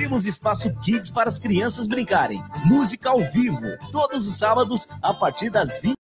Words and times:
Temos 0.00 0.24
espaço 0.24 0.74
kids 0.76 1.10
para 1.10 1.28
as 1.28 1.38
crianças 1.38 1.86
brincarem. 1.86 2.42
Música 2.64 3.10
ao 3.10 3.20
vivo, 3.20 3.60
todos 3.92 4.26
os 4.26 4.38
sábados, 4.38 4.88
a 5.02 5.12
partir 5.12 5.50
das 5.50 5.76
20 5.76 5.99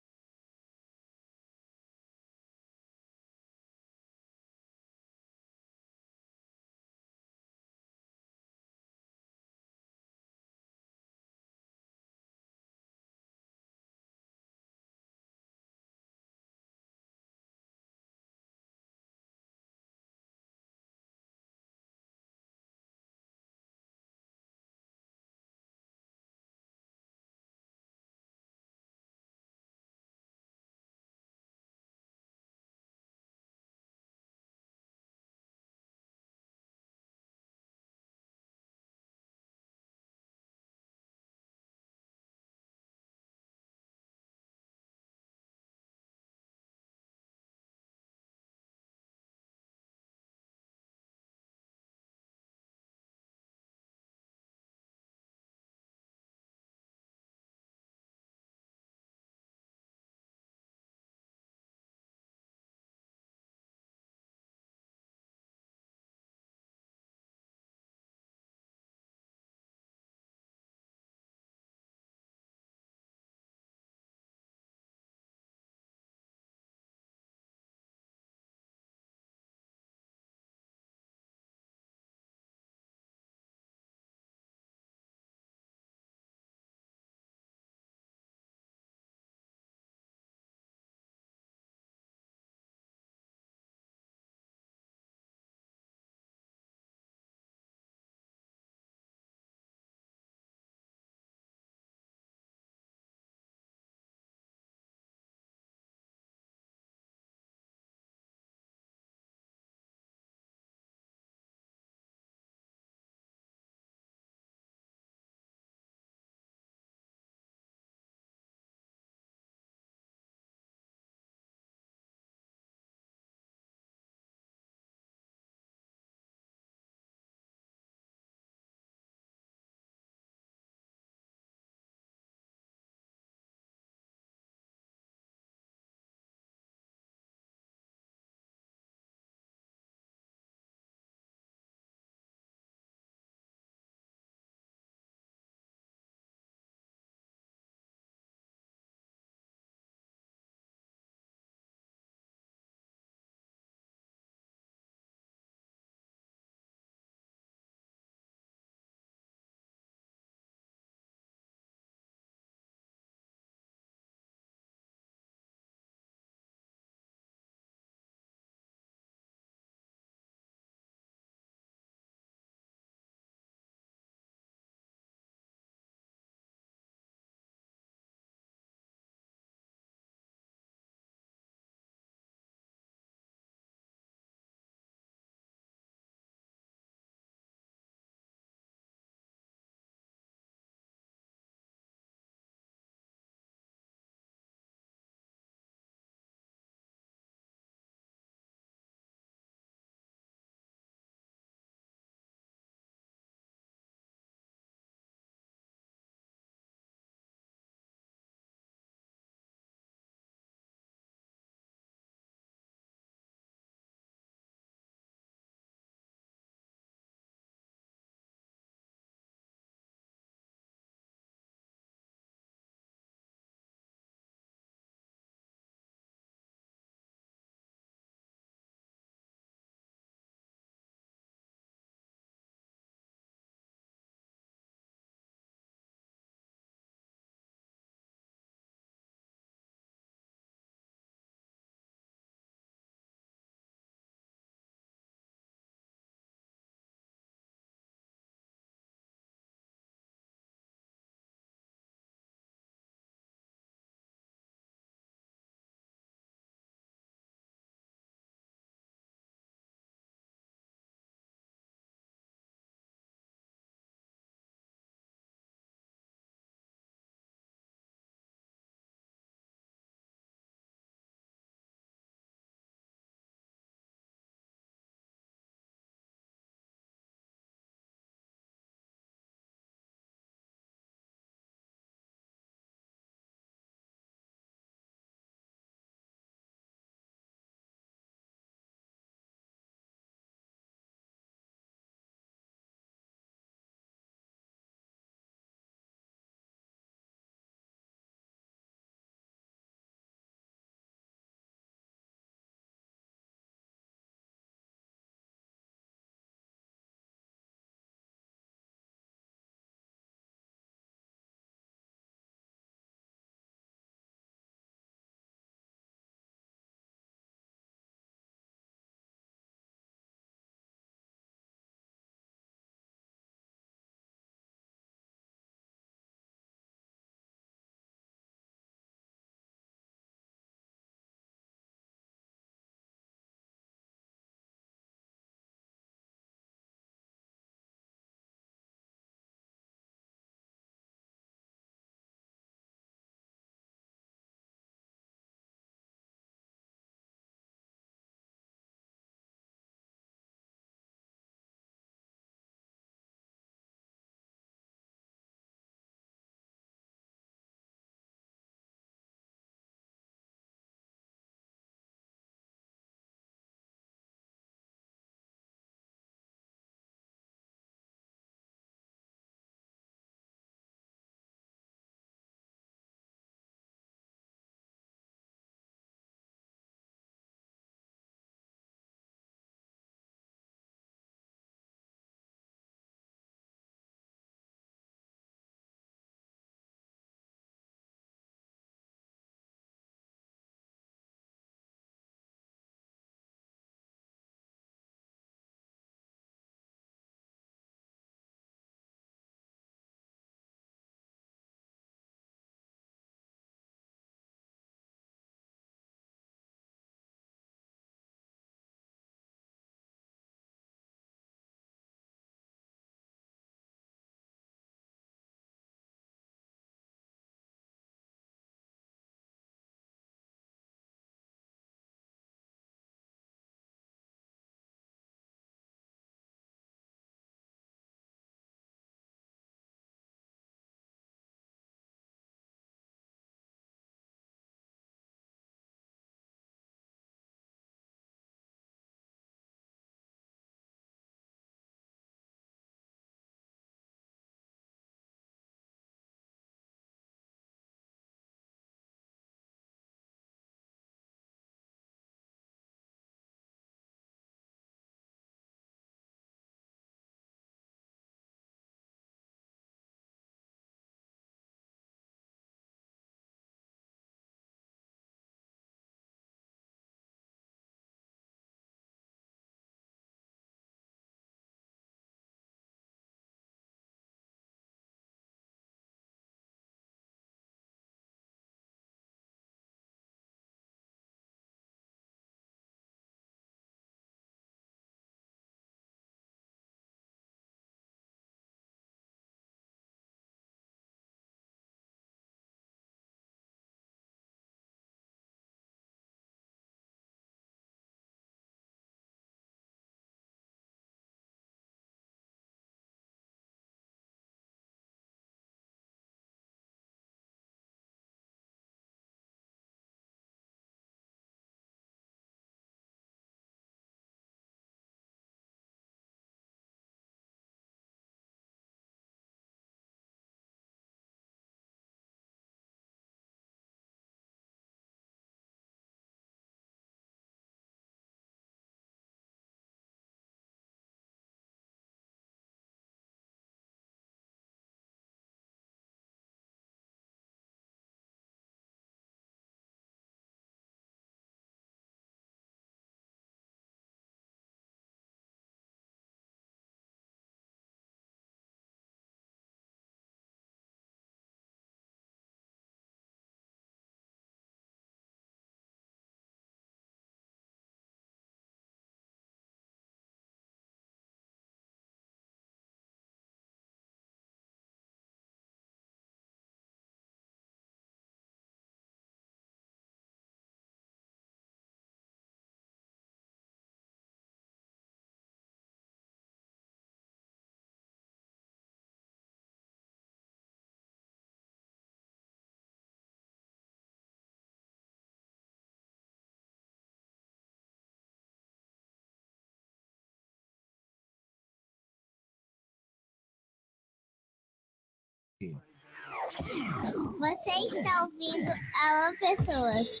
Você 596.42 597.50
está 597.76 598.04
ouvindo 598.04 598.50
Alô 598.82 599.14
Pessoas. 599.20 600.00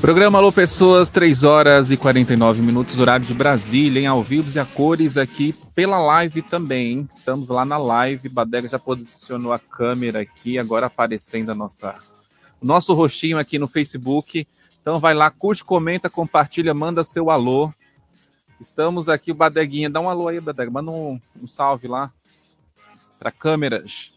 Programa 0.00 0.38
Alô 0.38 0.52
Pessoas, 0.52 1.10
3 1.10 1.42
horas 1.42 1.90
e 1.90 1.96
49 1.96 2.62
minutos, 2.62 3.00
horário 3.00 3.26
de 3.26 3.34
Brasília, 3.34 4.00
em 4.00 4.06
ao 4.06 4.22
vivo 4.22 4.50
e 4.54 4.60
a 4.60 4.64
cores 4.64 5.16
aqui 5.16 5.52
pela 5.74 5.98
live 5.98 6.40
também. 6.42 6.92
Hein? 6.92 7.08
Estamos 7.10 7.48
lá 7.48 7.64
na 7.64 7.78
live, 7.78 8.28
Badega 8.28 8.68
já 8.68 8.78
posicionou 8.78 9.52
a 9.52 9.58
câmera 9.58 10.20
aqui, 10.20 10.58
agora 10.58 10.86
aparecendo 10.86 11.50
a 11.50 11.54
nossa, 11.54 11.96
o 12.60 12.66
nosso 12.66 12.94
rostinho 12.94 13.38
aqui 13.38 13.58
no 13.58 13.66
Facebook. 13.66 14.46
Então 14.80 15.00
vai 15.00 15.14
lá, 15.14 15.30
curte, 15.30 15.64
comenta, 15.64 16.08
compartilha, 16.08 16.72
manda 16.72 17.02
seu 17.02 17.28
alô. 17.28 17.72
Estamos 18.60 19.08
aqui, 19.08 19.30
o 19.30 19.34
Badeguinha, 19.34 19.88
dá 19.88 20.00
um 20.00 20.10
alô 20.10 20.28
aí, 20.28 20.40
Badega, 20.40 20.70
manda 20.70 20.90
um, 20.90 21.20
um 21.40 21.46
salve 21.46 21.86
lá 21.86 22.12
para 23.18 23.30
câmeras. 23.30 24.12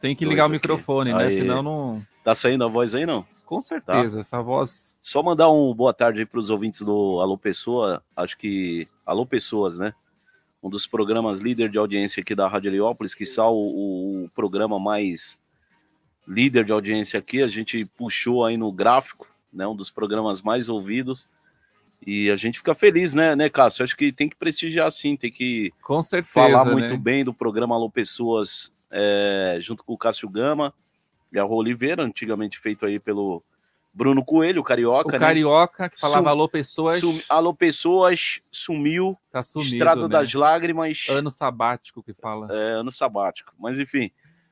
Tem 0.00 0.14
que 0.14 0.24
ligar 0.24 0.46
o 0.46 0.50
microfone, 0.50 1.12
né? 1.12 1.30
Senão 1.30 1.62
não. 1.62 2.02
Tá 2.22 2.34
saindo 2.34 2.64
a 2.64 2.68
voz 2.68 2.94
aí, 2.94 3.06
não? 3.06 3.26
Com 3.44 3.60
certeza, 3.60 4.16
tá? 4.16 4.20
essa 4.20 4.42
voz. 4.42 4.98
Só 5.02 5.22
mandar 5.22 5.50
um 5.50 5.74
boa 5.74 5.94
tarde 5.94 6.20
aí 6.20 6.26
para 6.26 6.40
os 6.40 6.50
ouvintes 6.50 6.82
do 6.82 7.20
Alô 7.20 7.36
Pessoa. 7.38 8.02
Acho 8.16 8.36
que. 8.36 8.86
Alô 9.04 9.24
Pessoas, 9.24 9.78
né? 9.78 9.94
Um 10.62 10.68
dos 10.68 10.86
programas 10.86 11.40
líder 11.40 11.70
de 11.70 11.78
audiência 11.78 12.20
aqui 12.20 12.34
da 12.34 12.48
Rádio 12.48 12.70
Heliópolis, 12.70 13.14
que 13.14 13.24
só 13.24 13.52
o, 13.52 14.24
o 14.24 14.30
programa 14.30 14.78
mais 14.78 15.38
líder 16.26 16.64
de 16.64 16.72
audiência 16.72 17.18
aqui. 17.18 17.42
A 17.42 17.48
gente 17.48 17.84
puxou 17.96 18.44
aí 18.44 18.56
no 18.56 18.70
gráfico, 18.72 19.26
né? 19.56 19.66
Um 19.66 19.74
dos 19.74 19.90
programas 19.90 20.42
mais 20.42 20.68
ouvidos. 20.68 21.28
E 22.06 22.30
a 22.30 22.36
gente 22.36 22.58
fica 22.58 22.74
feliz, 22.74 23.14
né, 23.14 23.34
né, 23.34 23.48
Cássio? 23.48 23.82
Acho 23.82 23.96
que 23.96 24.12
tem 24.12 24.28
que 24.28 24.36
prestigiar 24.36 24.90
sim, 24.92 25.16
tem 25.16 25.32
que 25.32 25.72
Com 25.82 26.02
certeza, 26.02 26.32
falar 26.32 26.64
né? 26.66 26.72
muito 26.72 26.98
bem 26.98 27.24
do 27.24 27.32
programa 27.32 27.74
Alô 27.74 27.90
Pessoas 27.90 28.70
é, 28.90 29.56
junto 29.60 29.82
com 29.82 29.94
o 29.94 29.98
Cássio 29.98 30.28
Gama 30.28 30.74
e 31.32 31.38
a 31.38 31.42
Rô 31.42 31.56
Oliveira, 31.56 32.04
antigamente 32.04 32.58
feito 32.58 32.84
aí 32.84 33.00
pelo 33.00 33.42
Bruno 33.92 34.22
Coelho, 34.22 34.60
o 34.60 34.64
Carioca. 34.64 35.08
O 35.08 35.12
né? 35.12 35.18
Carioca, 35.18 35.88
que 35.88 35.98
falava 35.98 36.24
Sum, 36.24 36.28
Alô 36.28 36.48
Pessoas. 36.48 37.00
Sum, 37.00 37.18
alô 37.30 37.54
Pessoas, 37.54 38.40
sumiu. 38.52 39.18
Tá 39.32 39.42
sumido, 39.42 39.72
Estrado 39.72 40.02
né? 40.02 40.08
das 40.08 40.34
Lágrimas. 40.34 41.06
Ano 41.08 41.30
sabático 41.30 42.02
que 42.02 42.12
fala. 42.12 42.54
É, 42.54 42.72
ano 42.72 42.92
sabático. 42.92 43.54
Mas 43.58 43.80
enfim. 43.80 44.10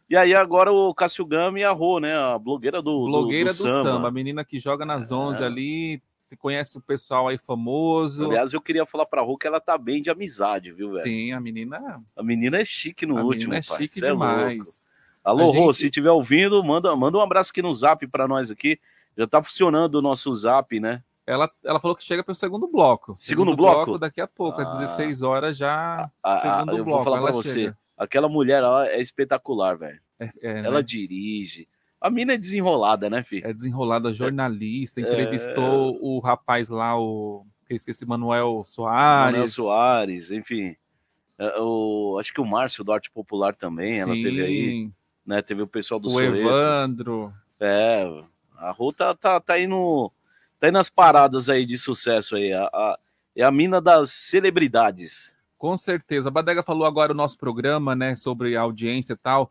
E 0.09 0.17
aí 0.17 0.35
agora 0.35 0.71
o 0.73 0.95
Cássio 0.95 1.25
Gama 1.25 1.59
e 1.59 1.65
a 1.65 1.73
Rô, 1.73 1.99
né? 1.99 2.15
A 2.17 2.39
blogueira 2.39 2.83
do, 2.83 3.05
blogueira 3.07 3.51
do, 3.53 3.57
do, 3.57 3.63
do 3.63 3.69
samba. 3.69 3.91
samba. 3.91 4.09
A 4.09 4.11
menina 4.11 4.45
que 4.45 4.59
joga 4.59 4.85
nas 4.85 5.11
11 5.11 5.43
é. 5.43 5.47
ali, 5.47 6.03
conhece 6.39 6.77
o 6.77 6.81
pessoal 6.81 7.29
aí 7.29 7.39
famoso. 7.39 8.27
Aliás, 8.27 8.53
eu 8.53 8.61
queria 8.61 8.85
falar 8.85 9.07
pra 9.07 9.23
Rô 9.23 9.37
que 9.39 9.47
ela 9.47 9.61
tá 9.61 9.79
bem 9.79 10.03
de 10.03 10.11
amizade, 10.11 10.73
viu, 10.73 10.91
velho? 10.91 11.03
Sim, 11.03 11.33
a 11.33 11.41
menina. 11.41 12.03
A 12.17 12.23
menina 12.23 12.59
é 12.61 12.65
chique 12.65 13.07
no 13.07 13.17
a 13.17 13.23
último. 13.23 13.51
menina 13.53 13.59
é 13.59 13.63
pai. 13.63 13.79
chique 13.79 14.01
Cê 14.01 14.07
demais. 14.09 14.87
É 14.91 15.31
Alô, 15.31 15.43
A 15.45 15.47
Rô, 15.47 15.53
gente- 15.53 15.77
se 15.77 15.87
estiver 15.87 16.11
ouvindo, 16.11 16.63
manda, 16.63 16.95
manda 16.95 17.17
um 17.17 17.21
abraço 17.23 17.51
aqui 17.51 17.63
no 17.63 17.73
zap 17.73 18.07
pra 18.09 18.29
nós 18.29 18.51
aqui. 18.51 18.79
Já 19.17 19.27
tá 19.27 19.43
funcionando 19.43 19.95
o 19.95 20.03
nosso 20.03 20.33
zap, 20.35 20.79
né? 20.79 21.03
Ela, 21.27 21.51
ela 21.65 21.81
falou 21.81 21.97
que 21.97 22.05
chega 22.05 22.23
pro 22.23 22.35
segundo 22.35 22.67
bloco. 22.69 23.15
Segundo 23.17 23.57
bloco? 23.57 23.97
Daqui 23.99 24.21
a 24.21 24.27
pouco, 24.29 24.61
Ah. 24.61 24.65
às 24.71 24.79
16 24.81 25.23
horas 25.23 25.57
já. 25.57 26.11
Ah, 26.23 26.39
segundo 26.41 26.71
ah, 26.75 26.79
eu 26.79 26.85
bloco. 26.85 26.91
vou 26.91 27.05
falar 27.05 27.17
ela 27.19 27.27
pra 27.29 27.37
você. 27.37 27.53
chega. 27.55 27.79
Aquela 27.97 28.29
mulher, 28.29 28.63
é 28.89 29.01
espetacular, 29.01 29.77
velho. 29.77 30.01
É, 30.19 30.31
é, 30.43 30.55
né? 30.63 30.67
Ela 30.69 30.83
dirige. 30.83 31.69
A 32.01 32.11
mina 32.11 32.35
é 32.35 32.39
desenrolada, 32.39 33.09
né, 33.09 33.23
filho? 33.23 33.47
é 33.47 33.53
desenrolada, 33.53 34.13
jornalista, 34.13 35.01
entrevistou 35.01 35.97
o 36.03 36.19
rapaz 36.19 36.69
lá, 36.69 36.99
o. 37.01 37.47
eu 37.69 37.77
esqueci, 37.77 38.05
Manuel 38.05 38.63
Soares. 38.65 39.33
Manuel 39.33 39.49
Soares, 39.49 40.31
enfim. 40.31 40.77
É, 41.39 41.59
o, 41.61 42.17
acho 42.21 42.33
que 42.33 42.41
o 42.41 42.45
Márcio 42.45 42.85
do 42.85 42.93
Arte 42.93 43.11
Popular 43.11 43.55
também, 43.55 44.01
ela 44.01 44.13
teve 44.13 44.43
aí, 44.43 44.71
Sim, 44.71 44.93
né? 45.27 45.41
Teve 45.43 45.63
o 45.63 45.67
pessoal 45.67 45.99
do 45.99 46.09
o 46.09 46.13
Soeto. 46.13 46.37
Evandro. 46.37 47.33
É, 47.59 48.05
a 48.59 48.71
Rô 48.71 48.93
tá, 48.93 49.15
tá, 49.15 49.41
tá 49.41 49.55
aí 49.55 49.67
no. 49.67 50.13
Tá 50.61 50.67
aí 50.69 50.71
nas 50.71 50.89
paradas 50.89 51.49
aí 51.49 51.65
de 51.67 51.77
sucesso 51.79 52.37
aí. 52.37 52.53
A, 52.53 52.65
a- 52.65 52.99
é 53.37 53.43
a 53.43 53.51
mina 53.51 53.81
das 53.81 54.11
celebridades. 54.13 55.34
Com 55.65 55.79
certeza. 55.79 56.29
A 56.29 56.31
Badega 56.31 56.63
falou 56.63 56.87
agora 56.87 57.13
o 57.13 57.17
nosso 57.17 57.39
programa, 57.39 57.97
né, 57.97 58.15
sobre 58.17 58.55
audiência 58.55 59.15
e 59.15 59.17
tal. 59.17 59.51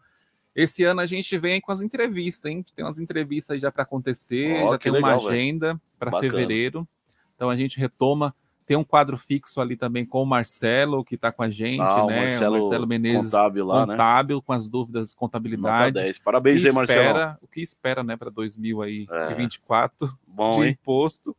Esse 0.55 0.83
ano 0.83 1.01
a 1.01 1.07
gente 1.07 1.35
vem 1.39 1.59
com 1.59 1.71
as 1.71 1.81
entrevistas, 1.81 2.51
hein? 2.51 2.63
Tem 2.75 2.85
umas 2.85 2.99
entrevistas 2.99 3.59
já 3.59 3.71
para 3.71 3.81
acontecer, 3.81 4.61
Ó, 4.63 4.73
já 4.73 4.77
tem 4.77 4.91
uma 4.91 4.97
legal, 5.07 5.19
velho. 5.21 5.31
agenda 5.31 5.81
para 5.97 6.19
fevereiro. 6.19 6.87
Então 7.35 7.49
a 7.49 7.55
gente 7.55 7.79
retoma. 7.79 8.35
Tem 8.63 8.77
um 8.77 8.83
quadro 8.83 9.17
fixo 9.17 9.59
ali 9.59 9.75
também 9.75 10.05
com 10.05 10.21
o 10.21 10.25
Marcelo, 10.27 11.03
que 11.03 11.15
está 11.15 11.31
com 11.31 11.41
a 11.41 11.49
gente, 11.49 11.81
Ah, 11.81 12.03
o 12.03 12.07
né? 12.07 12.19
Marcelo, 12.21 12.57
o 12.57 12.59
Marcelo 12.61 12.85
Menezes, 12.87 13.31
contábil 13.31 13.65
lá, 13.65 13.87
né? 13.87 13.93
contábil, 13.93 14.39
com 14.43 14.53
as 14.53 14.67
dúvidas 14.67 15.09
de 15.09 15.15
Nota 15.15 15.19
contabilidade. 15.19 15.95
10. 15.95 16.17
O 16.17 16.21
Parabéns 16.23 16.61
que 16.61 16.67
aí, 16.67 16.73
Marcelo. 16.75 17.37
o 17.41 17.47
que 17.47 17.59
espera, 17.59 18.03
né, 18.03 18.15
para 18.15 18.29
2024 18.29 20.15
Bom, 20.27 20.51
de 20.51 20.67
hein? 20.67 20.77
imposto. 20.79 21.35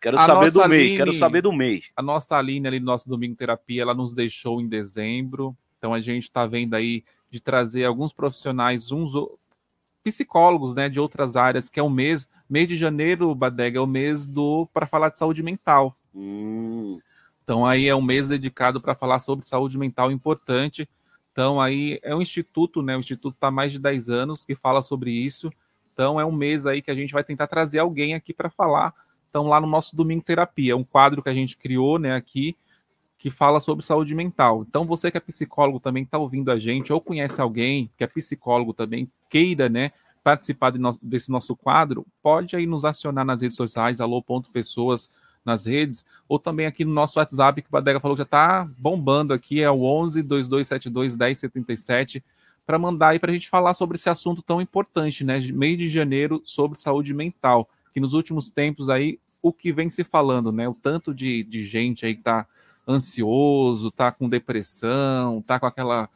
Quero 0.00 0.18
A 0.18 0.24
saber 0.26 0.50
do 0.50 0.68
MEI, 0.68 0.80
Aline- 0.80 0.96
quero 0.96 1.14
saber 1.14 1.42
do 1.42 1.52
MEI. 1.52 1.82
A 1.94 2.02
nossa 2.02 2.36
Aline 2.36 2.66
ali 2.66 2.80
do 2.80 2.86
nosso 2.86 3.08
Domingo 3.08 3.36
Terapia, 3.36 3.82
ela 3.82 3.94
nos 3.94 4.12
deixou 4.14 4.60
em 4.60 4.66
dezembro. 4.68 5.54
Então 5.78 5.92
a 5.92 6.00
gente 6.00 6.24
está 6.24 6.46
vendo 6.46 6.74
aí 6.74 7.04
de 7.30 7.40
trazer 7.40 7.84
alguns 7.84 8.12
profissionais, 8.12 8.90
uns 8.92 9.12
psicólogos, 10.02 10.74
né, 10.74 10.88
de 10.88 10.98
outras 10.98 11.36
áreas, 11.36 11.68
que 11.68 11.78
é 11.78 11.82
o 11.82 11.90
mês, 11.90 12.26
mês 12.48 12.66
de 12.66 12.76
janeiro, 12.76 13.34
Badega, 13.34 13.78
é 13.78 13.82
o 13.82 13.86
mês 13.86 14.26
do 14.26 14.66
para 14.72 14.86
falar 14.86 15.10
de 15.10 15.18
saúde 15.18 15.42
mental. 15.42 15.94
Hum, 16.14 16.98
Então 17.44 17.66
aí 17.66 17.86
é 17.88 17.94
um 17.94 18.02
mês 18.02 18.28
dedicado 18.28 18.80
para 18.80 18.94
falar 18.94 19.18
sobre 19.18 19.46
saúde 19.46 19.76
mental 19.76 20.10
importante. 20.10 20.88
Então 21.32 21.60
aí 21.60 21.98
é 22.02 22.14
um 22.14 22.22
instituto, 22.22 22.80
né? 22.82 22.96
O 22.96 23.00
instituto 23.00 23.34
está 23.34 23.48
há 23.48 23.50
mais 23.50 23.72
de 23.72 23.78
10 23.78 24.08
anos 24.08 24.44
que 24.44 24.54
fala 24.54 24.82
sobre 24.82 25.10
isso. 25.12 25.52
Então 25.92 26.18
é 26.20 26.24
um 26.24 26.32
mês 26.32 26.66
aí 26.66 26.80
que 26.80 26.90
a 26.90 26.94
gente 26.94 27.12
vai 27.12 27.24
tentar 27.24 27.46
trazer 27.46 27.78
alguém 27.80 28.14
aqui 28.14 28.32
para 28.32 28.48
falar. 28.48 28.94
Então 29.30 29.46
lá 29.46 29.60
no 29.60 29.66
nosso 29.66 29.96
Domingo 29.96 30.22
Terapia, 30.22 30.76
um 30.76 30.84
quadro 30.84 31.22
que 31.22 31.28
a 31.28 31.34
gente 31.34 31.56
criou, 31.56 31.98
né, 31.98 32.14
aqui 32.14 32.56
que 33.18 33.30
fala 33.30 33.60
sobre 33.60 33.84
saúde 33.84 34.14
mental. 34.14 34.64
Então 34.68 34.84
você 34.84 35.10
que 35.10 35.16
é 35.16 35.20
psicólogo 35.20 35.78
também 35.78 36.02
está 36.02 36.18
ouvindo 36.18 36.50
a 36.50 36.58
gente 36.58 36.92
ou 36.92 37.00
conhece 37.00 37.40
alguém 37.40 37.90
que 37.96 38.02
é 38.02 38.06
psicólogo 38.06 38.72
também 38.72 39.08
queira, 39.28 39.68
né, 39.68 39.92
participar 40.24 40.70
de 40.70 40.78
no- 40.78 40.98
desse 41.02 41.30
nosso 41.30 41.54
quadro, 41.54 42.06
pode 42.22 42.56
aí 42.56 42.66
nos 42.66 42.84
acionar 42.84 43.24
nas 43.24 43.42
redes 43.42 43.56
sociais 43.56 44.00
alô.pessoas 44.00 45.12
nas 45.44 45.64
redes 45.64 46.04
ou 46.28 46.38
também 46.38 46.66
aqui 46.66 46.84
no 46.84 46.92
nosso 46.92 47.18
WhatsApp, 47.18 47.62
que 47.62 47.68
o 47.68 47.72
Badega 47.72 48.00
falou 48.00 48.16
que 48.16 48.20
já 48.20 48.24
está 48.24 48.68
bombando 48.78 49.32
aqui, 49.32 49.62
é 49.62 49.70
o 49.70 49.82
11 49.82 50.22
2272 50.22 51.16
1077, 51.16 52.22
para 52.66 52.78
mandar 52.78 53.08
aí 53.08 53.18
para 53.18 53.30
a 53.30 53.34
gente 53.34 53.48
falar 53.48 53.74
sobre 53.74 53.96
esse 53.96 54.08
assunto 54.08 54.42
tão 54.42 54.60
importante, 54.60 55.24
né? 55.24 55.40
Mês 55.52 55.78
de 55.78 55.88
janeiro 55.88 56.42
sobre 56.44 56.80
saúde 56.80 57.12
mental, 57.14 57.68
que 57.92 58.00
nos 58.00 58.12
últimos 58.12 58.50
tempos 58.50 58.88
aí, 58.88 59.18
o 59.42 59.52
que 59.52 59.72
vem 59.72 59.90
se 59.90 60.04
falando, 60.04 60.52
né? 60.52 60.68
O 60.68 60.74
tanto 60.74 61.14
de, 61.14 61.42
de 61.44 61.62
gente 61.64 62.04
aí 62.06 62.14
que 62.14 62.20
está 62.20 62.46
ansioso, 62.86 63.90
tá 63.90 64.10
com 64.12 64.28
depressão, 64.28 65.42
tá 65.42 65.58
com 65.58 65.66
aquela. 65.66 66.08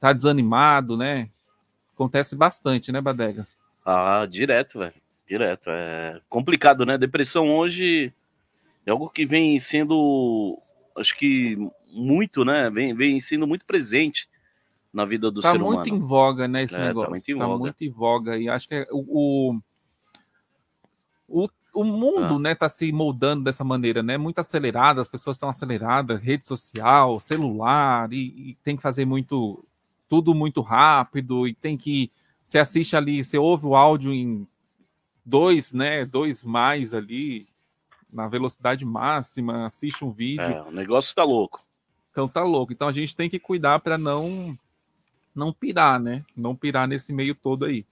tá 0.00 0.12
desanimado, 0.12 0.96
né? 0.96 1.28
Acontece 1.94 2.34
bastante, 2.34 2.90
né, 2.90 3.00
Badega? 3.00 3.46
ah, 3.84 4.26
direto, 4.30 4.78
velho. 4.78 4.94
Direto. 5.28 5.70
É 5.70 6.20
complicado, 6.28 6.84
né? 6.84 6.98
Depressão 6.98 7.50
hoje 7.54 8.12
é 8.84 8.90
algo 8.90 9.08
que 9.08 9.24
vem 9.24 9.58
sendo, 9.60 10.58
acho 10.96 11.16
que 11.16 11.56
muito, 11.90 12.44
né? 12.44 12.68
Vem, 12.70 12.94
vem 12.94 13.20
sendo 13.20 13.46
muito 13.46 13.64
presente 13.64 14.28
na 14.92 15.04
vida 15.04 15.30
do 15.30 15.40
tá 15.40 15.52
ser 15.52 15.58
muito 15.58 15.86
humano. 15.88 15.96
em 15.96 16.06
voga, 16.06 16.46
né, 16.48 16.64
esse 16.64 16.74
É, 16.74 16.78
tá 16.78 16.84
negócio. 16.88 17.10
muito 17.10 17.30
em 17.30 17.38
Tá 17.38 17.46
voga. 17.46 17.58
muito 17.58 17.84
em 17.84 17.90
voga. 17.90 18.38
E 18.38 18.48
acho 18.48 18.68
que 18.68 18.74
é 18.74 18.86
o, 18.90 18.98
o, 19.54 19.60
o, 21.32 21.48
o 21.72 21.84
mundo, 21.84 22.34
Ah. 22.34 22.38
né, 22.38 22.54
tá 22.54 22.68
se 22.68 22.92
moldando 22.92 23.44
dessa 23.44 23.64
maneira, 23.64 24.02
né? 24.02 24.18
Muito 24.18 24.38
acelerado, 24.38 25.00
as 25.00 25.08
pessoas 25.08 25.36
estão 25.36 25.48
aceleradas, 25.48 26.20
rede 26.20 26.46
social, 26.46 27.18
celular, 27.18 28.12
e, 28.12 28.50
e 28.50 28.58
tem 28.62 28.76
que 28.76 28.82
fazer 28.82 29.04
muito, 29.04 29.64
tudo 30.08 30.34
muito 30.34 30.60
rápido, 30.60 31.46
e 31.48 31.54
tem 31.54 31.76
que. 31.76 32.10
Você 32.44 32.58
assiste 32.58 32.94
ali, 32.96 33.24
você 33.24 33.38
ouve 33.38 33.66
o 33.66 33.74
áudio 33.74 34.12
em 34.12 34.46
dois, 35.24 35.72
né? 35.72 36.04
Dois 36.04 36.44
mais 36.44 36.92
ali, 36.92 37.46
na 38.12 38.28
velocidade 38.28 38.84
máxima, 38.84 39.66
assiste 39.66 40.04
um 40.04 40.10
vídeo. 40.10 40.42
É, 40.44 40.62
o 40.62 40.70
negócio 40.70 41.14
tá 41.14 41.24
louco. 41.24 41.60
Então 42.10 42.28
tá 42.28 42.42
louco. 42.42 42.72
Então 42.72 42.88
a 42.88 42.92
gente 42.92 43.16
tem 43.16 43.30
que 43.30 43.38
cuidar 43.38 43.78
para 43.80 43.96
não 43.96 44.56
não 45.34 45.50
pirar, 45.50 45.98
né? 45.98 46.22
Não 46.36 46.54
pirar 46.54 46.86
nesse 46.86 47.10
meio 47.10 47.34
todo 47.34 47.64
aí. 47.64 47.86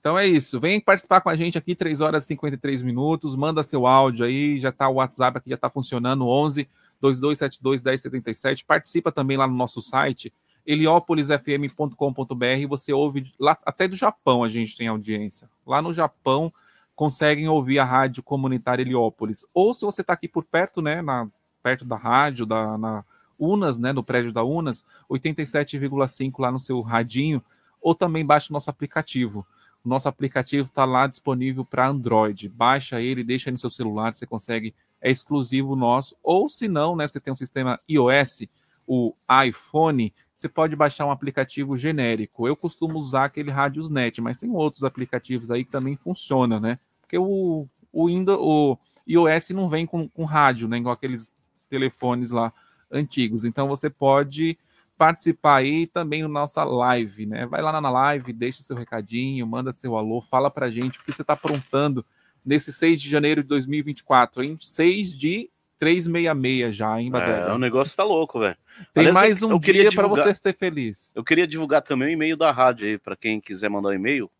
Então 0.00 0.18
é 0.18 0.26
isso. 0.26 0.58
Vem 0.58 0.80
participar 0.80 1.20
com 1.20 1.28
a 1.28 1.36
gente 1.36 1.58
aqui, 1.58 1.74
3 1.74 2.00
horas 2.00 2.24
e 2.24 2.28
53 2.28 2.82
minutos. 2.82 3.36
Manda 3.36 3.62
seu 3.62 3.86
áudio 3.86 4.24
aí. 4.24 4.58
Já 4.58 4.72
tá 4.72 4.88
o 4.88 4.94
WhatsApp 4.94 5.38
aqui, 5.38 5.50
já 5.50 5.58
tá 5.58 5.68
funcionando. 5.68 6.26
11 6.26 6.66
2272 7.00 7.82
1077. 7.82 8.64
Participa 8.64 9.12
também 9.12 9.36
lá 9.36 9.46
no 9.46 9.54
nosso 9.54 9.82
site, 9.82 10.32
heliopolisfm.com.br. 10.66 12.68
Você 12.68 12.92
ouve 12.92 13.32
lá, 13.38 13.56
até 13.64 13.86
do 13.86 13.96
Japão 13.96 14.42
a 14.42 14.48
gente 14.48 14.76
tem 14.76 14.88
audiência. 14.88 15.48
Lá 15.66 15.80
no 15.80 15.92
Japão 15.92 16.52
conseguem 16.94 17.48
ouvir 17.48 17.78
a 17.78 17.84
rádio 17.84 18.22
comunitária 18.22 18.82
Heliópolis. 18.82 19.46
Ou 19.54 19.72
se 19.72 19.84
você 19.84 20.02
está 20.02 20.12
aqui 20.12 20.28
por 20.28 20.44
perto, 20.44 20.82
né, 20.82 21.00
na 21.00 21.28
perto 21.62 21.84
da 21.84 21.96
rádio, 21.96 22.44
da, 22.44 22.76
na 22.76 23.04
Unas, 23.38 23.78
né, 23.78 23.92
no 23.92 24.04
prédio 24.04 24.32
da 24.32 24.44
Unas, 24.44 24.84
87,5 25.10 26.38
lá 26.38 26.50
no 26.50 26.58
seu 26.58 26.80
radinho, 26.80 27.42
ou 27.80 27.94
também 27.94 28.24
baixe 28.24 28.50
o 28.50 28.52
nosso 28.52 28.68
aplicativo. 28.68 29.46
Nosso 29.84 30.08
aplicativo 30.08 30.66
está 30.66 30.84
lá 30.84 31.06
disponível 31.06 31.64
para 31.64 31.88
Android. 31.88 32.48
Baixa 32.48 33.00
ele, 33.00 33.24
deixa 33.24 33.50
no 33.50 33.58
seu 33.58 33.70
celular, 33.70 34.14
você 34.14 34.26
consegue, 34.26 34.74
é 35.00 35.10
exclusivo 35.10 35.74
nosso. 35.74 36.14
Ou 36.22 36.48
se 36.48 36.68
não, 36.68 36.94
né, 36.94 37.06
você 37.06 37.18
tem 37.18 37.32
um 37.32 37.36
sistema 37.36 37.80
iOS, 37.88 38.42
o 38.86 39.14
iPhone, 39.46 40.12
você 40.36 40.48
pode 40.48 40.74
baixar 40.74 41.06
um 41.06 41.10
aplicativo 41.10 41.76
genérico. 41.76 42.46
Eu 42.46 42.56
costumo 42.56 42.98
usar 42.98 43.26
aquele 43.26 43.50
Radiosnet, 43.50 44.20
mas 44.20 44.38
tem 44.38 44.50
outros 44.50 44.84
aplicativos 44.84 45.50
aí 45.50 45.64
que 45.64 45.70
também 45.70 45.96
funcionam, 45.96 46.58
né? 46.58 46.78
Porque 47.00 47.16
o, 47.16 47.66
o, 47.92 48.06
o 48.06 48.78
iOS 49.06 49.50
não 49.50 49.68
vem 49.68 49.86
com, 49.86 50.08
com 50.08 50.24
rádio, 50.24 50.66
né? 50.66 50.78
Igual 50.78 50.94
aqueles 50.94 51.32
telefones 51.68 52.30
lá 52.30 52.52
antigos. 52.90 53.44
Então 53.44 53.68
você 53.68 53.88
pode 53.88 54.58
participar 55.00 55.56
aí 55.56 55.86
também 55.86 56.20
na 56.20 56.28
nossa 56.28 56.62
live, 56.62 57.24
né? 57.24 57.46
Vai 57.46 57.62
lá 57.62 57.80
na 57.80 57.90
live, 57.90 58.34
deixa 58.34 58.62
seu 58.62 58.76
recadinho, 58.76 59.46
manda 59.46 59.72
seu 59.72 59.96
alô, 59.96 60.20
fala 60.20 60.50
pra 60.50 60.68
gente 60.68 60.98
o 60.98 61.02
que 61.02 61.10
você 61.10 61.22
está 61.22 61.32
aprontando 61.32 62.04
nesse 62.44 62.70
6 62.70 63.00
de 63.00 63.08
janeiro 63.08 63.40
de 63.40 63.48
2024, 63.48 64.42
hein? 64.42 64.58
6 64.60 65.18
de 65.18 65.48
366 65.78 66.76
já, 66.76 67.00
hein? 67.00 67.10
É, 67.14 67.50
o 67.50 67.56
negócio 67.56 67.96
tá 67.96 68.04
louco, 68.04 68.40
velho. 68.40 68.58
Tem 68.92 69.06
Aliás, 69.06 69.14
mais 69.14 69.42
um 69.42 69.58
dia 69.58 69.90
para 69.90 70.06
você 70.06 70.34
ser 70.34 70.54
feliz. 70.54 71.14
Eu 71.16 71.24
queria 71.24 71.46
divulgar 71.46 71.80
também 71.80 72.08
o 72.08 72.12
e-mail 72.12 72.36
da 72.36 72.52
rádio 72.52 72.86
aí, 72.86 72.98
para 72.98 73.16
quem 73.16 73.40
quiser 73.40 73.70
mandar 73.70 73.88
um 73.88 73.94
e-mail. 73.94 74.30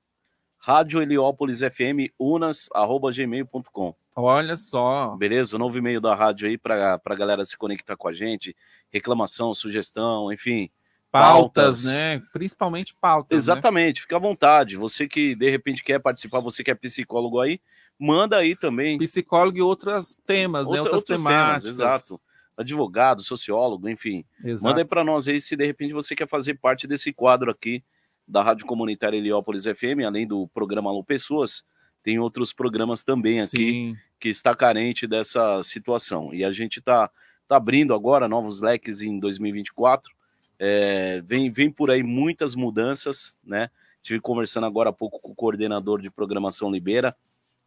Rádio 0.58 1.00
Heliópolis 1.00 1.61
FM, 1.61 2.12
unas.gmail.com. 2.18 3.94
Olha 4.14 4.58
só. 4.58 5.16
Beleza? 5.16 5.56
O 5.56 5.58
novo 5.58 5.78
e-mail 5.78 6.02
da 6.02 6.14
rádio 6.14 6.48
aí 6.48 6.58
para 6.58 7.00
a 7.02 7.14
galera 7.14 7.46
se 7.46 7.56
conectar 7.56 7.96
com 7.96 8.08
a 8.08 8.12
gente. 8.12 8.54
Reclamação, 8.91 9.55
sugestão, 9.55 10.32
enfim. 10.32 10.70
Pautas, 11.11 11.82
pautas. 11.82 11.84
né? 11.84 12.22
Principalmente 12.32 12.95
pautas. 12.95 13.30
Né? 13.30 13.38
Exatamente, 13.38 13.99
né? 13.99 14.03
fica 14.03 14.16
à 14.16 14.20
vontade. 14.20 14.76
Você 14.76 15.09
que 15.09 15.34
de 15.34 15.51
repente 15.51 15.82
quer 15.82 16.01
participar, 16.01 16.41
você 16.41 16.62
que 16.62 16.70
é 16.70 16.74
psicólogo 16.74 17.41
aí, 17.41 17.61
manda 17.99 18.36
aí 18.36 18.55
também. 18.55 18.99
Psicólogo 18.99 19.59
e 19.59 19.62
outros 19.62 20.16
temas, 20.26 20.66
né? 20.66 20.80
Outra, 20.80 20.84
né? 20.84 20.97
Outras 20.97 21.05
temáticas. 21.05 21.62
Temas, 21.62 21.78
exato. 21.78 22.20
Advogado, 22.57 23.22
sociólogo, 23.22 23.88
enfim. 23.88 24.24
Exato. 24.45 24.64
Manda 24.64 24.80
aí 24.80 24.84
para 24.84 25.03
nós 25.03 25.26
aí 25.26 25.41
se 25.41 25.57
de 25.57 25.66
repente 25.66 25.93
você 25.93 26.14
quer 26.14 26.28
fazer 26.28 26.55
parte 26.55 26.86
desse 26.86 27.12
quadro 27.12 27.51
aqui 27.51 27.82
da 28.28 28.43
Rádio 28.43 28.66
Comunitária 28.66 29.16
Heliópolis 29.16 29.64
FM, 29.64 30.05
além 30.07 30.26
do 30.26 30.47
programa 30.49 30.91
Alô 30.91 31.03
Pessoas 31.03 31.64
tem 32.03 32.18
outros 32.18 32.53
programas 32.53 33.05
também 33.05 33.41
aqui 33.41 33.72
Sim. 33.72 33.97
que 34.18 34.28
está 34.28 34.55
carente 34.55 35.07
dessa 35.07 35.62
situação. 35.62 36.32
E 36.32 36.45
a 36.45 36.53
gente 36.53 36.78
está 36.78 37.11
tá 37.51 37.57
abrindo 37.57 37.92
agora 37.92 38.28
novos 38.28 38.61
leques 38.61 39.03
em 39.03 39.18
2024. 39.18 40.14
É, 40.57 41.20
vem, 41.24 41.51
vem 41.51 41.68
por 41.68 41.90
aí 41.90 42.01
muitas 42.01 42.55
mudanças, 42.55 43.36
né? 43.44 43.70
Estive 44.01 44.20
conversando 44.20 44.66
agora 44.66 44.90
há 44.90 44.92
pouco 44.92 45.18
com 45.18 45.32
o 45.32 45.34
coordenador 45.34 46.01
de 46.01 46.09
programação 46.09 46.70
Libera. 46.70 47.12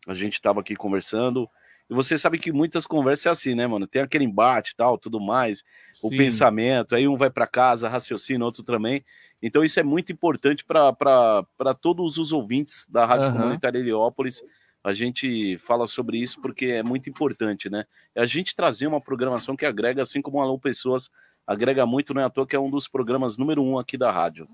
A 0.08 0.14
gente 0.14 0.36
estava 0.36 0.62
aqui 0.62 0.74
conversando. 0.74 1.50
E 1.90 1.94
você 1.94 2.18
sabe 2.18 2.40
que 2.40 2.50
muitas 2.50 2.88
conversas 2.88 3.26
é 3.26 3.30
assim, 3.30 3.56
né, 3.56 3.68
mano? 3.68 3.86
Tem 3.86 4.02
aquele 4.02 4.24
embate 4.24 4.72
e 4.72 4.76
tal, 4.78 4.98
tudo 4.98 5.20
mais, 5.20 5.66
Sim. 5.92 6.08
o 6.08 6.10
pensamento, 6.12 6.96
aí 6.96 7.06
um 7.06 7.18
vai 7.18 7.30
para 7.30 7.46
casa, 7.46 7.90
raciocina, 7.90 8.46
outro 8.46 8.64
também. 8.64 9.04
Então, 9.42 9.66
isso 9.66 9.82
é 9.82 9.84
muito 9.84 10.14
importante 10.14 10.64
para 10.64 11.74
todos 11.82 12.18
os 12.18 12.32
ouvintes 12.32 12.88
da 12.90 13.06
Rádio 13.06 13.28
uhum. 13.28 13.34
Comunitária 13.34 13.80
Heliópolis. 13.80 14.42
A 14.84 14.94
gente 14.94 15.58
fala 15.60 15.88
sobre 15.88 16.18
isso 16.18 16.42
porque 16.42 16.66
é 16.66 16.84
muito 16.84 17.10
importante, 17.10 17.70
né? 17.70 17.86
É 18.14 18.22
a 18.22 18.26
gente 18.26 18.56
trazer 18.56 18.86
uma 18.86 19.00
programação 19.00 19.56
que 19.56 19.66
agrega, 19.66 20.02
assim 20.02 20.22
como 20.22 20.38
o 20.38 20.42
Alô 20.42 20.60
Pessoas 20.60 21.10
agrega 21.48 21.86
muito, 21.86 22.14
não 22.14 22.22
é 22.22 22.26
à 22.26 22.30
toa 22.30 22.46
que 22.46 22.56
é 22.56 22.60
um 22.60 22.70
dos 22.70 22.88
programas 22.88 23.38
número 23.38 23.64
um 23.64 23.80
aqui 23.80 23.98
da 23.98 24.12
rádio. 24.12 24.48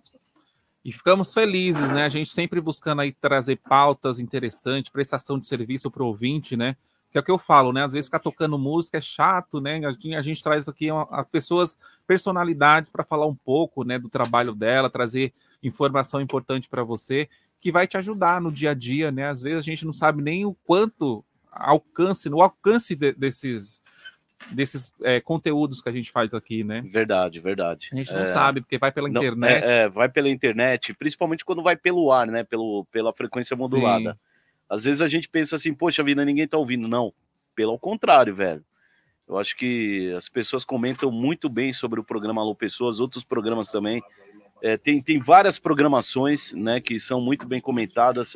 E 0.85 0.91
ficamos 0.91 1.33
felizes, 1.33 1.91
né? 1.91 2.05
A 2.05 2.09
gente 2.09 2.29
sempre 2.29 2.61
buscando 2.61 3.01
aí 3.01 3.11
trazer 3.11 3.57
pautas 3.57 4.19
interessantes, 4.19 4.91
prestação 4.91 5.39
de 5.39 5.47
serviço 5.47 5.89
para 5.89 6.03
o 6.03 6.07
ouvinte, 6.07 6.55
né? 6.55 6.75
que 7.11 7.17
é 7.17 7.21
o 7.21 7.23
que 7.23 7.31
eu 7.31 7.39
falo, 7.39 7.73
né? 7.73 7.83
Às 7.83 7.93
vezes 7.93 8.05
ficar 8.05 8.19
tocando 8.19 8.57
música 8.57 8.97
é 8.97 9.01
chato, 9.01 9.59
né? 9.59 9.83
A 9.85 9.91
gente, 9.91 10.15
a 10.15 10.21
gente 10.21 10.43
traz 10.43 10.67
aqui 10.67 10.91
uma, 10.91 11.03
a 11.09 11.23
pessoas, 11.23 11.75
personalidades 12.05 12.91
para 12.91 13.03
falar 13.03 13.25
um 13.25 13.35
pouco, 13.35 13.83
né, 13.83 13.97
do 13.97 14.09
trabalho 14.09 14.53
dela, 14.53 14.89
trazer 14.89 15.33
informação 15.61 16.21
importante 16.21 16.69
para 16.69 16.83
você, 16.83 17.27
que 17.59 17.71
vai 17.71 17.87
te 17.87 17.97
ajudar 17.97 18.41
no 18.41 18.51
dia 18.51 18.71
a 18.71 18.73
dia, 18.73 19.11
né? 19.11 19.27
Às 19.27 19.41
vezes 19.41 19.57
a 19.57 19.61
gente 19.61 19.85
não 19.85 19.93
sabe 19.93 20.21
nem 20.21 20.45
o 20.45 20.53
quanto 20.65 21.23
alcance, 21.51 22.29
no 22.29 22.41
alcance 22.41 22.95
de, 22.95 23.11
desses 23.13 23.81
desses 24.51 24.93
é, 25.03 25.19
conteúdos 25.19 25.81
que 25.81 25.89
a 25.89 25.91
gente 25.91 26.11
faz 26.11 26.33
aqui, 26.33 26.63
né? 26.63 26.81
Verdade, 26.81 27.39
verdade. 27.39 27.89
A 27.91 27.95
gente 27.95 28.13
não 28.13 28.21
é... 28.21 28.27
sabe, 28.27 28.61
porque 28.61 28.77
vai 28.77 28.91
pela 28.91 29.09
internet. 29.09 29.63
É, 29.63 29.83
é, 29.83 29.89
vai 29.89 30.07
pela 30.07 30.29
internet, 30.29 30.93
principalmente 30.93 31.43
quando 31.43 31.61
vai 31.61 31.75
pelo 31.75 32.11
ar, 32.11 32.27
né? 32.27 32.43
Pelo, 32.43 32.85
pela 32.91 33.13
frequência 33.13 33.55
modulada. 33.57 34.13
Sim. 34.13 34.19
Às 34.69 34.83
vezes 34.85 35.01
a 35.01 35.07
gente 35.07 35.27
pensa 35.27 35.55
assim, 35.55 35.73
poxa 35.73 36.03
vida, 36.03 36.23
ninguém 36.23 36.47
tá 36.47 36.57
ouvindo. 36.57 36.87
Não, 36.87 37.13
pelo 37.55 37.77
contrário, 37.77 38.33
velho. 38.33 38.63
Eu 39.27 39.37
acho 39.37 39.55
que 39.55 40.11
as 40.17 40.29
pessoas 40.29 40.65
comentam 40.65 41.11
muito 41.11 41.49
bem 41.49 41.71
sobre 41.71 41.99
o 41.99 42.03
programa 42.03 42.41
Alô 42.41 42.55
Pessoas, 42.55 42.99
outros 42.99 43.23
programas 43.23 43.69
também. 43.69 44.01
É, 44.61 44.77
tem, 44.77 45.01
tem 45.01 45.19
várias 45.19 45.57
programações 45.57 46.53
né, 46.53 46.81
que 46.81 46.99
são 46.99 47.21
muito 47.21 47.47
bem 47.47 47.61
comentadas. 47.61 48.35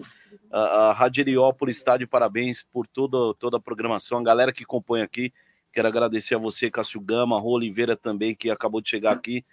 A, 0.51 0.59
a 0.59 0.93
Rádio 0.93 1.21
Heliópolis 1.21 1.77
está 1.77 1.97
de 1.97 2.07
parabéns 2.07 2.63
por 2.63 2.87
toda, 2.87 3.33
toda 3.35 3.57
a 3.57 3.61
programação. 3.61 4.19
A 4.19 4.23
galera 4.23 4.53
que 4.53 4.65
compõe 4.65 5.01
aqui, 5.01 5.33
quero 5.71 5.87
agradecer 5.87 6.35
a 6.35 6.37
você, 6.39 6.71
Cássio 6.71 7.01
Gama, 7.01 7.39
Rô 7.39 7.51
Oliveira 7.51 7.97
também, 7.97 8.35
que 8.35 8.49
acabou 8.49 8.79
de 8.79 8.89
chegar 8.89 9.11
aqui. 9.11 9.43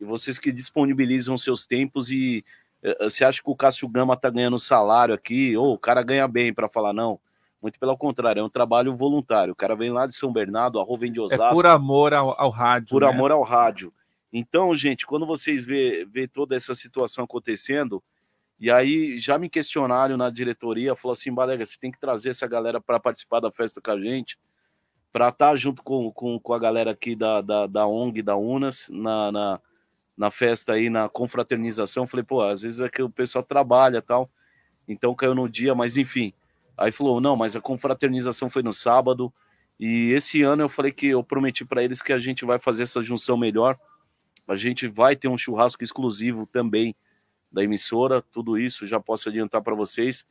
E 0.00 0.04
vocês 0.04 0.38
que 0.38 0.52
disponibilizam 0.52 1.36
seus 1.38 1.66
tempos 1.66 2.10
e 2.10 2.44
eh, 2.82 2.96
eh, 3.00 3.10
você 3.10 3.24
acha 3.24 3.42
que 3.42 3.50
o 3.50 3.56
Cássio 3.56 3.88
Gama 3.88 4.16
tá 4.16 4.30
ganhando 4.30 4.58
salário 4.58 5.14
aqui? 5.14 5.56
Ou 5.56 5.74
o 5.74 5.78
cara 5.78 6.02
ganha 6.02 6.28
bem 6.28 6.52
para 6.52 6.68
falar 6.68 6.92
não? 6.92 7.18
Muito 7.60 7.78
pelo 7.80 7.96
contrário, 7.96 8.38
é 8.38 8.44
um 8.44 8.48
trabalho 8.48 8.94
voluntário. 8.94 9.52
O 9.52 9.56
cara 9.56 9.74
vem 9.74 9.90
lá 9.90 10.06
de 10.06 10.14
São 10.14 10.32
Bernardo, 10.32 10.78
a 10.78 10.84
rua 10.84 10.98
vem 10.98 11.10
de 11.10 11.18
é 11.18 11.22
Osasco. 11.22 11.44
É 11.44 11.52
por 11.52 11.66
amor 11.66 12.14
ao, 12.14 12.40
ao 12.40 12.50
rádio. 12.50 12.90
Por 12.90 13.02
né? 13.02 13.08
amor 13.08 13.32
ao 13.32 13.42
rádio. 13.42 13.92
Então, 14.32 14.74
gente, 14.74 15.06
quando 15.06 15.26
vocês 15.26 15.64
vê, 15.64 16.04
vê 16.04 16.28
toda 16.28 16.54
essa 16.54 16.74
situação 16.74 17.24
acontecendo, 17.24 18.02
e 18.60 18.70
aí 18.70 19.18
já 19.18 19.38
me 19.38 19.48
questionaram 19.48 20.16
na 20.16 20.30
diretoria, 20.30 20.96
falou 20.96 21.12
assim, 21.12 21.32
Balega, 21.32 21.64
você 21.64 21.78
tem 21.78 21.90
que 21.90 22.00
trazer 22.00 22.30
essa 22.30 22.46
galera 22.46 22.80
para 22.80 23.00
participar 23.00 23.40
da 23.40 23.50
festa 23.50 23.80
com 23.80 23.90
a 23.90 24.00
gente, 24.00 24.38
para 25.12 25.28
estar 25.28 25.50
tá 25.50 25.56
junto 25.56 25.82
com, 25.82 26.12
com, 26.12 26.38
com, 26.38 26.52
a 26.52 26.58
galera 26.58 26.90
aqui 26.90 27.16
da, 27.16 27.40
da, 27.40 27.66
da 27.66 27.86
ONG, 27.86 28.22
da 28.22 28.36
UNAS, 28.36 28.88
na, 28.90 29.32
na 29.32 29.60
na 30.18 30.32
festa 30.32 30.72
aí, 30.72 30.90
na 30.90 31.08
confraternização. 31.08 32.06
Falei, 32.06 32.24
pô, 32.24 32.42
às 32.42 32.62
vezes 32.62 32.80
é 32.80 32.88
que 32.88 33.00
o 33.00 33.08
pessoal 33.08 33.44
trabalha 33.44 34.02
tal, 34.02 34.28
então 34.88 35.14
caiu 35.14 35.34
no 35.34 35.48
dia, 35.48 35.76
mas 35.76 35.96
enfim. 35.96 36.32
Aí 36.76 36.90
falou, 36.90 37.20
não, 37.20 37.36
mas 37.36 37.54
a 37.54 37.60
confraternização 37.60 38.50
foi 38.50 38.62
no 38.62 38.74
sábado. 38.74 39.32
E 39.78 40.10
esse 40.10 40.42
ano 40.42 40.64
eu 40.64 40.68
falei 40.68 40.90
que 40.90 41.06
eu 41.06 41.22
prometi 41.22 41.64
para 41.64 41.84
eles 41.84 42.02
que 42.02 42.12
a 42.12 42.18
gente 42.18 42.44
vai 42.44 42.58
fazer 42.58 42.82
essa 42.82 43.00
junção 43.00 43.36
melhor. 43.36 43.78
A 44.48 44.56
gente 44.56 44.88
vai 44.88 45.14
ter 45.14 45.28
um 45.28 45.38
churrasco 45.38 45.84
exclusivo 45.84 46.46
também 46.46 46.96
da 47.52 47.62
emissora, 47.62 48.22
tudo 48.32 48.58
isso 48.58 48.86
já 48.86 48.98
posso 48.98 49.28
adiantar 49.28 49.62
para 49.62 49.74
vocês. 49.74 50.26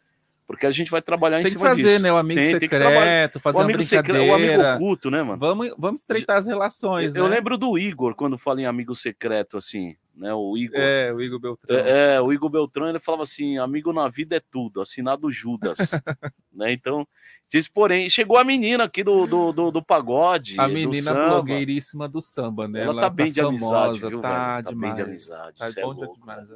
Porque 0.47 0.65
a 0.65 0.71
gente 0.71 0.89
vai 0.89 1.01
trabalhar 1.01 1.37
tem 1.37 1.47
em 1.47 1.49
cima 1.49 1.67
fazer, 1.67 1.83
disso. 1.83 2.03
né? 2.03 2.13
O 2.13 2.15
amigo 2.15 2.39
tem, 2.39 2.51
secreto, 2.51 3.33
tem 3.33 3.41
fazer 3.41 3.57
o 3.57 3.61
amigo 3.61 3.79
brincadeira. 3.79 4.19
Secreto, 4.19 4.31
o 4.31 4.33
amigo 4.33 4.75
oculto, 4.75 5.11
né, 5.11 5.21
mano? 5.21 5.37
Vamos, 5.37 5.75
vamos 5.77 6.01
estreitar 6.01 6.37
as 6.37 6.47
relações, 6.47 7.15
Eu 7.17 7.27
né? 7.27 7.35
lembro 7.35 7.57
do 7.57 7.77
Igor, 7.77 8.15
quando 8.15 8.37
fala 8.37 8.61
em 8.61 8.65
amigo 8.65 8.95
secreto, 8.95 9.57
assim, 9.57 9.97
né? 10.15 10.33
O 10.33 10.57
Igor. 10.57 10.79
É, 10.79 11.11
o 11.13 11.21
Igor 11.21 11.37
Beltrão. 11.37 11.77
É, 11.77 12.15
é, 12.15 12.21
o 12.21 12.31
Igor 12.31 12.49
Beltrão, 12.49 12.87
ele 12.87 12.99
falava 12.99 13.23
assim, 13.23 13.57
amigo 13.57 13.91
na 13.91 14.07
vida 14.07 14.37
é 14.37 14.41
tudo, 14.49 14.79
assinado 14.79 15.29
Judas. 15.29 15.79
né? 16.53 16.71
Então, 16.71 17.05
Diz, 17.49 17.67
porém, 17.69 18.09
chegou 18.09 18.37
a 18.37 18.43
menina 18.43 18.83
aqui 18.83 19.03
do, 19.03 19.25
do, 19.25 19.53
do, 19.53 19.71
do 19.71 19.81
pagode. 19.81 20.59
A 20.59 20.67
menina 20.67 21.13
blogueiríssima 21.13 22.07
do 22.07 22.19
samba, 22.19 22.67
né? 22.67 22.81
Ela, 22.81 22.91
ela 22.91 23.01
tá 23.03 23.09
bem 23.09 23.31
tá 23.31 23.41
de 23.41 23.41
famosa, 23.41 23.87
amizade, 23.87 24.09
viu, 24.09 24.21
tá, 24.21 24.63
tá 24.63 24.71
bem 24.73 24.95
de 24.95 25.01
amizade. 25.01 25.57
Tá 25.57 25.81
bom 25.81 25.93
é 25.93 26.07
de 26.07 26.13
demais. 26.13 26.47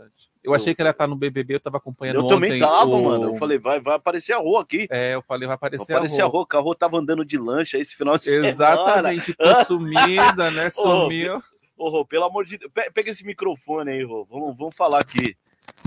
Eu 0.43 0.53
achei 0.53 0.75
que 0.75 0.81
ela 0.81 0.89
estar 0.89 1.07
no 1.07 1.15
BBB, 1.15 1.55
eu 1.55 1.59
tava 1.61 1.77
acompanhando 1.77 2.15
eu 2.15 2.23
ontem. 2.23 2.33
Eu 2.33 2.35
também 2.35 2.59
tava, 2.59 2.91
o... 2.91 3.03
mano. 3.03 3.23
Eu 3.25 3.35
falei, 3.35 3.57
vai, 3.57 3.79
vai 3.79 3.95
aparecer 3.95 4.33
a 4.33 4.39
Rô 4.39 4.57
aqui. 4.57 4.85
É, 4.89 5.15
eu 5.15 5.21
falei, 5.21 5.47
vai 5.47 5.55
aparecer, 5.55 5.85
vai 5.85 5.95
aparecer 5.95 6.21
a 6.21 6.25
Rô. 6.25 6.45
A 6.51 6.59
Rô 6.59 6.75
tava 6.75 6.97
andando 6.97 7.23
de 7.23 7.37
lancha 7.37 7.77
esse 7.77 7.95
final 7.95 8.17
de 8.17 8.25
semana. 8.25 8.47
Exatamente, 8.49 9.25
ficou 9.27 9.55
sumida, 9.63 10.51
né? 10.51 10.69
Sumiu. 10.69 11.41
Ô, 11.77 11.89
Rô, 11.89 12.05
pelo 12.05 12.25
amor 12.25 12.43
de 12.43 12.57
Deus, 12.57 12.71
pega 12.93 13.09
esse 13.09 13.25
microfone 13.25 13.91
aí, 13.91 14.03
Rô. 14.03 14.27
Vamos, 14.29 14.57
vamos 14.57 14.75
falar 14.75 14.99
aqui. 14.99 15.37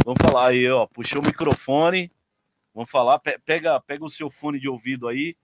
Vamos 0.03 0.19
falar 0.23 0.49
aí, 0.49 0.67
ó. 0.71 0.87
Puxou 0.87 1.21
o 1.21 1.25
microfone. 1.25 2.11
Vamos 2.75 2.91
falar. 2.91 3.21
Pega, 3.45 3.81
pega 3.81 4.05
o 4.05 4.11
seu 4.11 4.29
fone 4.31 4.59
de 4.59 4.69
ouvido 4.69 5.07
aí. 5.07 5.37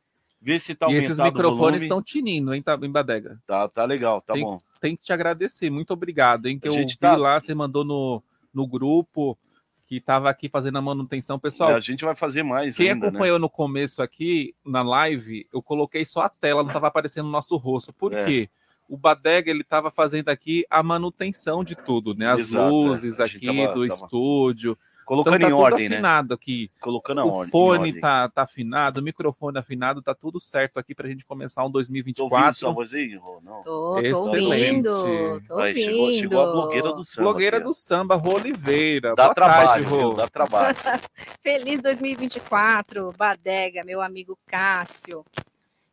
Vê 0.43 0.59
se 0.59 0.74
tá 0.74 0.87
aumentado 0.87 1.03
E 1.03 1.12
esses 1.12 1.18
microfones 1.18 1.83
estão 1.83 2.03
tinindo, 2.03 2.55
hein, 2.55 2.62
tá, 2.62 2.78
em 2.83 2.91
Badega. 2.91 3.39
Tá, 3.47 3.68
tá 3.68 3.85
legal, 3.85 4.22
tá 4.22 4.33
tem, 4.33 4.43
bom. 4.43 4.61
Tem 4.81 4.97
que 4.97 5.03
te 5.03 5.12
agradecer, 5.12 5.68
muito 5.68 5.93
obrigado, 5.93 6.47
hein, 6.47 6.59
que 6.59 6.66
a 6.66 6.70
eu 6.70 6.76
vi 6.87 6.97
tá... 6.97 7.14
lá, 7.14 7.39
você 7.39 7.55
mandou 7.55 7.85
no, 7.85 8.22
no 8.53 8.66
grupo, 8.66 9.39
que 9.87 9.97
estava 9.97 10.31
aqui 10.31 10.49
fazendo 10.49 10.78
a 10.78 10.81
manutenção. 10.81 11.39
Pessoal, 11.39 11.74
a 11.74 11.81
gente 11.81 12.07
vai 12.07 12.14
fazer 12.14 12.43
mais 12.43 12.74
quem 12.74 12.89
ainda, 12.89 13.03
né? 13.03 13.09
acompanhou 13.09 13.39
no 13.39 13.51
começo 13.51 14.03
aqui, 14.03 14.55
na 14.64 14.83
live, 14.83 15.47
eu 15.53 15.61
coloquei 15.61 16.07
só 16.07 16.22
a 16.22 16.28
tela, 16.31 16.62
não 16.62 16.70
estava 16.70 16.87
aparecendo 16.87 17.26
o 17.26 17.31
nosso 17.31 17.57
rosto. 17.59 17.93
Por 17.93 18.14
É. 18.14 18.24
quê? 18.24 18.49
O 18.89 18.97
Badega, 18.97 19.51
ele 19.51 19.61
estava 19.61 19.91
fazendo 19.91 20.31
aqui 20.31 20.64
a 20.70 20.83
manutenção 20.83 21.62
de 21.62 21.76
tudo, 21.76 22.14
né? 22.14 22.33
As 22.33 22.41
Exato, 22.41 22.64
é. 22.64 22.70
luzes 22.70 23.16
gente 23.16 23.37
aqui 23.37 23.47
tava- 23.47 23.74
do 23.74 23.87
tava 23.87 24.05
estúdio. 24.05 24.78
Colocando 25.11 25.35
então, 25.39 25.49
tá 25.49 25.53
em 25.53 25.57
tudo 25.57 25.63
ordem, 25.65 25.89
né? 25.89 25.97
afinado 25.97 26.35
aqui. 26.35 26.71
Colocando 26.81 27.21
a 27.21 27.25
o 27.25 27.33
ordem. 27.33 27.49
em 27.49 27.51
fone 27.51 27.79
ordem. 27.89 28.01
tá, 28.01 28.29
tá 28.29 28.43
afinado, 28.43 29.01
o 29.01 29.03
microfone 29.03 29.59
afinado, 29.59 30.01
tá 30.01 30.15
tudo 30.15 30.39
certo 30.39 30.79
aqui 30.79 30.95
pra 30.95 31.09
gente 31.09 31.27
começar 31.27 31.63
um 31.63 31.65
Tô 31.65 31.79
ouvindo 31.79 31.95
2024. 31.95 32.59
sua 32.61 32.71
voz 32.71 32.95
aí, 32.95 33.17
Rô? 33.17 33.41
Não. 33.43 33.61
Tô, 33.63 33.95
tô 33.95 33.99
Excelente. 33.99 34.87
ouvindo. 34.87 35.43
Tô 35.49 35.59
Aí, 35.59 35.71
ouvindo. 35.71 35.85
chegou, 35.85 36.13
chegou 36.13 36.41
a 36.41 36.53
blogueira 36.53 36.93
do 36.95 37.05
samba. 37.05 37.25
Blogueira 37.25 37.57
aqui, 37.57 37.67
do 37.67 37.75
samba, 37.75 38.15
Rô 38.15 38.35
Oliveira. 38.37 39.15
Dá 39.17 39.25
Boa 39.25 39.35
trabalho, 39.35 39.69
tarde, 39.69 39.87
viu? 39.89 40.11
Rô. 40.11 40.15
Dá 40.15 40.29
trabalho. 40.29 40.77
Feliz 41.43 41.83
2024, 41.83 43.11
Badega, 43.19 43.83
meu 43.83 44.01
amigo 44.01 44.39
Cássio. 44.47 45.25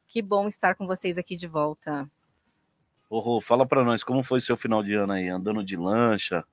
Que 0.07 0.21
bom 0.21 0.47
estar 0.47 0.75
com 0.75 0.85
vocês 0.85 1.17
aqui 1.17 1.35
de 1.35 1.47
volta. 1.47 2.07
Ô, 3.09 3.19
Rô, 3.19 3.39
fala 3.39 3.65
pra 3.65 3.85
nós, 3.85 4.03
como 4.03 4.21
foi 4.21 4.41
seu 4.41 4.57
final 4.57 4.83
de 4.83 4.93
ano 4.93 5.13
aí? 5.13 5.29
Andando 5.29 5.63
de 5.63 5.77
lancha? 5.77 6.43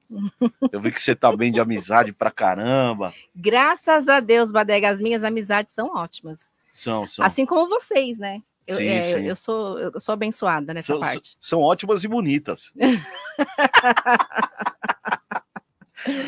Eu 0.71 0.81
vi 0.81 0.93
que 0.93 1.03
você 1.03 1.15
tá 1.15 1.37
bem 1.37 1.51
de 1.51 1.59
amizade 1.59 2.13
pra 2.13 2.31
caramba. 2.31 3.13
Graças 3.35 4.09
a 4.09 4.21
Deus, 4.21 4.53
Badega, 4.53 4.89
as 4.89 5.01
minhas 5.01 5.25
amizades 5.25 5.75
são 5.75 5.97
ótimas. 5.97 6.53
São, 6.73 7.09
são. 7.09 7.25
Assim 7.25 7.45
como 7.45 7.69
vocês, 7.69 8.19
né? 8.19 8.41
Eu, 8.67 8.77
Sim, 8.77 8.89
é, 8.89 9.03
sim. 9.03 9.27
eu 9.27 9.37
sou, 9.37 9.79
eu 9.79 10.01
sou 10.01 10.13
abençoada 10.13 10.73
nessa 10.73 10.87
são, 10.87 11.01
parte. 11.01 11.37
são 11.41 11.61
ótimas 11.61 12.03
e 12.03 12.09
bonitas. 12.09 12.73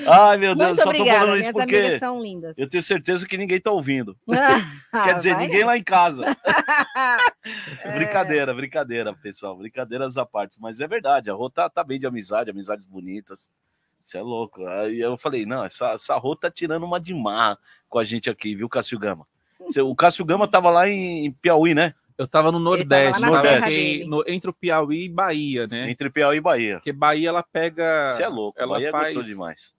Ai, 0.06 0.36
meu 0.38 0.54
Deus, 0.54 0.68
Muito 0.68 0.78
só 0.78 0.84
tô 0.84 0.90
obrigada, 0.90 1.18
falando 1.20 1.38
isso 1.38 1.52
porque 1.52 1.98
são 1.98 2.20
lindas. 2.20 2.56
eu 2.56 2.68
tenho 2.68 2.82
certeza 2.82 3.26
que 3.26 3.36
ninguém 3.36 3.60
tá 3.60 3.70
ouvindo. 3.70 4.16
Ah, 4.30 5.04
Quer 5.04 5.14
dizer, 5.16 5.36
ninguém 5.36 5.64
lá 5.64 5.76
em 5.76 5.84
casa. 5.84 6.24
É. 7.84 7.94
Brincadeira, 7.96 8.52
brincadeira, 8.52 9.14
pessoal. 9.14 9.56
Brincadeiras 9.56 10.16
à 10.16 10.26
parte. 10.26 10.60
Mas 10.60 10.80
é 10.80 10.88
verdade, 10.88 11.30
a 11.30 11.32
Rô 11.32 11.48
tá, 11.48 11.70
tá 11.70 11.84
bem 11.84 12.00
de 12.00 12.06
amizade, 12.06 12.50
amizades 12.50 12.84
bonitas. 12.84 13.48
Você 14.02 14.18
é 14.18 14.22
louco. 14.22 14.66
Aí 14.66 14.98
eu 14.98 15.16
falei, 15.16 15.46
não, 15.46 15.64
essa, 15.64 15.90
essa 15.92 16.16
Rô 16.16 16.34
tá 16.34 16.50
tirando 16.50 16.82
uma 16.84 16.98
de 16.98 17.14
mar 17.14 17.56
com 17.88 18.00
a 18.00 18.04
gente 18.04 18.28
aqui, 18.28 18.54
viu, 18.56 18.68
Cássio 18.68 18.98
Gama? 18.98 19.26
O 19.84 19.94
Cássio 19.94 20.24
Gama 20.24 20.48
tava 20.48 20.70
lá 20.70 20.88
em 20.88 21.30
Piauí, 21.32 21.72
né? 21.72 21.94
Eu 22.18 22.26
tava 22.26 22.50
no 22.50 22.58
Nordeste, 22.58 23.20
tava 23.20 23.42
dele. 23.60 24.06
no- 24.06 24.24
entre 24.26 24.48
o 24.48 24.52
Piauí 24.52 25.04
e 25.04 25.08
Bahia, 25.08 25.66
né? 25.66 25.90
Entre 25.90 26.08
Piauí 26.08 26.38
e 26.38 26.40
Bahia. 26.40 26.76
Porque 26.76 26.92
Bahia 26.92 27.28
ela 27.28 27.42
pega. 27.42 28.14
Você 28.14 28.22
é 28.22 28.28
louco, 28.28 28.58
ela 28.58 28.74
Bahia 28.74 28.90
faz 28.90 29.04
gostou 29.14 29.22
demais. 29.22 29.74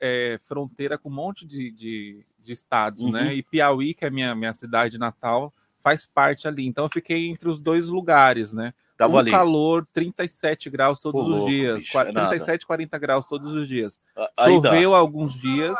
é, 0.00 0.38
fronteira 0.46 0.96
com 0.96 1.08
um 1.10 1.12
monte 1.12 1.46
de, 1.46 1.70
de, 1.70 2.24
de 2.42 2.52
estados, 2.52 3.02
Uhum. 3.02 3.10
né? 3.10 3.34
E 3.34 3.42
Piauí, 3.42 3.92
que 3.92 4.04
é 4.04 4.08
a 4.08 4.10
minha, 4.10 4.34
minha 4.34 4.54
cidade 4.54 4.96
natal, 4.98 5.52
faz 5.82 6.06
parte 6.06 6.48
ali. 6.48 6.66
Então 6.66 6.84
eu 6.86 6.90
fiquei 6.90 7.28
entre 7.28 7.48
os 7.48 7.58
dois 7.58 7.88
lugares, 7.90 8.52
né? 8.54 8.72
Tava 8.96 9.14
um 9.14 9.18
ali. 9.18 9.30
calor, 9.32 9.84
37 9.92 10.70
graus 10.70 11.00
todos 11.00 11.20
Ô, 11.20 11.24
os 11.24 11.30
louco, 11.30 11.48
dias. 11.50 11.74
bicho, 11.82 11.92
qua- 11.92 12.08
é 12.08 12.12
nada. 12.12 12.28
37, 12.30 12.64
40 12.66 12.96
graus 12.96 13.26
todos 13.26 13.52
os 13.52 13.66
dias. 13.68 13.98
Dá. 14.14 14.30
Choveu 14.46 14.94
alguns 14.94 15.34
dias, 15.38 15.76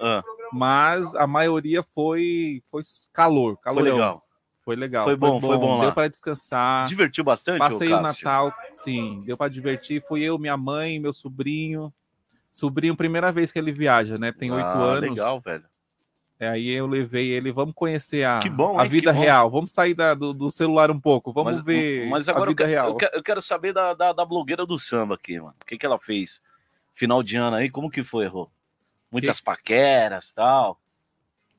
Ah, 0.00 0.22
mas 0.52 1.14
a 1.14 1.26
maioria 1.26 1.82
foi, 1.82 2.60
foi 2.70 2.82
calor. 3.12 3.54
foi 3.54 3.62
calorão. 3.62 3.92
legal. 3.94 4.27
Foi 4.68 4.76
legal. 4.76 5.02
Foi 5.04 5.16
bom, 5.16 5.40
foi 5.40 5.56
bom 5.56 5.76
lá. 5.78 5.84
Deu 5.84 5.92
para 5.94 6.08
descansar. 6.08 6.86
Divertiu 6.86 7.24
bastante, 7.24 7.58
Passei 7.58 7.90
o? 7.90 8.02
Natal, 8.02 8.52
sim, 8.74 9.22
deu 9.24 9.34
para 9.34 9.50
divertir. 9.50 10.04
Fui 10.06 10.22
eu, 10.22 10.38
minha 10.38 10.58
mãe, 10.58 11.00
meu 11.00 11.10
sobrinho. 11.10 11.90
Sobrinho, 12.52 12.94
primeira 12.94 13.32
vez 13.32 13.50
que 13.50 13.58
ele 13.58 13.72
viaja, 13.72 14.18
né? 14.18 14.30
Tem 14.30 14.52
oito 14.52 14.66
Ah, 14.66 14.82
anos. 14.92 15.00
Legal, 15.08 15.40
velho. 15.40 15.64
É, 16.38 16.50
aí 16.50 16.68
eu 16.68 16.86
levei 16.86 17.30
ele, 17.30 17.50
vamos 17.50 17.74
conhecer 17.74 18.24
a, 18.26 18.40
Que 18.40 18.50
bom, 18.50 18.78
a 18.78 18.84
hein? 18.84 18.90
vida 18.90 19.10
Que 19.10 19.16
bom. 19.16 19.22
real. 19.24 19.50
Vamos 19.50 19.72
sair 19.72 19.94
da- 19.94 20.12
do, 20.12 20.34
do 20.34 20.50
celular 20.50 20.90
um 20.90 21.00
pouco, 21.00 21.32
vamos 21.32 21.56
mas, 21.56 21.64
ver 21.64 22.06
mas 22.10 22.28
a 22.28 22.32
agora 22.32 22.50
eu 22.50 22.54
vida 22.54 22.64
quero, 22.64 22.70
real. 22.70 22.88
eu 22.90 22.96
quero- 22.96 23.16
eu 23.16 23.22
quero 23.22 23.40
saber 23.40 23.72
da, 23.72 23.94
da, 23.94 24.12
da 24.12 24.24
blogueira 24.26 24.66
do 24.66 24.76
samba 24.76 25.14
aqui, 25.14 25.40
mano. 25.40 25.54
O 25.62 25.64
que, 25.64 25.78
que 25.78 25.86
ela 25.86 25.98
fez? 25.98 26.42
Final 26.94 27.22
de 27.22 27.38
ano 27.38 27.56
aí, 27.56 27.70
como 27.70 27.90
que 27.90 28.04
foi, 28.04 28.26
Rô? 28.26 28.50
Muitas 29.10 29.40
paqueras 29.40 30.34
tal. 30.34 30.78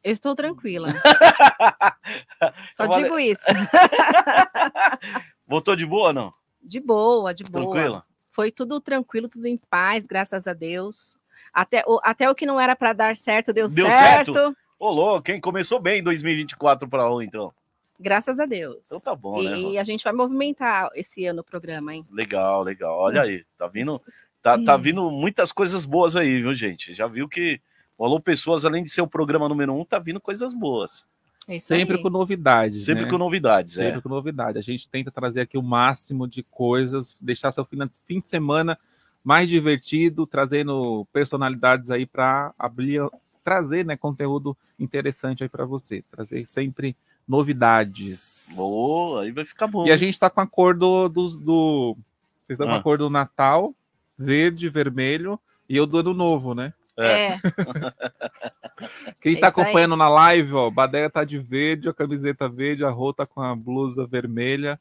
Eu 0.03 0.13
estou 0.13 0.35
tranquila. 0.35 0.93
Só 2.75 2.87
Vale- 2.87 3.03
digo 3.03 3.19
isso. 3.19 3.43
Voltou 5.47 5.75
de 5.75 5.85
boa 5.85 6.13
não? 6.13 6.33
De 6.61 6.79
boa, 6.79 7.33
de 7.33 7.43
boa. 7.43 7.71
Tranquila? 7.71 8.03
Foi 8.31 8.51
tudo 8.51 8.79
tranquilo, 8.79 9.27
tudo 9.27 9.47
em 9.47 9.57
paz, 9.57 10.05
graças 10.05 10.47
a 10.47 10.53
Deus. 10.53 11.17
Até 11.53 11.83
o, 11.87 11.99
até 12.03 12.29
o 12.29 12.35
que 12.35 12.45
não 12.45 12.59
era 12.59 12.75
para 12.75 12.93
dar 12.93 13.17
certo 13.17 13.51
deu, 13.51 13.67
Deu 13.67 13.87
certo, 13.87 14.33
certo? 14.33 14.57
Ô, 14.77 14.89
louco, 14.89 15.31
hein? 15.31 15.41
Começou 15.41 15.79
bem 15.79 15.99
em 15.99 16.03
2024 16.03 16.87
pra 16.87 17.07
Rô, 17.07 17.21
então. 17.21 17.51
Graças 17.99 18.39
a 18.39 18.45
Deus. 18.45 18.85
Então 18.85 18.99
tá 18.99 19.13
bom, 19.13 19.41
né, 19.41 19.55
Rô? 19.55 19.71
e 19.71 19.77
a 19.77 19.83
gente 19.83 20.03
vai 20.03 20.13
movimentar 20.13 20.89
esse 20.95 21.25
ano 21.25 21.41
o 21.41 21.43
programa, 21.43 21.93
hein? 21.93 22.05
Legal, 22.09 22.63
legal. 22.63 22.97
Olha 22.97 23.23
aí, 23.23 23.43
tá 23.57 23.67
vindo, 23.67 24.01
tá, 24.41 24.57
tá 24.63 24.77
vindo 24.77 25.09
muitas 25.11 25.51
coisas 25.51 25.83
boas 25.83 26.15
aí, 26.15 26.41
viu, 26.41 26.53
gente? 26.53 26.93
Já 26.93 27.07
viu 27.07 27.27
que 27.27 27.59
o 27.99 28.05
Alô 28.05 28.19
Pessoas, 28.19 28.63
além 28.65 28.83
de 28.83 28.89
ser 28.89 29.01
o 29.01 29.07
programa 29.07 29.47
número 29.49 29.73
um, 29.73 29.83
tá 29.85 29.99
vindo 29.99 30.19
coisas 30.21 30.53
boas. 30.53 31.05
É 31.47 31.55
isso 31.55 31.67
Sempre 31.67 31.97
aí. 31.97 32.01
com 32.01 32.09
novidades. 32.09 32.85
Sempre 32.85 33.03
né? 33.03 33.09
com 33.09 33.17
novidades, 33.17 33.73
Sempre 33.73 33.99
é. 33.99 34.01
com 34.01 34.09
novidade. 34.09 34.57
A 34.57 34.61
gente 34.61 34.87
tenta 34.87 35.11
trazer 35.11 35.41
aqui 35.41 35.57
o 35.57 35.61
máximo 35.63 36.27
de 36.27 36.41
coisas, 36.43 37.17
deixar 37.21 37.51
seu 37.51 37.65
fim 37.65 38.19
de 38.19 38.27
semana 38.27 38.77
mais 39.23 39.49
divertido, 39.49 40.25
trazendo 40.25 41.05
personalidades 41.11 41.91
aí 41.91 42.05
para 42.05 42.53
abrir, 42.57 43.01
trazer 43.43 43.85
né, 43.85 43.97
conteúdo 43.97 44.55
interessante 44.79 45.43
aí 45.43 45.49
para 45.49 45.65
você, 45.65 46.03
trazer 46.09 46.47
sempre 46.47 46.95
novidades. 47.27 48.53
Boa, 48.55 49.23
aí 49.23 49.31
vai 49.31 49.43
ficar 49.43 49.67
bom. 49.67 49.85
E 49.85 49.91
a 49.91 49.97
gente 49.97 50.13
está 50.13 50.29
com 50.29 50.39
a 50.41 50.47
cor 50.47 50.75
do, 50.75 51.09
do, 51.09 51.27
do- 51.37 51.97
vocês 52.43 52.57
estão 52.57 52.67
com 52.67 52.73
Ah. 52.73 52.77
a 52.77 52.81
cor 52.81 52.97
do 52.97 53.09
Natal, 53.09 53.73
verde, 54.17 54.69
vermelho, 54.69 55.39
e 55.67 55.75
eu 55.75 55.85
do 55.85 55.97
ano 55.99 56.13
novo, 56.13 56.53
né? 56.55 56.73
É, 57.01 57.39
Quem 59.21 59.35
É 59.35 59.39
tá 59.39 59.49
isso 59.49 59.59
aí. 59.59 59.63
acompanhando 59.65 59.95
na 59.95 60.09
live, 60.09 60.53
ó, 60.53 60.69
Badeia 60.69 61.09
tá 61.09 61.23
de 61.23 61.37
verde, 61.37 61.89
a 61.89 61.93
camiseta 61.93 62.47
verde, 62.47 62.85
a 62.85 62.89
Rô 62.89 63.13
tá 63.13 63.25
com 63.25 63.41
a 63.41 63.55
blusa 63.55 64.05
vermelha. 64.07 64.79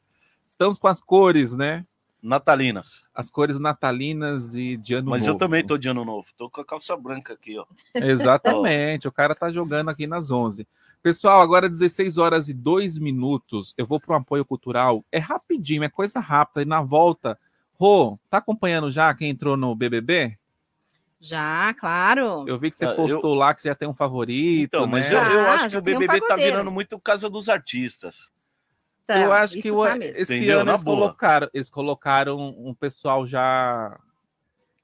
Estamos 0.49 0.79
com 0.79 0.87
as 0.87 1.01
cores, 1.01 1.53
né? 1.55 1.85
Natalinas. 2.21 3.05
As 3.15 3.31
cores 3.31 3.59
natalinas 3.59 4.53
e 4.53 4.75
de 4.75 4.93
ano 4.95 5.09
Mas 5.09 5.21
novo. 5.21 5.33
eu 5.33 5.37
também 5.37 5.65
tô 5.65 5.77
de 5.77 5.87
ano 5.87 6.03
novo. 6.03 6.27
Tô 6.37 6.49
com 6.49 6.59
a 6.59 6.65
calça 6.65 6.95
branca 6.97 7.33
aqui, 7.33 7.57
ó. 7.57 7.65
Exatamente, 7.95 9.07
o 9.07 9.11
cara 9.11 9.33
tá 9.33 9.49
jogando 9.49 9.89
aqui 9.89 10.05
nas 10.05 10.29
11. 10.29 10.67
Pessoal, 11.01 11.39
agora 11.41 11.69
16 11.69 12.17
horas 12.17 12.49
e 12.49 12.53
2 12.53 12.97
minutos. 12.97 13.73
Eu 13.77 13.85
vou 13.85 14.01
para 14.01 14.13
um 14.15 14.17
apoio 14.17 14.43
cultural. 14.43 15.03
É 15.11 15.17
rapidinho, 15.17 15.83
é 15.83 15.89
coisa 15.89 16.19
rápida. 16.19 16.61
E 16.61 16.65
na 16.65 16.81
volta, 16.81 17.39
Rô, 17.79 18.19
tá 18.29 18.39
acompanhando 18.39 18.91
já 18.91 19.13
quem 19.13 19.29
entrou 19.29 19.55
no 19.55 19.73
BBB? 19.73 20.37
Já, 21.19 21.73
claro. 21.73 22.45
Eu 22.47 22.57
vi 22.57 22.71
que 22.71 22.77
você 22.77 22.85
Ah, 22.85 22.93
postou 22.95 23.33
lá 23.33 23.53
que 23.53 23.61
você 23.61 23.67
já 23.69 23.75
tem 23.75 23.87
um 23.87 23.93
favorito, 23.93 24.69
Então, 24.75 24.85
né? 24.85 24.91
mas 24.93 25.11
eu, 25.11 25.17
eu 25.19 25.41
Ah, 25.41 25.53
acho 25.55 25.69
que 25.69 25.77
o 25.77 25.81
tem 25.81 25.95
um 25.95 25.99
BBB 25.99 26.27
tá 26.27 26.35
virando 26.35 26.71
muito 26.71 26.99
casa 26.99 27.29
dos 27.29 27.49
artistas. 27.49 28.31
Tá, 29.05 29.19
eu 29.19 29.31
acho 29.33 29.59
que 29.59 29.71
o- 29.71 29.83
tá 29.83 29.95
mesmo. 29.95 30.17
esse 30.21 30.35
Entendeu? 30.35 30.59
ano 30.61 30.71
eles 30.71 30.83
colocaram, 30.83 31.49
eles 31.53 31.69
colocaram 31.69 32.37
um 32.39 32.73
pessoal 32.73 33.25
já. 33.25 33.99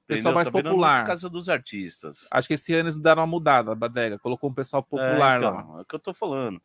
Pessoal 0.06 0.32
entendeu? 0.32 0.34
mais 0.34 0.44
Tá 0.46 0.52
popular. 0.52 1.04
casa 1.06 1.28
dos 1.30 1.48
artistas. 1.48 2.26
Acho 2.30 2.46
que 2.48 2.54
esse 2.54 2.72
ano 2.74 2.84
eles 2.88 2.96
deram 2.96 3.22
uma 3.22 3.26
mudada, 3.26 3.74
Badega. 3.74 4.18
Colocou 4.18 4.50
um 4.50 4.54
pessoal 4.54 4.82
popular 4.82 5.40
é, 5.42 5.44
lá. 5.48 5.60
então, 5.60 5.78
é 5.78 5.82
o 5.82 5.84
que 5.84 5.94
eu 5.94 5.98
tô 5.98 6.12
falando. 6.14 6.60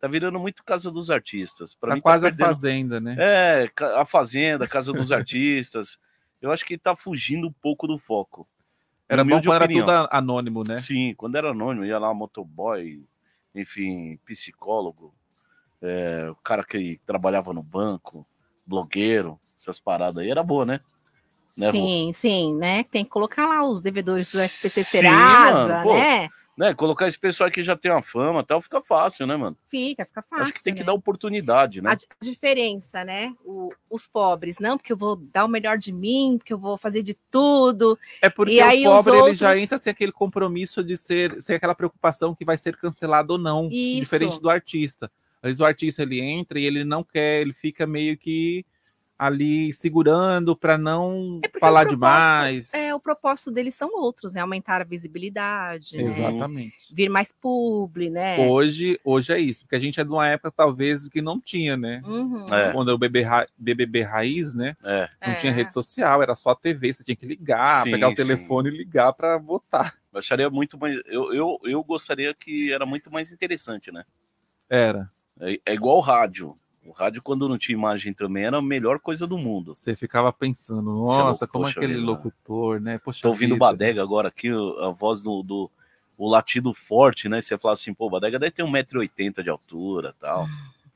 Tá 0.00 0.08
virando 0.08 0.38
muito 0.38 0.64
casa 0.64 0.90
dos 0.90 1.10
artistas. 1.10 1.74
Pra 1.74 1.90
Tá 1.90 1.94
mim, 1.94 2.00
quase 2.02 2.22
tá 2.22 2.28
a 2.28 2.30
perdendo... 2.30 2.46
fazenda, 2.48 3.00
né? 3.00 3.16
É, 3.18 3.70
a 3.96 4.04
Fazenda, 4.04 4.66
Casa 4.66 4.92
dos 4.92 5.12
Artistas. 5.12 5.96
Eu 6.40 6.50
acho 6.50 6.64
que 6.66 6.76
tá 6.76 6.96
fugindo 6.96 7.46
um 7.46 7.52
pouco 7.52 7.86
do 7.86 7.96
foco. 7.96 8.48
Era 9.12 9.24
bom 9.24 9.40
quando 9.40 9.54
era 9.54 9.64
opinião. 9.64 9.86
tudo 9.86 10.08
anônimo, 10.10 10.64
né? 10.66 10.76
Sim, 10.78 11.14
quando 11.16 11.36
era 11.36 11.50
anônimo, 11.50 11.84
ia 11.84 11.98
lá 11.98 12.12
motoboy, 12.14 13.04
enfim, 13.54 14.18
psicólogo, 14.24 15.14
é, 15.82 16.28
o 16.30 16.36
cara 16.36 16.64
que 16.64 16.98
trabalhava 17.04 17.52
no 17.52 17.62
banco, 17.62 18.26
blogueiro, 18.66 19.38
essas 19.58 19.78
paradas 19.78 20.22
aí, 20.22 20.30
era 20.30 20.42
boa, 20.42 20.64
né? 20.64 20.80
Né, 21.56 21.66
Rô? 21.66 21.72
Sim, 21.72 22.12
sim, 22.14 22.56
né? 22.56 22.84
Tem 22.84 23.04
que 23.04 23.10
colocar 23.10 23.46
lá 23.46 23.62
os 23.64 23.82
devedores 23.82 24.32
do 24.32 24.40
SPC 24.40 24.84
Sim, 24.84 24.90
Serasa, 24.90 25.68
mano, 25.68 25.82
pô. 25.82 25.94
Né? 26.56 26.74
Colocar 26.74 27.06
esse 27.06 27.18
pessoal 27.18 27.50
que 27.50 27.62
já 27.62 27.76
tem 27.76 27.90
uma 27.90 28.02
fama 28.02 28.44
tal, 28.44 28.60
fica 28.60 28.80
fácil, 28.82 29.26
né, 29.26 29.36
mano? 29.36 29.56
Fica, 29.70 30.04
fica 30.04 30.22
fácil. 30.22 30.42
acho 30.44 30.52
que 30.52 30.62
tem 30.62 30.74
que 30.74 30.80
né? 30.80 30.86
dar 30.86 30.92
oportunidade, 30.92 31.80
né? 31.80 31.90
A 31.90 31.94
di- 31.94 32.06
a 32.20 32.24
diferença, 32.24 33.04
né? 33.04 33.34
O- 33.44 33.72
os 33.88 34.06
pobres, 34.06 34.58
não, 34.58 34.76
porque 34.76 34.92
eu 34.92 34.96
vou 34.96 35.16
dar 35.16 35.44
o 35.44 35.48
melhor 35.48 35.78
de 35.78 35.92
mim, 35.92 36.36
porque 36.38 36.52
eu 36.52 36.58
vou 36.58 36.76
fazer 36.76 37.02
de 37.02 37.14
tudo. 37.30 37.98
É 38.20 38.28
porque 38.28 38.52
E 38.54 38.86
o 38.86 38.92
pobre 38.92 39.12
ele 39.18 39.34
já 39.34 39.48
outros- 39.48 39.62
entra 39.64 39.78
sem 39.78 39.90
aquele 39.90 40.12
compromisso 40.12 40.84
de 40.84 40.96
ser, 40.96 41.40
sem 41.42 41.56
aquela 41.56 41.74
preocupação 41.74 42.34
que 42.34 42.44
vai 42.44 42.58
ser 42.58 42.76
cancelado 42.76 43.32
ou 43.34 43.38
não, 43.38 43.68
Isso. 43.70 44.00
diferente 44.00 44.40
do 44.40 44.50
artista. 44.50 45.10
Às 45.42 45.48
vezes 45.48 45.60
o 45.60 45.64
artista 45.64 46.02
ele 46.02 46.20
entra 46.20 46.58
e 46.60 46.64
ele 46.64 46.84
não 46.84 47.02
quer, 47.02 47.40
ele 47.40 47.52
fica 47.52 47.86
meio 47.86 48.16
que 48.16 48.64
ali 49.26 49.72
segurando 49.72 50.56
para 50.56 50.76
não 50.76 51.40
É 51.44 51.58
falar 51.60 51.84
demais. 51.84 52.72
É, 52.74 52.94
o 52.94 52.98
propósito 53.00 53.50
deles 53.50 53.74
são 53.74 53.88
outros, 53.94 54.32
né? 54.32 54.40
Aumentar 54.40 54.80
a 54.80 54.84
visibilidade, 54.84 55.96
né? 55.96 56.02
Exatamente. 56.04 56.74
Vir 56.92 57.08
mais 57.08 57.30
publi, 57.32 58.10
né? 58.10 58.46
Hoje, 58.48 58.98
hoje 59.04 59.32
é 59.32 59.38
isso, 59.38 59.64
porque 59.64 59.76
a 59.76 59.80
gente 59.80 60.00
é 60.00 60.04
de 60.04 60.10
uma 60.10 60.26
época 60.26 60.50
talvez 60.50 61.08
que 61.08 61.22
não 61.22 61.40
tinha, 61.40 61.76
né? 61.76 62.02
Uhum. 62.04 62.44
É. 62.50 62.72
Quando 62.72 62.88
o 62.88 62.98
BBB, 62.98 63.22
ra- 63.22 63.46
BBB 63.56 64.02
raiz, 64.02 64.54
né? 64.54 64.76
É. 64.82 65.08
Não 65.24 65.32
É. 65.34 65.36
tinha 65.36 65.52
rede 65.52 65.72
social, 65.72 66.22
era 66.22 66.34
só 66.34 66.50
a 66.50 66.56
TV, 66.56 66.92
você 66.92 67.04
tinha 67.04 67.16
que 67.16 67.26
ligar, 67.26 67.84
Sim, 67.84 67.90
pegar 67.92 68.08
o 68.08 68.10
sim. 68.10 68.16
telefone 68.16 68.68
e 68.70 68.76
ligar 68.76 69.12
para 69.12 69.38
votar. 69.38 69.94
Eu 70.12 70.18
acharia 70.18 70.50
muito 70.50 70.76
mais. 70.78 71.00
Eu, 71.06 71.32
eu, 71.32 71.58
eu 71.64 71.82
gostaria 71.84 72.34
que 72.34 72.72
era 72.72 72.84
muito 72.84 73.10
mais 73.10 73.32
interessante, 73.32 73.90
né? 73.92 74.04
Era. 74.68 75.10
É, 75.40 75.58
é 75.66 75.74
igual 75.74 75.96
o 75.96 76.00
rádio. 76.00 76.56
O 76.84 76.90
rádio, 76.90 77.22
quando 77.22 77.48
não 77.48 77.56
tinha 77.56 77.76
imagem 77.76 78.12
também, 78.12 78.44
era 78.44 78.58
a 78.58 78.62
melhor 78.62 78.98
coisa 78.98 79.26
do 79.26 79.38
mundo. 79.38 79.74
Você 79.74 79.94
ficava 79.94 80.32
pensando, 80.32 80.90
é 80.90 80.94
nossa, 81.14 81.46
como 81.46 81.64
poxa 81.64 81.78
aquele 81.78 81.94
vida. 81.94 82.06
locutor, 82.06 82.80
né? 82.80 82.98
Poxa 82.98 83.22
Tô 83.22 83.28
ouvindo 83.28 83.52
o 83.52 83.54
vida. 83.54 83.66
Badega 83.66 84.02
agora 84.02 84.28
aqui, 84.28 84.48
a 84.48 84.88
voz 84.88 85.22
do, 85.22 85.42
do 85.42 85.70
o 86.18 86.28
latido 86.28 86.74
forte, 86.74 87.28
né? 87.28 87.40
Você 87.40 87.56
fala 87.56 87.74
assim, 87.74 87.94
pô, 87.94 88.06
o 88.06 88.10
Badega 88.10 88.38
deve 88.38 88.52
ter 88.52 88.64
1,80m 88.64 89.42
de 89.42 89.50
altura 89.50 90.14
tal. 90.20 90.46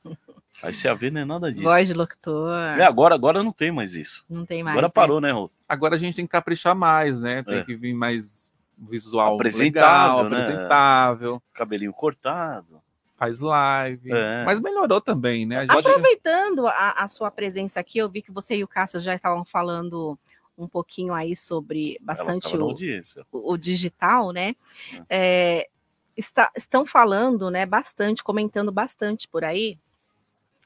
Aí 0.63 0.73
você 0.73 0.89
a 0.89 0.95
vê, 0.95 1.11
não 1.11 1.21
é 1.21 1.25
nada 1.25 1.51
disso. 1.51 1.63
Voz 1.65 1.87
de 1.87 1.93
locutor. 1.95 2.51
É, 2.79 2.85
agora, 2.85 3.15
agora 3.15 3.43
não 3.43 3.53
tem 3.53 3.71
mais 3.71 3.95
isso. 3.95 4.25
Não 4.29 4.47
tem 4.47 4.63
mais. 4.63 4.75
Agora 4.75 4.87
né? 4.89 4.93
parou, 4.95 5.21
né, 5.21 5.31
Rô? 5.31 5.51
Agora 5.69 5.97
a 5.97 5.99
gente 5.99 6.17
tem 6.17 6.25
que 6.27 6.33
caprichar 6.33 6.75
mais, 6.75 7.21
né? 7.21 7.43
Tem 7.43 7.59
É. 7.59 7.65
que 7.65 7.77
vir 7.77 7.93
mais 7.95 8.51
visual 8.79 9.35
Apresentável, 9.35 10.17
legal, 10.25 10.31
né? 10.31 10.37
apresentável, 10.39 11.43
Cabelinho 11.53 11.93
cortado. 11.93 12.81
Faz 13.17 13.41
live. 13.41 14.13
É. 14.13 14.45
Mas 14.45 14.61
melhorou 14.61 15.01
também, 15.01 15.47
né? 15.47 15.59
A 15.59 15.61
gente- 15.63 15.71
Aproveitando 15.89 16.67
a, 16.67 16.91
a 16.93 17.09
sua 17.09 17.31
presença 17.31 17.81
aqui, 17.81 17.99
eu 17.99 18.09
vi 18.09 18.23
que 18.23 18.31
você 18.31 18.57
e 18.57 18.65
o 18.65 18.69
Cássio 18.69 19.01
já 19.01 19.15
estavam 19.15 19.45
falando 19.45 20.19
um 20.59 20.67
pouquinho 20.69 21.13
aí 21.15 21.35
sobre 21.37 21.99
bastante 22.01 22.47
o, 22.65 22.69
o- 23.33 23.53
o 23.53 23.57
digital, 23.59 24.33
né? 24.33 24.55
É, 25.09 25.69
está- 26.17 26.51
estão 26.57 26.85
falando, 26.87 27.51
né, 27.51 27.67
bastante, 27.67 28.23
comentando 28.25 28.71
bastante 28.73 29.29
por 29.29 29.45
aí, 29.45 29.79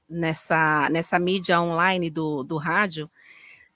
nessa, 0.08 0.88
nessa 0.90 1.18
mídia 1.18 1.60
online 1.60 2.10
do, 2.10 2.42
do 2.42 2.56
rádio, 2.56 3.08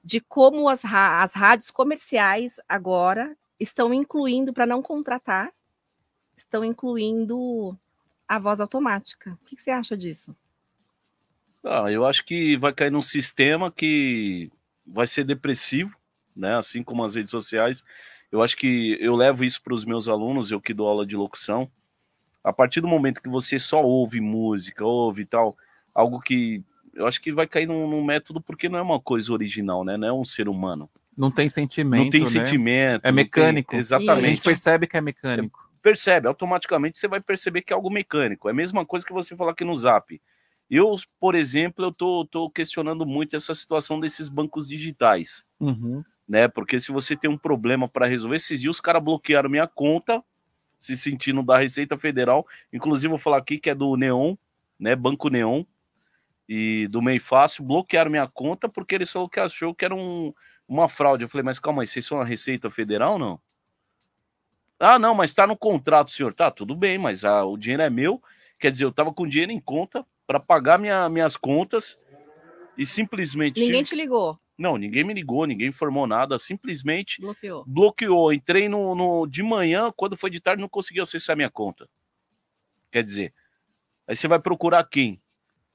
de 0.03 0.20
como 0.20 0.68
as, 0.68 0.85
as 0.85 1.33
rádios 1.35 1.70
comerciais 1.70 2.57
agora 2.68 3.37
estão 3.59 3.95
incluindo, 3.95 4.53
para 4.53 4.66
não 4.66 4.83
contratar, 4.83 5.51
estão 6.37 6.64
incluindo 6.64 7.77
a 8.29 8.39
voz 8.39 8.61
automática. 8.61 9.39
O 9.43 9.45
que, 9.47 9.57
que 9.57 9.62
você 9.62 9.70
acha 9.70 9.97
disso? 9.97 10.35
Ah, 11.64 11.91
eu 11.91 12.05
acho 12.05 12.25
que 12.25 12.57
vai 12.57 12.72
cair 12.72 12.91
num 12.91 13.03
sistema 13.03 13.70
que 13.70 14.51
vai 14.87 15.07
ser 15.07 15.25
depressivo, 15.25 15.97
né? 16.37 16.57
Assim 16.57 16.83
como 16.83 17.05
as 17.05 17.14
redes 17.14 17.31
sociais. 17.31 17.83
Eu 18.31 18.43
acho 18.43 18.57
que 18.57 18.99
eu 19.01 19.14
levo 19.14 19.45
isso 19.45 19.62
para 19.62 19.75
os 19.75 19.85
meus 19.85 20.09
alunos, 20.09 20.51
eu 20.51 20.61
que 20.61 20.75
dou 20.75 20.89
aula 20.89 21.07
de 21.07 21.16
locução. 21.16 21.70
A 22.43 22.53
partir 22.53 22.81
do 22.81 22.89
momento 22.89 23.22
que 23.22 23.29
você 23.29 23.59
só 23.59 23.83
ouve 23.83 24.20
música, 24.20 24.85
ouve 24.85 25.25
tal, 25.25 25.57
algo 25.95 26.20
que 26.20 26.62
eu 26.93 27.07
acho 27.07 27.20
que 27.20 27.33
vai 27.33 27.47
cair 27.47 27.66
num, 27.66 27.89
num 27.89 28.05
método 28.05 28.41
porque 28.41 28.68
não 28.68 28.79
é 28.79 28.83
uma 28.83 29.01
coisa 29.01 29.33
original, 29.33 29.85
né? 29.85 29.97
Não 29.97 30.09
é 30.09 30.12
um 30.12 30.25
ser 30.25 30.49
humano. 30.49 30.89
Não 31.16 31.31
tem 31.31 31.49
sentimento, 31.49 32.05
não 32.05 32.11
tem 32.11 32.20
né? 32.22 32.27
sentimento. 32.27 33.05
É 33.05 33.11
não 33.11 33.16
tem- 33.16 33.25
mecânico. 33.25 33.75
A 33.77 33.79
Exatamente 33.79 34.27
gente 34.27 34.43
percebe 34.43 34.87
que 34.87 34.97
é 34.97 35.01
mecânico. 35.01 35.64
Percebe, 35.85 36.26
automaticamente 36.26 36.99
você 36.99 37.07
vai 37.07 37.20
perceber 37.20 37.61
que 37.61 37.70
é 37.70 37.76
algo 37.76 37.91
mecânico. 37.91 38.49
É 38.49 38.53
a 38.53 38.55
mesma 38.55 38.87
coisa 38.87 39.05
que 39.05 39.12
você 39.12 39.37
falar 39.37 39.53
aqui 39.53 39.64
no 39.64 39.76
Zap. 39.76 40.18
Eu, 40.70 40.97
por 41.20 41.35
exemplo, 41.35 41.85
eu 41.85 41.93
tô, 41.93 42.24
tô 42.24 42.49
questionando 42.49 43.05
muito 43.05 43.37
essa 43.37 43.55
situação 43.55 44.01
desses 44.01 44.30
bancos 44.30 44.66
digitais, 44.66 45.47
Uhum. 45.61 46.03
né? 46.26 46.49
Porque 46.49 46.80
se 46.80 46.91
você 46.91 47.14
tem 47.14 47.28
um 47.28 47.37
problema 47.37 47.87
para 47.87 48.07
resolver, 48.07 48.37
esses 48.37 48.62
dias 48.62 48.76
os 48.76 48.80
caras 48.80 49.05
bloquearam 49.05 49.51
minha 49.51 49.66
conta, 49.66 50.24
se 50.80 50.97
sentindo 50.97 51.43
da 51.43 51.59
Receita 51.59 51.99
Federal. 51.99 52.47
Inclusive, 52.72 53.11
vou 53.11 53.18
falar 53.18 53.37
aqui 53.37 53.59
que 53.59 53.68
é 53.68 53.74
do 53.74 53.95
Neon, 53.95 54.37
né? 54.80 54.97
Banco 54.97 55.28
Neon 55.28 55.64
e 56.49 56.89
do 56.89 57.03
Meio 57.03 57.20
Fácil, 57.20 57.62
bloquearam 57.62 58.11
minha 58.11 58.26
conta 58.26 58.70
porque 58.70 58.95
eles 58.95 59.12
falaram 59.12 59.28
que 59.28 59.41
achou 59.41 59.74
que 59.74 59.85
era 59.85 59.95
um, 59.95 60.32
uma 60.66 60.89
fraude. 60.89 61.24
Eu 61.24 61.28
falei, 61.28 61.45
mas 61.45 61.59
calma 61.59 61.82
aí, 61.82 61.87
vocês 61.87 62.07
são 62.07 62.18
a 62.20 62.24
Receita 62.24 62.70
Federal 62.70 63.12
ou 63.14 63.18
não? 63.18 63.41
Ah, 64.87 64.99
não, 64.99 65.14
mas 65.14 65.30
está 65.30 65.47
no 65.47 65.57
contrato, 65.57 66.11
senhor. 66.11 66.35
Tá, 66.35 66.51
tudo 66.51 66.74
bem, 66.76 66.99
mas 66.99 67.24
ah, 67.24 67.45
o 67.45 67.57
dinheiro 67.57 67.82
é 67.82 67.89
meu. 67.89 68.22
Quer 68.59 68.70
dizer, 68.70 68.85
eu 68.85 68.91
estava 68.91 69.12
com 69.12 69.26
dinheiro 69.26 69.51
em 69.51 69.61
conta 69.61 70.05
para 70.26 70.39
pagar 70.39 70.78
minha, 70.78 71.09
minhas 71.09 71.37
contas 71.37 71.99
e 72.76 72.85
simplesmente. 72.85 73.61
Ninguém 73.61 73.82
te 73.82 73.95
ligou, 73.95 74.39
Não, 74.59 74.76
ninguém 74.76 75.03
me 75.03 75.14
ligou, 75.14 75.47
ninguém 75.47 75.68
informou 75.68 76.07
nada, 76.07 76.39
simplesmente 76.39 77.20
bloqueou. 77.20 77.64
bloqueou. 77.66 78.32
Entrei 78.32 78.68
no, 78.68 78.95
no- 78.95 79.26
de 79.26 79.43
manhã, 79.43 79.91
quando 79.97 80.16
foi 80.16 80.28
de 80.30 80.41
tarde, 80.41 80.61
não 80.61 80.68
consegui 80.68 81.01
acessar 81.01 81.35
minha 81.35 81.51
conta. 81.51 81.89
Quer 82.93 83.03
dizer, 83.03 83.32
aí 84.07 84.14
você 84.14 84.28
vai 84.28 84.39
procurar 84.39 84.85
quem? 84.85 85.20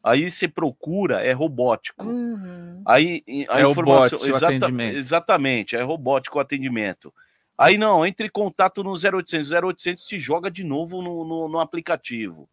Aí 0.04 0.30
você 0.32 0.48
procura, 0.48 1.22
é 1.22 1.32
robótico. 1.34 2.06
Uhum. 2.06 2.82
Aí 2.86 3.24
a 3.50 3.60
É 3.60 3.64
informação. 3.70 4.18
bot, 4.20 4.32
o 4.32 4.36
atendimento. 4.36 4.96
Exatamente, 4.98 5.76
é 5.76 5.82
robótico 5.82 6.38
o 6.38 6.42
atendimento. 6.42 7.14
Aí 7.60 7.78
não, 7.78 8.06
entre 8.06 8.28
em 8.28 8.32
contato 8.32 8.82
no 8.82 8.94
0800. 8.94 9.52
0800 9.52 10.06
te 10.06 10.18
joga 10.18 10.50
de 10.50 10.64
novo 10.64 11.02
no, 11.02 11.26
no, 11.26 11.50
no 11.50 11.60
aplicativo. 11.60 12.50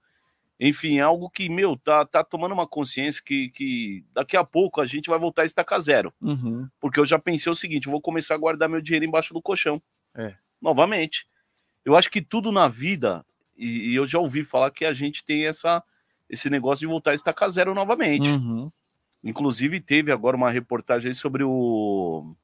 Enfim, 0.58 0.98
é 0.98 1.02
algo 1.02 1.30
que, 1.30 1.48
meu, 1.48 1.76
tá, 1.76 2.04
tá 2.04 2.24
tomando 2.24 2.52
uma 2.52 2.66
consciência 2.66 3.22
que, 3.24 3.50
que 3.50 4.04
daqui 4.12 4.36
a 4.36 4.42
pouco 4.42 4.80
a 4.80 4.86
gente 4.86 5.08
vai 5.08 5.16
voltar 5.16 5.42
a 5.42 5.44
estacar 5.44 5.80
zero. 5.80 6.12
Uhum. 6.20 6.66
Porque 6.80 6.98
eu 6.98 7.06
já 7.06 7.20
pensei 7.20 7.52
o 7.52 7.54
seguinte: 7.54 7.86
eu 7.86 7.92
vou 7.92 8.00
começar 8.00 8.34
a 8.34 8.38
guardar 8.38 8.68
meu 8.68 8.80
dinheiro 8.80 9.04
embaixo 9.04 9.32
do 9.32 9.40
colchão. 9.40 9.80
É. 10.12 10.34
Novamente. 10.60 11.28
Eu 11.84 11.94
acho 11.94 12.10
que 12.10 12.20
tudo 12.20 12.50
na 12.50 12.66
vida, 12.66 13.24
e, 13.56 13.92
e 13.92 13.94
eu 13.94 14.06
já 14.06 14.18
ouvi 14.18 14.42
falar 14.42 14.72
que 14.72 14.84
a 14.84 14.92
gente 14.92 15.24
tem 15.24 15.46
essa, 15.46 15.84
esse 16.28 16.50
negócio 16.50 16.80
de 16.80 16.86
voltar 16.86 17.12
a 17.12 17.14
estacar 17.14 17.48
zero 17.48 17.74
novamente. 17.74 18.28
Uhum. 18.28 18.72
Inclusive, 19.22 19.80
teve 19.80 20.10
agora 20.10 20.36
uma 20.36 20.50
reportagem 20.50 21.10
aí 21.10 21.14
sobre 21.14 21.44
o. 21.44 22.34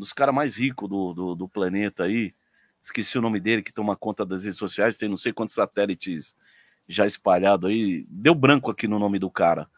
dos 0.00 0.12
caras 0.14 0.34
mais 0.34 0.56
ricos 0.56 0.88
do, 0.88 1.12
do, 1.12 1.34
do 1.34 1.48
planeta 1.48 2.04
aí. 2.04 2.34
Esqueci 2.82 3.18
o 3.18 3.22
nome 3.22 3.38
dele, 3.38 3.62
que 3.62 3.72
toma 3.72 3.94
conta 3.94 4.24
das 4.24 4.44
redes 4.44 4.58
sociais, 4.58 4.96
tem 4.96 5.08
não 5.08 5.16
sei 5.16 5.32
quantos 5.32 5.54
satélites 5.54 6.34
já 6.88 7.06
espalhado 7.06 7.66
aí. 7.66 8.06
Deu 8.08 8.34
branco 8.34 8.70
aqui 8.70 8.88
no 8.88 8.98
nome 8.98 9.18
do 9.18 9.30
cara. 9.30 9.68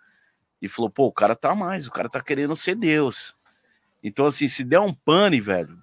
E 0.61 0.69
falou, 0.69 0.89
pô, 0.89 1.07
o 1.07 1.13
cara 1.13 1.35
tá 1.35 1.55
mais, 1.55 1.89
o 1.89 1.91
cara 1.91 2.09
tá 2.09 2.23
querendo 2.23 2.55
ser 2.55 2.77
Deus. 2.77 3.35
Então, 4.01 4.27
assim, 4.27 4.47
se 4.47 4.63
der 4.63 4.79
um 4.79 4.95
pane, 4.95 5.41
velho, 5.41 5.83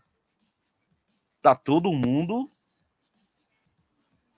tá 1.42 1.54
todo 1.54 1.92
mundo, 1.92 2.50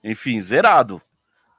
enfim, 0.02 0.40
zerado. 0.40 1.00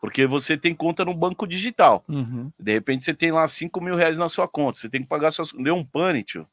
Porque 0.02 0.28
você 0.28 0.58
tem 0.58 0.76
conta 0.76 1.06
no 1.06 1.14
banco 1.14 1.48
digital. 1.48 2.04
Uhum. 2.10 2.52
De 2.60 2.74
repente 2.74 3.06
você 3.06 3.14
tem 3.14 3.32
lá 3.32 3.48
5 3.48 3.80
mil 3.80 3.96
reais 3.96 4.18
na 4.18 4.28
sua 4.28 4.50
conta. 4.50 4.78
Você 4.78 4.90
tem 4.90 5.02
que 5.02 5.08
pagar 5.08 5.32
suas. 5.32 5.54
Deu 5.54 5.76
um 5.76 5.86
pane, 5.86 6.24
tio. 6.24 6.46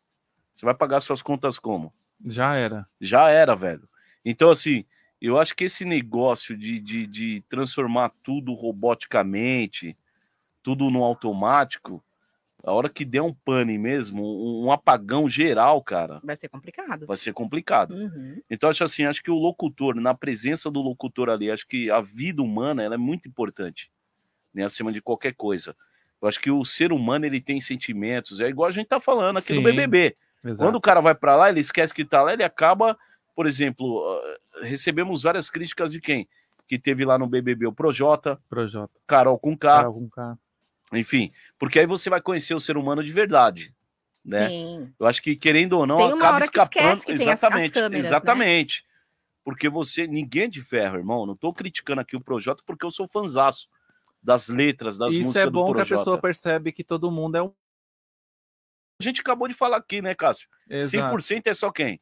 Você 0.61 0.67
vai 0.67 0.75
pagar 0.75 1.01
suas 1.01 1.23
contas 1.23 1.59
como? 1.59 1.91
Já 2.23 2.55
era. 2.55 2.87
Já 3.01 3.31
era, 3.31 3.57
velho. 3.57 3.89
Então, 4.23 4.51
assim, 4.51 4.85
eu 5.19 5.39
acho 5.39 5.57
que 5.57 5.65
esse 5.65 5.87
negócio 5.87 6.55
de, 6.55 6.79
de, 6.79 7.07
de 7.07 7.43
transformar 7.49 8.13
tudo 8.23 8.53
roboticamente, 8.53 9.97
tudo 10.63 10.91
no 10.91 11.03
automático, 11.03 12.05
a 12.63 12.73
hora 12.73 12.91
que 12.91 13.07
der 13.07 13.23
um 13.23 13.33
pane 13.33 13.79
mesmo, 13.79 14.23
um, 14.63 14.71
apagão 14.71 15.27
geral, 15.27 15.83
cara, 15.83 16.21
Vai 16.23 16.37
ser 16.37 16.51
complicado. 16.51 17.07
vai 17.07 17.17
ser 17.17 17.33
complicado. 17.33 17.95
Uhum. 17.95 18.43
Então, 18.51 18.69
acho 18.69 18.85
assim, 18.85 19.07
acho 19.07 19.23
que 19.23 19.31
o 19.31 19.39
locutor, 19.39 19.95
na 19.95 20.13
presença 20.13 20.71
do 20.71 20.83
locutor 20.83 21.31
ali, 21.31 21.51
acho 21.51 21.67
que 21.67 21.91
a 21.91 22.03
vida 22.03 22.43
humana 22.43 22.83
ela 22.83 22.97
é 22.97 22.99
muito 22.99 23.27
importante, 23.27 23.91
né, 24.53 24.63
acima 24.63 24.93
de 24.93 25.01
qualquer 25.01 25.35
coisa. 25.35 25.75
Eu 26.21 26.29
acho 26.29 26.39
que 26.39 26.51
o 26.51 26.63
ser 26.67 26.93
humano 26.93 27.25
ele 27.25 27.41
tem 27.41 27.63
sentimentos, 27.63 28.41
é 28.41 28.49
igual 28.51 28.69
a 28.69 28.73
gente 28.73 28.89
tá 28.89 29.01
falando 29.01 29.39
aqui 29.39 29.55
no 29.55 29.61
Sim. 29.61 29.65
BBB. 29.65 30.15
Exato. 30.45 30.65
Quando 30.69 30.77
o 30.77 30.81
cara 30.81 31.01
vai 31.01 31.15
para 31.15 31.37
lá, 31.37 31.49
ele 31.51 31.61
esquece 31.61 31.93
que 31.95 32.05
tá 32.05 32.23
lá, 32.23 32.33
ele 32.33 32.43
acaba, 32.43 32.97
por 33.37 33.47
exemplo, 33.47 34.03
ah, 34.07 34.39
recebemos 34.67 35.23
várias 35.23 35.51
críticas 35.51 35.93
de 35.93 36.01
quem? 36.01 36.29
Que 36.67 36.79
teve 36.79 37.05
lá 37.05 37.19
no 37.19 37.27
BBB 37.27 37.67
o 37.67 37.73
Projota, 37.73 38.41
Projota. 38.49 38.93
Carol 39.07 39.39
com 39.39 39.57
K, 39.57 39.69
Cara 39.69 39.91
com 39.91 40.09
K. 40.09 40.39
enfim, 40.95 41.33
porque 41.59 41.79
aí 41.79 41.87
você 41.87 42.09
vai 42.09 42.21
conhecer 42.21 42.55
o 42.55 42.61
ser 42.61 42.77
humano 42.77 43.03
de 43.05 43.13
verdade, 43.13 43.75
né? 44.25 44.49
Sim. 44.49 44.93
Eu 44.99 45.07
acho 45.07 45.21
que 45.23 45.35
querendo 45.37 45.75
ou 45.79 45.87
não, 45.87 45.97
Tem 45.99 46.07
uma 46.07 46.17
acaba 46.17 46.35
hora 46.37 46.41
que 46.41 46.59
escapando. 46.59 46.99
esquece 46.99 47.01
que 47.07 47.15
tem 47.15 47.15
as- 47.15 47.21
as 47.21 47.39
exatamente, 47.41 47.73
câmeras, 47.73 47.93
né? 47.93 48.09
exatamente. 48.09 48.85
Porque 49.43 49.69
você, 49.69 50.07
ninguém 50.07 50.45
é 50.45 50.49
de 50.49 50.61
ferro, 50.63 50.97
irmão. 50.99 51.27
Não 51.27 51.35
tô 51.35 51.53
criticando 51.53 52.01
aqui 52.03 52.15
o 52.15 52.21
Projota 52.21 52.63
porque 52.67 52.85
eu 52.85 52.91
sou 52.91 53.09
fanzaço 53.09 53.69
das 54.23 54.49
letras, 54.49 54.99
das 54.99 55.13
Isso 55.15 55.23
músicas 55.23 55.47
é 55.47 55.51
bom 55.51 55.69
do 55.69 55.75
que 55.77 55.81
a 55.81 55.87
pessoa 55.87 56.19
percebe 56.19 56.71
que 56.73 56.85
todo 56.85 57.11
mundo 57.11 57.37
é 57.37 57.43
um. 57.43 57.51
A 59.01 59.03
gente 59.03 59.23
acabou 59.23 59.49
de 59.49 59.55
falar 59.55 59.79
aqui, 59.79 60.03
né, 60.03 60.15
Cássio? 60.15 60.47
Exato. 60.69 61.17
100% 61.17 61.47
é 61.47 61.55
só 61.55 61.73
quem? 61.73 61.99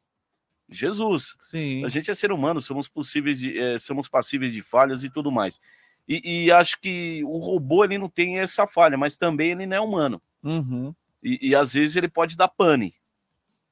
Jesus. 0.69 1.35
Sim. 1.39 1.85
A 1.85 1.89
gente 1.89 2.11
é 2.11 2.13
ser 2.13 2.31
humano, 2.31 2.61
somos 2.61 2.89
possíveis 2.89 3.39
de, 3.39 3.57
eh, 3.57 3.79
somos 3.79 4.09
passíveis 4.09 4.51
de 4.51 4.61
falhas 4.61 5.03
e 5.03 5.09
tudo 5.09 5.31
mais. 5.31 5.59
E, 6.07 6.45
e 6.45 6.51
acho 6.51 6.79
que 6.81 7.23
o 7.23 7.37
robô 7.37 7.85
ele 7.85 7.97
não 7.97 8.09
tem 8.09 8.39
essa 8.39 8.67
falha, 8.67 8.97
mas 8.97 9.15
também 9.15 9.51
ele 9.51 9.65
não 9.65 9.77
é 9.77 9.79
humano. 9.79 10.21
Uhum. 10.43 10.93
E, 11.23 11.49
e 11.49 11.55
às 11.55 11.73
vezes 11.73 11.95
ele 11.95 12.09
pode 12.09 12.35
dar 12.35 12.49
pane. 12.49 12.93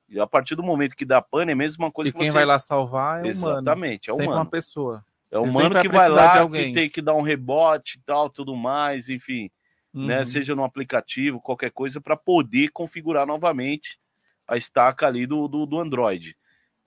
E 0.07 0.19
a 0.19 0.25
partir 0.25 0.55
do 0.55 0.63
momento 0.63 0.95
que 0.95 1.03
dá 1.03 1.21
pane, 1.21 1.51
é 1.51 1.53
a 1.53 1.57
mesma 1.57 1.91
coisa 1.91 2.09
E 2.09 2.13
que 2.13 2.19
quem 2.19 2.27
você... 2.27 2.33
vai 2.33 2.45
lá 2.45 2.57
salvar 2.59 3.17
é 3.25 3.29
o 3.29 3.33
humano. 3.33 3.57
Exatamente, 3.57 4.09
é 4.09 4.13
Sempre 4.13 4.27
humano. 4.27 4.41
uma 4.41 4.49
pessoa. 4.49 5.05
É 5.29 5.37
Você 5.37 5.49
humano 5.49 5.75
sempre 5.75 5.81
que 5.81 5.89
vai 5.89 6.07
lá, 6.07 6.49
que 6.49 6.73
tem 6.73 6.89
que 6.89 7.01
dar 7.01 7.13
um 7.13 7.21
rebote 7.21 7.97
e 7.97 8.01
tal, 8.05 8.29
tudo 8.29 8.55
mais, 8.55 9.09
enfim, 9.09 9.51
né? 9.93 10.19
Uhum. 10.19 10.25
Seja 10.25 10.55
no 10.55 10.63
aplicativo, 10.63 11.41
qualquer 11.41 11.71
coisa, 11.71 11.99
para 11.99 12.15
poder 12.15 12.69
configurar 12.69 13.25
novamente 13.25 13.99
a 14.47 14.55
estaca 14.55 15.07
ali 15.07 15.25
do, 15.25 15.47
do, 15.47 15.65
do 15.65 15.79
Android. 15.79 16.37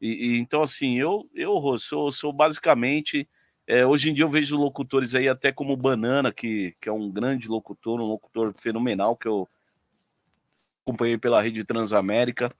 E, 0.01 0.09
e 0.09 0.39
então, 0.39 0.63
assim, 0.63 0.99
eu, 0.99 1.29
eu 1.35 1.79
sou, 1.79 2.11
sou 2.11 2.33
basicamente. 2.33 3.29
é, 3.67 3.85
hoje 3.87 4.11
em 4.11 4.15
dia 4.15 4.25
eu 4.25 4.31
vejo 4.31 4.57
locutores 4.57 5.15
aí 5.15 5.29
até 5.29 5.53
como 5.53 5.77
Banana, 5.77 6.33
que, 6.33 6.75
que 6.81 6.89
é 6.89 6.93
um 6.93 7.11
grande 7.11 7.49
locutor, 7.49 8.01
um 8.01 8.07
locutor 8.07 8.55
fenomenal 8.57 9.17
que 9.17 9.29
eu 9.29 9.49
acompanhei 10.85 11.19
pela 11.19 11.43
rede 11.43 11.65
Transamérica. 11.65 12.51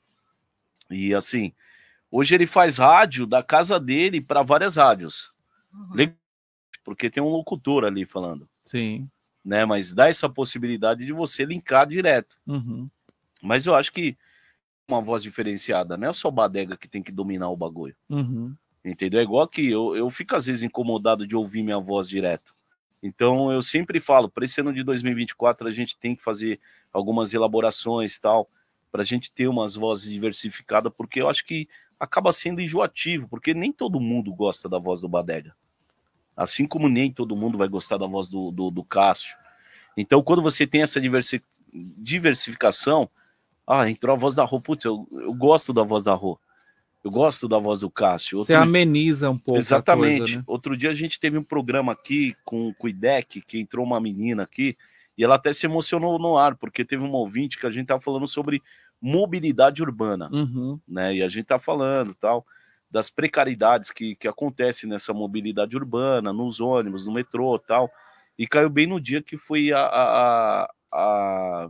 E 0.91 1.15
assim, 1.15 1.53
hoje 2.11 2.35
ele 2.35 2.47
faz 2.47 2.79
rádio 2.79 3.27
da 3.27 3.43
casa 3.43 3.81
dele 3.81 4.21
para 4.21 4.43
várias 4.43 4.77
rádios. 4.77 5.33
Uhum. 5.73 6.15
Porque 6.85 7.11
tem 7.11 7.23
um 7.23 7.29
locutor 7.29 7.85
ali 7.85 8.05
falando, 8.05 8.49
Sim. 8.63 9.09
Né? 9.45 9.65
Mas 9.65 9.93
dá 9.93 10.09
essa 10.09 10.29
possibilidade 10.29 11.05
de 11.05 11.13
você 11.13 11.45
linkar 11.45 11.87
direto. 11.87 12.37
Uhum. 12.47 12.89
Mas 13.43 13.67
eu 13.67 13.75
acho 13.75 13.93
que 13.93 14.17
uma 14.87 15.01
voz 15.01 15.23
diferenciada, 15.23 15.97
não 15.97 16.09
é 16.09 16.13
só 16.13 16.29
o 16.29 16.33
Badega 16.33 16.77
que 16.77 16.89
tem 16.89 17.03
que 17.03 17.13
dominar 17.13 17.49
o 17.49 17.57
bagulho. 17.57 17.95
Uhum. 18.09 18.55
Entendeu? 18.85 19.21
É 19.21 19.23
igual 19.23 19.47
que 19.47 19.71
eu, 19.71 19.95
eu 19.97 20.11
fico 20.11 20.35
às 20.35 20.47
vezes 20.47 20.63
incomodado 20.63 21.27
de 21.27 21.37
ouvir 21.37 21.63
minha 21.63 21.79
voz 21.79 22.09
direto. 22.09 22.55
Então 23.03 23.51
eu 23.51 23.63
sempre 23.63 24.01
falo, 24.01 24.29
para 24.29 24.45
esse 24.45 24.61
ano 24.61 24.73
de 24.73 24.83
2024 24.83 25.67
a 25.67 25.73
gente 25.73 25.97
tem 25.99 26.15
que 26.15 26.23
fazer 26.23 26.61
algumas 26.93 27.33
elaborações 27.33 28.19
tal, 28.19 28.51
para 28.91 29.03
a 29.03 29.05
gente 29.05 29.33
ter 29.33 29.47
umas 29.47 29.75
vozes 29.75 30.11
diversificadas, 30.11 30.93
porque 30.95 31.21
eu 31.21 31.29
acho 31.29 31.45
que 31.45 31.69
acaba 31.99 32.33
sendo 32.33 32.61
enjoativo, 32.61 33.29
porque 33.29 33.55
nem 33.55 33.73
todo 33.73 34.01
mundo 34.01 34.35
gosta 34.35 34.69
da 34.69 34.79
voz 34.79 35.01
do 35.01 35.09
Badega. 35.09 35.55
Assim 36.37 36.67
como 36.67 36.89
nem 36.89 37.13
todo 37.13 37.37
mundo 37.37 37.59
vai 37.59 37.69
gostar 37.69 37.97
da 37.99 38.07
voz 38.07 38.29
do, 38.29 38.51
do, 38.51 38.71
do 38.71 38.83
Cássio. 38.85 39.37
Então, 39.97 40.23
quando 40.23 40.41
você 40.43 40.67
tem 40.67 40.83
essa 40.83 41.01
diversi- 41.01 41.43
diversificação, 41.73 43.09
ah, 43.67 43.89
entrou 43.91 44.15
a 44.15 44.19
voz 44.19 44.35
da 44.35 44.45
Rô, 44.45 44.61
putz, 44.61 44.85
eu, 44.85 45.07
eu 45.13 45.33
gosto 45.35 45.73
da 45.73 45.83
voz 45.83 46.03
da 46.05 46.15
Rô. 46.15 46.39
Eu 47.03 47.11
gosto 47.11 47.49
da 47.49 47.59
voz 47.59 47.81
do 47.81 47.91
Cássio. 47.91 48.39
Você 48.39 48.53
Outro- 48.55 48.69
ameniza 48.69 49.31
um 49.31 49.39
pouco 49.39 49.59
Exatamente. 49.59 50.19
coisa, 50.19 50.37
né? 50.39 50.45
Outro 50.47 50.77
dia 50.77 50.91
a 50.91 50.95
gente 50.95 51.19
teve 51.19 51.39
um 51.39 51.43
programa 51.43 51.93
aqui 51.93 52.35
com, 52.45 52.75
com 52.75 52.87
o 52.87 52.91
IDEC, 52.91 53.41
que 53.43 53.59
entrou 53.59 53.85
uma 53.87 54.01
menina 54.01 54.43
aqui, 54.43 54.77
e 55.17 55.25
ela 55.25 55.37
até 55.37 55.53
se 55.53 55.67
emocionou 55.67 56.19
no 56.19 56.37
ar, 56.37 56.57
porque 56.57 56.85
teve 56.85 57.03
um 57.03 57.13
ouvinte 57.13 57.59
que 57.59 57.67
a 57.67 57.71
gente 57.71 57.83
estava 57.83 58.01
falando 58.01 58.27
sobre 58.29 58.63
mobilidade 59.01 59.83
urbana, 59.83 60.29
Uhum. 60.31 60.79
né? 60.87 61.15
E 61.17 61.23
a 61.23 61.29
gente 61.29 61.47
tá 61.47 61.59
falando 61.59 62.15
tal 62.15 62.45
das 62.91 63.09
precariedades 63.09 63.91
que, 63.91 64.17
que 64.17 64.27
acontecem 64.27 64.89
nessa 64.89 65.15
mobilidade 65.15 65.77
urbana, 65.77 66.33
nos 66.33 66.61
ônibus, 66.61 67.07
no 67.07 67.13
metrô 67.13 67.59
tal. 67.59 67.91
E 68.37 68.47
caiu 68.47 68.69
bem 68.69 68.87
no 68.87 69.01
dia 69.01 69.23
que 69.23 69.37
foi 69.37 69.73
a, 69.73 69.81
a, 69.81 70.71
a, 70.93 71.69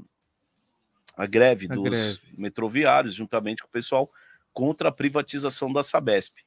a, 1.17 1.27
greve 1.27 1.67
A 1.71 1.75
dos 1.75 1.83
greve. 1.83 2.21
metroviários, 2.39 3.15
juntamente 3.15 3.63
com 3.63 3.69
o 3.69 3.73
pessoal, 3.73 4.11
contra 4.53 4.89
a 4.89 4.93
privatização 4.93 5.73
da 5.73 5.83
Sabesp. 5.83 6.39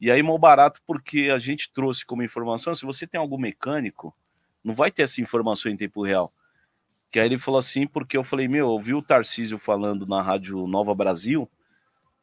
E 0.00 0.10
aí, 0.10 0.22
mal 0.22 0.38
barato, 0.38 0.80
porque 0.86 1.30
a 1.32 1.38
gente 1.38 1.70
trouxe 1.72 2.04
como 2.04 2.22
informação, 2.22 2.74
se 2.74 2.84
você 2.84 3.06
tem 3.06 3.20
algum 3.20 3.38
mecânico, 3.38 4.14
não 4.62 4.74
vai 4.74 4.90
ter 4.90 5.02
essa 5.02 5.20
informação 5.20 5.70
em 5.70 5.76
tempo 5.76 6.02
real. 6.02 6.32
Que 7.10 7.18
aí 7.18 7.26
ele 7.26 7.38
falou 7.38 7.58
assim, 7.58 7.86
porque 7.86 8.16
eu 8.16 8.24
falei, 8.24 8.48
meu, 8.48 8.66
eu 8.66 8.70
ouvi 8.70 8.94
o 8.94 9.02
Tarcísio 9.02 9.58
falando 9.58 10.06
na 10.06 10.22
Rádio 10.22 10.66
Nova 10.66 10.94
Brasil, 10.94 11.50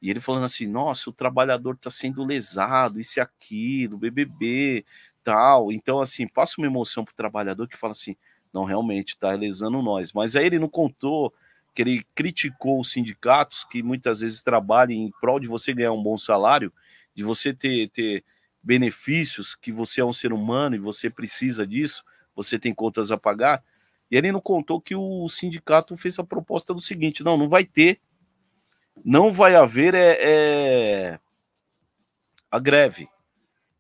e 0.02 0.10
ele 0.10 0.20
falando 0.20 0.46
assim, 0.46 0.68
nossa, 0.68 1.10
o 1.10 1.14
trabalhador 1.14 1.76
está 1.76 1.90
sendo 1.90 2.24
lesado, 2.24 3.00
isso 3.00 3.20
e 3.20 3.22
aquilo, 3.22 3.98
BBB, 3.98 4.86
tal. 5.24 5.72
Então, 5.72 6.00
assim, 6.00 6.28
passa 6.28 6.56
uma 6.58 6.68
emoção 6.68 7.04
pro 7.04 7.16
trabalhador 7.16 7.68
que 7.68 7.78
fala 7.78 7.94
assim, 7.94 8.16
não, 8.54 8.64
realmente, 8.64 9.10
está 9.10 9.32
lesando 9.32 9.82
nós. 9.82 10.14
Mas 10.14 10.36
aí 10.36 10.46
ele 10.46 10.60
não 10.60 10.70
contou 10.70 11.34
que 11.74 11.82
ele 11.82 12.06
criticou 12.16 12.80
os 12.80 12.92
sindicatos 12.92 13.64
que 13.64 13.84
muitas 13.84 14.22
vezes 14.22 14.42
trabalham 14.42 14.98
em 14.98 15.12
prol 15.20 15.40
de 15.40 15.48
você 15.48 15.74
ganhar 15.74 15.92
um 15.92 16.02
bom 16.02 16.18
salário, 16.18 16.72
de 17.14 17.24
você 17.24 17.54
ter, 17.54 17.90
ter 17.90 18.24
benefícios, 18.64 19.56
que 19.56 19.72
você 19.72 20.02
é 20.02 20.06
um 20.06 20.14
ser 20.14 20.34
humano 20.34 20.76
e 20.76 20.80
você 20.80 21.10
precisa 21.10 21.66
disso, 21.66 22.04
você 22.36 22.58
tem 22.58 22.74
contas 22.74 23.12
a 23.12 23.18
pagar. 23.18 23.64
E 24.10 24.16
ele 24.16 24.32
não 24.32 24.42
contou 24.42 24.80
que 24.80 24.96
o 24.96 25.28
sindicato 25.28 25.96
fez 25.98 26.18
a 26.18 26.24
proposta 26.24 26.74
do 26.74 26.82
seguinte: 26.82 27.24
não, 27.24 27.38
não 27.38 27.50
vai 27.50 27.66
ter, 27.66 28.00
não 29.04 29.32
vai 29.32 29.56
haver 29.56 29.94
é, 29.96 30.18
é, 30.20 31.20
a 32.52 32.60
greve. 32.60 33.08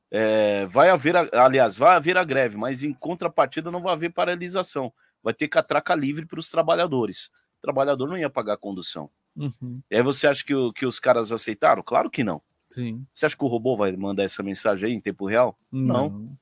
É, 0.10 0.66
vai 0.68 0.90
haver, 0.90 1.16
aliás, 1.36 1.76
vai 1.76 1.96
haver 1.96 2.18
a 2.18 2.24
greve, 2.24 2.56
mas 2.58 2.82
em 2.84 2.94
contrapartida 2.94 3.70
não 3.70 3.82
vai 3.82 3.94
haver 3.94 4.12
paralisação. 4.14 4.92
Vai 5.22 5.34
ter 5.34 5.48
catraca 5.48 5.94
livre 5.96 6.26
para 6.26 6.40
os 6.40 6.50
trabalhadores. 6.50 7.26
O 7.58 7.62
trabalhador 7.62 8.08
não 8.08 8.18
ia 8.18 8.30
pagar 8.30 8.54
a 8.54 8.58
condução. 8.58 9.10
Uhum. 9.36 9.82
E 9.92 9.96
aí 9.98 10.02
você 10.02 10.28
acha 10.28 10.44
que, 10.46 10.56
o- 10.56 10.72
que 10.72 10.86
os 10.86 11.00
caras 11.00 11.32
aceitaram? 11.32 11.84
Claro 11.84 12.10
que 12.10 12.24
não. 12.24 12.42
Sim. 12.70 13.06
Você 13.14 13.26
acha 13.26 13.36
que 13.38 13.44
o 13.44 13.48
robô 13.48 13.76
vai 13.76 13.92
mandar 13.96 14.24
essa 14.24 14.42
mensagem 14.44 14.90
aí 14.90 14.96
em 14.96 15.02
tempo 15.02 15.26
real? 15.26 15.58
Não. 15.72 16.10
Não. 16.10 16.38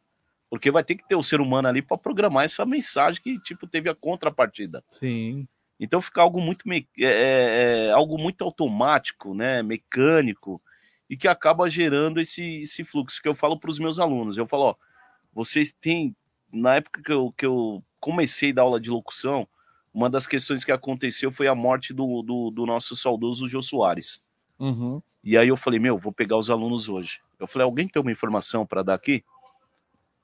Porque 0.49 0.69
vai 0.72 0.84
ter 0.84 0.95
que 0.95 1.07
ter 1.07 1.15
o 1.15 1.23
ser 1.23 1.41
humano 1.41 1.68
ali 1.68 1.81
para 1.81 1.97
programar 1.97 2.45
essa 2.45 2.65
mensagem 2.65 3.22
que 3.22 3.39
tipo 3.39 3.65
teve 3.68 3.89
a 3.89 3.95
contrapartida. 3.95 4.84
Sim. 4.89 5.47
Então 5.80 6.02
fica 6.02 6.22
algo 6.22 6.39
muito 6.41 6.68
me- 6.68 6.88
é, 6.97 7.06
é, 7.06 7.85
é, 7.88 7.91
algo 7.91 8.18
muito 8.18 8.43
automático, 8.43 9.34
né, 9.34 9.61
mecânico 9.61 10.61
e 11.10 11.18
que 11.18 11.27
acaba 11.27 11.69
gerando 11.69 12.19
esse, 12.19 12.61
esse 12.61 12.84
fluxo 12.84 13.22
que 13.22 13.27
eu 13.27 13.35
falo 13.35 13.60
para 13.60 13.69
os 13.69 13.77
meus 13.80 13.99
alunos. 13.99 14.38
Eu 14.38 14.47
falo, 14.47 14.64
ó, 14.64 14.76
vocês 15.34 15.73
têm 15.73 16.15
na 16.52 16.76
época 16.76 17.02
que 17.03 17.11
eu, 17.11 17.34
que 17.38 17.45
eu 17.45 17.84
comecei 17.99 18.52
a 18.52 18.53
dar 18.56 18.61
aula 18.61 18.80
de 18.80 18.89
locução, 18.89 19.47
uma 19.93 20.10
das 20.10 20.27
questões 20.27 20.64
que 20.64 20.72
aconteceu 20.72 21.31
foi 21.31 21.47
a 21.47 21.56
morte 21.56 21.93
do, 21.93 22.22
do, 22.22 22.52
do 22.52 22.65
nosso 22.65 22.95
saudoso 22.95 23.47
Jô 23.47 23.61
Soares. 23.61 24.22
Uhum. 24.60 25.02
E 25.23 25.38
aí 25.38 25.47
eu 25.47 25.57
falei, 25.57 25.80
meu, 25.80 25.97
vou 25.97 26.11
pegar 26.14 26.38
os 26.38 26.49
alunos 26.49 26.88
hoje. 26.88 27.19
Eu 27.39 27.47
falei, 27.47 27.65
alguém 27.65 27.88
tem 27.88 28.02
uma 28.02 28.11
informação 28.11 28.65
para 28.65 28.84
dar 28.84 28.93
aqui? 28.93 29.23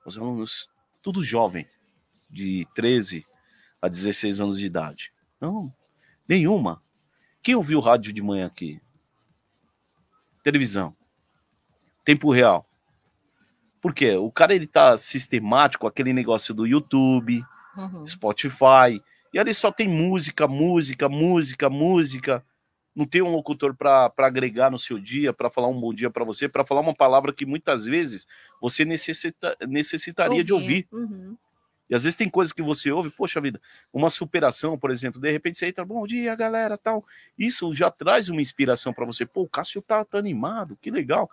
Os 0.06 0.18
alunos, 0.18 0.70
tudo 1.02 1.24
jovem, 1.24 1.66
de 2.30 2.68
13 2.74 3.26
a 3.82 3.88
16 3.88 4.40
anos 4.40 4.58
de 4.58 4.66
idade. 4.66 5.12
Não, 5.42 5.74
nenhuma. 6.28 6.82
Quem 7.42 7.56
ouviu 7.56 7.80
rádio 7.80 8.14
de 8.14 8.22
manhã 8.22 8.46
aqui? 8.46 8.80
Televisão. 10.44 10.96
Tempo 12.06 12.32
real. 12.32 12.66
Por 13.82 13.94
quê? 13.94 14.16
O 14.16 14.32
cara 14.32 14.54
ele 14.54 14.68
tá 14.68 14.96
sistemático, 14.98 15.88
aquele 15.88 16.14
negócio 16.14 16.54
do 16.54 16.68
YouTube, 16.68 17.44
Uhum. 17.76 18.06
Spotify, 18.06 19.02
e 19.34 19.40
ali 19.40 19.54
só 19.54 19.72
tem 19.72 19.88
música, 19.88 20.46
música, 20.48 21.08
música, 21.08 21.70
música. 21.70 22.46
Não 22.94 23.06
tem 23.06 23.22
um 23.22 23.32
locutor 23.32 23.74
para 23.74 24.12
agregar 24.18 24.70
no 24.70 24.78
seu 24.78 25.00
dia, 25.00 25.32
para 25.32 25.50
falar 25.50 25.70
um 25.70 25.80
bom 25.80 25.94
dia 25.94 26.10
para 26.10 26.26
você, 26.26 26.50
para 26.50 26.66
falar 26.66 26.82
uma 26.82 26.94
palavra 26.94 27.32
que 27.32 27.46
muitas 27.46 27.86
vezes 27.86 28.28
você 28.60 28.84
necessita, 28.84 29.56
necessitaria 29.66 30.44
de 30.44 30.52
ouvir. 30.52 30.86
Uhum. 30.92 31.38
E 31.92 31.96
às 31.96 32.06
vezes 32.06 32.16
tem 32.18 32.30
coisas 32.30 32.54
que 32.54 32.62
você 32.62 32.90
ouve, 32.90 33.10
poxa 33.10 33.42
vida, 33.42 33.60
uma 33.92 34.10
superação, 34.10 34.80
por 34.80 34.92
exemplo, 34.92 35.20
de 35.20 35.30
repente 35.30 35.60
você 35.60 35.68
entra, 35.68 35.84
bom 35.84 36.08
dia, 36.08 36.34
galera, 36.34 36.78
tal. 36.78 37.06
Isso 37.38 37.74
já 37.74 37.92
traz 37.92 38.30
uma 38.30 38.40
inspiração 38.40 38.94
para 38.94 39.06
você. 39.06 39.26
Pô, 39.26 39.42
o 39.42 39.50
Cássio 39.50 39.82
tá, 39.82 40.06
tá 40.06 40.18
animado, 40.18 40.78
que 40.82 40.90
legal. 40.90 41.30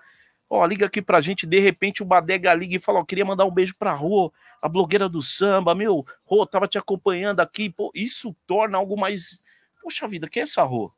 Ó, 0.51 0.66
liga 0.66 0.86
aqui 0.86 1.01
pra 1.01 1.20
gente, 1.20 1.47
de 1.47 1.60
repente 1.60 2.02
o 2.02 2.05
Badega 2.05 2.52
liga 2.55 2.74
e 2.74 2.80
fala, 2.80 2.98
ó, 2.98 3.05
queria 3.05 3.24
mandar 3.24 3.44
um 3.44 3.52
beijo 3.52 3.72
pra 3.78 3.93
Rô, 3.93 4.32
a 4.60 4.68
blogueira 4.68 5.09
do 5.09 5.22
samba, 5.22 5.76
meu, 5.76 6.05
Rô, 6.24 6.44
tava 6.44 6.66
te 6.66 6.76
acompanhando 6.76 7.39
aqui. 7.39 7.70
Pô, 7.70 7.93
isso 7.94 8.35
torna 8.44 8.78
algo 8.78 8.98
mais. 8.98 9.39
Poxa 9.80 10.09
vida, 10.09 10.28
quem 10.28 10.40
é 10.40 10.43
essa 10.43 10.64
Rô? 10.64 10.93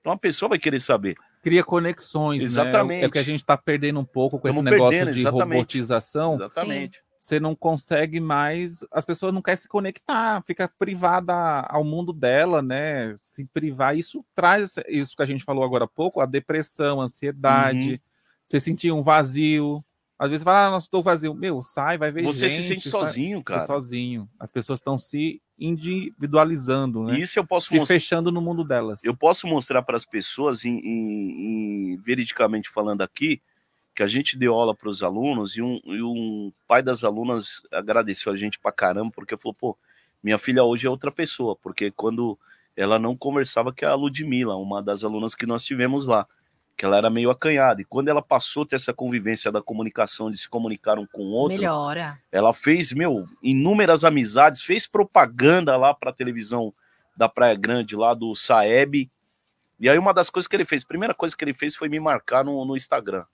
Então 0.00 0.12
a 0.12 0.18
pessoa 0.18 0.50
vai 0.50 0.58
querer 0.58 0.80
saber. 0.80 1.16
Cria 1.42 1.64
conexões, 1.64 2.42
Exatamente. 2.42 2.98
né? 2.98 3.04
É 3.04 3.08
o 3.08 3.10
que 3.10 3.18
a 3.18 3.22
gente 3.22 3.38
está 3.38 3.56
perdendo 3.56 3.98
um 3.98 4.04
pouco 4.04 4.38
com 4.38 4.46
esse 4.46 4.58
Tamo 4.58 4.68
negócio 4.68 4.90
perdendo, 4.90 5.14
de 5.14 5.20
exatamente. 5.20 5.54
robotização. 5.54 6.34
Exatamente. 6.34 7.05
Você 7.26 7.40
não 7.40 7.56
consegue 7.56 8.20
mais, 8.20 8.84
as 8.92 9.04
pessoas 9.04 9.34
não 9.34 9.42
querem 9.42 9.60
se 9.60 9.66
conectar, 9.66 10.40
fica 10.46 10.70
privada 10.78 11.34
ao 11.62 11.82
mundo 11.82 12.12
dela, 12.12 12.62
né? 12.62 13.16
Se 13.20 13.44
privar, 13.46 13.96
isso 13.98 14.24
traz 14.32 14.76
isso 14.86 15.16
que 15.16 15.22
a 15.24 15.26
gente 15.26 15.42
falou 15.42 15.64
agora 15.64 15.86
há 15.86 15.88
pouco, 15.88 16.20
a 16.20 16.24
depressão, 16.26 17.00
a 17.00 17.04
ansiedade, 17.06 17.90
Uhum. 17.94 17.98
você 18.46 18.60
sentir 18.60 18.92
um 18.92 19.02
vazio. 19.02 19.84
Às 20.16 20.30
vezes 20.30 20.44
fala, 20.44 20.68
ah, 20.68 20.70
nossa, 20.70 20.86
estou 20.86 21.02
vazio. 21.02 21.34
Meu, 21.34 21.62
sai, 21.64 21.98
vai 21.98 22.12
ver 22.12 22.22
Você 22.22 22.48
gente. 22.48 22.62
se 22.62 22.68
sente 22.68 22.88
sai- 22.88 22.92
sozinho, 22.92 23.42
cara. 23.42 23.66
sozinho. 23.66 24.30
As 24.38 24.52
pessoas 24.52 24.78
estão 24.78 24.96
se 24.96 25.42
individualizando, 25.58 27.02
né? 27.02 27.18
E 27.18 27.22
isso 27.22 27.36
eu 27.40 27.44
posso 27.44 27.68
se 27.68 27.76
mostrar. 27.76 27.94
fechando 27.96 28.30
no 28.30 28.40
mundo 28.40 28.62
delas. 28.62 29.02
Eu 29.04 29.16
posso 29.16 29.48
mostrar 29.48 29.82
para 29.82 29.96
as 29.96 30.04
pessoas, 30.04 30.64
em, 30.64 30.78
em- 30.78 31.92
em- 31.92 31.96
veridicamente 31.96 32.70
falando 32.70 33.02
aqui, 33.02 33.42
que 33.96 34.02
a 34.02 34.06
gente 34.06 34.36
deu 34.36 34.54
aula 34.54 34.74
para 34.74 34.90
os 34.90 35.02
alunos 35.02 35.56
e 35.56 35.62
um, 35.62 35.80
e 35.86 36.02
um 36.02 36.52
pai 36.68 36.82
das 36.82 37.02
alunas 37.02 37.62
agradeceu 37.72 38.30
a 38.30 38.36
gente 38.36 38.58
pra 38.58 38.70
caramba, 38.70 39.10
porque 39.10 39.38
falou, 39.38 39.54
pô, 39.54 39.78
minha 40.22 40.36
filha 40.36 40.62
hoje 40.62 40.86
é 40.86 40.90
outra 40.90 41.10
pessoa, 41.10 41.56
porque 41.56 41.90
quando 41.90 42.38
ela 42.76 42.98
não 42.98 43.16
conversava 43.16 43.72
com 43.72 43.86
a 43.86 43.94
Ludmilla, 43.94 44.54
uma 44.54 44.82
das 44.82 45.02
alunas 45.02 45.34
que 45.34 45.46
nós 45.46 45.64
tivemos 45.64 46.06
lá, 46.06 46.26
que 46.76 46.84
ela 46.84 46.98
era 46.98 47.08
meio 47.08 47.30
acanhada. 47.30 47.80
E 47.80 47.86
quando 47.86 48.08
ela 48.08 48.20
passou 48.20 48.64
a 48.64 48.66
ter 48.66 48.76
essa 48.76 48.92
convivência 48.92 49.50
da 49.50 49.62
comunicação, 49.62 50.30
de 50.30 50.36
se 50.36 50.46
comunicar 50.46 50.98
um 50.98 51.06
com 51.06 51.22
o 51.22 51.30
outro, 51.30 51.56
Melhora. 51.56 52.18
ela 52.30 52.52
fez, 52.52 52.92
meu, 52.92 53.24
inúmeras 53.42 54.04
amizades, 54.04 54.60
fez 54.60 54.86
propaganda 54.86 55.74
lá 55.78 55.94
para 55.94 56.10
a 56.10 56.14
televisão 56.14 56.70
da 57.16 57.30
Praia 57.30 57.54
Grande, 57.54 57.96
lá 57.96 58.12
do 58.12 58.36
Saeb. 58.36 59.10
E 59.80 59.88
aí, 59.88 59.96
uma 59.96 60.12
das 60.12 60.28
coisas 60.28 60.46
que 60.46 60.54
ele 60.54 60.66
fez, 60.66 60.84
primeira 60.84 61.14
coisa 61.14 61.34
que 61.34 61.42
ele 61.42 61.54
fez 61.54 61.74
foi 61.74 61.88
me 61.88 61.98
marcar 61.98 62.44
no, 62.44 62.62
no 62.66 62.76
Instagram. 62.76 63.24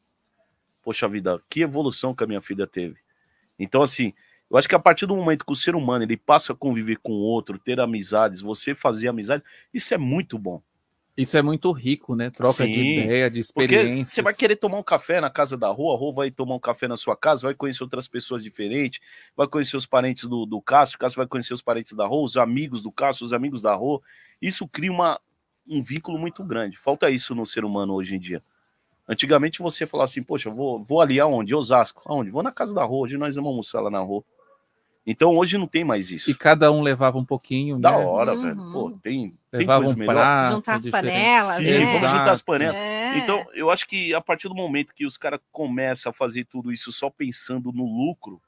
Poxa 0.83 1.09
vida, 1.09 1.41
que 1.49 1.61
evolução 1.61 2.15
que 2.15 2.25
a 2.25 2.27
minha 2.27 2.41
filha 2.41 2.67
teve. 2.67 2.97
Então, 3.59 3.83
assim, 3.83 4.13
eu 4.51 4.59
acho 4.59 4.69
que 4.69 4.75
a 4.75 4.79
partir 4.79 5.07
do 5.07 5.17
momento 5.17 5.47
que 5.47 5.53
o 5.53 5.57
ser 5.57 5.75
humano 5.75 6.05
ele 6.05 6.17
passa 6.17 6.53
a 6.53 6.57
conviver 6.57 6.99
com 7.03 7.13
o 7.13 7.21
outro, 7.21 7.59
ter 7.59 7.81
amizades, 7.81 8.41
você 8.41 8.75
fazer 8.75 9.09
amizade, 9.09 9.43
isso 9.73 9.95
é 9.95 9.99
muito 9.99 10.39
bom. 10.39 10.61
Isso 11.17 11.37
é 11.37 11.43
muito 11.43 11.71
rico, 11.73 12.15
né? 12.17 12.31
Troca 12.31 12.67
de 12.67 12.73
Sim, 12.73 13.01
ideia, 13.01 13.31
de 13.31 13.41
Porque 13.55 13.75
experiências. 13.75 14.15
você 14.15 14.23
vai 14.23 14.35
querer 14.35 14.57
tomar 14.57 14.79
um 14.79 14.83
café 14.83 15.21
na 15.21 15.29
casa 15.29 15.59
da 15.59 15.69
rua, 15.69 15.95
a 15.95 15.99
rua 15.99 16.13
vai 16.13 16.31
tomar 16.31 16.55
um 16.55 16.59
café 16.59 16.89
na 16.89 16.97
sua 16.97 17.15
casa, 17.15 17.43
vai 17.43 17.55
conhecer 17.55 17.83
outras 17.83 18.09
pessoas 18.09 18.43
diferentes, 18.43 18.99
vai 19.37 19.47
conhecer 19.47 19.77
os 19.77 19.85
parentes 19.85 20.27
do, 20.27 20.47
do 20.47 20.61
Cássio, 20.61 20.97
o 20.97 20.99
Cássio 20.99 21.19
vai 21.19 21.27
conhecer 21.27 21.53
os 21.53 21.61
parentes 21.61 21.93
da 21.93 22.07
rua, 22.07 22.25
os 22.25 22.39
amigos 22.39 22.83
do 22.83 22.91
Cássio, 22.91 23.27
os 23.27 23.35
amigos 23.35 23.61
da 23.61 23.75
rua. 23.75 24.01
Isso 24.41 24.67
cria 24.67 24.91
uma, 24.91 25.21
um 25.69 25.83
vínculo 25.83 26.19
muito 26.19 26.43
grande. 26.43 26.79
Falta 26.79 27.11
isso 27.11 27.35
no 27.35 27.45
ser 27.45 27.63
humano 27.65 27.93
hoje 27.93 28.17
em 28.17 28.19
dia. 28.19 28.43
Antigamente 29.09 29.61
você 29.61 29.87
falava 29.87 30.05
assim, 30.05 30.23
poxa, 30.23 30.49
vou, 30.51 30.83
vou 30.83 31.01
ali 31.01 31.19
aonde? 31.21 31.55
Osasco. 31.55 32.03
Aonde? 32.07 32.31
Vou 32.31 32.43
na 32.43 32.53
casa 32.53 32.75
da 32.75 32.85
rua, 32.85 33.03
hoje 33.05 33.17
nós 33.19 33.35
vamos 33.35 33.51
almoçar 33.51 33.81
lá 33.81 33.91
na 33.91 33.99
rua. 34.01 34.23
Então 35.05 35.37
hoje 35.37 35.59
não 35.59 35.67
tem 35.67 35.83
mais 35.83 36.11
isso. 36.13 36.31
E 36.31 36.35
cada 36.35 36.71
um 36.71 36.81
levava 36.81 37.19
um 37.19 37.25
pouquinho, 37.25 37.77
Da 37.81 37.91
né? 37.91 37.97
hora, 38.05 38.35
Uhum. 38.35 38.41
velho. 38.41 38.73
Pô, 38.73 38.91
tem, 39.03 39.37
tem 39.51 39.61
Levava 39.61 39.81
coisa 39.85 39.97
um 39.97 39.99
melhor. 39.99 40.15
prato. 40.15 40.55
Juntar 40.55 40.75
as 40.77 40.87
panelas, 40.87 41.57
Sim, 41.57 41.65
né? 41.65 41.79
vamos 41.87 42.01
juntar 42.11 42.31
as 42.31 42.43
panelas. 42.43 42.77
É. 42.77 43.19
Então, 43.19 43.45
eu 43.55 43.69
acho 43.71 43.89
que 43.89 44.15
a 44.15 44.21
partir 44.21 44.49
do 44.49 44.55
momento 44.55 44.95
que 44.95 45.05
os 45.05 45.17
caras 45.17 45.41
começam 45.51 46.11
a 46.11 46.13
fazer 46.13 46.45
tudo 46.45 46.73
isso 46.73 46.93
só 46.93 47.11
pensando 47.11 47.73
no 47.73 47.85
lucro, 47.85 48.41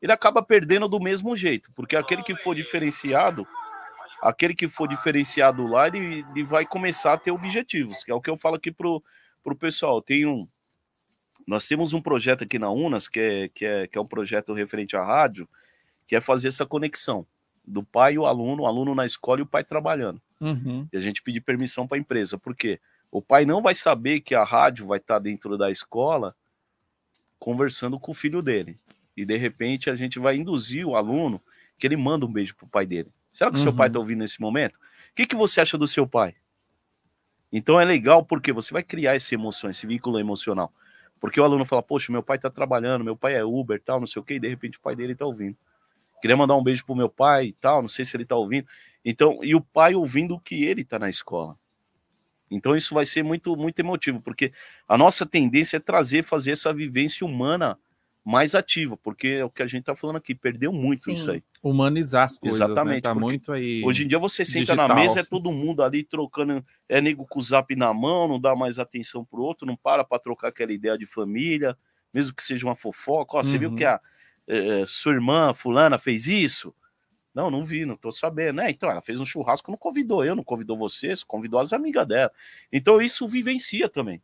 ele 0.00 0.12
acaba 0.12 0.40
perdendo 0.42 0.88
do 0.88 1.00
mesmo 1.00 1.36
jeito, 1.36 1.70
porque 1.74 1.96
aquele 1.96 2.22
que 2.22 2.36
for 2.36 2.54
diferenciado, 2.54 3.44
aquele 4.22 4.54
que 4.54 4.68
for 4.68 4.86
diferenciado 4.88 5.66
lá, 5.66 5.88
ele, 5.88 6.24
ele 6.30 6.44
vai 6.44 6.64
começar 6.64 7.14
a 7.14 7.18
ter 7.18 7.32
objetivos, 7.32 8.04
que 8.04 8.12
é 8.12 8.14
o 8.14 8.20
que 8.20 8.30
eu 8.30 8.36
falo 8.36 8.54
aqui 8.54 8.70
pro, 8.70 9.02
pro 9.42 9.56
pessoal. 9.56 10.00
Tem 10.02 10.26
um, 10.26 10.46
nós 11.46 11.66
temos 11.66 11.92
um 11.92 12.00
projeto 12.00 12.44
aqui 12.44 12.58
na 12.58 12.70
Unas, 12.70 13.08
que 13.08 13.20
é, 13.20 13.48
que, 13.48 13.64
é, 13.64 13.86
que 13.86 13.96
é 13.98 14.00
um 14.00 14.06
projeto 14.06 14.52
referente 14.52 14.96
à 14.96 15.04
rádio, 15.04 15.48
que 16.06 16.14
é 16.16 16.20
fazer 16.20 16.48
essa 16.48 16.66
conexão 16.66 17.26
do 17.64 17.82
pai 17.82 18.14
e 18.14 18.18
o 18.18 18.26
aluno, 18.26 18.62
o 18.62 18.66
aluno 18.66 18.94
na 18.94 19.06
escola 19.06 19.40
e 19.40 19.42
o 19.42 19.46
pai 19.46 19.62
trabalhando 19.64 20.20
Uhum. 20.40 20.88
e 20.92 20.96
a 20.96 21.00
gente 21.00 21.22
pedir 21.22 21.40
permissão 21.42 21.86
para 21.86 21.98
a 21.98 22.00
empresa. 22.00 22.38
Por 22.38 22.56
quê? 22.56 22.80
O 23.10 23.20
pai 23.20 23.44
não 23.44 23.60
vai 23.60 23.74
saber 23.74 24.20
que 24.20 24.34
a 24.34 24.42
rádio 24.44 24.86
vai 24.86 24.98
estar 24.98 25.18
dentro 25.18 25.58
da 25.58 25.70
escola 25.70 26.34
conversando 27.38 27.98
com 27.98 28.12
o 28.12 28.14
filho 28.14 28.42
dele. 28.42 28.76
E 29.16 29.24
de 29.24 29.36
repente 29.36 29.90
a 29.90 29.94
gente 29.94 30.18
vai 30.18 30.36
induzir 30.36 30.86
o 30.86 30.94
aluno 30.96 31.40
que 31.78 31.86
ele 31.86 31.96
manda 31.96 32.24
um 32.26 32.32
beijo 32.32 32.54
pro 32.54 32.66
pai 32.66 32.86
dele. 32.86 33.12
Será 33.32 33.50
que 33.50 33.56
o 33.56 33.60
seu 33.60 33.70
Uhum. 33.70 33.76
pai 33.76 33.88
está 33.88 33.98
ouvindo 33.98 34.18
nesse 34.20 34.40
momento? 34.40 34.74
O 34.76 35.14
que, 35.14 35.26
que 35.26 35.36
você 35.36 35.60
acha 35.60 35.76
do 35.78 35.86
seu 35.86 36.06
pai? 36.06 36.34
Então 37.52 37.80
é 37.80 37.84
legal 37.84 38.24
porque 38.24 38.52
você 38.52 38.72
vai 38.72 38.82
criar 38.82 39.14
essa 39.14 39.34
emoção, 39.34 39.70
esse 39.70 39.86
vínculo 39.86 40.18
emocional. 40.18 40.72
Porque 41.20 41.40
o 41.40 41.44
aluno 41.44 41.64
fala, 41.64 41.82
poxa, 41.82 42.10
meu 42.10 42.22
pai 42.22 42.36
está 42.36 42.48
trabalhando, 42.48 43.04
meu 43.04 43.16
pai 43.16 43.34
é 43.34 43.44
Uber 43.44 43.80
tal, 43.82 44.00
não 44.00 44.06
sei 44.06 44.20
o 44.20 44.24
quê, 44.24 44.34
e 44.34 44.40
de 44.40 44.48
repente 44.48 44.78
o 44.78 44.80
pai 44.80 44.96
dele 44.96 45.12
está 45.12 45.26
ouvindo. 45.26 45.56
Queria 46.20 46.36
mandar 46.36 46.56
um 46.56 46.62
beijo 46.62 46.84
pro 46.84 46.94
meu 46.94 47.08
pai 47.08 47.46
e 47.46 47.52
tal, 47.54 47.82
não 47.82 47.88
sei 47.88 48.04
se 48.04 48.16
ele 48.16 48.22
está 48.22 48.36
ouvindo. 48.36 48.66
Então, 49.04 49.38
e 49.42 49.54
o 49.54 49.60
pai 49.60 49.94
ouvindo 49.94 50.38
que 50.38 50.64
ele 50.64 50.82
está 50.82 50.98
na 50.98 51.10
escola. 51.10 51.56
Então 52.50 52.74
isso 52.76 52.94
vai 52.94 53.06
ser 53.06 53.22
muito 53.22 53.56
muito 53.56 53.78
emotivo, 53.78 54.20
porque 54.20 54.52
a 54.88 54.98
nossa 54.98 55.24
tendência 55.24 55.76
é 55.76 55.80
trazer, 55.80 56.24
fazer 56.24 56.52
essa 56.52 56.72
vivência 56.72 57.24
humana 57.24 57.78
mais 58.24 58.54
ativa, 58.54 58.96
porque 58.96 59.28
é 59.28 59.44
o 59.44 59.50
que 59.50 59.62
a 59.62 59.66
gente 59.66 59.80
está 59.80 59.94
falando 59.94 60.16
aqui, 60.16 60.34
perdeu 60.34 60.72
muito 60.72 61.04
Sim. 61.04 61.12
isso 61.14 61.30
aí. 61.30 61.42
Humanizar 61.62 62.24
as 62.24 62.38
coisas, 62.38 62.60
Exatamente, 62.60 62.96
né? 62.96 63.00
Tá 63.00 63.14
muito 63.14 63.52
aí. 63.52 63.82
Hoje 63.84 64.04
em 64.04 64.08
dia 64.08 64.18
você 64.18 64.44
senta 64.44 64.74
na 64.74 64.84
digital. 64.84 64.96
mesa, 65.04 65.20
é 65.20 65.22
todo 65.22 65.50
mundo 65.50 65.82
ali 65.82 66.04
trocando, 66.04 66.64
é 66.88 67.00
nego 67.00 67.26
com 67.26 67.38
o 67.38 67.42
zap 67.42 67.74
na 67.74 67.92
mão, 67.94 68.28
não 68.28 68.40
dá 68.40 68.54
mais 68.54 68.78
atenção 68.78 69.24
pro 69.24 69.42
outro, 69.42 69.66
não 69.66 69.76
para 69.76 70.04
para 70.04 70.18
trocar 70.18 70.48
aquela 70.48 70.72
ideia 70.72 70.96
de 70.98 71.06
família, 71.06 71.76
mesmo 72.12 72.34
que 72.34 72.42
seja 72.42 72.66
uma 72.66 72.76
fofoca. 72.76 73.38
Ó, 73.38 73.42
você 73.42 73.56
viu 73.56 73.70
Uhum. 73.70 73.76
que 73.76 73.84
a 73.84 74.00
eh, 74.48 74.84
sua 74.86 75.12
irmã 75.12 75.54
fulana 75.54 75.96
fez 75.98 76.26
isso? 76.26 76.74
Não, 77.34 77.50
não 77.50 77.64
vi, 77.64 77.84
não 77.86 77.96
tô 77.96 78.10
sabendo, 78.10 78.56
né? 78.56 78.70
Então 78.70 78.90
ela 78.90 79.00
fez 79.00 79.20
um 79.20 79.24
churrasco, 79.24 79.70
não 79.70 79.78
convidou 79.78 80.24
eu, 80.24 80.34
não 80.34 80.42
convidou 80.42 80.76
você, 80.76 81.14
só 81.14 81.24
convidou 81.26 81.60
as 81.60 81.72
amigas 81.72 82.06
dela. 82.06 82.32
Então 82.72 83.00
isso 83.00 83.26
vivencia 83.28 83.88
também. 83.88 84.20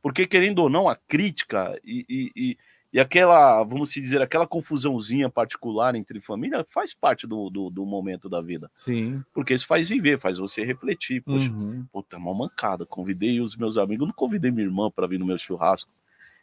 Porque 0.00 0.26
querendo 0.26 0.60
ou 0.60 0.70
não, 0.70 0.88
a 0.88 0.94
crítica 0.94 1.78
e, 1.84 2.06
e, 2.08 2.32
e, 2.36 2.58
e 2.92 3.00
aquela, 3.00 3.62
vamos 3.64 3.90
se 3.90 4.00
dizer, 4.00 4.22
aquela 4.22 4.46
confusãozinha 4.46 5.28
particular 5.28 5.94
entre 5.94 6.20
família 6.20 6.64
faz 6.68 6.94
parte 6.94 7.26
do, 7.26 7.50
do, 7.50 7.68
do 7.70 7.84
momento 7.84 8.28
da 8.28 8.40
vida. 8.40 8.70
Sim. 8.74 9.22
Porque 9.34 9.52
isso 9.54 9.66
faz 9.66 9.88
viver, 9.88 10.18
faz 10.18 10.38
você 10.38 10.64
refletir. 10.64 11.20
Poxa, 11.22 11.50
Uhum. 11.50 11.84
puta, 11.92 12.16
uma 12.16 12.32
mancada. 12.34 12.86
Convidei 12.86 13.40
os 13.40 13.56
meus 13.56 13.76
amigos, 13.76 14.06
não 14.06 14.14
convidei 14.14 14.50
minha 14.50 14.66
irmã 14.66 14.90
para 14.90 15.06
vir 15.06 15.18
no 15.18 15.26
meu 15.26 15.36
churrasco. 15.38 15.90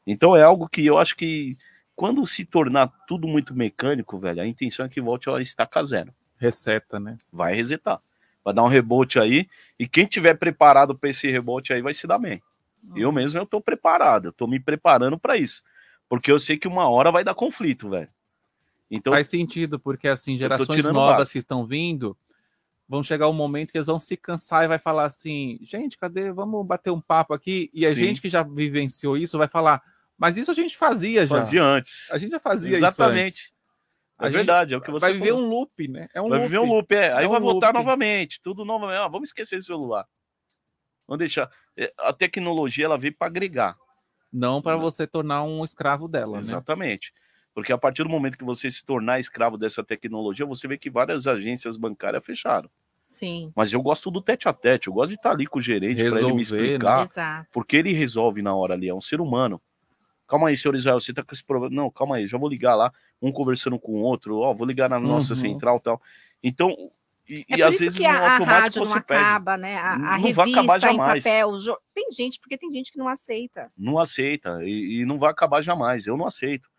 Então 0.06 0.36
é 0.36 0.44
algo 0.44 0.68
que 0.68 0.86
eu 0.86 0.98
acho 0.98 1.16
que 1.16 1.58
quando 1.96 2.26
se 2.28 2.44
tornar 2.46 2.88
tudo 3.08 3.28
muito 3.28 3.54
mecânico, 3.56 4.18
velho, 4.20 4.42
a 4.42 4.48
intenção 4.48 4.86
é 4.86 4.90
que 4.90 5.00
volte 5.02 5.30
a 5.30 5.42
estaca 5.42 5.84
zero. 5.84 6.14
Receta, 6.38 7.00
né? 7.00 7.18
Vai 7.32 7.56
resetar. 7.56 8.00
Vai 8.44 8.54
dar 8.54 8.64
um 8.64 8.68
rebote 8.68 9.18
aí. 9.18 9.48
E 9.80 9.88
quem 9.88 10.06
tiver 10.06 10.34
preparado 10.34 10.94
para 10.94 11.10
esse 11.10 11.32
rebote 11.32 11.72
aí 11.72 11.82
vai 11.82 11.94
se 11.94 12.06
dar 12.06 12.18
bem. 12.20 12.42
Eu 12.96 13.12
mesmo 13.14 13.40
eu 13.40 13.46
tô 13.46 13.62
preparado, 13.62 14.26
eu 14.28 14.34
tô 14.34 14.46
me 14.46 14.60
preparando 14.60 15.18
para 15.18 15.38
isso. 15.38 15.64
Porque 16.10 16.32
eu 16.32 16.40
sei 16.40 16.58
que 16.58 16.68
uma 16.68 16.88
hora 16.90 17.12
vai 17.12 17.24
dar 17.24 17.34
conflito, 17.34 17.90
velho. 17.90 18.10
Então, 18.90 19.14
Faz 19.14 19.28
sentido, 19.28 19.80
porque 19.80 20.08
assim, 20.08 20.38
gerações 20.38 20.86
novas 20.86 21.32
que 21.32 21.40
estão 21.40 21.66
vindo 21.66 22.16
vão 22.88 23.02
chegar 23.02 23.28
um 23.28 23.34
momento 23.34 23.72
que 23.72 23.78
eles 23.78 23.88
vão 23.88 24.00
se 24.00 24.16
cansar 24.16 24.66
e 24.66 24.68
vai 24.68 24.78
falar 24.78 25.06
assim, 25.06 25.58
gente, 25.64 25.98
cadê? 25.98 26.32
Vamos 26.32 26.64
bater 26.68 26.92
um 26.92 27.02
papo 27.02 27.34
aqui. 27.34 27.72
E 27.74 27.86
a 27.88 27.90
Sim. 27.90 27.96
gente 27.96 28.22
que 28.22 28.30
já 28.30 28.44
vivenciou 28.44 29.18
isso 29.18 29.38
vai 29.38 29.48
falar, 29.48 29.82
mas 30.18 30.38
isso 30.38 30.52
a 30.52 30.54
gente 30.54 30.78
fazia 30.78 31.26
já. 31.26 31.36
fazia 31.36 31.64
antes. 31.64 32.12
A 32.12 32.18
gente 32.20 32.32
já 32.32 32.40
fazia. 32.40 32.78
Exatamente. 32.78 33.52
É 34.20 34.30
verdade, 34.30 34.74
é 34.76 34.78
o 34.78 34.82
que 34.82 34.92
você 34.92 35.08
Vai 35.08 35.14
viver 35.14 35.30
falou. 35.32 35.44
um 35.44 35.50
loop, 35.50 35.88
né? 35.88 36.08
É 36.14 36.22
um 36.22 36.30
vai 36.30 36.38
loop. 36.38 36.48
viver 36.50 36.60
um 36.60 36.66
loop, 36.72 36.92
é. 36.96 37.14
Aí 37.14 37.26
É 37.26 37.28
um 37.28 37.32
vai 37.32 37.40
voltar 37.40 37.68
loop. 37.70 37.78
novamente, 37.80 38.40
tudo 38.44 38.64
novamente. 38.64 38.98
Ah, 39.00 39.08
vamos 39.08 39.30
esquecer 39.30 39.58
esse 39.58 39.66
celular. 39.68 40.06
Vamos 41.08 41.20
deixar. 41.20 41.50
É, 41.76 41.92
A 41.98 42.14
tecnologia 42.14 42.86
ela 42.86 42.98
veio 42.98 43.16
para 43.18 43.28
agregar. 43.28 43.76
Não 44.34 44.62
para 44.62 44.76
você 44.78 45.08
tornar 45.08 45.44
um 45.44 45.64
escravo 45.64 46.08
dela, 46.10 46.42
né? 46.42 46.64
Exatamente. 46.72 47.14
Porque 47.54 47.72
a 47.72 47.78
partir 47.78 48.04
do 48.04 48.10
momento 48.10 48.38
que 48.38 48.44
você 48.44 48.70
se 48.72 48.84
tornar 48.84 49.20
escravo 49.20 49.58
dessa 49.58 49.84
tecnologia, 49.84 50.46
você 50.46 50.68
vê 50.68 50.78
que 50.78 50.90
várias 50.90 51.28
agências 51.28 51.78
bancárias 51.78 52.26
fecharam. 52.26 52.70
Sim, 53.08 53.56
Mas 53.56 53.74
eu 53.74 53.82
gosto 53.82 54.12
do 54.12 54.22
tete 54.22 54.50
a 54.50 54.54
tete, 54.54 54.88
eu 54.88 54.94
gosto 54.94 55.10
de 55.10 55.16
estar 55.16 55.32
ali 55.32 55.48
com 55.48 55.60
o 55.60 55.62
gerente 55.62 56.06
para 56.06 56.22
ele 56.22 56.34
me 56.34 56.42
explicar, 56.42 57.08
exato. 57.08 57.50
porque 57.52 57.78
ele 57.78 57.94
resolve 57.94 58.42
na 58.42 58.56
hora 58.56 58.76
ali, 58.76 58.90
é 58.90 58.96
um 58.96 59.02
ser 59.02 59.22
humano. 59.22 59.62
Calma 60.28 60.50
aí, 60.50 60.58
senhor 60.58 60.76
Israel, 60.76 61.00
você 61.02 61.14
tá 61.14 61.24
com 61.24 61.34
esse 61.34 61.44
problema. 61.44 61.76
Não, 61.76 61.92
calma 61.92 62.18
aí, 62.18 62.28
já 62.28 62.38
vou 62.38 62.50
ligar 62.50 62.76
lá, 62.76 62.92
um 63.22 63.32
conversando 63.32 63.80
com 63.80 63.94
o 63.94 64.02
outro, 64.04 64.40
ó, 64.40 64.54
vou 64.54 64.68
ligar 64.68 64.90
na 64.90 65.00
nossa 65.00 65.36
Uhum. 65.36 65.38
central 65.38 65.78
e 65.78 65.82
tal. 65.82 66.02
Então, 66.44 66.92
e, 67.30 67.46
É 67.50 67.54
e 67.54 67.58
por 67.58 67.64
às 67.64 67.74
isso 67.76 67.84
vezes 67.84 67.98
que 67.98 68.06
a, 68.06 68.38
rádio 68.38 68.84
não 68.84 68.94
acaba, 68.94 69.58
né? 69.58 69.76
A, 69.78 69.94
a 69.94 69.98
Não 69.98 70.06
vai 70.08 70.20
revista 70.20 70.44
acabar 70.44 70.78
em 70.78 70.82
jamais. 70.82 71.24
papel. 71.24 71.50
o 71.50 71.60
jo- 71.60 71.78
Tem 71.94 72.12
gente, 72.12 72.40
porque 72.40 72.58
tem 72.58 72.72
gente 72.72 72.92
que 72.92 72.98
não 72.98 73.08
aceita. 73.08 73.72
não 73.78 73.98
aceita 74.00 74.60
e, 74.64 75.00
e 75.02 75.06
não 75.06 75.18
vai 75.18 75.32
acabar 75.32 75.62
jamais. 75.62 76.06
Eu 76.06 76.18
não 76.18 76.26
aceito. 76.28 76.70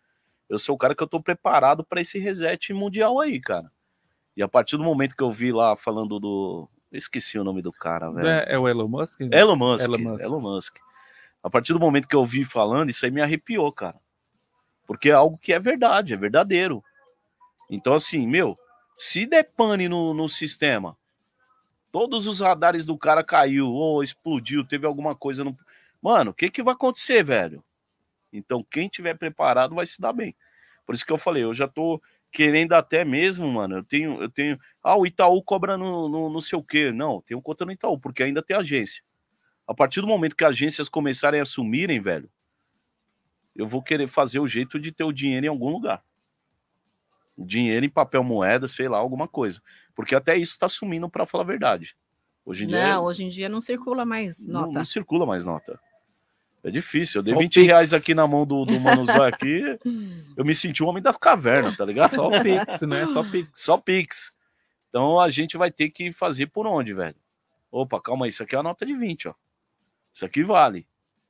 Eu 0.47 0.59
sou 0.59 0.75
o 0.75 0.77
cara 0.77 0.93
que 0.93 1.01
eu 1.01 1.07
tô 1.07 1.19
preparado 1.21 1.83
para 1.83 1.99
esse 2.01 2.19
reset 2.19 2.71
mundial 2.73 3.19
aí, 3.19 3.39
cara. 3.41 3.71
E 4.37 4.43
a 4.43 4.47
partir 4.47 4.77
do 4.77 4.83
momento 4.83 5.15
que 5.15 5.23
eu 5.23 5.31
vi 5.31 5.51
lá 5.51 5.75
falando 5.75 6.19
do. 6.19 6.69
Eu 6.91 6.97
esqueci 6.97 7.39
o 7.39 7.43
nome 7.43 7.61
do 7.61 7.71
cara, 7.71 8.11
velho. 8.11 8.27
É, 8.27 8.45
é 8.49 8.59
o 8.59 8.67
Elon 8.67 8.87
Musk? 8.87 9.19
Elon 9.21 9.55
Musk. 9.55 9.83
Elon 9.85 9.97
Elon 10.19 10.39
Musk. 10.39 10.43
Musk. 10.43 10.77
A 11.41 11.49
partir 11.49 11.73
do 11.73 11.79
momento 11.79 12.07
que 12.07 12.15
eu 12.15 12.25
vi 12.25 12.43
falando, 12.45 12.89
isso 12.89 13.03
aí 13.05 13.11
me 13.11 13.21
arrepiou, 13.21 13.71
cara. 13.71 13.99
Porque 14.85 15.09
é 15.09 15.13
algo 15.13 15.37
que 15.37 15.51
é 15.51 15.59
verdade, 15.59 16.13
é 16.13 16.17
verdadeiro. 16.17 16.83
Então, 17.69 17.93
assim, 17.93 18.27
meu, 18.27 18.57
se 18.97 19.25
der 19.25 19.43
pane 19.43 19.89
no, 19.89 20.13
no 20.13 20.29
sistema, 20.29 20.97
todos 21.91 22.27
os 22.27 22.39
radares 22.39 22.85
do 22.85 22.97
cara 22.97 23.23
caiu, 23.23 23.67
ou 23.67 24.03
explodiu, 24.03 24.65
teve 24.65 24.85
alguma 24.85 25.15
coisa 25.15 25.43
no. 25.43 25.57
Mano, 26.01 26.31
o 26.31 26.33
que, 26.33 26.49
que 26.49 26.63
vai 26.63 26.73
acontecer, 26.73 27.23
velho? 27.23 27.63
Então, 28.31 28.63
quem 28.63 28.87
tiver 28.87 29.17
preparado 29.17 29.75
vai 29.75 29.85
se 29.85 29.99
dar 29.99 30.13
bem. 30.13 30.35
Por 30.85 30.93
isso 30.93 31.05
que 31.05 31.11
eu 31.11 31.17
falei, 31.17 31.43
eu 31.43 31.53
já 31.53 31.67
tô 31.67 32.01
querendo 32.31 32.73
até 32.73 33.05
mesmo, 33.05 33.47
mano. 33.51 33.77
Eu 33.77 33.83
tenho, 33.83 34.21
eu 34.21 34.29
tenho. 34.29 34.59
Ah, 34.83 34.97
o 34.97 35.05
Itaú 35.05 35.41
cobra 35.41 35.77
no, 35.77 36.07
no, 36.07 36.29
não 36.29 36.41
sei 36.41 36.59
o 36.59 36.63
quê. 36.63 36.91
Não, 36.91 37.21
tenho 37.21 37.41
conta 37.41 37.65
no 37.65 37.71
Itaú, 37.71 37.97
porque 37.97 38.23
ainda 38.23 38.43
tem 38.43 38.55
agência. 38.55 39.01
A 39.67 39.73
partir 39.73 40.01
do 40.01 40.07
momento 40.07 40.35
que 40.35 40.45
agências 40.45 40.87
começarem 40.87 41.39
a 41.39 41.43
assumirem, 41.43 41.99
velho, 41.99 42.29
eu 43.55 43.67
vou 43.67 43.81
querer 43.81 44.07
fazer 44.07 44.39
o 44.39 44.47
jeito 44.47 44.79
de 44.79 44.91
ter 44.91 45.05
o 45.05 45.13
dinheiro 45.13 45.45
em 45.45 45.49
algum 45.49 45.69
lugar. 45.69 46.03
Dinheiro 47.37 47.85
em 47.85 47.89
papel 47.89 48.23
moeda, 48.23 48.67
sei 48.67 48.87
lá, 48.87 48.97
alguma 48.97 49.27
coisa. 49.27 49.61
Porque 49.93 50.15
até 50.15 50.37
isso 50.37 50.57
tá 50.57 50.69
sumindo, 50.69 51.09
para 51.09 51.25
falar 51.25 51.43
a 51.43 51.47
verdade. 51.47 51.95
Hoje 52.45 52.63
em 52.65 52.67
dia 52.67 52.87
Não, 52.93 53.03
hoje 53.05 53.23
em 53.23 53.29
dia 53.29 53.49
não 53.49 53.59
circula 53.61 54.05
mais 54.05 54.39
não, 54.39 54.61
nota. 54.61 54.73
não 54.73 54.85
circula 54.85 55.25
mais 55.25 55.43
nota. 55.45 55.79
É 56.63 56.71
difícil. 56.71 57.19
Eu 57.19 57.23
Só 57.23 57.25
dei 57.25 57.35
o 57.35 57.39
20 57.39 57.53
Pix. 57.53 57.65
reais 57.65 57.93
aqui 57.93 58.13
na 58.15 58.27
mão 58.27 58.45
do, 58.45 58.65
do 58.65 58.79
Manuzói 58.79 59.29
aqui. 59.29 59.61
eu 60.37 60.45
me 60.45 60.53
senti 60.55 60.83
um 60.83 60.87
homem 60.87 61.01
das 61.01 61.17
cavernas, 61.17 61.75
tá 61.77 61.85
ligado? 61.85 62.15
Só 62.15 62.27
o 62.27 62.41
Pix, 62.41 62.81
né? 62.81 63.05
Só 63.07 63.23
Pix. 63.23 63.49
Só 63.53 63.77
Pix. 63.77 64.35
Então 64.89 65.19
a 65.19 65.29
gente 65.29 65.57
vai 65.57 65.71
ter 65.71 65.89
que 65.89 66.11
fazer 66.13 66.47
por 66.47 66.65
onde, 66.65 66.93
velho? 66.93 67.15
Opa, 67.71 67.99
calma 68.01 68.25
aí, 68.25 68.29
isso 68.29 68.41
aqui 68.43 68.55
é 68.55 68.59
a 68.59 68.63
nota 68.63 68.85
de 68.85 68.95
20, 68.95 69.27
ó. 69.27 69.33
Isso 70.13 70.25
aqui 70.25 70.43
vale. 70.43 70.87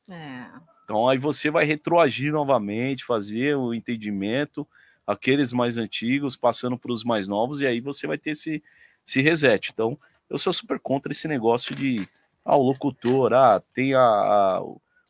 É. 0.07 0.45
Então 0.83 1.09
aí 1.09 1.17
você 1.17 1.49
vai 1.49 1.65
retroagir 1.65 2.31
novamente, 2.31 3.03
fazer 3.03 3.55
o 3.57 3.73
entendimento, 3.73 4.67
aqueles 5.05 5.53
mais 5.53 5.77
antigos 5.77 6.35
passando 6.35 6.77
para 6.77 6.91
os 6.91 7.03
mais 7.03 7.27
novos, 7.27 7.61
e 7.61 7.67
aí 7.67 7.79
você 7.79 8.07
vai 8.07 8.17
ter 8.17 8.31
esse, 8.31 8.63
esse 9.07 9.21
reset. 9.21 9.71
Então, 9.71 9.97
eu 10.29 10.37
sou 10.37 10.51
super 10.51 10.79
contra 10.79 11.11
esse 11.11 11.27
negócio 11.27 11.75
de 11.75 12.07
ah, 12.43 12.55
o 12.55 12.63
locutor, 12.63 13.33
ah, 13.33 13.61
tem 13.73 13.93
a, 13.93 13.99
a- 14.01 14.61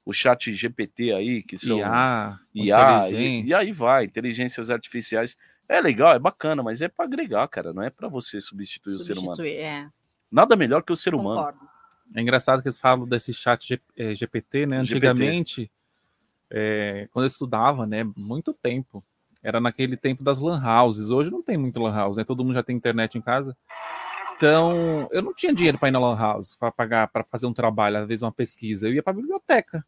o 0.06 0.14
chat 0.14 0.54
GPT 0.54 1.12
aí, 1.14 1.42
que 1.44 1.58
são 1.58 1.78
IA, 1.80 2.40
IA, 2.54 2.54
e, 2.54 2.94
inteligência. 3.08 3.46
e 3.48 3.54
aí 3.54 3.72
vai, 3.72 4.06
inteligências 4.06 4.70
artificiais. 4.70 5.36
É 5.68 5.82
legal, 5.82 6.14
é 6.14 6.20
bacana, 6.20 6.62
mas 6.62 6.82
é 6.82 6.88
para 6.88 7.06
agregar, 7.06 7.48
cara, 7.48 7.74
não 7.74 7.82
é 7.82 7.90
para 7.90 8.08
você 8.08 8.40
substituir, 8.40 8.96
o 8.96 9.00
ser 9.00 9.14
humano. 9.18 9.38
Substituir, 9.38 9.64
é, 9.64 9.90
Nada 10.32 10.56
melhor 10.56 10.84
que 10.84 10.92
o 10.92 10.96
ser 10.96 11.16
humano. 11.16 11.38
concordo. 11.40 11.60
É 12.14 12.22
engraçado 12.22 12.62
que 12.62 12.68
eles 12.68 12.80
falam 12.80 13.08
desse 13.08 13.34
chat 13.34 13.68
G- 13.68 14.16
GPT, 14.16 14.66
né? 14.68 14.84
GPT. 14.86 15.08
Antigamente, 15.08 15.72
eh, 16.52 17.08
quando 17.12 17.24
eu 17.24 17.28
estudava, 17.30 17.86
né? 17.88 18.04
Muito 18.16 18.54
tempo. 18.54 19.04
Era 19.46 19.60
naquele 19.60 19.96
tempo 19.96 20.24
das 20.24 20.40
lan 20.40 20.60
houses. 20.60 21.12
Hoje 21.12 21.30
não 21.30 21.44
tem 21.44 21.56
muito 21.56 21.80
lan 21.80 21.94
house, 21.94 22.18
né? 22.18 22.24
Todo 22.24 22.44
mundo 22.44 22.56
já 22.56 22.64
tem 22.64 22.76
internet 22.76 23.16
em 23.16 23.22
casa. 23.22 23.56
Então, 24.36 25.08
eu 25.12 25.22
não 25.22 25.34
tinha 25.34 25.54
dinheiro 25.54 25.78
para 25.78 25.90
ir 25.90 25.92
na 25.92 26.00
lan 26.00 26.18
house, 26.18 26.56
para 26.56 26.72
pagar, 26.72 27.08
para 27.10 27.24
fazer 27.24 27.46
um 27.46 27.54
trabalho, 27.54 27.98
às 27.98 28.08
vezes 28.08 28.24
uma 28.24 28.32
pesquisa. 28.32 28.88
Eu 28.88 28.94
ia 28.94 29.04
para 29.04 29.14
a 29.14 29.16
biblioteca. 29.16 29.86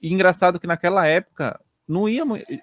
E 0.00 0.10
engraçado 0.12 0.58
que 0.58 0.66
naquela 0.66 1.06
época 1.06 1.60
não 1.86 2.08
ia, 2.08 2.22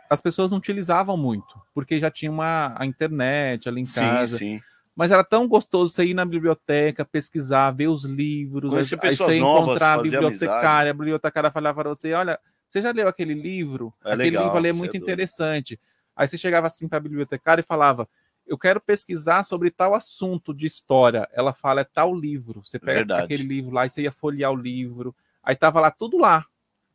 as 0.09 0.21
pessoas 0.21 0.49
não 0.49 0.57
utilizavam 0.57 1.15
muito, 1.15 1.61
porque 1.73 1.99
já 1.99 2.09
tinha 2.09 2.31
uma 2.31 2.73
a 2.77 2.85
internet 2.85 3.69
ali 3.69 3.81
em 3.81 3.85
Sim, 3.85 4.01
casa. 4.01 4.37
sim. 4.37 4.61
Mas 4.95 5.11
era 5.11 5.23
tão 5.23 5.47
gostoso 5.47 5.93
você 5.93 6.05
ir 6.05 6.13
na 6.13 6.25
biblioteca, 6.25 7.05
pesquisar, 7.05 7.69
ver 7.71 7.89
os 7.89 8.05
livros, 8.05 8.71
Conhecer 8.71 8.95
aí 8.95 9.01
pessoas 9.01 9.33
você 9.33 9.39
novas, 9.39 9.63
encontrar 9.63 9.93
a 9.93 10.01
bibliotecária, 10.01 10.91
a 10.91 10.93
bibliotecária 10.93 11.51
falava 11.51 11.81
para 11.81 11.89
você, 11.89 12.13
olha, 12.13 12.39
você 12.76 12.81
já 12.81 12.91
leu 12.91 13.07
aquele 13.07 13.34
livro? 13.34 13.93
É 14.03 14.10
aquele 14.10 14.31
legal, 14.31 14.43
livro 14.43 14.57
ali 14.57 14.69
é 14.69 14.73
muito 14.73 14.89
é 14.89 14.99
doido. 14.99 15.03
interessante. 15.03 15.80
Aí 16.14 16.27
você 16.27 16.38
chegava 16.38 16.68
assim 16.68 16.89
para 16.89 16.97
a 16.97 17.02
bibliotecária 17.02 17.61
e 17.61 17.65
falava, 17.65 18.07
eu 18.45 18.57
quero 18.57 18.81
pesquisar 18.81 19.45
sobre 19.45 19.72
tal 19.72 19.93
assunto 19.93 20.53
de 20.53 20.65
história. 20.65 21.27
Ela 21.31 21.53
fala, 21.53 21.81
é 21.81 21.84
tal 21.85 22.14
livro. 22.14 22.61
Você 22.65 22.77
pega 22.77 22.99
Verdade. 22.99 23.23
aquele 23.23 23.43
livro 23.43 23.72
lá 23.72 23.85
e 23.85 23.89
você 23.89 24.02
ia 24.02 24.11
folhear 24.11 24.52
o 24.52 24.56
livro. 24.56 25.15
Aí 25.41 25.56
tava 25.56 25.80
lá 25.80 25.89
tudo 25.89 26.18
lá, 26.18 26.45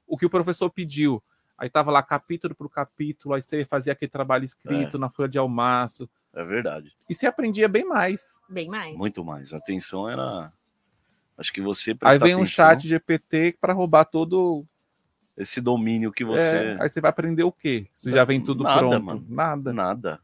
o 0.07 0.19
que 0.19 0.27
o 0.27 0.31
professor 0.31 0.69
pediu. 0.69 1.23
Aí 1.57 1.71
tava 1.71 1.91
lá 1.91 2.03
capítulo 2.03 2.55
por 2.55 2.69
capítulo, 2.69 3.35
aí 3.35 3.43
você 3.43 3.65
fazia 3.65 3.93
aquele 3.93 4.11
trabalho 4.11 4.45
escrito 4.45 4.99
na 4.99 5.09
folha 5.09 5.29
de 5.29 5.39
almaço. 5.39 6.09
É 6.35 6.45
verdade. 6.45 6.93
E 7.09 7.15
você 7.15 7.27
aprendia 7.27 7.69
bem 7.69 7.85
mais. 7.85 8.39
Bem 8.49 8.69
mais. 8.69 8.97
Muito 8.97 9.25
mais. 9.25 9.53
A 9.53 9.57
atenção 9.57 10.09
era. 10.09 10.53
Acho 11.39 11.53
que 11.53 11.61
você 11.61 11.97
Aí 12.03 12.19
vem 12.19 12.35
um 12.35 12.43
atenção, 12.43 12.67
chat 12.67 12.87
GPT 12.87 13.57
para 13.59 13.73
roubar 13.73 14.05
todo. 14.05 14.67
Esse 15.41 15.61
domínio 15.61 16.13
que 16.13 16.23
você. 16.23 16.57
É, 16.57 16.77
aí 16.81 16.91
você 16.91 17.01
vai 17.01 17.09
aprender 17.09 17.43
o 17.45 17.51
quê? 17.51 17.87
Se 17.95 18.13
já 18.13 18.25
vem 18.25 18.43
tudo 18.43 18.63
Nada, 18.63 18.79
pronto. 18.79 19.03
mano. 19.03 19.27
Nada. 19.27 19.73
Nada. 19.73 20.21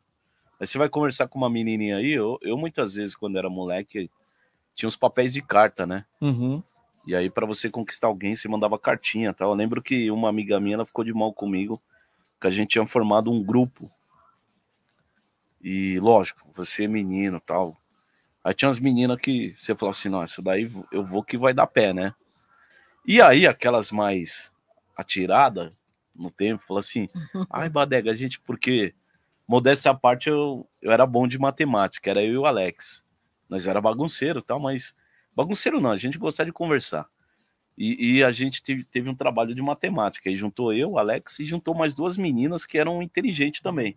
Aí 0.61 0.67
você 0.67 0.77
vai 0.77 0.91
conversar 0.91 1.27
com 1.27 1.39
uma 1.39 1.49
menininha 1.49 1.97
aí. 1.97 2.13
Eu, 2.13 2.39
eu 2.43 2.57
muitas 2.57 2.95
vezes, 2.95 3.15
quando 3.15 3.39
era 3.39 3.49
moleque, 3.49 4.11
tinha 4.75 4.87
uns 4.87 4.97
papéis 4.97 5.33
de 5.33 5.41
carta, 5.41 5.87
né? 5.87 6.05
Uhum. 6.21 6.63
E 7.07 7.15
aí, 7.15 7.31
pra 7.31 7.47
você 7.47 7.71
conquistar 7.71 8.09
alguém, 8.09 8.37
você 8.37 8.47
mandava 8.47 8.79
cartinha 8.79 9.33
tal. 9.33 9.51
Eu 9.51 9.55
lembro 9.55 9.81
que 9.81 10.11
uma 10.11 10.29
amiga 10.29 10.61
minha 10.61 10.75
ela 10.75 10.85
ficou 10.85 11.05
de 11.05 11.15
mal 11.15 11.33
comigo, 11.33 11.81
que 12.39 12.47
a 12.47 12.51
gente 12.51 12.71
tinha 12.71 12.87
formado 12.87 13.31
um 13.31 13.43
grupo. 13.43 13.91
E 15.63 15.99
lógico, 15.99 16.41
você 16.55 16.85
é 16.85 16.89
menino 16.89 17.41
tal. 17.41 17.75
Aí 18.45 18.53
tinha 18.53 18.69
umas 18.69 18.79
meninas 18.79 19.19
que 19.19 19.55
você 19.55 19.75
falou 19.75 19.93
assim: 19.93 20.11
nossa, 20.11 20.43
daí 20.43 20.71
eu 20.93 21.03
vou 21.03 21.23
que 21.23 21.39
vai 21.39 21.55
dar 21.55 21.67
pé, 21.67 21.95
né? 21.95 22.13
E 23.07 23.21
aí, 23.21 23.47
aquelas 23.47 23.91
mais 23.91 24.53
atiradas 24.97 25.83
no 26.15 26.31
tempo, 26.31 26.65
falou 26.65 26.81
assim: 26.81 27.09
ai, 27.51 27.69
Badega, 27.69 28.11
a 28.11 28.15
gente, 28.15 28.41
porque 28.41 28.95
modéstia 29.47 29.91
à 29.91 29.95
parte, 29.95 30.29
eu, 30.29 30.69
eu 30.81 30.91
era 30.91 31.07
bom 31.07 31.29
de 31.29 31.39
matemática, 31.39 32.11
era 32.11 32.23
eu 32.23 32.33
e 32.33 32.39
o 32.39 32.47
Alex. 32.47 33.05
Nós 33.49 33.67
era 33.67 33.81
bagunceiro 33.81 34.41
e 34.41 34.43
tal, 34.43 34.59
mas 34.59 34.95
bagunceiro 35.35 35.81
não, 35.81 35.91
a 35.91 35.97
gente 35.97 36.19
gostava 36.19 36.47
de 36.47 36.53
conversar. 36.53 37.07
E, 37.79 38.17
e 38.17 38.25
a 38.25 38.33
gente 38.33 38.63
teve, 38.63 38.85
teve 38.85 39.09
um 39.09 39.15
trabalho 39.15 39.55
de 39.55 39.61
matemática. 39.61 40.31
Aí 40.31 40.37
juntou 40.37 40.73
eu, 40.73 40.93
o 40.93 40.99
Alex, 40.99 41.39
e 41.41 41.45
juntou 41.45 41.75
mais 41.75 41.95
duas 41.95 42.17
meninas 42.17 42.65
que 42.65 42.79
eram 42.79 43.03
inteligentes 43.03 43.61
também. 43.61 43.97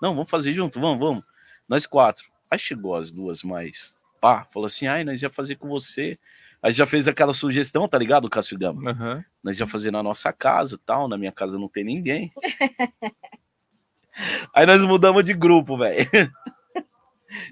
Não, 0.00 0.14
vamos 0.14 0.30
fazer 0.30 0.52
junto, 0.52 0.78
vamos, 0.78 0.98
vamos. 0.98 1.24
Nós 1.66 1.86
quatro. 1.86 2.26
Aí 2.50 2.58
chegou 2.58 2.94
as 2.94 3.10
duas 3.10 3.42
mais. 3.42 3.94
Pá, 4.20 4.44
falou 4.44 4.66
assim: 4.66 4.86
ai, 4.86 5.04
nós 5.04 5.22
ia 5.22 5.30
fazer 5.30 5.56
com 5.56 5.68
você. 5.68 6.18
Aí 6.64 6.72
já 6.72 6.86
fez 6.86 7.06
aquela 7.06 7.34
sugestão, 7.34 7.86
tá 7.86 7.98
ligado, 7.98 8.30
Cássio 8.30 8.58
Gama? 8.58 8.92
Aham. 8.92 9.24
Nós 9.42 9.60
ia 9.60 9.66
fazer 9.66 9.90
na 9.90 10.02
nossa 10.02 10.32
casa 10.32 10.80
tal. 10.86 11.06
Na 11.06 11.18
minha 11.18 11.30
casa 11.30 11.58
não 11.58 11.68
tem 11.68 11.84
ninguém. 11.84 12.32
Aí 14.54 14.64
nós 14.64 14.82
mudamos 14.82 15.22
de 15.26 15.34
grupo, 15.34 15.76
velho. 15.76 16.08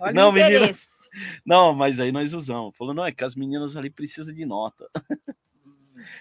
Olha 0.00 0.12
Não, 0.14 0.30
o. 0.30 0.32
Não, 1.44 1.74
mas 1.74 2.00
aí 2.00 2.10
nós 2.10 2.32
usamos. 2.32 2.74
Falou, 2.74 2.94
não, 2.94 3.04
é 3.04 3.12
que 3.12 3.22
as 3.22 3.34
meninas 3.34 3.76
ali 3.76 3.90
precisam 3.90 4.32
de 4.32 4.46
nota. 4.46 4.88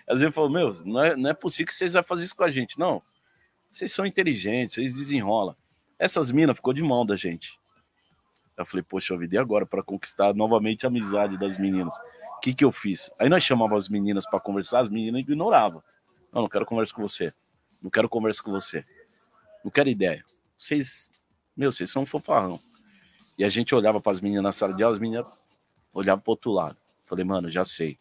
Às 0.06 0.20
vezes 0.20 0.36
falou, 0.36 0.50
meu, 0.50 0.74
não 0.84 1.02
é, 1.02 1.16
não 1.16 1.30
é 1.30 1.34
possível 1.34 1.68
que 1.68 1.76
vocês 1.76 1.94
vão 1.94 2.04
fazer 2.04 2.26
isso 2.26 2.36
com 2.36 2.44
a 2.44 2.52
gente. 2.52 2.78
Não, 2.78 3.02
vocês 3.72 3.94
são 3.94 4.06
inteligentes, 4.06 4.76
vocês 4.76 4.96
desenrolam. 4.96 5.56
Essas 5.98 6.30
minas 6.30 6.58
ficou 6.58 6.74
de 6.74 6.84
mão 6.84 7.06
da 7.06 7.16
gente. 7.16 7.58
Eu 8.58 8.66
falei, 8.66 8.84
poxa 8.84 9.16
vida, 9.16 9.36
e 9.36 9.38
agora 9.38 9.66
para 9.66 9.82
conquistar 9.82 10.34
novamente 10.34 10.86
a 10.86 10.90
amizade 10.90 11.38
das 11.38 11.58
meninas? 11.58 11.98
O 12.42 12.44
que 12.44 12.56
que 12.56 12.66
eu 12.66 12.72
fiz? 12.72 13.12
Aí 13.20 13.30
nós 13.30 13.44
chamávamos 13.44 13.84
as 13.84 13.90
meninas 13.90 14.26
para 14.26 14.40
conversar, 14.40 14.80
as 14.80 14.90
meninas 14.90 15.22
ignoravam. 15.22 15.84
Não, 16.34 16.42
não 16.42 16.50
quero 16.50 16.66
conversa 16.66 16.92
com 16.92 17.04
você. 17.04 17.32
Não 17.80 17.92
quero 17.92 18.10
conversa 18.10 18.42
com 18.42 18.50
você. 18.50 18.84
Não 19.64 19.70
quero 19.70 19.90
ideia. 19.90 20.26
Vocês, 20.58 21.08
meu, 21.56 21.72
vocês 21.72 21.92
são 21.92 22.02
um 22.02 22.06
fofarrão. 22.06 22.60
E 23.38 23.44
a 23.44 23.48
gente 23.48 23.76
olhava 23.76 24.02
para 24.02 24.12
as 24.12 24.20
meninas 24.20 24.44
na 24.44 24.52
sala 24.52 24.74
de 24.74 24.82
aula, 24.82 24.96
as 24.96 25.00
meninas 25.00 25.32
olhavam 25.94 26.20
para 26.20 26.32
outro 26.32 26.52
lado. 26.52 26.76
Falei, 27.08 27.24
mano, 27.24 27.52
já 27.52 27.64
sei. 27.64 28.00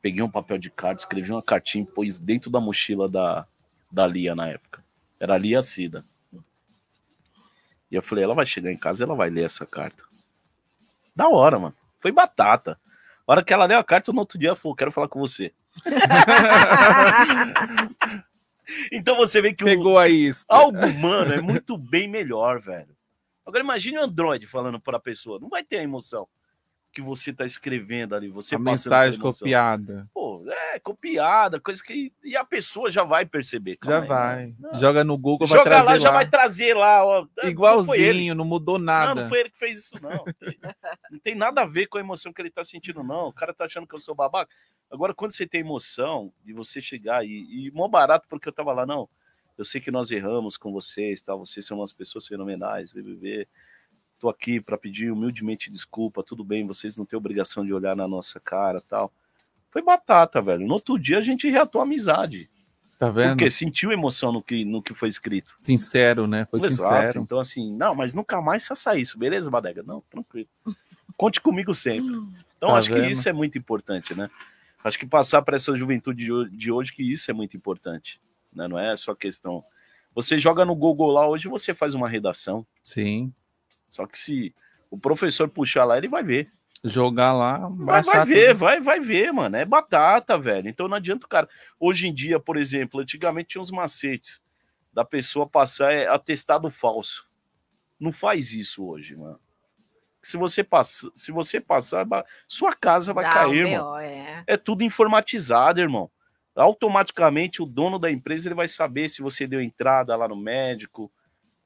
Peguei 0.00 0.22
um 0.22 0.30
papel 0.30 0.56
de 0.56 0.70
carta, 0.70 1.00
escrevi 1.00 1.32
uma 1.32 1.42
cartinha 1.42 1.82
e 1.82 1.86
pus 1.88 2.20
dentro 2.20 2.48
da 2.48 2.60
mochila 2.60 3.08
da, 3.08 3.44
da 3.90 4.06
Lia 4.06 4.36
na 4.36 4.46
época. 4.46 4.84
Era 5.18 5.34
a 5.34 5.38
Lia 5.38 5.64
Cida. 5.64 6.04
E 7.90 7.96
eu 7.96 8.02
falei, 8.02 8.22
ela 8.22 8.36
vai 8.36 8.46
chegar 8.46 8.70
em 8.70 8.78
casa 8.78 9.02
e 9.02 9.04
ela 9.04 9.16
vai 9.16 9.30
ler 9.30 9.46
essa 9.46 9.66
carta. 9.66 10.04
Da 11.14 11.28
hora, 11.28 11.58
mano. 11.58 11.74
Foi 12.00 12.12
batata. 12.12 12.78
A 13.26 13.32
hora 13.32 13.44
que 13.44 13.52
ela 13.52 13.66
leu 13.66 13.78
a 13.78 13.84
carta, 13.84 14.12
no 14.12 14.20
outro 14.20 14.38
dia 14.38 14.50
ela 14.50 14.56
falou, 14.56 14.76
quero 14.76 14.92
falar 14.92 15.08
com 15.08 15.18
você. 15.18 15.52
Então 18.90 19.16
você 19.16 19.40
vê 19.40 19.54
que 19.54 19.62
o, 19.62 19.66
Pegou 19.66 19.96
a 19.96 20.08
isca. 20.08 20.44
algo 20.48 20.84
humano 20.84 21.32
é 21.32 21.40
muito 21.40 21.78
bem 21.78 22.08
melhor, 22.08 22.58
velho. 22.58 22.96
Agora 23.46 23.62
imagine 23.62 23.96
o 23.96 24.02
Android 24.02 24.44
falando 24.44 24.80
para 24.80 24.96
a 24.96 25.00
pessoa, 25.00 25.38
não 25.38 25.48
vai 25.48 25.62
ter 25.62 25.78
a 25.78 25.82
emoção 25.84 26.26
que 26.96 27.02
você 27.02 27.30
tá 27.30 27.44
escrevendo 27.44 28.14
ali, 28.14 28.26
você 28.30 28.54
a 28.54 28.58
mensagem 28.58 29.20
copiada. 29.20 30.08
Pô, 30.14 30.42
é 30.48 30.78
copiada, 30.78 31.60
coisa 31.60 31.84
que 31.84 32.10
e 32.24 32.34
a 32.34 32.42
pessoa 32.42 32.90
já 32.90 33.04
vai 33.04 33.26
perceber. 33.26 33.76
Já 33.84 34.00
aí, 34.00 34.08
vai. 34.08 34.46
né? 34.46 34.54
Não. 34.58 34.78
Joga 34.78 35.04
no 35.04 35.18
Google, 35.18 35.46
vai 35.46 35.58
Joga 35.58 35.70
trazer 35.70 35.84
lá, 35.86 35.92
lá. 35.92 35.98
já 35.98 36.10
vai 36.10 36.26
trazer 36.30 36.74
lá, 36.74 37.04
ó. 37.04 37.20
Não 37.20 37.28
ele. 37.42 37.50
Igualzinho, 37.50 38.34
não 38.34 38.46
mudou 38.46 38.78
Não, 38.78 38.86
nada. 38.86 39.20
não 39.20 39.28
foi 39.28 39.40
ele 39.40 39.50
que 39.50 39.58
fez 39.58 39.76
isso, 39.76 40.02
não. 40.02 40.24
Não 41.10 41.18
tem 41.18 41.34
nada 41.34 41.60
a 41.60 41.66
ver 41.66 41.86
com 41.86 41.98
a 41.98 42.00
emoção 42.00 42.32
que 42.32 42.40
ele 42.40 42.50
tá 42.50 42.64
sentindo, 42.64 43.02
não. 43.04 43.28
O 43.28 43.32
cara 43.32 43.52
tá 43.52 43.66
achando 43.66 43.86
que 43.86 43.94
eu 43.94 44.00
sou 44.00 44.14
babaca. 44.14 44.50
Agora, 44.90 45.12
quando 45.12 45.32
você 45.32 45.46
tem 45.46 45.60
emoção 45.60 46.32
de 46.42 46.54
você 46.54 46.80
chegar 46.80 47.26
e, 47.26 47.66
e 47.66 47.70
mó 47.72 47.86
barato, 47.88 48.26
porque 48.26 48.48
eu 48.48 48.52
tava 48.54 48.72
lá, 48.72 48.86
não. 48.86 49.06
Eu 49.58 49.66
sei 49.66 49.82
que 49.82 49.90
nós 49.90 50.10
erramos 50.10 50.56
com 50.56 50.72
vocês, 50.72 51.20
tá? 51.20 51.34
Vocês 51.34 51.66
são 51.66 51.76
umas 51.78 51.92
pessoas 51.92 52.26
fenomenais, 52.26 52.90
BBB. 52.90 53.46
Tô 54.18 54.28
aqui 54.28 54.60
para 54.60 54.78
pedir 54.78 55.10
humildemente 55.10 55.70
desculpa, 55.70 56.22
tudo 56.22 56.42
bem, 56.42 56.66
vocês 56.66 56.96
não 56.96 57.04
têm 57.04 57.16
obrigação 57.16 57.64
de 57.64 57.72
olhar 57.72 57.94
na 57.94 58.08
nossa 58.08 58.40
cara, 58.40 58.80
tal. 58.80 59.12
Foi 59.70 59.82
batata, 59.82 60.40
velho. 60.40 60.66
No 60.66 60.74
outro 60.74 60.98
dia 60.98 61.18
a 61.18 61.22
gente 61.22 61.50
reatou 61.50 61.80
a 61.80 61.84
amizade. 61.84 62.48
Tá 62.98 63.10
vendo? 63.10 63.30
Porque 63.30 63.50
sentiu 63.50 63.92
emoção 63.92 64.32
no 64.32 64.42
que, 64.42 64.64
no 64.64 64.82
que 64.82 64.94
foi 64.94 65.10
escrito. 65.10 65.54
Sincero, 65.58 66.26
né? 66.26 66.46
Foi 66.50 66.60
Exato. 66.60 66.76
sincero. 66.76 67.20
Então, 67.20 67.38
assim, 67.38 67.76
não, 67.76 67.94
mas 67.94 68.14
nunca 68.14 68.40
mais 68.40 68.66
faça 68.66 68.96
isso, 68.96 69.18
beleza, 69.18 69.50
Badega? 69.50 69.82
Não, 69.82 70.02
tranquilo. 70.10 70.48
Conte 71.14 71.40
comigo 71.40 71.74
sempre. 71.74 72.14
Então, 72.56 72.70
Tá 72.70 72.76
acho 72.76 72.88
vendo? 72.88 73.04
que 73.04 73.10
isso 73.10 73.28
é 73.28 73.34
muito 73.34 73.58
importante, 73.58 74.14
né? 74.14 74.30
Acho 74.82 74.98
que 74.98 75.06
passar 75.06 75.42
para 75.42 75.56
essa 75.56 75.76
juventude 75.76 76.26
de 76.50 76.72
hoje 76.72 76.92
que 76.94 77.02
isso 77.02 77.30
é 77.30 77.34
muito 77.34 77.54
importante, 77.54 78.18
né? 78.50 78.66
Não 78.66 78.78
é 78.78 78.96
só 78.96 79.14
questão. 79.14 79.62
Você 80.14 80.38
joga 80.38 80.64
no 80.64 80.74
Google 80.74 81.10
lá 81.10 81.28
hoje, 81.28 81.48
você 81.48 81.74
faz 81.74 81.92
uma 81.92 82.08
redação. 82.08 82.66
Sim. 82.82 83.30
Só 83.96 84.06
que 84.06 84.18
se 84.18 84.54
o 84.90 84.98
professor 84.98 85.48
puxar 85.48 85.84
lá, 85.86 85.96
ele 85.96 86.06
vai 86.08 86.22
ver. 86.22 86.50
Jogar 86.84 87.32
lá, 87.32 87.66
Vai, 87.70 88.02
vai 88.02 88.24
ver, 88.26 88.48
tudo. 88.48 88.58
vai, 88.58 88.80
vai 88.80 89.00
ver, 89.00 89.32
mano. 89.32 89.56
É 89.56 89.64
batata, 89.64 90.36
velho. 90.38 90.68
Então 90.68 90.86
não 90.86 90.96
adianta 90.98 91.24
o 91.24 91.28
cara. 91.28 91.48
Hoje 91.80 92.06
em 92.06 92.12
dia, 92.14 92.38
por 92.38 92.58
exemplo, 92.58 93.00
antigamente 93.00 93.48
tinha 93.48 93.62
uns 93.62 93.70
macetes 93.70 94.42
da 94.92 95.02
pessoa 95.02 95.46
passar 95.48 95.92
é, 95.92 96.06
atestado 96.06 96.68
falso. 96.68 97.26
Não 97.98 98.12
faz 98.12 98.52
isso 98.52 98.86
hoje, 98.86 99.16
mano. 99.16 99.40
Se 100.22 100.36
você 100.36 100.62
passar, 100.62 101.08
se 101.14 101.32
você 101.32 101.58
passar, 101.58 102.06
sua 102.46 102.74
casa 102.74 103.14
vai 103.14 103.24
Dá 103.24 103.30
cair, 103.32 103.62
BO, 103.64 103.68
irmão. 103.70 103.98
é. 103.98 104.44
É 104.46 104.56
tudo 104.58 104.84
informatizado, 104.84 105.80
irmão. 105.80 106.10
Automaticamente 106.54 107.62
o 107.62 107.66
dono 107.66 107.98
da 107.98 108.10
empresa 108.10 108.48
ele 108.48 108.54
vai 108.54 108.68
saber 108.68 109.08
se 109.08 109.22
você 109.22 109.46
deu 109.46 109.60
entrada 109.62 110.14
lá 110.14 110.28
no 110.28 110.36
médico, 110.36 111.10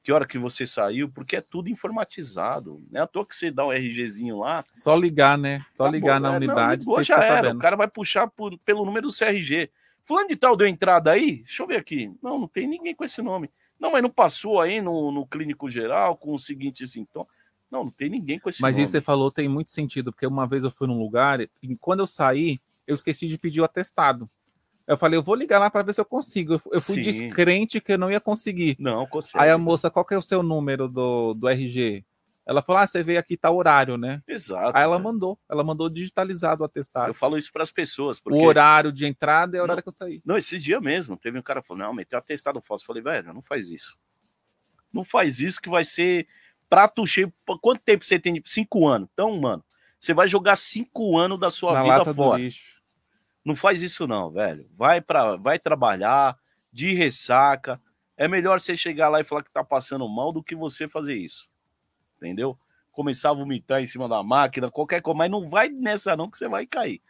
que 0.03 0.11
hora 0.11 0.25
que 0.25 0.37
você 0.37 0.65
saiu, 0.65 1.09
porque 1.09 1.35
é 1.35 1.41
tudo 1.41 1.69
informatizado. 1.69 2.81
Não 2.91 2.99
é 3.01 3.03
à 3.03 3.07
toa 3.07 3.25
que 3.25 3.35
você 3.35 3.51
dá 3.51 3.65
um 3.65 3.71
RGzinho 3.71 4.39
lá, 4.39 4.63
Só 4.73 4.95
ligar, 4.95 5.37
né? 5.37 5.59
Só 5.69 5.83
Acabou, 5.83 5.91
ligar 5.91 6.19
na 6.19 6.27
é, 6.27 6.31
não, 6.31 6.37
unidade, 6.37 6.81
ligou, 6.81 6.95
você 6.97 7.03
já 7.03 7.23
era. 7.23 7.35
sabendo. 7.35 7.57
O 7.57 7.61
cara 7.61 7.75
vai 7.75 7.87
puxar 7.87 8.29
por- 8.29 8.57
pelo 8.59 8.85
número 8.85 9.07
do 9.07 9.13
CRG. 9.13 9.69
Fulano 10.03 10.27
de 10.29 10.35
tal 10.35 10.55
deu 10.57 10.67
entrada 10.67 11.11
aí? 11.11 11.43
Deixa 11.43 11.61
eu 11.63 11.67
ver 11.67 11.77
aqui. 11.77 12.11
Não, 12.21 12.39
não 12.39 12.47
tem 12.47 12.67
ninguém 12.67 12.95
com 12.95 13.03
esse 13.03 13.21
nome. 13.21 13.49
Não, 13.79 13.91
mas 13.91 14.01
não 14.03 14.09
passou 14.09 14.59
aí 14.59 14.81
no, 14.81 15.11
no 15.11 15.25
clínico 15.25 15.69
geral 15.69 16.17
com 16.17 16.33
o 16.33 16.39
seguinte 16.39 16.87
sintoma. 16.87 17.27
Não, 17.69 17.85
não 17.85 17.91
tem 17.91 18.09
ninguém 18.09 18.37
com 18.39 18.49
esse 18.49 18.61
Mas 18.61 18.73
nome. 18.73 18.83
isso 18.83 18.91
você 18.91 19.01
falou 19.01 19.31
tem 19.31 19.47
muito 19.47 19.71
sentido, 19.71 20.11
porque 20.11 20.27
uma 20.27 20.45
vez 20.45 20.63
eu 20.63 20.69
fui 20.71 20.87
num 20.87 20.99
lugar 20.99 21.39
e 21.39 21.49
quando 21.79 22.01
eu 22.01 22.07
saí, 22.07 22.59
eu 22.85 22.93
esqueci 22.95 23.27
de 23.27 23.37
pedir 23.37 23.61
o 23.61 23.63
atestado. 23.63 24.29
Eu 24.87 24.97
falei, 24.97 25.17
eu 25.17 25.23
vou 25.23 25.35
ligar 25.35 25.59
lá 25.59 25.69
para 25.69 25.83
ver 25.83 25.93
se 25.93 26.01
eu 26.01 26.05
consigo. 26.05 26.53
Eu, 26.53 26.81
fui 26.81 26.95
Sim. 26.95 27.01
descrente 27.01 27.79
que 27.79 27.93
eu 27.93 27.97
não 27.97 28.11
ia 28.11 28.19
conseguir. 28.19 28.75
Não, 28.79 29.05
consegue. 29.07 29.43
Aí 29.43 29.49
a 29.49 29.57
moça, 29.57 29.89
qual 29.89 30.03
que 30.03 30.13
é 30.13 30.17
o 30.17 30.21
seu 30.21 30.41
número 30.43 30.87
do, 30.87 31.33
do 31.33 31.47
RG? 31.47 32.03
Ela 32.45 32.61
falou, 32.61 32.81
ah, 32.81 32.87
você 32.87 33.03
veio 33.03 33.19
aqui, 33.19 33.37
tá 33.37 33.51
horário, 33.51 33.97
né? 33.97 34.21
Exato. 34.27 34.75
Aí 34.75 34.83
ela 34.83 34.97
né? 34.97 35.03
mandou, 35.03 35.39
ela 35.47 35.63
mandou 35.63 35.89
digitalizado 35.89 36.63
o 36.63 36.65
atestado. 36.65 37.09
Eu 37.09 37.13
falo 37.13 37.37
isso 37.37 37.51
para 37.53 37.63
as 37.63 37.71
pessoas. 37.71 38.19
Porque... 38.19 38.37
O 38.37 38.43
horário 38.43 38.91
de 38.91 39.05
entrada 39.05 39.57
é 39.57 39.59
o 39.59 39.63
horário 39.63 39.83
que 39.83 39.89
eu 39.89 39.93
saí. 39.93 40.21
Não, 40.25 40.37
esses 40.37 40.61
dias 40.61 40.81
mesmo, 40.81 41.15
teve 41.15 41.37
um 41.37 41.41
cara 41.41 41.61
que 41.61 41.67
falou, 41.67 41.83
não, 41.83 41.93
meteu 41.93 42.17
atestado 42.17 42.59
falso. 42.59 42.83
Eu 42.83 42.87
falei, 42.87 43.03
velho, 43.03 43.33
não 43.33 43.41
faz 43.41 43.69
isso. 43.69 43.95
Não 44.91 45.05
faz 45.05 45.39
isso 45.39 45.61
que 45.61 45.69
vai 45.69 45.83
ser 45.83 46.27
prato 46.69 47.05
cheio. 47.05 47.31
Quanto 47.61 47.81
tempo 47.83 48.03
você 48.03 48.19
tem? 48.19 48.41
Cinco 48.45 48.87
anos. 48.87 49.07
Então, 49.13 49.39
mano, 49.39 49.63
você 49.99 50.13
vai 50.13 50.27
jogar 50.27 50.55
cinco 50.55 51.17
anos 51.17 51.39
da 51.39 51.51
sua 51.51 51.73
Na 51.73 51.83
vida 51.83 51.97
lata 51.99 52.13
do 52.13 52.23
fora. 52.23 52.41
lixo. 52.41 52.80
Não 53.43 53.55
faz 53.55 53.81
isso 53.81 54.07
não, 54.07 54.31
velho. 54.31 54.67
Vai 54.75 55.01
para, 55.01 55.35
vai 55.35 55.57
trabalhar 55.57 56.37
de 56.71 56.93
ressaca. 56.93 57.81
É 58.15 58.27
melhor 58.27 58.61
você 58.61 58.77
chegar 58.77 59.09
lá 59.09 59.19
e 59.19 59.23
falar 59.23 59.43
que 59.43 59.51
tá 59.51 59.63
passando 59.63 60.07
mal 60.07 60.31
do 60.31 60.43
que 60.43 60.55
você 60.55 60.87
fazer 60.87 61.15
isso. 61.15 61.49
Entendeu? 62.17 62.57
Começar 62.91 63.31
a 63.31 63.33
vomitar 63.33 63.81
em 63.81 63.87
cima 63.87 64.07
da 64.07 64.21
máquina, 64.21 64.69
qualquer 64.69 65.01
coisa, 65.01 65.17
mas 65.17 65.31
não 65.31 65.47
vai 65.47 65.69
nessa 65.69 66.15
não 66.15 66.29
que 66.29 66.37
você 66.37 66.47
vai 66.47 66.65
cair. 66.67 67.01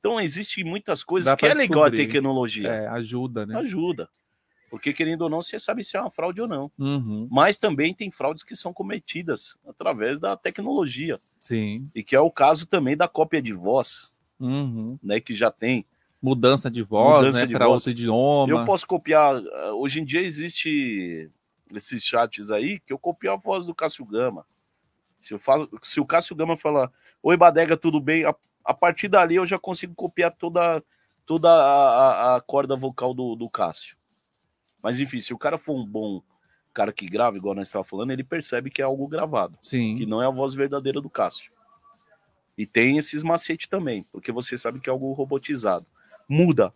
Então 0.00 0.20
existem 0.20 0.64
muitas 0.64 1.04
coisas 1.04 1.30
Dá 1.30 1.36
que 1.36 1.46
é 1.46 1.54
legal 1.54 1.84
a 1.84 1.90
tecnologia. 1.90 2.68
É, 2.68 2.88
ajuda, 2.88 3.46
né? 3.46 3.56
Ajuda. 3.58 4.08
Porque 4.70 4.92
querendo 4.92 5.22
ou 5.22 5.30
não, 5.30 5.40
você 5.40 5.58
sabe 5.58 5.82
se 5.82 5.96
é 5.96 6.00
uma 6.00 6.10
fraude 6.10 6.40
ou 6.40 6.48
não. 6.48 6.70
Uhum, 6.78 7.26
Mas 7.30 7.58
também 7.58 7.94
tem 7.94 8.10
fraudes 8.10 8.44
que 8.44 8.54
são 8.54 8.72
cometidas 8.72 9.58
através 9.66 10.20
da 10.20 10.36
tecnologia. 10.36 11.18
sim. 11.40 11.88
E 11.94 12.02
que 12.02 12.14
é 12.14 12.20
o 12.20 12.30
caso 12.30 12.66
também 12.66 12.96
da 12.96 13.08
cópia 13.08 13.40
de 13.40 13.52
voz, 13.52 14.12
Uhum. 14.40 14.98
né, 15.02 15.20
que 15.20 15.34
já 15.34 15.50
tem 15.50 15.84
Mudança 16.20 16.68
de 16.70 16.82
voz, 16.82 17.26
Mudança 17.26 17.46
né? 17.46 17.52
Para 17.52 17.68
outro 17.68 17.90
idioma. 17.90 18.52
Eu 18.52 18.64
posso 18.66 18.86
copiar. 18.86 19.36
ah, 19.36 19.72
Hoje 19.74 20.00
em 20.00 20.04
dia 20.04 20.20
existe 20.20 21.30
esses 21.74 22.02
chats 22.02 22.50
aí 22.50 22.80
que 22.80 22.92
eu 22.92 22.98
copio 22.98 23.32
a 23.32 23.36
voz 23.36 23.66
do 23.66 23.74
Cássio 23.74 24.04
Gama. 24.04 24.44
Se, 25.20 25.32
eu 25.34 25.38
falo, 25.38 25.68
se 25.82 26.00
o 26.00 26.04
Cássio 26.06 26.34
Gama 26.34 26.56
falar, 26.56 26.90
Oi 27.22 27.36
Badega, 27.36 27.76
tudo 27.76 28.00
bem? 28.00 28.24
A, 28.24 28.34
a 28.64 28.74
partir 28.74 29.06
dali 29.08 29.36
eu 29.36 29.46
já 29.46 29.58
consigo 29.60 29.94
copiar 29.94 30.32
toda, 30.32 30.82
toda 31.24 31.48
a, 31.50 32.32
a- 32.34 32.36
a 32.36 32.40
corda 32.40 32.74
vocal 32.74 33.14
do, 33.14 33.36
do 33.36 33.48
Cássio. 33.48 33.96
Mas 34.82 34.98
enfim, 35.00 35.20
se 35.20 35.32
o 35.34 35.38
cara 35.38 35.56
for 35.58 35.74
um 35.76 35.86
bom 35.86 36.20
cara 36.74 36.92
que 36.92 37.06
grava, 37.06 37.36
igual 37.36 37.54
nós 37.54 37.68
estávamos 37.68 37.90
falando, 37.90 38.10
ele 38.12 38.22
percebe 38.24 38.70
que 38.70 38.80
é 38.80 38.84
algo 38.84 39.06
gravado, 39.08 39.56
que 39.60 39.68
Sim. 39.68 40.04
não 40.06 40.22
é 40.22 40.26
a 40.26 40.30
voz 40.30 40.54
verdadeira 40.54 41.00
do 41.00 41.10
Cássio. 41.10 41.52
E 42.58 42.66
tem 42.66 42.98
esses 42.98 43.22
macetes 43.22 43.68
também, 43.68 44.04
porque 44.12 44.32
você 44.32 44.58
sabe 44.58 44.80
que 44.80 44.90
é 44.90 44.92
algo 44.92 45.12
robotizado. 45.12 45.86
Muda. 46.28 46.72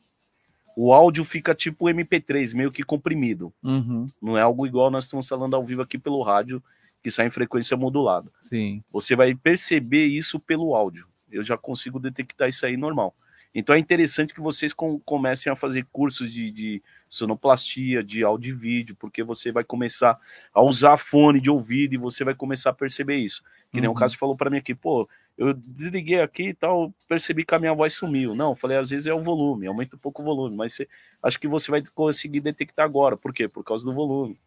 O 0.76 0.92
áudio 0.92 1.24
fica 1.24 1.54
tipo 1.54 1.86
MP3, 1.86 2.54
meio 2.54 2.70
que 2.72 2.82
comprimido. 2.84 3.52
Uhum, 3.62 4.06
Não 4.22 4.38
é 4.38 4.40
algo 4.42 4.66
igual 4.66 4.90
nós 4.90 5.04
estamos 5.04 5.28
falando 5.28 5.54
ao 5.54 5.62
vivo 5.64 5.82
aqui 5.82 5.98
pelo 5.98 6.22
rádio, 6.22 6.62
que 7.02 7.10
sai 7.10 7.26
em 7.26 7.30
frequência 7.30 7.76
modulada. 7.76 8.30
sim. 8.40 8.82
Você 8.92 9.16
vai 9.16 9.34
perceber 9.34 10.06
isso 10.06 10.38
pelo 10.40 10.74
áudio. 10.74 11.06
Eu 11.30 11.42
já 11.42 11.58
consigo 11.58 11.98
detectar 11.98 12.48
isso 12.48 12.64
aí 12.64 12.76
normal. 12.76 13.14
Então 13.54 13.74
é 13.74 13.78
interessante 13.78 14.32
que 14.32 14.40
vocês 14.40 14.72
com- 14.72 14.98
comecem 15.00 15.52
a 15.52 15.56
fazer 15.56 15.84
cursos 15.92 16.32
de, 16.32 16.50
de 16.50 16.82
sonoplastia, 17.08 18.02
de 18.02 18.22
áudio 18.24 18.54
e 18.54 18.58
vídeo, 18.58 18.96
porque 18.98 19.22
você 19.22 19.50
vai 19.52 19.64
começar 19.64 20.18
a 20.54 20.62
usar 20.62 20.96
fone 20.96 21.40
de 21.40 21.50
ouvido 21.50 21.94
e 21.94 21.98
você 21.98 22.24
vai 22.24 22.34
começar 22.34 22.70
a 22.70 22.74
perceber 22.74 23.16
isso. 23.16 23.42
Que 23.70 23.80
nem 23.80 23.88
Uhum. 23.88 23.94
o 23.94 23.98
Cássio 23.98 24.18
falou 24.18 24.36
para 24.36 24.48
mim 24.50 24.58
aqui, 24.58 24.74
pô, 24.74 25.08
eu 25.48 25.54
desliguei 25.54 26.20
aqui 26.20 26.48
e 26.48 26.54
tal, 26.54 26.92
percebi 27.08 27.44
que 27.44 27.54
a 27.54 27.58
minha 27.58 27.74
voz 27.74 27.94
sumiu. 27.94 28.34
Não, 28.34 28.54
falei, 28.56 28.76
às 28.78 28.90
vezes 28.90 29.06
é 29.06 29.14
o 29.14 29.20
volume, 29.22 29.66
aumenta 29.66 29.96
um 29.96 29.98
pouco 29.98 30.22
o 30.22 30.24
volume, 30.24 30.56
mas 30.56 30.74
você- 30.74 30.88
acho 31.22 31.38
que 31.38 31.48
você 31.48 31.70
vai 31.70 31.82
conseguir 31.94 32.40
detectar 32.40 32.84
agora. 32.84 33.16
Por 33.16 33.32
quê? 33.32 33.48
Por 33.48 33.62
causa 33.64 33.84
do 33.84 33.92
volume. 33.92 34.38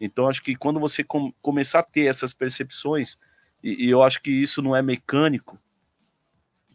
Então, 0.00 0.28
acho 0.28 0.42
que 0.42 0.54
quando 0.56 0.80
você 0.80 1.04
com- 1.04 1.32
começar 1.42 1.80
a 1.80 1.82
ter 1.82 2.06
essas 2.06 2.32
percepções, 2.32 3.18
e, 3.62 3.86
e 3.86 3.90
eu 3.90 4.02
acho 4.02 4.22
que 4.22 4.30
isso 4.30 4.62
não 4.62 4.74
é 4.74 4.80
mecânico, 4.82 5.58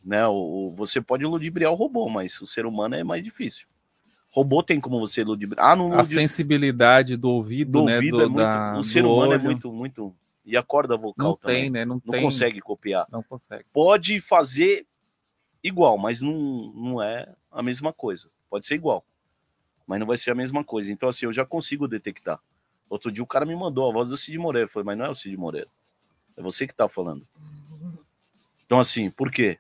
né? 0.04 0.26
O, 0.28 0.74
você 0.78 1.02
pode 1.02 1.26
ludibriar 1.26 1.72
o 1.72 1.76
robô, 1.76 2.08
mas 2.10 2.40
o 2.42 2.46
ser 2.48 2.66
humano 2.66 2.96
é 2.96 3.04
mais 3.04 3.24
difícil. 3.24 3.66
Robô 4.32 4.62
tem 4.62 4.80
como 4.80 5.00
você 5.00 5.24
ludibriar. 5.24 5.72
Ah, 5.72 5.76
não 5.76 5.98
A 5.98 6.04
sensibilidade 6.06 7.16
do 7.16 7.30
ouvido, 7.30 7.72
do 7.72 7.86
né? 7.86 7.96
ouvido 7.96 8.18
do, 8.18 8.24
é 8.24 8.28
muito. 8.28 8.44
da- 8.44 8.78
o 8.78 8.84
ser 8.84 9.06
humano 9.06 9.32
é 9.32 9.36
olho. 9.36 9.44
muito, 9.44 9.72
muito. 9.72 10.16
E 10.46 10.56
a 10.56 10.62
corda 10.64 10.96
vocal 10.96 11.30
Não 11.30 11.36
também. 11.36 11.62
tem, 11.64 11.70
né? 11.72 11.86
Não, 11.86 11.96
Não 12.06 12.12
tem. 12.14 12.22
consegue 12.22 12.62
copiar. 12.62 13.08
Não 13.12 13.24
consegue. 13.24 13.66
Pode 13.74 14.20
fazer 14.22 14.86
igual, 15.64 15.98
mas 15.98 16.22
não, 16.22 16.72
não 16.76 17.02
é 17.02 17.28
a 17.52 17.64
mesma 17.64 17.92
coisa. 17.92 18.30
Pode 18.50 18.68
ser 18.68 18.76
igual, 18.76 19.04
mas 19.88 20.00
não 20.00 20.06
vai 20.06 20.18
ser 20.18 20.32
a 20.32 20.36
mesma 20.36 20.64
coisa. 20.64 20.94
Então, 20.94 21.10
assim, 21.10 21.26
eu 21.26 21.34
já 21.34 21.44
consigo 21.46 21.88
detectar. 21.88 22.40
Outro 22.88 23.12
dia 23.12 23.24
o 23.24 23.28
cara 23.28 23.46
me 23.46 23.56
mandou 23.56 23.90
a 23.90 23.92
voz 23.94 24.10
do 24.10 24.18
Cid 24.18 24.38
Moreira. 24.38 24.66
Eu 24.68 24.72
falei, 24.72 24.86
mas 24.86 24.98
não 24.98 25.06
é 25.06 25.10
o 25.10 25.16
Cid 25.16 25.36
Moreira. 25.36 25.68
É 26.38 26.42
você 26.42 26.68
que 26.68 26.74
tá 26.76 26.88
falando. 26.88 27.28
Então, 28.66 28.80
assim, 28.80 29.10
por 29.10 29.32
quê? 29.32 29.58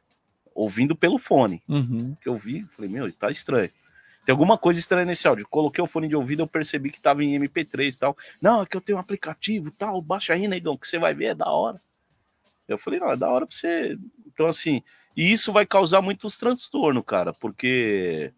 Ouvindo 0.53 0.95
pelo 0.95 1.17
fone. 1.17 1.61
Uhum. 1.67 2.15
Que 2.21 2.29
eu 2.29 2.35
vi, 2.35 2.61
falei, 2.67 2.89
meu, 2.91 3.11
tá 3.11 3.31
estranho. 3.31 3.71
Tem 4.25 4.33
alguma 4.33 4.57
coisa 4.57 4.79
estranha 4.79 5.05
nesse 5.05 5.27
áudio. 5.27 5.47
Coloquei 5.47 5.83
o 5.83 5.87
fone 5.87 6.07
de 6.07 6.15
ouvido, 6.15 6.41
eu 6.41 6.47
percebi 6.47 6.89
que 6.89 6.99
tava 6.99 7.23
em 7.23 7.39
MP3 7.39 7.95
e 7.95 7.99
tal. 7.99 8.17
Não, 8.41 8.63
é 8.63 8.65
que 8.65 8.75
eu 8.75 8.81
tenho 8.81 8.97
um 8.97 9.01
aplicativo 9.01 9.67
e 9.67 9.71
tal, 9.71 10.01
baixa 10.01 10.33
aí, 10.33 10.47
negão, 10.47 10.75
que 10.75 10.87
você 10.87 10.97
vai 10.97 11.13
ver, 11.13 11.25
é 11.25 11.35
da 11.35 11.49
hora. 11.49 11.77
Eu 12.67 12.77
falei, 12.79 12.99
não, 12.99 13.11
é 13.11 13.15
da 13.15 13.29
hora 13.29 13.45
pra 13.45 13.55
você. 13.55 13.95
Então, 14.25 14.47
assim, 14.47 14.81
e 15.15 15.31
isso 15.31 15.53
vai 15.53 15.65
causar 15.65 16.01
muitos 16.01 16.37
transtornos, 16.37 17.03
cara, 17.05 17.31
porque 17.33 18.33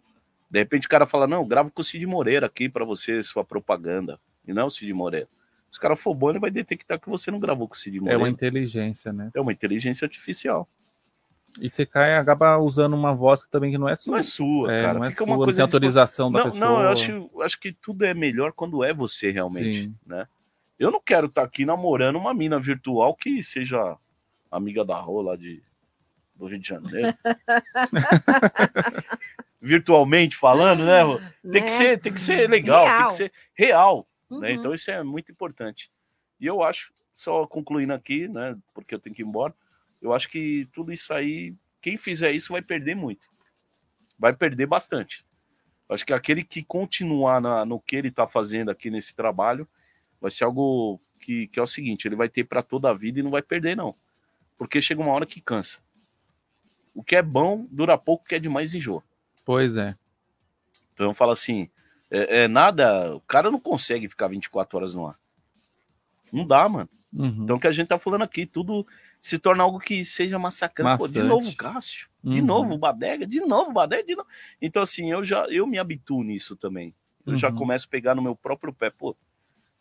de 0.52 0.60
repente 0.60 0.88
o 0.88 0.90
cara 0.90 1.06
fala, 1.06 1.26
não, 1.26 1.48
gravo 1.48 1.72
com 1.72 1.82
o 1.82 1.84
Cid 1.84 2.06
Moreira 2.06 2.46
aqui 2.48 2.68
pra 2.68 2.84
você, 2.84 3.24
sua 3.24 3.46
propaganda. 3.46 4.20
E 4.46 4.54
não 4.54 4.64
é 4.64 4.66
o 4.66 4.70
Cid 4.70 4.92
Moreira. 4.94 5.28
Se 5.72 5.78
o 5.78 5.82
cara 5.82 5.96
for 5.96 6.14
bom, 6.14 6.30
ele 6.30 6.40
vai 6.40 6.52
detectar 6.52 7.00
que 7.00 7.10
você 7.10 7.32
não 7.32 7.40
gravou 7.40 7.68
com 7.68 7.76
o 7.76 7.78
Cid 7.78 7.98
É 7.98 8.00
Moreira. 8.02 8.20
uma 8.20 8.30
inteligência, 8.30 9.14
né? 9.14 9.32
É 9.34 9.40
uma 9.40 9.54
inteligência 9.54 10.06
artificial. 10.06 10.68
E 11.60 11.70
você 11.70 11.86
cai 11.86 12.16
acaba 12.16 12.58
usando 12.58 12.94
uma 12.94 13.14
voz 13.14 13.44
que 13.44 13.52
também 13.52 13.72
que 13.72 13.78
não 13.78 13.88
é 13.88 13.92
Não 13.92 13.98
sua. 13.98 14.20
é 14.20 14.24
sua, 14.24 14.74
É, 14.74 14.82
cara. 14.84 15.00
não 15.00 15.06
é 15.06 15.12
Fica 15.12 15.24
sua, 15.24 15.32
uma 15.34 15.38
não 15.38 15.44
coisa 15.46 15.58
tem 15.60 15.66
dispo- 15.66 15.78
autorização 15.78 16.32
da 16.32 16.40
não, 16.40 16.46
pessoa. 16.52 16.66
não, 16.70 16.82
eu 16.84 16.90
acho, 16.90 17.30
acho 17.42 17.60
que 17.60 17.72
tudo 17.74 18.06
é 18.06 18.14
melhor 18.14 18.52
quando 18.54 18.84
é 18.84 18.94
você 18.94 19.32
realmente, 19.32 19.84
Sim. 19.86 19.96
né? 20.06 20.28
Eu 20.78 20.92
não 20.92 21.02
quero 21.02 21.26
estar 21.28 21.42
aqui 21.44 21.66
namorando 21.66 22.18
uma 22.18 22.34
mina 22.34 22.60
virtual 22.60 23.16
que 23.16 23.42
seja 23.42 23.98
amiga 24.52 24.86
da 24.86 24.98
Rô 25.00 25.22
lá 25.24 25.36
de, 25.36 25.64
do 26.36 26.46
Rio 26.46 26.60
de 26.60 26.68
Janeiro. 26.68 27.18
Virtualmente 29.60 30.36
falando, 30.36 30.86
né? 30.86 31.02
Rô? 31.02 31.20
Tem, 31.42 31.54
que 31.54 31.60
Né? 31.62 31.68
ser, 31.70 32.00
tem 32.00 32.14
que 32.14 32.20
ser 32.20 32.48
legal, 32.50 32.84
tem 32.86 32.94
Real. 32.96 33.08
que 33.08 33.14
ser 33.16 33.32
real, 33.56 34.08
né? 34.30 34.50
Uhum. 34.50 34.56
Então 34.56 34.74
isso 34.74 34.92
é 34.92 35.02
muito 35.04 35.32
importante. 35.32 35.90
E 36.40 36.46
eu 36.46 36.62
acho, 36.62 36.92
só 37.16 37.48
concluindo 37.48 37.92
aqui, 37.94 38.28
né? 38.28 38.56
Porque 38.74 38.94
eu 38.94 39.00
tenho 39.00 39.16
que 39.16 39.24
ir 39.24 39.26
embora, 39.26 39.54
eu 40.02 40.14
acho 40.14 40.30
que 40.30 40.68
tudo 40.74 40.92
isso 40.92 41.14
aí, 41.14 41.56
quem 41.82 41.98
fizer 41.98 42.32
isso 42.32 42.54
vai 42.54 42.62
perder 42.62 42.96
muito. 42.96 43.28
Vai 44.18 44.34
perder 44.34 44.66
bastante. 44.66 45.26
Eu 45.88 45.96
Acho 45.96 46.06
que 46.06 46.14
aquele 46.14 46.44
que 46.44 46.64
continuar 46.64 47.40
na- 47.42 47.66
no 47.66 47.80
que 47.80 47.96
ele 47.96 48.10
está 48.10 48.28
fazendo 48.28 48.70
aqui 48.70 48.90
nesse 48.90 49.16
trabalho 49.16 49.68
vai 50.20 50.30
ser 50.32 50.44
algo 50.44 51.00
que, 51.20 51.48
que 51.48 51.60
é 51.60 51.64
o 51.64 51.68
seguinte: 51.68 52.08
ele 52.08 52.16
vai 52.16 52.28
ter 52.30 52.44
para 52.44 52.62
toda 52.62 52.90
a 52.90 52.94
vida 52.94 53.20
e 53.20 53.24
não 53.24 53.32
vai 53.32 53.42
perder, 53.42 53.76
não. 53.76 53.96
Porque 54.58 54.82
chega 54.82 55.02
uma 55.02 55.12
hora 55.14 55.26
que 55.26 55.40
cansa. 55.40 55.80
O 56.94 57.04
que 57.04 57.16
é 57.16 57.22
bom 57.22 57.68
dura 57.72 57.98
pouco, 57.98 58.24
o 58.26 58.28
que 58.28 58.36
é 58.36 58.40
demais 58.40 58.74
enjoa. 58.74 59.04
Pois 59.46 59.78
é. 59.78 59.96
Então 60.94 61.08
eu 61.08 61.14
falo 61.14 61.32
assim: 61.32 61.70
é, 62.10 62.44
é 62.44 62.48
nada, 62.48 63.16
o 63.16 63.22
cara 63.22 63.52
não 63.52 63.60
consegue 63.60 64.08
ficar 64.08 64.28
24 64.28 64.78
horas 64.78 64.96
no 64.96 65.08
ar. 65.08 65.18
Não 66.34 66.46
dá, 66.46 66.68
mano. 66.68 66.90
Uhum. 67.14 67.44
Então 67.44 67.56
o 67.56 67.60
que 67.60 67.68
a 67.68 67.72
gente 67.72 67.88
tá 67.88 67.98
falando 68.00 68.24
aqui, 68.24 68.46
tudo 68.46 68.86
se 69.22 69.38
torna 69.40 69.64
algo 69.64 69.80
que 69.80 70.04
seja 70.06 70.38
massacrante. 70.40 70.98
Pô, 70.98 71.08
de 71.08 71.22
novo, 71.24 71.56
Cássio. 71.56 72.08
De 72.24 72.40
Uhum. 72.40 72.46
novo, 72.46 72.74
o 72.74 72.78
Badega. 72.78 73.26
De 73.26 73.40
novo, 73.42 73.72
Badega. 73.72 74.04
De 74.04 74.16
novo. 74.16 74.28
Então, 74.62 74.82
assim, 74.82 75.12
eu 75.12 75.24
já 75.24 75.46
eu 75.48 75.66
me 75.68 75.78
habituo 75.80 76.24
nisso 76.24 76.56
também. 76.56 76.94
Eu 77.26 77.36
já 77.38 77.50
Uhum. 77.50 77.56
começo 77.56 77.86
a 77.86 77.90
pegar 77.90 78.16
no 78.16 78.22
meu 78.22 78.36
próprio 78.36 78.74
pé. 78.74 78.90
Pô, 78.90 79.16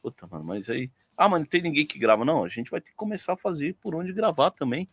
puta, 0.02 0.26
mano, 0.26 0.44
mas 0.44 0.68
aí. 0.68 0.90
Ah, 1.16 1.28
mas 1.28 1.40
não 1.40 1.46
tem 1.46 1.62
ninguém 1.62 1.86
que 1.86 1.98
grava. 1.98 2.24
Não, 2.24 2.44
a 2.44 2.48
gente 2.48 2.70
vai 2.70 2.80
ter 2.80 2.90
que 2.90 2.96
começar 2.96 3.32
a 3.34 3.36
fazer 3.36 3.74
por 3.80 3.94
onde 3.94 4.12
gravar 4.12 4.50
também. 4.50 4.88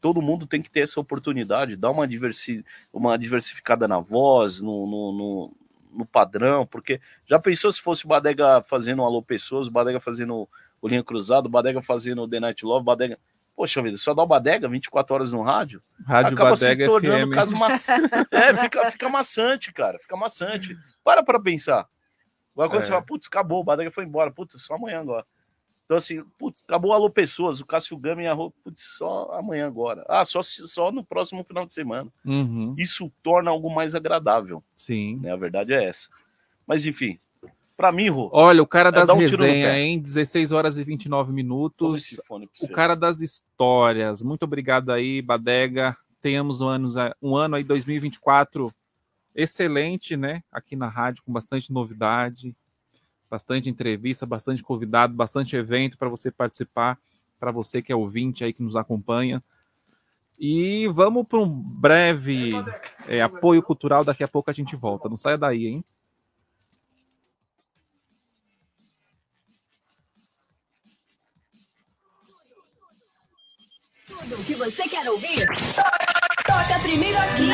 Todo 0.00 0.22
mundo 0.22 0.46
tem 0.46 0.60
que 0.62 0.70
ter 0.70 0.80
essa 0.80 1.00
oportunidade, 1.00 1.74
dar 1.76 1.90
uma, 1.90 2.06
diversi... 2.06 2.64
uma 2.92 3.16
diversificada 3.18 3.88
na 3.88 3.98
voz, 3.98 4.60
no, 4.60 4.86
no, 4.86 5.12
no, 5.12 5.56
no 5.98 6.06
padrão, 6.06 6.66
porque 6.66 7.00
já 7.26 7.38
pensou 7.38 7.72
se 7.72 7.80
fosse 7.80 8.04
o 8.04 8.08
Badega 8.08 8.62
fazendo 8.62 9.02
um 9.02 9.04
Alô 9.04 9.22
Pessoas, 9.22 9.66
o 9.66 9.70
Badega 9.70 9.98
fazendo 9.98 10.48
o 10.80 10.86
Linha 10.88 11.02
Cruzado, 11.02 11.46
o 11.46 11.48
Badega 11.48 11.80
fazendo 11.82 12.22
o 12.22 12.28
The 12.28 12.38
Night 12.38 12.64
Love, 12.64 12.82
o 12.82 12.84
Badega. 12.84 13.18
Poxa 13.56 13.80
vida, 13.80 13.96
só 13.96 14.12
dá 14.12 14.22
o 14.22 14.26
Badega 14.26 14.68
24 14.68 15.14
horas 15.14 15.32
no 15.32 15.40
rádio? 15.42 15.82
Rádio 16.06 16.34
acaba 16.34 16.50
Badega 16.50 16.84
se 16.84 16.90
tornando 16.90 17.26
FM. 17.32 17.34
caso. 17.34 17.54
É, 18.30 18.54
fica, 18.54 18.90
fica 18.90 19.08
maçante, 19.08 19.72
cara. 19.72 19.98
Fica 19.98 20.14
maçante. 20.16 20.76
Para 21.02 21.22
pra 21.22 21.40
pensar. 21.40 21.88
Agora 22.54 22.68
quando 22.68 22.80
É. 22.80 22.82
você 22.82 22.90
fala, 22.90 23.02
putz, 23.02 23.26
acabou, 23.26 23.60
o 23.60 23.64
Badega 23.64 23.90
foi 23.90 24.04
embora, 24.04 24.30
putz, 24.30 24.60
só 24.62 24.74
amanhã 24.74 25.00
agora. 25.00 25.24
Então, 25.86 25.96
assim, 25.96 26.22
putz, 26.36 26.64
acabou 26.64 26.92
Alô 26.92 27.08
Pessoas, 27.08 27.60
o 27.60 27.64
Cássio 27.66 27.96
Gama 27.96 28.22
e 28.22 28.26
a 28.26 28.32
Rô, 28.34 28.50
putz, 28.64 28.82
só 28.98 29.30
amanhã 29.32 29.66
agora. 29.66 30.04
Ah, 30.08 30.24
só, 30.24 30.42
só 30.42 30.90
no 30.92 31.04
próximo 31.04 31.42
final 31.44 31.64
de 31.64 31.72
semana. 31.72 32.10
Uhum, 32.24 32.74
Isso 32.76 33.10
torna 33.22 33.50
algo 33.52 33.72
mais 33.74 33.94
agradável, 33.94 34.62
sim. 34.74 35.16
né? 35.22 35.32
A 35.32 35.36
verdade 35.36 35.72
é 35.72 35.84
essa. 35.84 36.08
Mas, 36.66 36.84
enfim, 36.84 37.18
pra 37.76 37.92
mim, 37.92 38.08
Rô, 38.08 38.30
Olha, 38.32 38.62
o 38.62 38.66
cara 38.66 38.88
É, 38.88 38.92
das 38.92 39.10
um 39.10 39.16
resenhas, 39.16 39.76
hein? 39.76 39.98
16 39.98 40.52
horas 40.52 40.78
e 40.78 40.84
29 40.84 41.26
toma 41.26 41.34
minutos. 41.34 42.18
O 42.62 42.68
cara 42.72 42.94
das 42.94 43.20
histórias. 43.20 44.22
Muito 44.22 44.44
obrigado 44.44 44.90
aí, 44.90 45.20
Badega. 45.20 45.96
Tenhamos 46.20 46.60
um 46.60 46.68
ano, 46.68 46.88
um 47.22 47.36
ano 47.36 47.56
aí, 47.56 47.62
2024, 47.62 48.72
excelente, 49.34 50.16
né? 50.16 50.42
Aqui 50.50 50.74
na 50.74 50.88
rádio, 50.88 51.22
com 51.22 51.32
bastante 51.32 51.72
novidade, 51.72 52.54
bastante 53.30 53.68
entrevista, 53.68 54.24
bastante 54.26 54.62
convidado, 54.62 55.14
bastante 55.14 55.54
evento 55.56 55.98
para 55.98 56.08
você 56.08 56.30
participar, 56.30 56.98
para 57.38 57.52
você 57.52 57.82
que 57.82 57.92
é 57.92 57.96
ouvinte 57.96 58.42
aí 58.42 58.52
que 58.52 58.62
nos 58.62 58.76
acompanha. 58.76 59.42
E 60.38 60.86
vamos 60.88 61.26
para 61.26 61.38
um 61.38 61.48
breve 61.48 62.52
é, 63.06 63.22
apoio 63.22 63.62
cultural. 63.62 64.04
Daqui 64.04 64.22
a 64.22 64.28
pouco 64.28 64.50
a 64.50 64.52
gente 64.52 64.76
volta. 64.76 65.08
Não 65.08 65.16
saia 65.16 65.38
daí, 65.38 65.66
hein? 65.66 65.84
Tudo 74.28 74.40
o 74.40 74.44
que 74.44 74.54
você 74.56 74.88
quer 74.88 75.08
ouvir? 75.08 75.46
Toca 76.44 76.80
primeiro 76.82 77.16
aqui. 77.16 77.48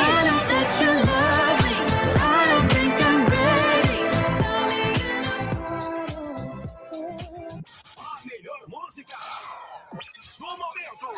A 7.98 8.24
melhor 8.24 8.58
música 8.68 9.18
do 10.38 10.46
momento. 10.46 11.08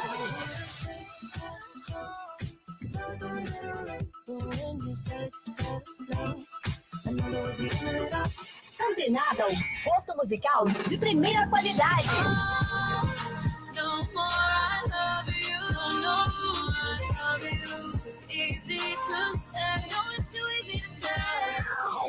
Antenada, 8.91 9.47
o 9.47 10.17
musical 10.17 10.65
de 10.89 10.99
primeira 10.99 11.49
qualidade. 11.49 12.09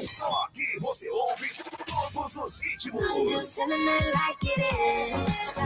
Só 0.07 0.31
aqui 0.43 0.77
você 0.79 1.09
ouve 1.09 1.49
todos 2.13 2.35
os 2.37 2.59
ritmos. 2.59 3.01
I'm 3.03 3.27
just 3.27 3.55
feeling 3.55 3.87
it 3.87 4.13
like 4.13 4.43
it 4.43 4.59
is. 4.59 5.57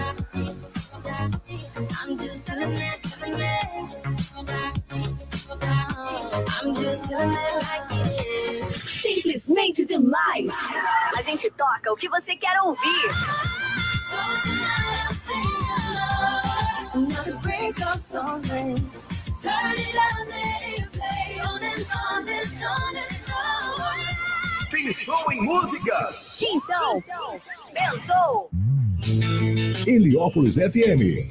I'm 2.04 2.18
just 2.18 2.46
feeling 2.46 2.76
it, 2.76 3.08
feeling 3.08 3.42
it. 3.42 3.90
I'm 6.64 6.76
just 6.76 7.06
feeling 7.06 7.32
it 7.32 7.56
like 7.64 7.92
it 7.92 8.08
is. 8.64 8.76
Simplesmente 9.02 9.86
demais. 9.86 10.52
A 11.18 11.22
gente 11.22 11.50
toca 11.52 11.92
o 11.92 11.96
que 11.96 12.10
você 12.10 12.36
quer 12.36 12.60
ouvir. 12.62 13.10
Another 16.94 17.36
break 17.42 17.82
up 17.82 18.00
song. 18.00 18.42
Turn 19.42 19.72
it 19.72 19.96
on, 19.96 20.28
let 20.28 20.34
it 20.34 20.34
play 20.34 20.34
on 20.36 20.36
and 20.36 20.36
on 20.36 20.78
on. 20.78 20.79
Pensou 24.70 25.32
em 25.32 25.42
músicas? 25.42 26.40
Então, 26.42 27.04
pensou? 27.74 28.50
Heliópolis 29.86 30.56
FM. 30.56 31.30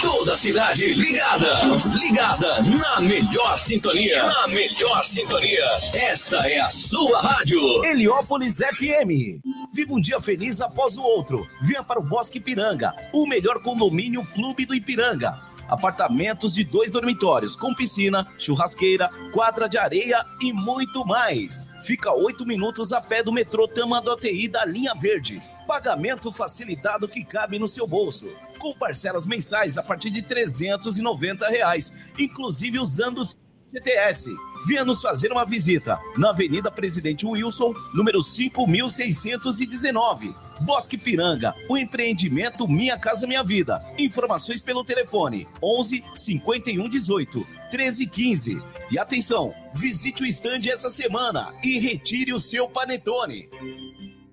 Toda 0.00 0.36
cidade 0.36 0.86
ligada, 0.94 1.60
ligada 1.94 2.62
na 2.62 3.00
melhor 3.00 3.58
sintonia, 3.58 4.22
na 4.24 4.46
melhor 4.48 5.04
sintonia. 5.04 5.64
Essa 5.92 6.48
é 6.48 6.60
a 6.60 6.70
sua 6.70 7.20
rádio. 7.20 7.84
Heliópolis 7.84 8.58
FM. 8.58 9.40
Viva 9.72 9.94
um 9.94 10.00
dia 10.00 10.20
feliz 10.20 10.60
após 10.60 10.96
o 10.96 11.02
outro. 11.02 11.46
Venha 11.62 11.82
para 11.82 11.98
o 11.98 12.02
Bosque 12.02 12.38
Ipiranga, 12.38 12.92
o 13.12 13.26
melhor 13.26 13.60
condomínio 13.62 14.24
clube 14.34 14.64
do 14.64 14.74
Ipiranga. 14.74 15.53
Apartamentos 15.68 16.54
de 16.54 16.64
dois 16.64 16.90
dormitórios, 16.90 17.56
com 17.56 17.74
piscina, 17.74 18.26
churrasqueira, 18.38 19.08
quadra 19.32 19.68
de 19.68 19.78
areia 19.78 20.24
e 20.40 20.52
muito 20.52 21.04
mais. 21.04 21.68
Fica 21.82 22.12
oito 22.12 22.46
minutos 22.46 22.92
a 22.92 23.00
pé 23.00 23.22
do 23.22 23.32
metrô 23.32 23.66
Tamanduateí 23.66 24.48
da 24.48 24.64
linha 24.64 24.94
verde. 24.94 25.42
Pagamento 25.66 26.30
facilitado 26.30 27.08
que 27.08 27.24
cabe 27.24 27.58
no 27.58 27.68
seu 27.68 27.86
bolso. 27.86 28.34
Com 28.58 28.74
parcelas 28.74 29.26
mensais 29.26 29.78
a 29.78 29.82
partir 29.82 30.10
de 30.10 30.22
390 30.22 31.48
reais, 31.48 31.98
inclusive 32.18 32.78
usando 32.78 33.18
o 33.18 33.43
GTS. 33.74 34.30
Venha 34.66 34.84
nos 34.84 35.02
fazer 35.02 35.32
uma 35.32 35.44
visita 35.44 35.98
na 36.16 36.30
Avenida 36.30 36.70
Presidente 36.70 37.26
Wilson, 37.26 37.74
número 37.92 38.22
5619. 38.22 40.32
Bosque 40.60 40.96
Piranga, 40.96 41.52
o 41.68 41.76
empreendimento 41.76 42.68
Minha 42.68 42.96
Casa 42.96 43.26
Minha 43.26 43.42
Vida. 43.42 43.84
Informações 43.98 44.62
pelo 44.62 44.84
telefone 44.84 45.48
11 45.60 46.04
51 46.14 46.88
18 46.88 47.44
13 47.70 48.06
15. 48.06 48.62
E 48.90 48.98
atenção, 48.98 49.54
visite 49.72 50.22
o 50.22 50.26
estande 50.26 50.70
essa 50.70 50.88
semana 50.88 51.52
e 51.62 51.80
retire 51.80 52.32
o 52.32 52.38
seu 52.38 52.68
panetone. 52.68 53.48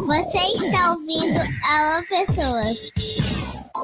Você 0.06 0.38
está 0.38 0.92
ouvindo 0.92 1.40
Alô 1.64 2.04
Pessoas. 2.08 2.92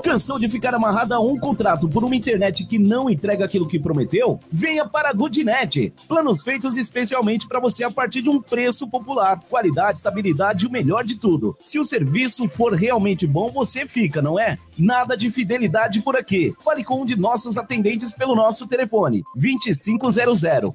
Cansou 0.02 0.38
de 0.38 0.48
ficar 0.48 0.74
amarrado 0.74 1.12
a 1.12 1.20
um 1.20 1.38
contrato 1.38 1.88
por 1.88 2.02
uma 2.02 2.16
internet 2.16 2.64
que 2.64 2.78
não 2.78 3.10
entrega 3.10 3.44
aquilo 3.44 3.68
que 3.68 3.78
prometeu? 3.78 4.40
Venha 4.50 4.86
para 4.86 5.10
a 5.10 5.12
Goodnet. 5.12 5.92
Planos 6.08 6.42
feitos 6.42 6.76
especialmente 6.76 7.46
para 7.46 7.60
você 7.60 7.84
a 7.84 7.90
partir 7.90 8.22
de 8.22 8.30
um 8.30 8.40
preço 8.40 8.88
popular. 8.88 9.40
Qualidade, 9.48 9.98
estabilidade 9.98 10.64
e 10.64 10.68
o 10.68 10.70
melhor 10.72 11.04
de 11.04 11.16
tudo. 11.16 11.56
Se 11.64 11.78
o 11.78 11.84
serviço 11.84 12.48
for 12.48 12.72
realmente 12.72 13.26
bom, 13.26 13.50
você 13.50 13.86
fica, 13.86 14.22
não 14.22 14.38
é? 14.38 14.58
Nada 14.78 15.16
de 15.16 15.30
fidelidade 15.30 16.00
por 16.00 16.16
aqui. 16.16 16.54
Fale 16.64 16.82
com 16.82 17.02
um 17.02 17.04
de 17.04 17.16
nossos 17.16 17.58
atendentes 17.58 18.14
pelo 18.14 18.34
nosso 18.34 18.66
telefone 18.66 19.22
2500 19.34 20.16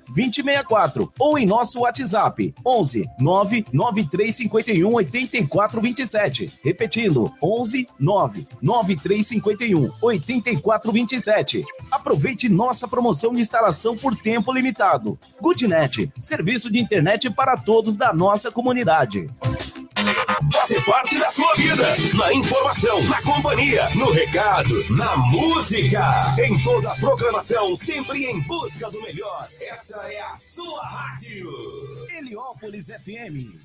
2064 0.07 1.11
ou 1.19 1.37
em 1.37 1.45
nosso 1.45 1.79
WhatsApp 1.79 2.53
11 2.65 3.09
99351 3.19 4.93
8427. 4.93 6.53
Repetindo 6.63 7.33
11 7.41 7.87
99351 9.15 9.91
8427. 10.01 11.63
Aproveite 11.91 12.49
nossa 12.49 12.87
promoção 12.87 13.33
de 13.33 13.41
instalação 13.41 13.95
por 13.97 14.15
tempo 14.15 14.51
limitado. 14.51 15.17
Goodnet, 15.41 16.11
serviço 16.19 16.71
de 16.71 16.79
internet 16.79 17.29
para 17.29 17.55
todos 17.57 17.95
da 17.95 18.13
nossa 18.13 18.51
comunidade. 18.51 19.29
Fazer 20.53 20.83
parte 20.85 21.17
da 21.17 21.29
sua 21.29 21.53
vida. 21.55 21.83
Na 22.15 22.33
informação, 22.33 23.03
na 23.03 23.21
companhia, 23.21 23.89
no 23.95 24.11
recado, 24.11 24.83
na 24.89 25.15
música. 25.17 26.01
Em 26.39 26.61
toda 26.63 26.91
a 26.91 26.95
programação, 26.95 27.75
sempre 27.75 28.25
em 28.25 28.41
busca 28.41 28.89
do 28.91 29.01
melhor. 29.01 29.47
Essa 29.61 29.97
é 30.11 30.21
a 30.21 30.35
sua 30.35 30.83
rádio. 30.85 31.49
Heliópolis 32.17 32.87
FM. 32.87 33.64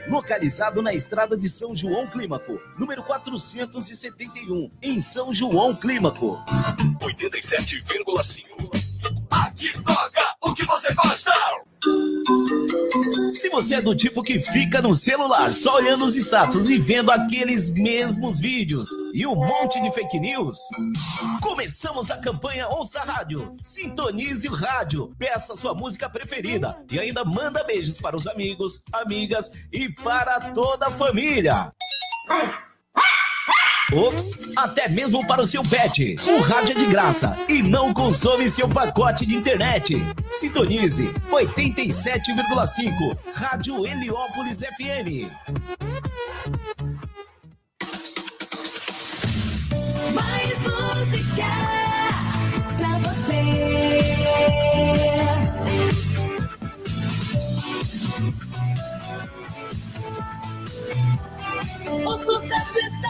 Localizado 0.07 0.81
na 0.81 0.93
estrada 0.93 1.37
de 1.37 1.47
São 1.47 1.75
João 1.75 2.07
Clímaco, 2.07 2.59
número 2.77 3.03
471, 3.03 4.69
em 4.81 4.99
São 4.99 5.33
João 5.33 5.75
Clímaco. 5.75 6.43
87,5. 6.99 8.43
Aqui 9.29 9.71
toca 9.83 10.35
o 10.41 10.53
que 10.53 10.65
você 10.65 10.93
gosta. 10.93 11.31
Se 13.33 13.49
você 13.49 13.75
é 13.75 13.81
do 13.81 13.95
tipo 13.95 14.21
que 14.21 14.39
fica 14.39 14.81
no 14.81 14.93
celular 14.93 15.53
só 15.53 15.77
olhando 15.77 16.05
os 16.05 16.15
status 16.15 16.69
e 16.69 16.77
vendo 16.77 17.09
aqueles 17.09 17.69
mesmos 17.69 18.39
vídeos 18.39 18.87
e 19.13 19.25
um 19.25 19.35
monte 19.35 19.81
de 19.81 19.91
fake 19.91 20.19
news, 20.19 20.57
começamos 21.41 22.11
a 22.11 22.17
campanha 22.17 22.67
Ouça 22.67 23.01
Rádio. 23.01 23.55
Sintonize 23.63 24.47
o 24.47 24.53
rádio, 24.53 25.15
peça 25.17 25.55
sua 25.55 25.73
música 25.73 26.09
preferida 26.09 26.77
e 26.91 26.99
ainda 26.99 27.25
manda 27.25 27.63
beijos 27.63 27.97
para 27.97 28.15
os 28.15 28.27
amigos, 28.27 28.83
amigas 28.91 29.51
e 29.71 29.89
para 29.89 30.39
toda 30.51 30.87
a 30.87 30.91
família. 30.91 31.71
Ops, 33.91 34.55
até 34.55 34.87
mesmo 34.87 35.25
para 35.27 35.41
o 35.41 35.45
seu 35.45 35.61
pet. 35.63 36.15
O 36.25 36.39
rádio 36.41 36.71
é 36.71 36.79
de 36.79 36.85
graça 36.85 37.37
e 37.49 37.61
não 37.61 37.93
consome 37.93 38.47
seu 38.49 38.69
pacote 38.69 39.25
de 39.25 39.35
internet. 39.35 40.01
Sintonize 40.31 41.13
87,5 41.29 43.17
Rádio 43.33 43.85
Heliópolis 43.85 44.59
FM. 44.61 45.29
Mais 50.13 50.59
música 50.61 51.51
pra 52.77 52.97
você. 52.99 53.41
O 61.91 62.17
sucesso 62.23 62.79
está 62.79 63.00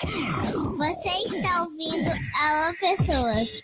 Você 0.00 1.08
está 1.26 1.62
ouvindo 1.62 2.08
Alô 2.40 2.72
Pessoas. 2.78 3.62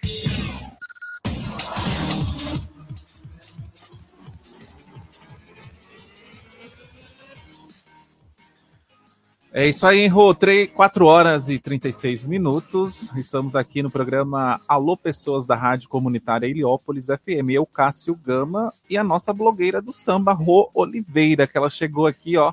É 9.53 9.69
isso 9.69 9.87
aí, 9.87 10.09
Rô. 10.09 10.35
4 10.75 11.07
horas 11.07 11.49
e 11.49 11.61
36 11.61 12.27
minutos. 12.27 13.15
Estamos 13.15 13.55
aqui 13.55 13.81
no 13.81 13.91
programa 13.91 14.61
Alô 14.67 14.97
Pessoas 14.97 15.47
da 15.47 15.55
Rádio 15.55 15.89
Comunitária 15.89 16.49
Heliópolis 16.49 17.07
FM. 17.07 17.51
Eu, 17.51 17.65
Cássio 17.65 18.17
Gama, 18.17 18.73
e 18.91 18.99
a 18.99 19.05
nossa 19.05 19.33
blogueira 19.33 19.81
do 19.81 19.93
samba, 19.93 20.33
Rô 20.33 20.69
Oliveira, 20.75 21.47
que 21.47 21.57
ela 21.57 21.71
chegou 21.71 22.09
aqui, 22.09 22.37
ó, 22.37 22.53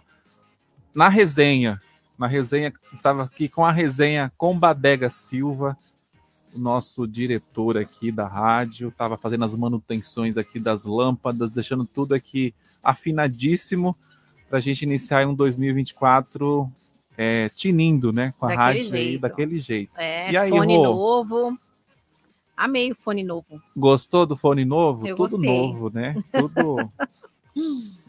na 0.93 1.09
resenha. 1.09 1.81
Na 2.22 2.27
resenha, 2.27 2.72
estava 2.93 3.23
aqui 3.23 3.49
com 3.49 3.65
a 3.65 3.72
resenha 3.72 4.31
com 4.38 4.56
Badega 4.56 5.10
Silva, 5.10 5.76
o 6.56 6.60
nosso 6.60 7.07
diretor 7.07 7.80
aqui 7.80 8.11
da 8.11 8.27
rádio, 8.27 8.89
estava 8.89 9.18
fazendo 9.18 9.43
as 9.43 9.56
manutenções 9.56 10.38
aqui 10.38 10.60
das 10.60 10.85
lâmpadas, 10.85 11.52
deixando 11.52 11.84
tudo 11.84 12.14
aqui 12.14 12.53
afinadíssimo 12.84 13.98
para 14.48 14.60
a 14.60 14.61
gente 14.61 14.84
iniciar 14.84 15.27
um 15.27 15.34
2024 15.34 16.72
é, 17.18 17.49
tinindo, 17.49 18.14
né? 18.14 18.31
Com 18.38 18.45
a 18.45 18.49
Daquele 18.49 18.64
rádio 18.65 18.81
aí, 18.81 18.89
jeito. 19.07 19.22
daquele 19.22 19.57
jeito. 19.57 19.91
É, 19.98 20.31
E 20.31 20.38
aí, 20.38 20.52
fone 20.52 20.77
Rô? 20.77 20.84
novo. 20.84 21.57
Amei 22.56 22.91
o 22.91 22.95
fone 22.95 23.23
novo. 23.23 23.60
Gostou 23.76 24.27
do 24.27 24.38
fone 24.38 24.64
novo? 24.64 25.07
Eu 25.07 25.15
Tudo 25.15 25.38
gostei. 25.39 25.49
novo, 25.49 25.89
né? 25.91 26.15
Tudo. 26.31 26.91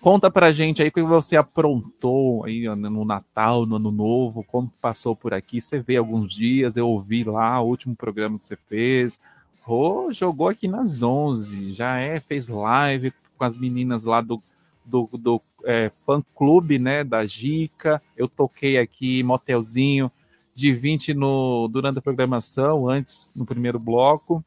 Conta 0.00 0.30
pra 0.30 0.52
gente 0.52 0.80
aí 0.80 0.88
o 0.88 0.92
que 0.92 1.02
você 1.02 1.36
aprontou 1.36 2.44
aí 2.44 2.64
no 2.68 3.04
Natal, 3.04 3.66
no 3.66 3.76
Ano 3.76 3.90
Novo, 3.90 4.44
como 4.44 4.72
passou 4.80 5.16
por 5.16 5.34
aqui. 5.34 5.60
Você 5.60 5.80
vê 5.80 5.96
alguns 5.96 6.32
dias, 6.32 6.76
eu 6.76 6.88
ouvi 6.88 7.24
lá 7.24 7.60
o 7.60 7.66
último 7.66 7.96
programa 7.96 8.38
que 8.38 8.46
você 8.46 8.56
fez. 8.68 9.18
Rô 9.62 10.12
jogou 10.12 10.48
aqui 10.48 10.68
nas 10.68 11.02
11, 11.02 11.72
já 11.72 11.98
é, 11.98 12.20
fez 12.20 12.48
live 12.48 13.12
com 13.36 13.44
as 13.44 13.58
meninas 13.58 14.04
lá 14.04 14.20
do, 14.20 14.40
do, 14.84 15.08
do 15.12 15.42
é, 15.64 15.90
fã 15.90 16.22
clube, 16.34 16.78
né, 16.78 17.02
da 17.02 17.26
Gica. 17.26 18.00
Eu 18.16 18.28
toquei 18.28 18.78
aqui 18.78 19.22
motelzinho 19.24 20.10
de 20.54 20.72
20 20.72 21.12
no, 21.12 21.68
durante 21.68 21.98
a 21.98 22.02
programação, 22.02 22.88
antes, 22.88 23.32
no 23.34 23.44
primeiro 23.44 23.78
bloco. 23.78 24.44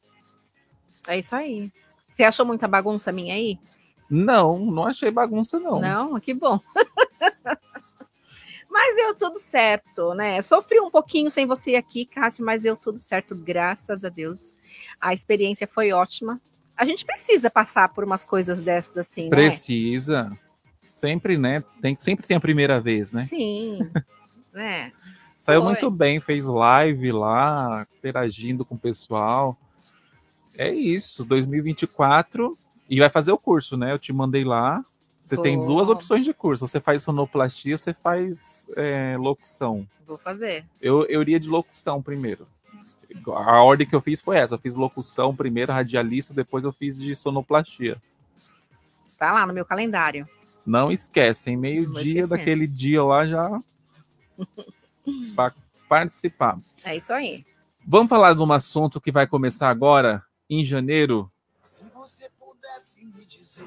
É 1.07 1.19
isso 1.19 1.35
aí. 1.35 1.69
Você 2.15 2.23
achou 2.23 2.45
muita 2.45 2.67
bagunça 2.67 3.11
minha 3.11 3.33
aí? 3.33 3.59
Não, 4.11 4.59
não 4.65 4.85
achei 4.87 5.09
bagunça, 5.09 5.57
não. 5.57 5.79
Não, 5.79 6.19
que 6.19 6.33
bom. 6.33 6.59
mas 8.69 8.93
deu 8.93 9.15
tudo 9.15 9.39
certo, 9.39 10.13
né? 10.13 10.41
Sofri 10.41 10.81
um 10.81 10.91
pouquinho 10.91 11.31
sem 11.31 11.45
você 11.45 11.75
aqui, 11.75 12.05
Cássio, 12.05 12.45
mas 12.45 12.61
deu 12.61 12.75
tudo 12.75 12.99
certo, 12.99 13.33
graças 13.33 14.03
a 14.03 14.09
Deus. 14.09 14.57
A 14.99 15.13
experiência 15.13 15.65
foi 15.65 15.93
ótima. 15.93 16.37
A 16.75 16.85
gente 16.85 17.05
precisa 17.05 17.49
passar 17.49 17.87
por 17.89 18.03
umas 18.03 18.25
coisas 18.25 18.61
dessas 18.65 18.97
assim, 18.97 19.23
né? 19.23 19.29
Precisa. 19.29 20.29
Sempre, 20.83 21.37
né? 21.37 21.63
Tem, 21.81 21.95
sempre 21.97 22.27
tem 22.27 22.35
a 22.35 22.41
primeira 22.41 22.81
vez, 22.81 23.13
né? 23.13 23.23
Sim. 23.25 23.79
né? 24.51 24.91
Saiu 25.39 25.61
Foi. 25.61 25.71
muito 25.71 25.89
bem, 25.89 26.19
fez 26.19 26.45
live 26.45 27.13
lá, 27.13 27.87
interagindo 27.97 28.65
com 28.65 28.75
o 28.75 28.79
pessoal. 28.79 29.57
É 30.57 30.69
isso, 30.69 31.23
2024. 31.23 32.53
E 32.91 32.99
vai 32.99 33.07
fazer 33.07 33.31
o 33.31 33.37
curso, 33.37 33.77
né? 33.77 33.93
Eu 33.93 33.97
te 33.97 34.11
mandei 34.11 34.43
lá. 34.43 34.83
Você 35.21 35.37
tem 35.37 35.55
Boa. 35.55 35.67
duas 35.67 35.87
opções 35.87 36.25
de 36.25 36.33
curso. 36.33 36.67
Você 36.67 36.81
faz 36.81 37.01
sonoplastia, 37.01 37.77
você 37.77 37.93
faz 37.93 38.67
é, 38.75 39.15
locução. 39.17 39.87
Vou 40.05 40.17
fazer. 40.17 40.65
Eu, 40.81 41.05
eu 41.05 41.21
iria 41.21 41.39
de 41.39 41.47
locução 41.47 42.01
primeiro. 42.01 42.45
A 43.27 43.63
ordem 43.63 43.87
que 43.87 43.95
eu 43.95 44.01
fiz 44.01 44.19
foi 44.19 44.37
essa. 44.37 44.55
Eu 44.55 44.59
fiz 44.59 44.75
locução 44.75 45.33
primeiro, 45.33 45.71
radialista, 45.71 46.33
depois 46.33 46.65
eu 46.65 46.73
fiz 46.73 46.99
de 46.99 47.15
sonoplastia. 47.15 47.95
Tá 49.17 49.31
lá 49.31 49.47
no 49.47 49.53
meu 49.53 49.63
calendário. 49.63 50.25
Não 50.65 50.91
esquecem, 50.91 51.55
meio-dia 51.55 52.27
daquele 52.27 52.67
dia 52.67 53.01
lá 53.03 53.25
já 53.25 53.61
para 55.33 55.53
participar. 55.87 56.59
É 56.83 56.97
isso 56.97 57.13
aí. 57.13 57.45
Vamos 57.87 58.09
falar 58.09 58.33
de 58.33 58.41
um 58.41 58.51
assunto 58.51 58.99
que 58.99 59.13
vai 59.13 59.25
começar 59.25 59.69
agora, 59.69 60.21
em 60.49 60.65
janeiro. 60.65 61.31
Se 61.63 61.85
você 61.93 62.29
dizer 63.37 63.65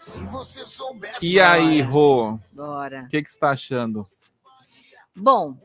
Se 0.00 0.18
você 0.24 0.64
soubesse. 0.64 1.26
E 1.26 1.40
aí, 1.40 1.80
Rô, 1.80 2.38
Bora. 2.52 3.02
o 3.02 3.08
que, 3.08 3.22
que 3.22 3.28
você 3.28 3.36
está 3.36 3.50
achando? 3.50 4.06
Bom, 5.16 5.56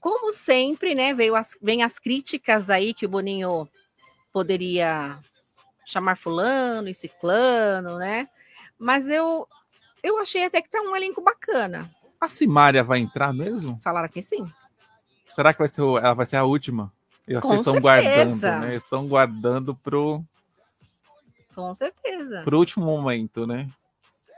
como 0.00 0.32
sempre, 0.32 0.94
né, 0.94 1.14
veio 1.14 1.34
as, 1.34 1.56
vem 1.62 1.82
as 1.82 1.98
críticas 1.98 2.68
aí 2.68 2.92
que 2.92 3.06
o 3.06 3.08
Boninho 3.08 3.68
poderia 4.32 5.18
chamar 5.86 6.16
fulano 6.16 6.88
e 6.88 6.94
ciclano, 6.94 7.96
né? 7.96 8.28
Mas 8.78 9.08
eu 9.08 9.48
eu 10.02 10.18
achei 10.18 10.44
até 10.44 10.60
que 10.60 10.68
tá 10.68 10.80
um 10.80 10.96
elenco 10.96 11.22
bacana. 11.22 11.88
A 12.20 12.28
Simária 12.28 12.82
vai 12.82 12.98
entrar 12.98 13.32
mesmo? 13.32 13.80
Falaram 13.82 14.08
que 14.08 14.20
sim. 14.20 14.44
Será 15.34 15.52
que 15.52 15.58
vai 15.60 15.68
ser, 15.68 15.82
ela 15.82 16.14
vai 16.14 16.26
ser 16.26 16.36
a 16.36 16.44
última? 16.44 16.92
Eles 17.26 17.40
Com 17.40 17.54
estão 17.54 17.74
certeza. 17.74 17.80
guardando, 17.80 18.60
né? 18.60 18.74
Estão 18.74 19.08
guardando 19.08 19.74
pro, 19.76 20.24
Com 21.54 21.72
certeza. 21.74 22.42
pro 22.44 22.58
último 22.58 22.84
momento, 22.84 23.46
né? 23.46 23.68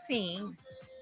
Sim, 0.06 0.48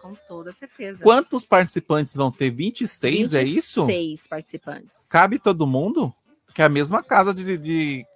com 0.01 0.13
toda 0.29 0.53
certeza. 0.53 1.03
Quantos 1.03 1.45
participantes 1.45 2.15
vão 2.15 2.31
ter? 2.31 2.51
26, 2.51 3.35
é 3.35 3.43
isso? 3.43 3.87
26 3.87 4.27
participantes. 4.27 5.09
Cabe 5.09 5.39
todo 5.39 5.67
mundo? 5.67 6.13
Que 6.55 6.63
é 6.63 6.67
a 6.67 6.69
mesma 6.69 7.03
casa 7.03 7.33
de, 7.33 7.57
de- 7.57 8.07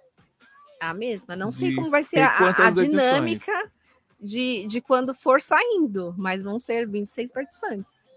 A 0.79 0.93
mesma. 0.93 1.35
Não 1.35 1.51
sei 1.51 1.73
como 1.73 1.89
vai 1.89 2.03
ser 2.03 2.19
a, 2.19 2.37
a 2.37 2.69
edições. 2.69 2.89
dinâmica 2.89 3.71
de, 4.19 4.65
de 4.67 4.79
quando 4.79 5.13
for 5.13 5.41
saindo, 5.41 6.13
mas 6.17 6.43
vão 6.43 6.59
ser 6.59 6.87
26 6.87 7.31
participantes. 7.31 8.07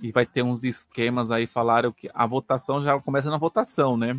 E 0.00 0.12
vai 0.12 0.26
ter 0.26 0.42
uns 0.42 0.64
esquemas 0.64 1.30
aí, 1.30 1.46
falaram 1.46 1.92
que 1.92 2.10
a 2.12 2.26
votação 2.26 2.80
já 2.82 2.98
começa 3.00 3.30
na 3.30 3.38
votação, 3.38 3.96
né? 3.96 4.18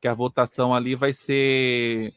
Que 0.00 0.08
a 0.08 0.14
votação 0.14 0.74
ali 0.74 0.94
vai 0.94 1.12
ser 1.12 2.12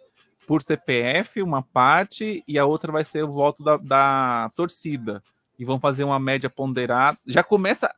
por 0.47 0.61
CPF, 0.61 1.41
uma 1.41 1.61
parte, 1.61 2.43
e 2.47 2.57
a 2.59 2.65
outra 2.65 2.91
vai 2.91 3.03
ser 3.03 3.23
o 3.23 3.31
voto 3.31 3.63
da, 3.63 3.77
da 3.77 4.49
torcida. 4.55 5.21
E 5.57 5.63
vão 5.65 5.79
fazer 5.79 6.03
uma 6.03 6.19
média 6.19 6.49
ponderada. 6.49 7.17
Já 7.25 7.43
começa. 7.43 7.93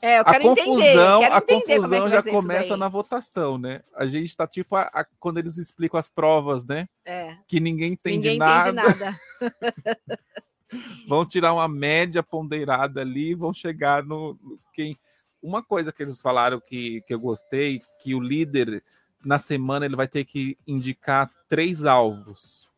É, 0.00 0.18
eu 0.18 0.22
A 0.22 0.24
quero 0.24 0.44
confusão, 0.44 0.76
entender. 0.76 0.92
Quero 0.92 1.34
a 1.34 1.38
entender 1.38 1.40
como 1.40 1.44
é 1.44 1.48
que 1.48 1.50
confusão 1.66 2.00
vai 2.00 2.10
já 2.10 2.22
começa 2.22 2.76
na 2.76 2.88
votação, 2.88 3.58
né? 3.58 3.82
A 3.94 4.06
gente 4.06 4.36
tá 4.36 4.46
tipo 4.46 4.76
a- 4.76 4.90
a- 4.92 5.06
quando 5.18 5.38
eles 5.38 5.56
explicam 5.58 5.98
as 5.98 6.08
provas, 6.08 6.64
né? 6.64 6.86
É, 7.04 7.36
Que 7.48 7.58
ninguém 7.58 7.94
entende 7.94 8.16
ninguém 8.16 8.38
nada. 8.38 8.70
entende 8.70 8.88
nada. 9.00 9.20
vão 11.08 11.26
tirar 11.26 11.52
uma 11.54 11.66
média 11.66 12.22
ponderada 12.22 13.00
ali, 13.00 13.34
vão 13.34 13.52
chegar 13.52 14.02
no, 14.04 14.38
no 14.42 14.58
quem. 14.72 14.96
Uma 15.42 15.62
coisa 15.62 15.92
que 15.92 16.02
eles 16.02 16.20
falaram 16.20 16.60
que, 16.60 17.00
que 17.02 17.14
eu 17.14 17.20
gostei, 17.20 17.80
que 18.00 18.14
o 18.14 18.20
líder 18.20 18.82
na 19.26 19.38
semana 19.38 19.84
ele 19.84 19.96
vai 19.96 20.06
ter 20.06 20.24
que 20.24 20.56
indicar 20.66 21.30
três 21.48 21.84
alvos. 21.84 22.68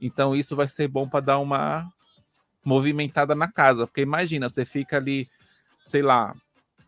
Então 0.00 0.34
isso 0.34 0.56
vai 0.56 0.66
ser 0.66 0.88
bom 0.88 1.08
para 1.08 1.20
dar 1.24 1.38
uma 1.38 1.90
movimentada 2.64 3.34
na 3.34 3.50
casa, 3.50 3.86
porque 3.86 4.00
imagina, 4.00 4.48
você 4.48 4.64
fica 4.64 4.96
ali, 4.96 5.28
sei 5.84 6.02
lá, 6.02 6.34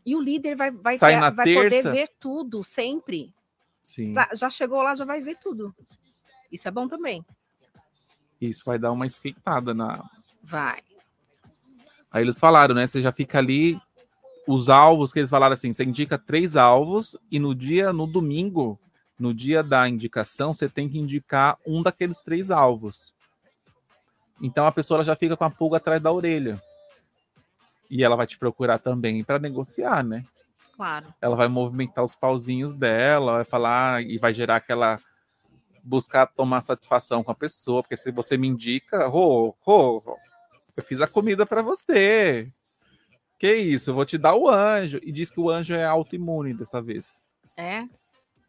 E 0.04 0.16
o 0.16 0.20
líder 0.20 0.56
vai, 0.56 0.70
vai, 0.70 0.96
Sai 0.96 1.14
ter- 1.14 1.20
na 1.20 1.30
vai 1.30 1.54
poder 1.54 1.70
terça. 1.70 1.92
ver 1.92 2.08
tudo, 2.18 2.64
sempre. 2.64 3.32
sim, 3.82 4.12
Tá, 4.14 4.28
já 4.34 4.50
chegou 4.50 4.82
lá, 4.82 4.94
já 4.94 5.04
vai 5.04 5.20
ver 5.20 5.36
tudo. 5.40 5.74
Isso 6.50 6.66
é 6.66 6.70
bom 6.70 6.88
também. 6.88 7.24
isso 8.40 8.64
vai 8.66 8.78
dar 8.78 8.90
uma 8.92 9.06
esquentada 9.06 9.72
na. 9.72 10.02
Vai. 10.42 10.80
Aí 12.10 12.22
eles 12.24 12.38
falaram, 12.40 12.74
né? 12.74 12.86
Você 12.86 13.00
já 13.00 13.12
fica 13.12 13.38
ali 13.38 13.80
os 14.46 14.68
alvos 14.68 15.12
que 15.12 15.20
eles 15.20 15.30
falaram 15.30 15.54
assim, 15.54 15.72
você 15.72 15.84
indica 15.84 16.18
três 16.18 16.56
alvos 16.56 17.16
e 17.30 17.38
no 17.38 17.54
dia, 17.54 17.92
no 17.92 18.06
domingo, 18.06 18.78
no 19.18 19.32
dia 19.32 19.62
da 19.62 19.88
indicação, 19.88 20.52
você 20.52 20.68
tem 20.68 20.88
que 20.88 20.98
indicar 20.98 21.56
um 21.66 21.82
daqueles 21.82 22.20
três 22.20 22.50
alvos. 22.50 23.14
Então 24.40 24.66
a 24.66 24.72
pessoa 24.72 25.04
já 25.04 25.14
fica 25.14 25.36
com 25.36 25.44
a 25.44 25.50
pulga 25.50 25.76
atrás 25.76 26.02
da 26.02 26.10
orelha. 26.10 26.60
E 27.88 28.02
ela 28.02 28.16
vai 28.16 28.26
te 28.26 28.38
procurar 28.38 28.78
também 28.78 29.22
para 29.22 29.38
negociar, 29.38 30.02
né? 30.02 30.24
Claro. 30.74 31.14
Ela 31.20 31.36
vai 31.36 31.46
movimentar 31.46 32.02
os 32.02 32.16
pauzinhos 32.16 32.74
dela, 32.74 33.36
vai 33.36 33.44
falar 33.44 34.02
e 34.02 34.18
vai 34.18 34.34
gerar 34.34 34.56
aquela 34.56 34.98
buscar 35.84 36.26
tomar 36.26 36.60
satisfação 36.60 37.24
com 37.24 37.30
a 37.32 37.34
pessoa, 37.34 37.82
porque 37.82 37.96
se 37.96 38.10
você 38.12 38.36
me 38.36 38.46
indica, 38.46 39.06
Rô, 39.08 39.54
Rô, 39.60 39.98
Rô, 39.98 40.16
eu 40.76 40.82
fiz 40.82 41.00
a 41.00 41.06
comida 41.06 41.44
para 41.44 41.60
você. 41.60 42.50
Que 43.42 43.56
isso, 43.56 43.90
eu 43.90 43.94
vou 43.96 44.04
te 44.06 44.16
dar 44.16 44.36
o 44.36 44.48
anjo. 44.48 45.00
E 45.02 45.10
diz 45.10 45.28
que 45.28 45.40
o 45.40 45.50
anjo 45.50 45.74
é 45.74 45.84
autoimune 45.84 46.54
dessa 46.54 46.80
vez. 46.80 47.24
É. 47.56 47.88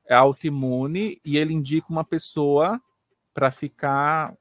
É 0.05 0.13
autoimune 0.13 1.19
e 1.25 1.35
ele 1.35 1.51
indica 1.51 1.87
uma 1.89 2.03
pessoa 2.03 2.79
para 3.33 3.49
ficar 3.49 4.37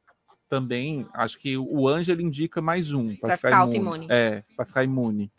também. 0.51 1.09
Acho 1.15 1.39
que 1.39 1.57
o 1.57 1.89
anjo 1.89 2.13
ele 2.13 2.23
indica 2.23 2.61
mais 2.61 2.93
um 2.93 3.17
para 3.17 3.35
ficar, 3.35 3.49
ficar 3.49 3.65
imune. 3.65 3.79
autoimune. 3.79 4.07
É, 4.11 4.43
para 4.55 4.67
ficar 4.67 4.85
imune. 4.85 5.33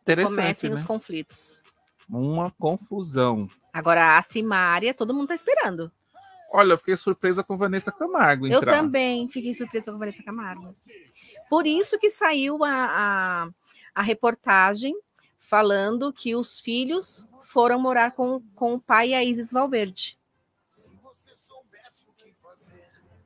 Interessante, 0.00 0.36
Comecem 0.36 0.70
né? 0.70 0.76
os 0.76 0.82
conflitos. 0.82 1.62
Uma 2.08 2.50
confusão. 2.52 3.46
Agora, 3.74 4.16
a 4.16 4.22
Simária, 4.22 4.94
todo 4.94 5.12
mundo 5.12 5.28
tá 5.28 5.34
esperando. 5.34 5.92
Olha, 6.50 6.72
eu 6.72 6.78
fiquei 6.78 6.96
surpresa 6.96 7.44
com 7.44 7.56
Vanessa 7.58 7.92
Camargo 7.92 8.46
Eu 8.46 8.58
entrar. 8.58 8.78
também 8.78 9.28
fiquei 9.28 9.52
surpresa 9.52 9.92
com 9.92 9.98
Vanessa 9.98 10.22
Camargo. 10.22 10.74
Por 11.48 11.66
isso 11.66 11.98
que 11.98 12.10
saiu 12.10 12.64
a, 12.64 12.70
a, 12.70 13.48
a 13.94 14.02
reportagem 14.02 14.94
falando 15.38 16.12
que 16.12 16.34
os 16.34 16.58
filhos 16.58 17.26
foram 17.42 17.78
morar 17.78 18.12
com, 18.12 18.40
com 18.54 18.74
o 18.74 18.80
pai 18.80 19.10
e 19.10 19.14
a 19.14 19.22
Isis 19.22 19.50
Valverde. 19.52 20.18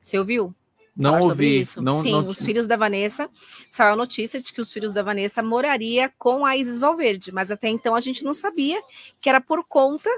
Você 0.01 0.17
ouviu? 0.17 0.53
Não 0.95 1.21
ouvi. 1.21 1.61
isso? 1.61 1.81
Não, 1.81 2.01
Sim, 2.01 2.11
não, 2.11 2.27
os 2.27 2.43
filhos 2.43 2.67
da 2.67 2.75
Vanessa. 2.75 3.29
Saiu 3.69 3.93
a 3.93 3.95
notícia 3.95 4.41
de 4.41 4.51
que 4.51 4.59
os 4.59 4.71
filhos 4.71 4.93
da 4.93 5.01
Vanessa 5.01 5.41
moraria 5.41 6.11
com 6.17 6.45
a 6.45 6.57
Isis 6.57 6.79
Valverde, 6.79 7.31
mas 7.31 7.49
até 7.49 7.69
então 7.69 7.95
a 7.95 8.01
gente 8.01 8.23
não 8.23 8.33
sabia 8.33 8.81
que 9.21 9.29
era 9.29 9.39
por 9.39 9.65
conta 9.67 10.09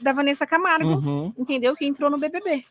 da 0.00 0.12
Vanessa 0.12 0.46
Camargo, 0.46 0.88
Uhum. 0.88 1.32
entendeu? 1.38 1.76
Que 1.76 1.84
entrou 1.86 2.10
no 2.10 2.18
BBB. 2.18 2.64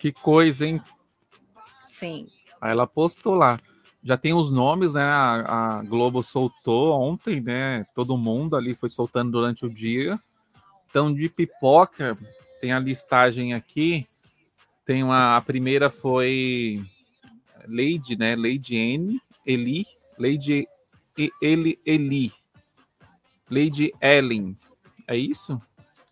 Que 0.00 0.12
coisa, 0.12 0.64
hein? 0.66 0.80
Sim. 1.98 2.28
Aí 2.60 2.70
ela 2.70 2.86
postou 2.86 3.34
lá. 3.34 3.58
Já 4.02 4.16
tem 4.16 4.32
os 4.32 4.50
nomes, 4.50 4.94
né? 4.94 5.02
A, 5.02 5.78
a 5.78 5.82
Globo 5.82 6.22
soltou 6.22 7.00
ontem, 7.00 7.40
né? 7.40 7.84
Todo 7.94 8.16
mundo 8.16 8.56
ali 8.56 8.74
foi 8.74 8.88
soltando 8.88 9.32
durante 9.32 9.66
o 9.66 9.72
dia. 9.72 10.18
Então, 10.88 11.12
de 11.12 11.28
pipoca, 11.28 12.16
tem 12.60 12.72
a 12.72 12.78
listagem 12.78 13.54
aqui. 13.54 14.06
Tem 14.86 15.02
uma. 15.02 15.36
A 15.36 15.40
primeira 15.40 15.90
foi 15.90 16.82
Lady, 17.66 18.16
né? 18.16 18.34
Lady 18.36 18.76
N, 18.76 19.20
Eli, 19.44 19.84
Lady 20.18 20.66
E- 21.16 21.30
Eli, 21.42 21.78
Eli, 21.84 22.32
Lady 23.50 23.92
Ellen. 24.00 24.56
É 25.06 25.16
isso? 25.16 25.60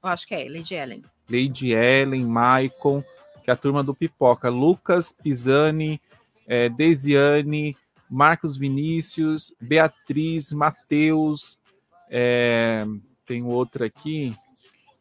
Eu 0.02 0.08
acho 0.08 0.26
que 0.26 0.34
é, 0.34 0.48
Lady 0.48 0.74
Ellen. 0.74 1.02
Lady 1.30 1.72
Ellen, 1.72 2.24
Maicon, 2.24 3.02
que 3.47 3.51
é 3.51 3.52
a 3.52 3.56
turma 3.56 3.85
do 3.85 3.94
Pipoca, 3.94 4.48
Lucas 4.48 5.12
Pisani, 5.12 6.01
é, 6.48 6.68
Desiane, 6.68 7.77
Marcos 8.10 8.56
Vinícius, 8.56 9.55
Beatriz, 9.60 10.52
Matheus, 10.52 11.56
é, 12.10 12.85
tem 13.24 13.44
outro 13.44 13.85
aqui. 13.85 14.35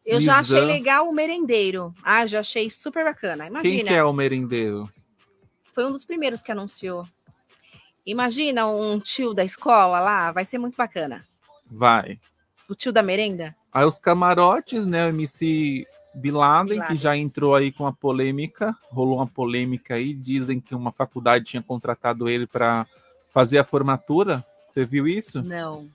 Eu 0.06 0.20
já 0.20 0.38
achei 0.38 0.60
legal 0.60 1.08
o 1.08 1.12
merendeiro. 1.12 1.92
Ah, 2.04 2.24
já 2.24 2.38
achei 2.38 2.70
super 2.70 3.04
bacana. 3.04 3.46
Quem 3.46 3.50
Imagina, 3.50 3.88
que 3.88 3.94
é 3.94 4.04
o 4.04 4.12
merendeiro? 4.12 4.88
foi 5.74 5.84
um 5.84 5.90
dos 5.90 6.04
primeiros 6.04 6.40
que 6.40 6.52
anunciou. 6.52 7.04
Imagina 8.06 8.68
um 8.68 9.00
tio 9.00 9.34
da 9.34 9.44
escola 9.44 9.98
lá, 9.98 10.30
vai 10.30 10.44
ser 10.44 10.58
muito 10.58 10.76
bacana. 10.76 11.26
Vai. 11.68 12.20
O 12.68 12.76
tio 12.76 12.92
da 12.92 13.02
merenda. 13.02 13.56
Aí 13.72 13.84
os 13.84 13.98
camarotes, 13.98 14.86
né? 14.86 15.04
O 15.04 15.08
MC 15.08 15.84
Bin 16.16 16.30
Laden, 16.32 16.82
que 16.86 16.96
já 16.96 17.14
entrou 17.16 17.54
aí 17.54 17.70
com 17.70 17.86
a 17.86 17.92
polêmica, 17.92 18.74
rolou 18.84 19.16
uma 19.18 19.26
polêmica 19.26 19.94
aí, 19.94 20.14
dizem 20.14 20.58
que 20.60 20.74
uma 20.74 20.90
faculdade 20.90 21.44
tinha 21.44 21.62
contratado 21.62 22.28
ele 22.28 22.46
para 22.46 22.86
fazer 23.28 23.58
a 23.58 23.64
formatura. 23.64 24.44
Você 24.70 24.86
viu 24.86 25.06
isso? 25.06 25.42
Não. 25.42 25.90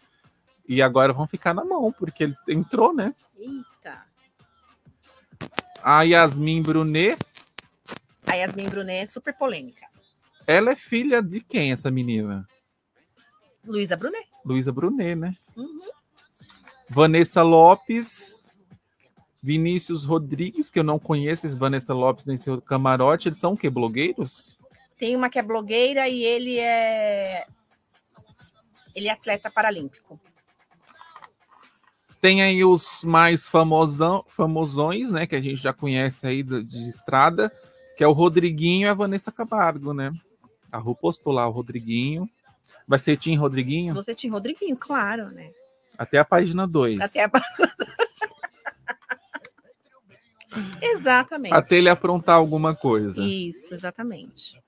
E 0.67 0.81
agora 0.81 1.11
vão 1.11 1.25
ficar 1.25 1.53
na 1.55 1.65
mão, 1.65 1.91
porque 1.91 2.25
ele 2.25 2.35
entrou, 2.47 2.93
né? 2.93 3.15
Eita. 3.37 4.05
A 5.83 6.03
Yasmin 6.03 6.61
Brunet, 6.61 7.17
A 8.27 8.35
Yasmin 8.35 8.69
Brunet 8.69 9.01
é 9.01 9.05
super 9.07 9.33
polêmica. 9.33 9.81
ela 10.45 10.71
é 10.71 10.75
filha 10.75 11.21
de 11.21 11.41
quem, 11.41 11.71
essa 11.71 11.89
menina? 11.89 12.47
Luísa 13.65 13.97
Brunet. 13.97 14.27
Luísa 14.45 14.71
Brunet, 14.71 15.15
né? 15.15 15.33
Uhum. 15.57 15.77
Vanessa 16.89 17.41
Lopes, 17.41 18.39
Vinícius 19.41 20.03
Rodrigues, 20.03 20.69
que 20.69 20.79
eu 20.79 20.83
não 20.83 20.99
conheço, 20.99 21.47
esse 21.47 21.57
Vanessa 21.57 21.93
Lopes 21.93 22.25
nem 22.25 22.37
seu 22.37 22.61
camarote, 22.61 23.27
eles 23.27 23.39
são 23.39 23.53
o 23.53 23.57
quê? 23.57 23.69
Blogueiros? 23.69 24.61
Tem 24.97 25.15
uma 25.15 25.29
que 25.29 25.39
é 25.39 25.41
blogueira 25.41 26.07
e 26.07 26.23
ele 26.23 26.59
é. 26.59 27.45
Ele 28.95 29.07
é 29.07 29.11
atleta 29.11 29.49
paralímpico. 29.49 30.19
Tem 32.19 32.43
aí 32.43 32.63
os 32.63 33.03
mais 33.03 33.49
famosão, 33.49 34.23
famosões, 34.27 35.09
né? 35.09 35.25
Que 35.25 35.35
a 35.35 35.41
gente 35.41 35.55
já 35.55 35.73
conhece 35.73 36.27
aí 36.27 36.43
de, 36.43 36.61
de 36.61 36.87
estrada, 36.87 37.51
que 37.97 38.03
é 38.03 38.07
o 38.07 38.11
Rodriguinho 38.11 38.85
e 38.85 38.89
a 38.89 38.93
Vanessa 38.93 39.31
Camargo, 39.31 39.91
né? 39.91 40.11
A 40.71 40.77
Ru 40.77 40.95
postou 40.95 41.33
lá 41.33 41.47
o 41.47 41.51
Rodriguinho. 41.51 42.29
Vai 42.87 42.99
ser 42.99 43.17
Tim 43.17 43.35
Rodriguinho? 43.35 43.95
Você 43.95 44.13
tinha 44.13 44.31
Rodriguinho, 44.31 44.77
claro, 44.77 45.31
né? 45.31 45.49
Até 45.97 46.19
a 46.19 46.25
página 46.25 46.67
2. 46.67 46.99
Até 46.99 47.23
a... 47.23 47.31
Exatamente. 50.81 51.53
Até 51.53 51.77
ele 51.77 51.89
aprontar 51.89 52.35
alguma 52.35 52.75
coisa. 52.75 53.23
Isso, 53.23 53.73
exatamente. 53.73 54.61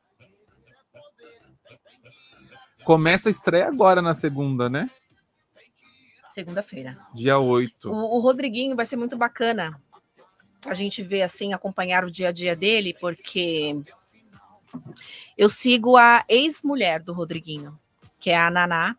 Começa 2.84 3.30
a 3.30 3.32
estreia 3.32 3.68
agora 3.68 4.02
na 4.02 4.14
segunda, 4.14 4.70
né? 4.70 4.90
Segunda-feira. 6.34 6.98
Dia 7.14 7.38
8. 7.38 7.90
O, 7.90 8.18
o 8.18 8.20
Rodriguinho 8.20 8.76
vai 8.76 8.86
ser 8.86 8.96
muito 8.96 9.16
bacana 9.16 9.80
a 10.66 10.74
gente 10.74 11.04
ver 11.04 11.22
assim, 11.22 11.54
acompanhar 11.54 12.04
o 12.06 12.12
dia 12.12 12.30
a 12.30 12.32
dia 12.32 12.56
dele, 12.56 12.96
porque 13.00 13.76
eu 15.38 15.50
sigo 15.50 15.98
a 15.98 16.24
ex-mulher 16.28 17.02
do 17.02 17.14
Rodriguinho, 17.14 17.78
que 18.20 18.30
é 18.30 18.38
a 18.38 18.50
Naná. 18.50 18.96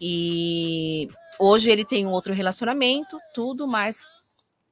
E 0.00 1.08
hoje 1.38 1.70
ele 1.70 1.84
tem 1.84 2.06
um 2.06 2.10
outro 2.10 2.32
relacionamento, 2.32 3.18
tudo, 3.34 3.66
mas 3.66 4.06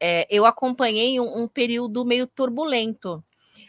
é, 0.00 0.26
eu 0.30 0.46
acompanhei 0.46 1.20
um, 1.20 1.42
um 1.42 1.48
período 1.48 2.04
meio 2.04 2.26
turbulento 2.26 3.22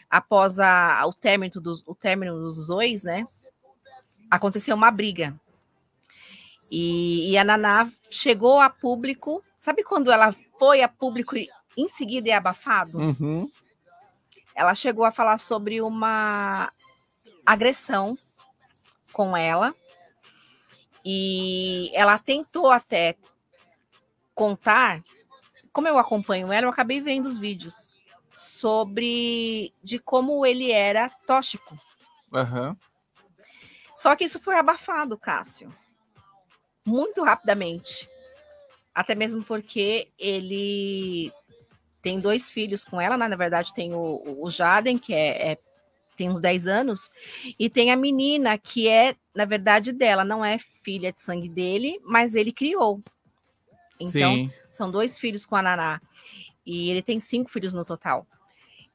após 0.08 0.58
a, 0.58 1.04
o, 1.06 1.12
término 1.12 1.60
dos, 1.60 1.82
o 1.86 1.94
término 1.94 2.38
dos 2.38 2.66
dois, 2.66 3.02
né? 3.02 3.26
Aconteceu 4.30 4.74
uma 4.74 4.90
briga. 4.90 5.38
E, 6.70 7.30
e, 7.30 7.38
a 7.38 7.44
Naná 7.44 7.90
chegou 8.10 8.60
a 8.60 8.70
público. 8.70 9.42
Sabe 9.56 9.82
quando 9.82 10.10
ela 10.10 10.32
foi 10.58 10.82
a 10.82 10.88
público 10.88 11.36
e 11.36 11.48
em 11.76 11.88
seguida 11.88 12.30
é 12.30 12.34
abafado? 12.34 12.98
Uhum. 12.98 13.42
Ela 14.54 14.74
chegou 14.74 15.04
a 15.04 15.12
falar 15.12 15.38
sobre 15.38 15.80
uma 15.80 16.72
agressão 17.44 18.16
com 19.12 19.36
ela. 19.36 19.74
E 21.04 21.90
ela 21.94 22.18
tentou 22.18 22.70
até 22.70 23.16
contar. 24.34 25.02
Como 25.72 25.88
eu 25.88 25.98
acompanho 25.98 26.52
ela, 26.52 26.66
eu 26.66 26.70
acabei 26.70 27.00
vendo 27.00 27.26
os 27.26 27.38
vídeos 27.38 27.88
sobre 28.30 29.72
de 29.82 29.98
como 29.98 30.44
ele 30.44 30.70
era 30.70 31.08
tóxico. 31.26 31.78
Uhum. 32.32 32.76
Só 33.96 34.16
que 34.16 34.24
isso 34.24 34.40
foi 34.40 34.56
abafado, 34.56 35.18
Cássio 35.18 35.72
muito 36.84 37.22
rapidamente. 37.22 38.08
Até 38.94 39.14
mesmo 39.14 39.42
porque 39.42 40.08
ele 40.18 41.32
tem 42.02 42.18
dois 42.18 42.50
filhos 42.50 42.84
com 42.84 43.00
ela, 43.00 43.16
né? 43.16 43.28
na 43.28 43.36
verdade 43.36 43.74
tem 43.74 43.94
o, 43.94 44.42
o 44.42 44.50
Jaden, 44.50 44.98
que 44.98 45.14
é, 45.14 45.52
é, 45.52 45.58
tem 46.16 46.28
uns 46.28 46.40
10 46.40 46.66
anos, 46.66 47.10
e 47.58 47.70
tem 47.70 47.92
a 47.92 47.96
menina 47.96 48.58
que 48.58 48.88
é, 48.88 49.14
na 49.34 49.44
verdade, 49.44 49.92
dela, 49.92 50.24
não 50.24 50.44
é 50.44 50.58
filha 50.58 51.12
de 51.12 51.20
sangue 51.20 51.48
dele, 51.48 52.00
mas 52.02 52.34
ele 52.34 52.52
criou. 52.52 53.00
Então, 53.98 54.34
Sim. 54.34 54.52
São 54.70 54.90
dois 54.90 55.18
filhos 55.18 55.44
com 55.44 55.56
a 55.56 55.62
Naná. 55.62 56.00
E 56.64 56.90
ele 56.90 57.02
tem 57.02 57.20
cinco 57.20 57.50
filhos 57.50 57.72
no 57.72 57.84
total. 57.84 58.26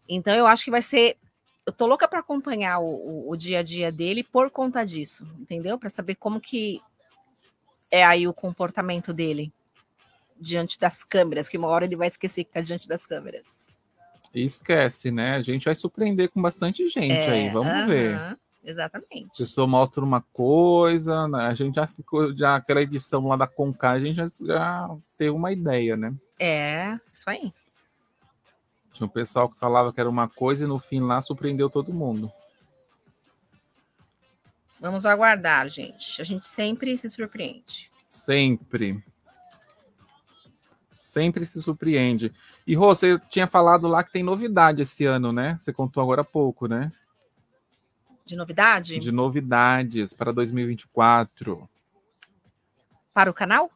Então, 0.08 0.34
eu 0.34 0.48
acho 0.48 0.64
que 0.64 0.72
vai 0.72 0.82
ser. 0.82 1.18
Eu 1.66 1.74
tô 1.74 1.88
louca 1.88 2.08
para 2.08 2.20
acompanhar 2.20 2.80
o, 2.80 2.86
o, 2.86 3.32
o 3.32 3.36
dia 3.36 3.60
a 3.60 3.64
dia 3.64 3.92
dele 3.92 4.24
por 4.24 4.52
conta 4.52 4.86
disso, 4.86 5.26
entendeu? 5.40 5.80
Para 5.80 5.90
saber 5.90 6.16
como 6.16 6.40
que 6.40 6.80
é 7.90 8.04
aí 8.04 8.28
o 8.28 8.34
comportamento 8.34 9.12
dele 9.14 9.52
diante 10.40 10.80
das 10.80 11.04
câmeras, 11.04 11.50
que 11.50 11.58
uma 11.58 11.68
hora 11.68 11.86
ele 11.86 11.96
vai 11.96 12.08
esquecer 12.08 12.44
que 12.44 12.50
está 12.50 12.62
diante 12.62 12.88
das 12.88 13.08
câmeras. 13.08 13.48
E 14.34 14.46
esquece, 14.46 15.12
né? 15.12 15.36
A 15.36 15.42
gente 15.42 15.66
vai 15.66 15.74
surpreender 15.74 16.30
com 16.30 16.42
bastante 16.42 16.88
gente 16.90 17.12
É, 17.12 17.32
aí, 17.32 17.50
vamos 17.50 17.74
aham, 17.74 17.88
ver. 17.88 18.38
A 18.66 18.70
Exatamente. 18.70 19.38
pessoa 19.38 19.68
mostra 19.68 20.04
uma 20.04 20.22
coisa, 20.22 21.28
né? 21.28 21.46
a 21.46 21.54
gente 21.54 21.76
já 21.76 21.86
ficou, 21.86 22.34
já 22.34 22.56
aquela 22.56 22.82
edição 22.82 23.28
lá 23.28 23.36
da 23.36 23.46
Concar, 23.46 23.96
a 23.96 24.00
gente 24.00 24.16
já, 24.16 24.26
já 24.26 24.90
teve 25.18 25.30
uma 25.30 25.52
ideia, 25.52 25.96
né? 25.96 26.14
É, 26.40 27.00
isso 27.14 27.30
aí. 27.30 27.54
Tinha 28.92 29.06
um 29.06 29.10
pessoal 29.10 29.48
que 29.48 29.60
falava 29.60 29.94
que 29.94 30.00
era 30.00 30.10
uma 30.10 30.28
coisa 30.28 30.64
e 30.64 30.68
no 30.68 30.80
fim 30.80 31.02
lá 31.02 31.22
surpreendeu 31.22 31.70
todo 31.70 31.94
mundo. 31.94 32.32
Vamos 34.80 35.06
aguardar, 35.06 35.70
gente. 35.70 36.22
A 36.22 36.26
gente 36.26 36.48
sempre 36.48 36.98
se 36.98 37.10
surpreende. 37.10 37.92
Sempre. 38.08 39.04
Sempre 40.94 41.46
se 41.46 41.62
surpreende. 41.62 42.34
E 42.66 42.74
Rô, 42.74 42.96
você 42.96 43.20
tinha 43.30 43.48
falado 43.48 43.88
lá 43.88 44.04
que 44.04 44.12
tem 44.12 44.24
novidade 44.24 44.82
esse 44.82 45.06
ano, 45.06 45.32
né? 45.32 45.58
Você 45.60 45.74
contou 45.74 46.02
agora 46.02 46.22
há 46.22 46.26
pouco, 46.26 46.68
né? 46.68 46.92
De 48.26 48.36
novidade 48.36 48.98
De 49.00 49.12
novidades 49.12 50.12
para 50.14 50.32
2024. 50.32 51.70
para 53.14 53.30
o 53.30 53.34
canal? 53.34 53.70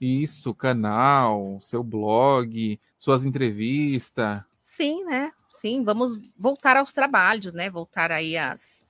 Isso, 0.00 0.54
canal, 0.54 1.58
seu 1.60 1.82
blog, 1.82 2.78
suas 2.96 3.24
entrevistas. 3.24 4.44
Sim, 4.62 5.04
né? 5.04 5.32
Sim, 5.48 5.82
vamos 5.84 6.18
voltar 6.36 6.76
aos 6.76 6.92
trabalhos, 6.92 7.52
né? 7.52 7.68
Voltar 7.68 8.12
aí 8.12 8.36
às 8.36 8.86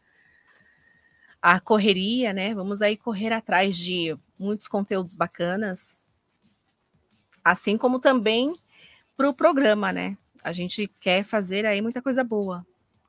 a 1.41 1.61
correria, 1.61 2.33
né? 2.33 2.55
Vamos 2.55 2.83
aí 2.83 2.97
correr 2.97 3.33
atrás 3.33 3.77
de 3.77 4.17
muitos 4.39 4.69
conteúdos 4.69 5.15
bacanas, 5.15 6.03
assim 7.45 7.79
como 7.79 8.01
também 8.01 8.55
para 9.17 9.29
o 9.29 9.35
programa, 9.35 9.93
né? 9.93 10.17
A 10.43 10.53
gente 10.53 10.89
quer 11.01 11.25
fazer 11.25 11.65
aí 11.65 11.81
muita 11.81 12.03
coisa 12.03 12.23
boa. 12.23 12.67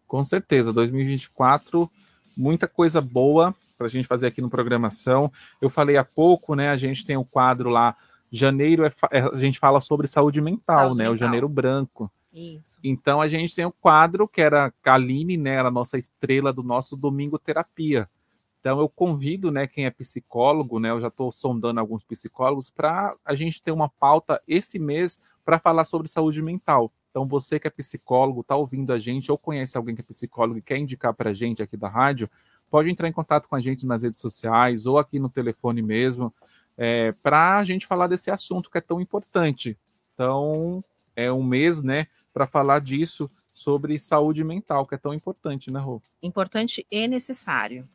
Com 0.10 0.23
certeza, 0.23 0.73
2024, 0.73 1.88
muita 2.36 2.68
coisa 2.68 2.99
boa 2.99 3.56
para 3.77 3.86
a 3.86 3.90
gente 3.90 4.07
fazer 4.07 4.26
aqui 4.26 4.41
no 4.41 4.49
Programação. 4.49 5.31
Eu 5.61 5.69
falei 5.69 5.98
há 5.98 6.03
pouco, 6.03 6.56
né? 6.56 6.69
A 6.72 6.77
gente 6.77 7.06
tem 7.06 7.15
o 7.15 7.23
quadro 7.23 7.69
lá, 7.69 7.95
janeiro, 8.31 8.84
é, 8.86 8.91
é- 9.11 9.19
a 9.22 9.38
gente 9.38 9.60
fala 9.60 9.80
sobre 9.80 10.07
saúde 10.07 10.41
mental, 10.41 10.80
Saúde 10.80 10.98
né? 10.98 11.07
O 11.07 11.11
mental. 11.11 11.27
janeiro 11.27 11.48
branco. 11.48 12.11
Isso. 12.34 12.80
Então 12.84 13.22
a 13.22 13.27
gente 13.27 13.56
tem 13.56 13.65
o 13.65 13.72
quadro 13.72 14.27
que 14.27 14.41
era 14.41 14.73
a 14.84 14.94
Aline, 14.94 15.38
né? 15.38 15.52
Era 15.52 15.68
a 15.68 15.72
nossa 15.72 15.95
estrela 15.95 16.52
do 16.52 16.64
nosso 16.64 16.98
Domingo 16.98 17.38
Terapia. 17.38 18.10
Então 18.60 18.80
eu 18.80 18.90
convido, 18.90 19.52
né, 19.52 19.68
quem 19.68 19.86
é 19.86 19.91
psicólogo, 19.91 20.80
né? 20.80 20.90
Eu 20.90 20.99
já 20.99 21.07
estou 21.07 21.31
sondando 21.31 21.80
alguns 21.80 22.03
psicólogos 22.03 22.72
para 22.72 23.14
a 23.23 23.36
gente 23.36 23.61
ter 23.61 23.72
uma 23.72 23.88
pauta 23.88 24.41
esse 24.48 24.80
mês 24.80 25.19
para 25.45 25.60
falar 25.60 25.84
sobre 25.84 26.07
saúde 26.07 26.41
mental. 26.41 26.91
Então 27.10 27.26
você 27.26 27.60
que 27.60 27.68
é 27.68 27.72
psicólogo, 27.72 28.41
está 28.41 28.56
ouvindo 28.56 28.94
a 28.94 28.99
gente 28.99 29.31
ou 29.31 29.38
conhece 29.38 29.76
alguém 29.77 29.95
que 29.95 30.02
é 30.02 30.03
psicólogo 30.03 30.60
e 30.60 30.61
quer 30.61 30.77
indicar 30.77 31.14
para 31.14 31.31
a 31.31 31.34
gente 31.34 31.61
aqui 31.61 31.76
da 31.76 31.90
rádio, 31.90 32.30
pode 32.69 32.90
entrar 32.90 33.07
em 33.07 33.11
contato 33.11 33.48
com 33.48 33.56
a 33.56 33.60
gente 33.60 33.86
nas 33.86 34.03
redes 34.03 34.19
sociais 34.19 34.86
ou 34.86 34.98
aqui 34.98 35.19
no 35.19 35.30
telefone 35.30 35.81
mesmo, 35.81 36.34
é, 36.77 37.11
para 37.23 37.57
a 37.57 37.64
gente 37.64 37.88
falar 37.88 38.07
desse 38.07 38.30
assunto 38.30 38.69
que 38.69 38.77
é 38.77 38.81
tão 38.81 39.02
importante. 39.02 39.77
Então 40.14 40.84
é 41.15 41.31
um 41.31 41.44
mês, 41.44 41.81
né, 41.81 42.07
para 42.31 42.48
falar 42.48 42.80
disso 42.80 43.30
sobre 43.53 43.99
saúde 43.99 44.44
mental, 44.44 44.86
que 44.86 44.95
é 44.95 44.98
tão 44.98 45.14
importante, 45.14 45.72
né, 45.72 45.80
Rô? 45.80 46.02
Importante 46.22 46.86
e 46.90 47.07
necessário. 47.07 47.90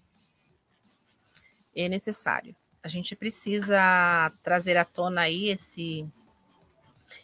E 1.74 1.88
necessário. 1.88 2.54
A 2.82 2.88
gente 2.88 3.16
precisa 3.16 4.30
trazer 4.42 4.76
à 4.76 4.84
tona 4.84 5.22
aí 5.22 5.48
esse 5.48 6.06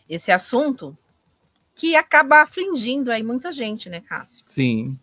esse 0.09 0.33
assunto 0.33 0.97
que 1.81 1.97
acaba 1.97 2.43
afligindo 2.43 3.11
aí 3.11 3.23
muita 3.23 3.51
gente, 3.51 3.89
né, 3.89 4.03
Cássio? 4.03 4.45
Sim. 4.45 4.99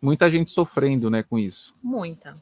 Muita 0.00 0.30
gente 0.30 0.50
sofrendo, 0.50 1.10
né, 1.10 1.22
com 1.22 1.38
isso. 1.38 1.74
Muita. 1.82 2.34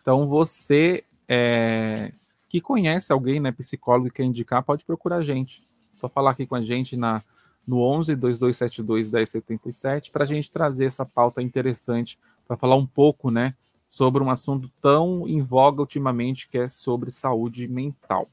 Então 0.00 0.28
você 0.28 1.02
é, 1.28 2.12
que 2.46 2.60
conhece 2.60 3.12
alguém, 3.12 3.40
né, 3.40 3.50
psicólogo 3.50 4.06
e 4.06 4.10
quer 4.12 4.22
indicar, 4.22 4.62
pode 4.62 4.84
procurar 4.84 5.16
a 5.16 5.22
gente. 5.24 5.60
Só 5.96 6.08
falar 6.08 6.30
aqui 6.30 6.46
com 6.46 6.54
a 6.54 6.62
gente 6.62 6.96
na 6.96 7.24
no 7.66 7.80
11 7.80 8.14
2272 8.14 9.10
1077 9.10 10.12
para 10.12 10.22
a 10.22 10.26
gente 10.26 10.48
trazer 10.48 10.84
essa 10.84 11.04
pauta 11.04 11.42
interessante 11.42 12.16
para 12.46 12.56
falar 12.56 12.76
um 12.76 12.86
pouco, 12.86 13.32
né, 13.32 13.52
sobre 13.88 14.22
um 14.22 14.30
assunto 14.30 14.70
tão 14.80 15.26
em 15.26 15.42
voga 15.42 15.80
ultimamente 15.80 16.48
que 16.48 16.56
é 16.56 16.68
sobre 16.68 17.10
saúde 17.10 17.66
mental. 17.66 18.28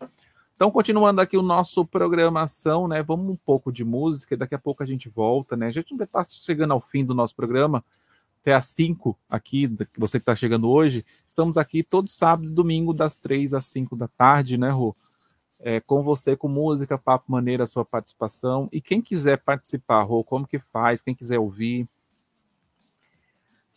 Então, 0.59 0.69
continuando 0.69 1.21
aqui 1.21 1.37
o 1.37 1.41
nosso 1.41 1.85
programação, 1.85 2.85
né? 2.85 3.01
Vamos 3.01 3.29
um 3.29 3.35
pouco 3.37 3.71
de 3.71 3.85
música, 3.85 4.33
e 4.33 4.37
daqui 4.37 4.53
a 4.53 4.59
pouco 4.59 4.83
a 4.83 4.85
gente 4.85 5.07
volta, 5.07 5.55
né? 5.55 5.67
A 5.67 5.71
gente 5.71 5.93
está 5.93 6.25
chegando 6.25 6.73
ao 6.73 6.81
fim 6.81 7.05
do 7.05 7.13
nosso 7.13 7.33
programa, 7.33 7.81
até 8.41 8.53
às 8.53 8.65
5 8.65 9.17
aqui, 9.29 9.73
você 9.97 10.19
que 10.19 10.23
está 10.23 10.35
chegando 10.35 10.69
hoje. 10.69 11.05
Estamos 11.25 11.55
aqui 11.55 11.81
todo 11.81 12.09
sábado 12.09 12.49
e 12.49 12.53
domingo, 12.53 12.93
das 12.93 13.15
3 13.15 13.53
às 13.53 13.67
5 13.67 13.95
da 13.95 14.09
tarde, 14.09 14.57
né, 14.57 14.69
Rô? 14.69 14.93
É, 15.61 15.79
com 15.79 16.03
você, 16.03 16.35
com 16.35 16.49
música, 16.49 16.97
papo 16.97 17.31
maneira, 17.31 17.65
sua 17.65 17.85
participação. 17.85 18.67
E 18.69 18.81
quem 18.81 19.01
quiser 19.01 19.37
participar, 19.37 20.03
Rô, 20.03 20.25
como 20.25 20.45
que 20.45 20.59
faz? 20.59 21.01
Quem 21.01 21.15
quiser 21.15 21.39
ouvir, 21.39 21.87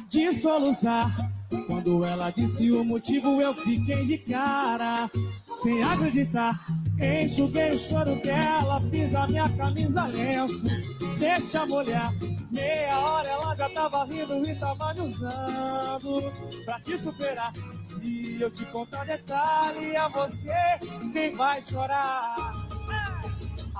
de 0.08 0.32
soluçar. 0.32 1.14
Quando 1.66 2.04
ela 2.04 2.30
disse 2.30 2.70
o 2.70 2.84
motivo, 2.84 3.40
eu 3.40 3.54
fiquei 3.54 4.04
de 4.04 4.18
cara, 4.18 5.10
sem 5.46 5.82
acreditar. 5.82 6.66
Enxuguei 7.00 7.72
o 7.72 7.78
choro 7.78 8.16
dela, 8.22 8.80
fiz 8.90 9.14
a 9.14 9.26
minha 9.26 9.48
camisa 9.50 10.06
lenço, 10.06 10.62
deixa 11.18 11.64
molhar. 11.66 12.12
Meia 12.50 12.98
hora 12.98 13.28
ela 13.28 13.54
já 13.54 13.68
tava 13.68 14.04
rindo 14.04 14.48
e 14.48 14.54
tava 14.54 14.94
me 14.94 15.00
usando 15.02 16.32
pra 16.64 16.80
te 16.80 16.98
superar. 16.98 17.52
Se 17.84 18.38
eu 18.40 18.50
te 18.50 18.64
contar 18.66 19.04
detalhe, 19.04 19.94
é 19.94 20.08
você 20.08 21.10
quem 21.12 21.34
vai 21.34 21.60
chorar. 21.60 22.57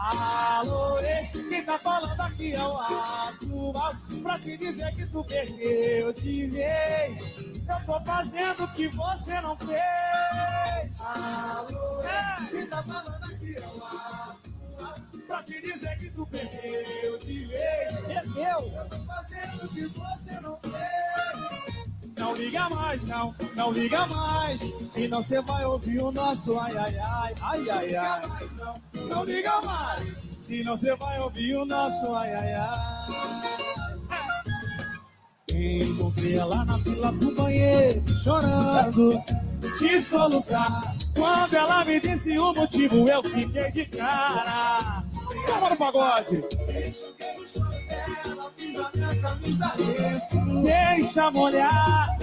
Alô, 0.01 0.97
ex, 1.01 1.33
quem 1.33 1.65
tá 1.65 1.77
falando 1.77 2.21
aqui 2.21 2.55
é 2.55 2.63
o 2.63 2.79
atual. 2.79 3.97
Pra 4.23 4.39
te 4.39 4.57
dizer 4.57 4.95
que 4.95 5.05
tu 5.07 5.25
perdeu 5.25 6.13
de 6.13 6.47
vez 6.47 7.35
Eu 7.69 7.85
tô 7.85 8.01
fazendo 8.05 8.63
o 8.63 8.75
que 8.75 8.89
você 8.89 9.41
não 9.41 9.57
fez. 9.59 11.01
Alô, 11.01 12.01
ex, 12.03 12.51
quem 12.51 12.67
tá 12.69 12.83
falando 12.85 13.25
aqui 13.25 13.57
é 13.57 13.61
o 13.61 13.85
atual. 13.85 14.39
Pra 15.27 15.43
te 15.43 15.61
dizer 15.61 15.99
que 15.99 16.11
tu 16.11 16.27
perdeu 16.27 17.19
de 17.19 17.47
vez 17.47 18.01
Perdeu 18.01 18.61
Eu 18.61 18.89
tô 18.89 18.97
fazendo 19.05 19.65
o 19.65 19.69
que 19.69 19.87
você 19.87 20.41
não 20.41 20.59
fez 20.63 21.58
não 22.19 22.35
liga 22.35 22.69
mais, 22.69 23.05
não, 23.07 23.35
não 23.55 23.73
liga 23.73 24.07
mais. 24.07 24.61
Senão 24.87 25.23
você 25.23 25.41
vai 25.43 25.65
ouvir 25.65 26.03
o 26.03 26.13
nosso 26.13 26.59
ai, 26.59 26.77
ai, 26.77 26.99
ai, 26.99 27.35
ai, 27.41 27.71
ai, 27.71 27.97
ai. 27.97 28.23
Não, 28.57 29.07
não 29.07 29.25
liga 29.25 29.61
mais. 29.63 30.29
Senão 30.41 30.77
você 30.77 30.95
vai 30.97 31.21
ouvir 31.21 31.57
o 31.57 31.65
nosso 31.65 32.15
ai, 32.15 32.35
ai, 32.35 32.55
ai. 32.55 33.49
Encontrei 35.51 36.37
ela 36.37 36.65
na 36.65 36.79
fila 36.79 37.13
do 37.13 37.35
banheiro, 37.35 38.03
chorando, 38.13 39.23
de 39.79 40.01
soluçar. 40.01 40.98
Quando 41.19 41.55
ela 41.55 41.85
me 41.85 41.99
disse 41.99 42.39
o 42.39 42.55
motivo, 42.55 43.09
eu 43.09 43.23
fiquei 43.25 43.71
de 43.73 43.87
cara. 43.87 45.03
Vamos 45.49 45.71
no 45.71 45.77
pagode. 45.77 46.45
Deixa 50.63 51.31
molhar. 51.33 52.17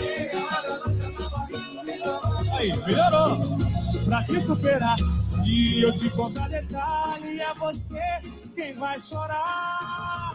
Aí, 2.57 2.77
melhorou. 2.85 3.59
Pra 4.05 4.23
te 4.23 4.39
superar, 4.39 4.95
se 5.19 5.81
eu 5.81 5.93
te 5.93 6.09
contar 6.11 6.47
detalhe, 6.47 7.41
é 7.41 7.53
você 7.55 8.21
quem 8.55 8.75
vai 8.75 8.97
chorar. 8.99 10.31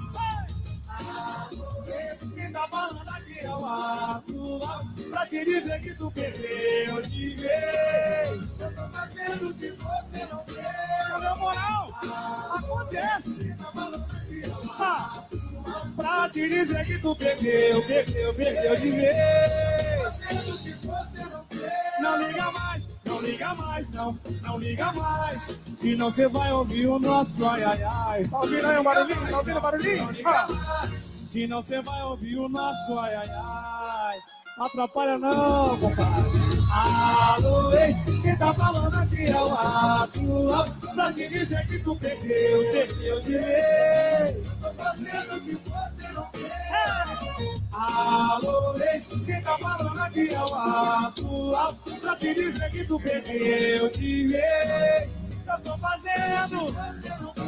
Tá 2.60 2.68
falando 2.68 3.08
aqui 3.08 3.40
é 3.40 3.48
o 3.48 3.64
atual 3.64 4.84
Pra 5.10 5.26
te 5.26 5.44
dizer 5.46 5.80
que 5.80 5.94
tu 5.94 6.10
perdeu 6.10 7.00
de 7.00 7.36
vez. 7.36 8.60
Eu 8.60 8.74
tô 8.74 8.88
fazendo 8.90 9.48
o 9.48 9.54
que 9.54 9.70
você 9.70 10.26
não 10.26 10.44
fez. 10.44 11.20
Meu 11.20 11.36
moral, 11.38 11.90
acontece. 12.54 13.54
Tá 13.54 13.64
falando 13.72 14.04
aqui 14.14 14.42
é 14.44 14.48
o 14.48 14.52
atual 14.52 15.28
Pra 15.96 16.28
te 16.28 16.48
dizer 16.48 16.84
que 16.84 16.98
tu 16.98 17.16
perdeu, 17.16 17.82
perdeu, 17.86 18.34
perdeu 18.34 18.76
de 18.76 18.90
vez. 18.90 20.20
Não 22.00 22.18
liga 22.18 22.50
mais, 22.50 22.89
não 23.10 23.20
liga 23.20 23.54
mais, 23.54 23.90
não, 23.90 24.18
não 24.42 24.58
liga 24.58 24.92
mais. 24.92 25.42
Senão 25.66 26.10
você 26.10 26.28
vai 26.28 26.52
ouvir 26.52 26.86
o 26.86 26.98
nosso 26.98 27.44
ai 27.46 27.64
ai 27.64 27.82
ai. 27.82 28.24
Tá 28.24 28.38
ouvindo 28.38 28.66
aí 28.66 28.78
o 28.78 28.82
barulhinho? 28.82 29.28
Tá 29.28 29.38
ouvindo 29.38 29.56
o 29.56 29.60
barulhinho? 29.60 30.10
Ah. 30.24 30.88
Senão 31.18 31.62
você 31.62 31.82
vai 31.82 32.02
ouvir 32.04 32.36
o 32.36 32.48
nosso 32.48 32.98
ai 32.98 33.14
ai 33.14 33.28
ai. 33.28 34.18
Não 34.56 34.66
atrapalha 34.66 35.18
não, 35.18 35.78
compadre. 35.78 36.40
Alô, 36.72 37.72
ex, 37.72 37.96
quem 38.22 38.36
tá 38.36 38.54
falando 38.54 38.94
aqui 38.94 39.26
é 39.26 39.36
o 39.36 39.54
atual. 39.54 40.68
Pra 40.94 41.12
te 41.12 41.28
dizer 41.28 41.66
que 41.66 41.78
tu 41.80 41.96
perdeu, 41.96 42.70
perdeu 42.70 43.20
de 43.22 43.32
vez. 43.32 44.46
Tô 44.60 44.72
fazendo 44.74 45.36
o 45.36 45.40
que 45.40 45.54
você 45.54 46.12
não 46.12 46.28
fez. 46.32 47.59
Alô, 47.72 48.76
ex, 48.78 49.06
quem 49.06 49.40
tá 49.42 49.56
falando 49.58 49.98
aqui 50.00 50.28
é 50.34 50.40
o 50.40 50.54
atual. 50.54 51.74
Pra 52.00 52.16
te 52.16 52.34
dizer 52.34 52.70
que 52.70 52.84
tu 52.84 52.98
perdeu 52.98 53.90
de 53.90 54.26
vez. 54.26 55.10
Eu 55.46 55.60
tô 55.62 55.78
fazendo. 55.78 56.72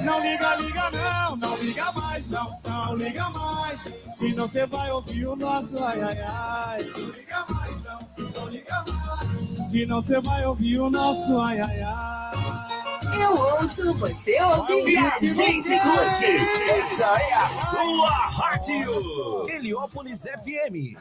Não 0.04 0.20
liga, 0.20 0.56
liga 0.56 0.90
não, 0.90 1.36
não 1.36 1.56
liga 1.58 1.92
mais, 1.92 2.28
não, 2.28 2.58
não 2.64 2.96
liga 2.96 3.30
mais. 3.30 3.80
Senão 4.14 4.48
você 4.48 4.66
vai 4.66 4.90
ouvir 4.90 5.26
o 5.26 5.36
nosso 5.36 5.82
ai 5.82 6.02
ai 6.02 6.20
ai. 6.20 6.84
Não 6.84 7.10
liga 7.10 7.46
mais, 7.48 7.82
não, 7.82 8.30
não 8.34 8.48
liga 8.48 8.84
mais. 8.88 9.70
Senão 9.70 10.02
você 10.02 10.20
vai 10.20 10.44
ouvir 10.46 10.78
o 10.78 10.90
nosso 10.90 11.40
ai 11.40 11.60
ai 11.60 11.82
ai. 11.82 12.71
Eu 13.20 13.34
ouço, 13.34 13.94
você 13.94 14.40
ouve 14.42 14.90
e 14.90 14.96
a 14.96 15.18
gente 15.20 15.78
curte. 15.80 16.24
Essa 16.24 17.20
é 17.20 17.34
a 17.34 17.48
sua 17.48 18.10
rádio. 18.10 19.48
Heliópolis 19.48 20.22
FM. 20.22 20.96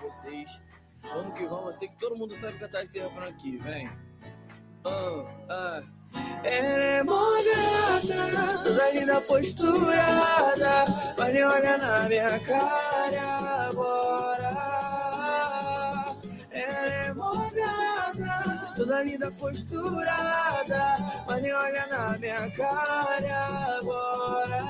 Vocês. 0.00 0.60
Vamos 1.02 1.38
que 1.38 1.46
vamos, 1.46 1.66
eu 1.66 1.72
sei 1.72 1.88
que 1.88 1.98
todo 1.98 2.16
mundo 2.16 2.34
sabe 2.34 2.58
cantar 2.58 2.84
esse 2.84 2.98
refrão 2.98 3.28
aqui, 3.28 3.56
vem. 3.58 3.88
Ah, 4.84 5.24
ah. 5.48 5.82
Ela 6.42 6.84
é 6.84 7.02
moderna, 7.02 8.62
toda 8.62 8.90
linda 8.90 9.20
posturada, 9.20 10.84
mas 11.18 11.34
nem 11.34 11.44
olha 11.44 11.78
na 11.78 12.08
minha 12.08 12.40
cara 12.40 13.66
agora. 13.68 14.56
Ela 16.50 16.94
é 16.94 17.12
moderna, 17.14 18.72
toda 18.74 19.02
linda 19.02 19.30
posturada, 19.32 20.96
mas 21.26 21.42
nem 21.42 21.52
olha 21.52 21.86
na 21.86 22.18
minha 22.18 22.50
cara 22.52 23.76
agora. 23.78 24.64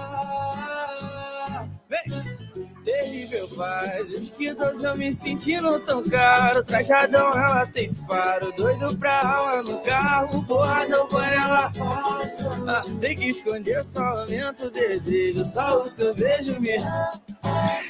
Vem! 1.89 2.48
Terrível 2.89 3.47
paz, 3.49 4.11
os 4.13 4.31
que 4.31 4.55
dois 4.55 4.83
eu 4.83 4.97
me 4.97 5.13
sentindo 5.13 5.79
tão 5.81 6.03
caro. 6.03 6.65
Trajadão, 6.65 7.35
ela 7.35 7.67
tem 7.67 7.93
faro, 7.93 8.51
doido 8.53 8.97
pra 8.97 9.21
aula 9.29 9.63
no 9.63 9.79
carro. 9.81 10.43
Porradão 10.47 11.07
por 11.07 11.23
ela 11.23 11.71
passa. 11.79 12.49
Ah, 12.67 12.81
tem 12.99 13.15
que 13.15 13.27
esconder, 13.27 13.85
só 13.85 14.03
aumenta 14.03 14.69
o 14.69 14.71
desejo. 14.71 15.45
Só 15.45 15.83
o 15.83 15.87
seu 15.87 16.15
beijo 16.15 16.59
me 16.59 16.79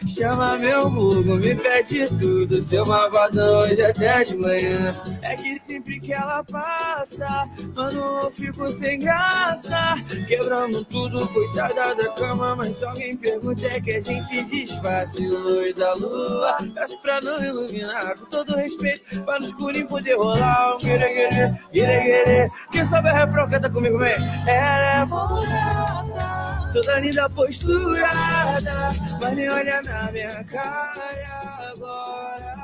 chama 0.05 0.59
meu 0.59 0.91
vulgo, 0.91 1.37
me 1.37 1.55
pede 1.55 2.09
tudo. 2.19 2.61
Seu 2.61 2.85
malvadão 2.85 3.61
hoje 3.61 3.81
até 3.81 4.25
de 4.25 4.37
manhã. 4.37 5.01
É 5.23 5.37
que 5.37 5.61
sempre 5.61 6.01
que 6.01 6.13
ela 6.13 6.43
passa, 6.43 7.49
mano, 7.73 8.21
eu 8.23 8.31
fico 8.33 8.69
sem 8.71 8.99
graça. 8.99 9.95
Quebramos 10.27 10.85
tudo, 10.89 11.29
coitada 11.29 11.95
da 11.95 12.09
cama. 12.15 12.57
Mas 12.57 12.83
alguém 12.83 13.17
pergunta, 13.17 13.65
é 13.65 13.81
que 13.81 13.93
a 13.93 14.01
gente 14.01 14.45
se 14.45 14.63
disfarça. 14.89 15.19
Luz 15.23 15.75
da 15.75 15.95
lua, 15.95 16.57
peço 16.75 17.01
pra 17.01 17.21
não 17.21 17.43
iluminar. 17.45 18.17
Com 18.19 18.27
todo 18.27 18.57
respeito, 18.57 19.25
pra 19.25 19.39
no 19.39 19.49
escurinho 19.49 19.87
poder 19.87 20.17
rolar 20.17 20.77
um 20.77 20.79
guire-guire, 20.79 21.55
guire-guire. 21.73 22.51
Quem 22.73 22.85
sabe 22.85 23.11
o 23.11 23.15
refrão, 23.15 23.49
canta 23.49 23.71
comigo, 23.71 23.99
vem. 23.99 24.15
Ela 24.47 25.03
é 25.03 25.07
bonita, 25.07 26.71
toda 26.73 27.01
linda 27.01 27.31
posturada, 27.31 28.95
mas 29.21 29.33
nem 29.35 29.49
olha 29.49 29.83
na 29.83 30.11
minha 30.13 30.45
cara 30.45 31.71
agora. 31.73 32.55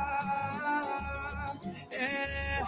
É 1.90 2.60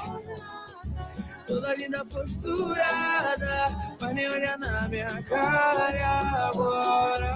toda 1.47 1.75
linda 1.75 2.05
posturada, 2.05 3.69
mas 4.01 4.15
nem 4.15 4.29
olha 4.29 4.57
na 4.59 4.89
minha 4.89 5.23
cara 5.23 6.49
agora. 6.49 7.33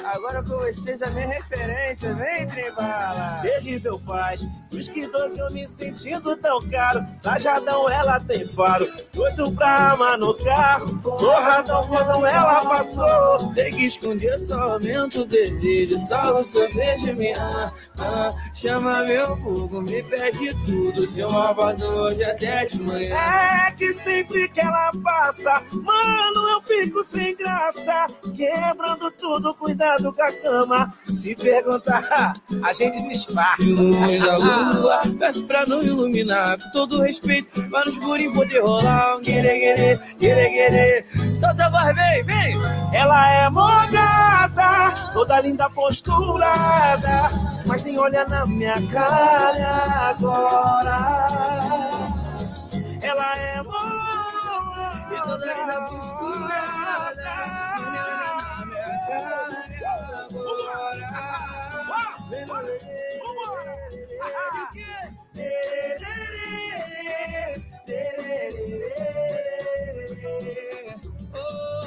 Agora 0.03 0.41
com 0.41 0.57
vocês 0.57 1.01
a 1.01 1.09
minha 1.11 1.27
referência, 1.27 2.13
vem, 2.13 2.47
Trembala! 2.47 3.39
Terrível 3.41 3.99
paz, 3.99 4.47
os 4.73 4.87
que 4.87 5.05
doce 5.07 5.39
eu 5.39 5.51
me 5.51 5.67
sentindo 5.67 6.35
tão 6.37 6.59
caro. 6.69 7.05
Lajadão, 7.23 7.89
ela 7.89 8.19
tem 8.19 8.47
faro, 8.47 8.87
doido 9.13 9.51
pra 9.51 9.91
amar 9.91 10.17
no 10.17 10.33
carro. 10.35 10.97
Porradão 10.99 11.85
quando 11.87 12.25
ela 12.25 12.61
passou. 12.61 13.53
Tem 13.53 13.71
que 13.71 13.85
esconder, 13.85 14.39
só 14.39 14.73
aumenta 14.73 15.19
o 15.19 15.25
desejo. 15.25 15.97
O 15.97 16.43
seu 16.43 16.73
beijo 16.73 17.13
me 17.13 17.33
ama. 17.33 17.73
ah, 17.99 18.33
chama 18.53 19.03
meu 19.03 19.35
fogo, 19.37 19.81
me 19.81 20.01
pede 20.03 20.53
tudo. 20.65 21.05
Seu 21.05 21.29
malvado 21.29 21.85
hoje 21.85 22.23
até 22.23 22.65
de 22.65 22.79
manhã. 22.79 23.15
É 23.15 23.71
que 23.71 23.93
sempre 23.93 24.47
que 24.49 24.61
ela 24.61 24.91
passa, 25.03 25.61
mano, 25.71 26.49
eu 26.49 26.61
fico 26.61 27.03
sem 27.03 27.35
graça. 27.35 28.07
Quebrando 28.35 29.11
tudo, 29.11 29.53
cuidado 29.55 29.88
com 29.97 30.23
a 30.23 30.31
cama. 30.31 30.91
Se 31.07 31.35
perguntar, 31.35 32.33
a 32.63 32.73
gente 32.73 33.01
disfarça. 33.07 33.63
Luz 33.63 34.21
da 34.23 34.37
lua, 34.37 35.01
peço 35.17 35.43
pra 35.45 35.65
não 35.65 35.81
iluminar. 35.81 36.57
Com 36.59 36.71
todo 36.71 37.01
respeito, 37.01 37.69
pra 37.69 37.85
no 37.85 37.91
escurinho 37.91 38.33
poder 38.33 38.61
rolar 38.61 39.17
um 39.17 39.21
guere-guere, 39.21 39.99
guere-guere. 40.19 41.05
Solta 41.35 41.65
a 41.65 41.69
voz, 41.69 41.95
vem, 41.95 42.23
vem! 42.23 42.57
Ela 42.93 43.31
é 43.31 43.49
morgada, 43.49 44.93
toda 45.13 45.41
linda 45.41 45.69
posturada, 45.69 47.29
mas 47.67 47.83
nem 47.83 47.99
olha 47.99 48.25
na 48.25 48.45
minha 48.45 48.75
cara 48.87 50.09
agora. 50.09 50.97
Ela 53.01 53.37
é 53.37 53.61
morgada, 53.63 55.15
E 55.15 55.21
toda 55.23 55.45
linda 55.53 55.81
posturada, 55.81 56.78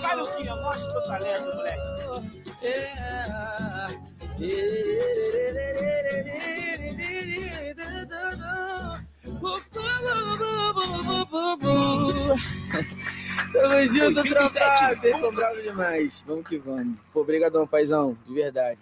Vai, 0.01 0.17
Luquinha, 0.17 0.57
mostra 0.57 0.99
o 0.99 1.05
talento, 1.05 1.55
moleque. 1.55 1.93
Tamo 13.53 13.87
junto, 13.87 14.21
87 14.21 14.51
tropa. 14.51 14.95
Vocês 14.95 15.19
são 15.19 15.31
bravos 15.31 15.63
demais. 15.63 16.25
Vamos 16.27 16.47
que 16.47 16.59
vamos. 16.59 16.97
Pô, 17.13 17.21
obrigadão, 17.21 17.67
paizão. 17.67 18.17
De 18.27 18.35
verdade. 18.35 18.81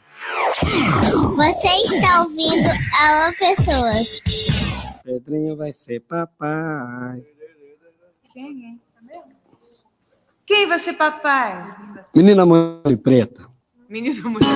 Você 0.63 1.69
está 1.69 2.23
ouvindo 2.23 2.69
Alô 3.01 3.35
Pessoas. 3.37 4.21
Pedrinho 5.03 5.57
vai 5.57 5.73
ser 5.75 6.01
papai. 6.01 7.25
Quem, 8.33 8.79
é? 9.13 9.19
Quem 10.47 10.69
vai 10.69 10.79
ser 10.79 10.93
papai? 10.93 11.65
Menina 12.15 12.47
mãe 12.47 12.97
preta. 12.97 13.49
Menino 13.89 14.31
mulher. 14.31 14.49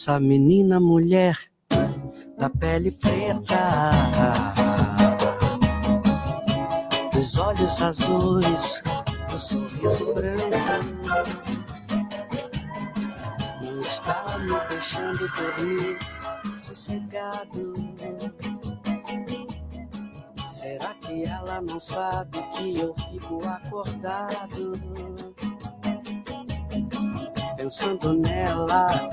Essa 0.00 0.18
menina 0.18 0.80
mulher 0.80 1.36
da 2.38 2.48
pele 2.48 2.90
preta, 2.90 3.90
dos 7.12 7.36
olhos 7.36 7.82
azuis, 7.82 8.82
do 9.30 9.38
sorriso 9.38 10.14
branco, 10.14 10.56
não 13.62 13.80
está 13.82 14.38
me 14.38 14.58
deixando 14.70 15.28
dormir 15.34 15.98
sossegado. 16.56 17.74
Será 20.48 20.94
que 20.94 21.24
ela 21.24 21.60
não 21.60 21.78
sabe 21.78 22.38
que 22.54 22.80
eu 22.80 22.94
fico 22.94 23.46
acordado? 23.46 24.72
Pensando 27.58 28.14
nela 28.14 29.10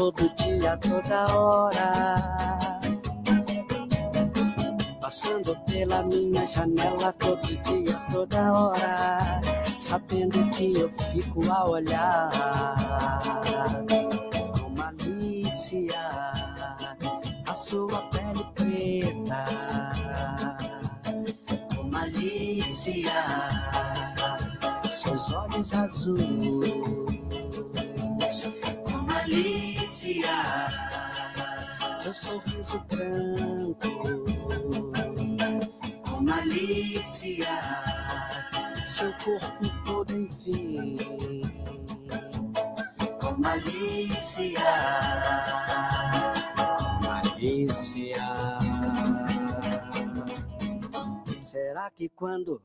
todo 0.00 0.30
dia, 0.34 0.78
toda 0.78 1.26
hora. 1.36 2.16
Passando 4.98 5.54
pela 5.66 6.02
minha 6.04 6.46
janela 6.46 7.12
todo 7.18 7.46
dia, 7.46 8.00
toda 8.10 8.50
hora. 8.50 9.18
Sabendo 9.78 10.48
que 10.52 10.80
eu 10.80 10.90
fico 11.12 11.52
a 11.52 11.68
olhar 11.68 12.30
com 14.58 14.70
malícia 14.70 16.00
a 17.46 17.54
sua 17.54 18.00
pele 18.08 18.46
preta. 18.54 19.44
Com 21.76 21.82
malícia 21.90 23.22
seus 24.90 25.32
olhos 25.32 25.74
azuis 25.74 27.20
com 28.90 28.98
malícia, 29.06 29.69
seu 32.00 32.14
sorriso 32.14 32.82
branco, 32.88 34.14
com 36.08 36.20
malícia, 36.22 37.60
seu 38.86 39.12
corpo 39.22 39.68
todo 39.84 40.16
enfim, 40.16 40.96
com 43.20 43.38
malícia, 43.38 44.64
com 46.56 47.06
malícia. 47.06 48.16
Será 51.38 51.90
que 51.90 52.08
quando 52.08 52.62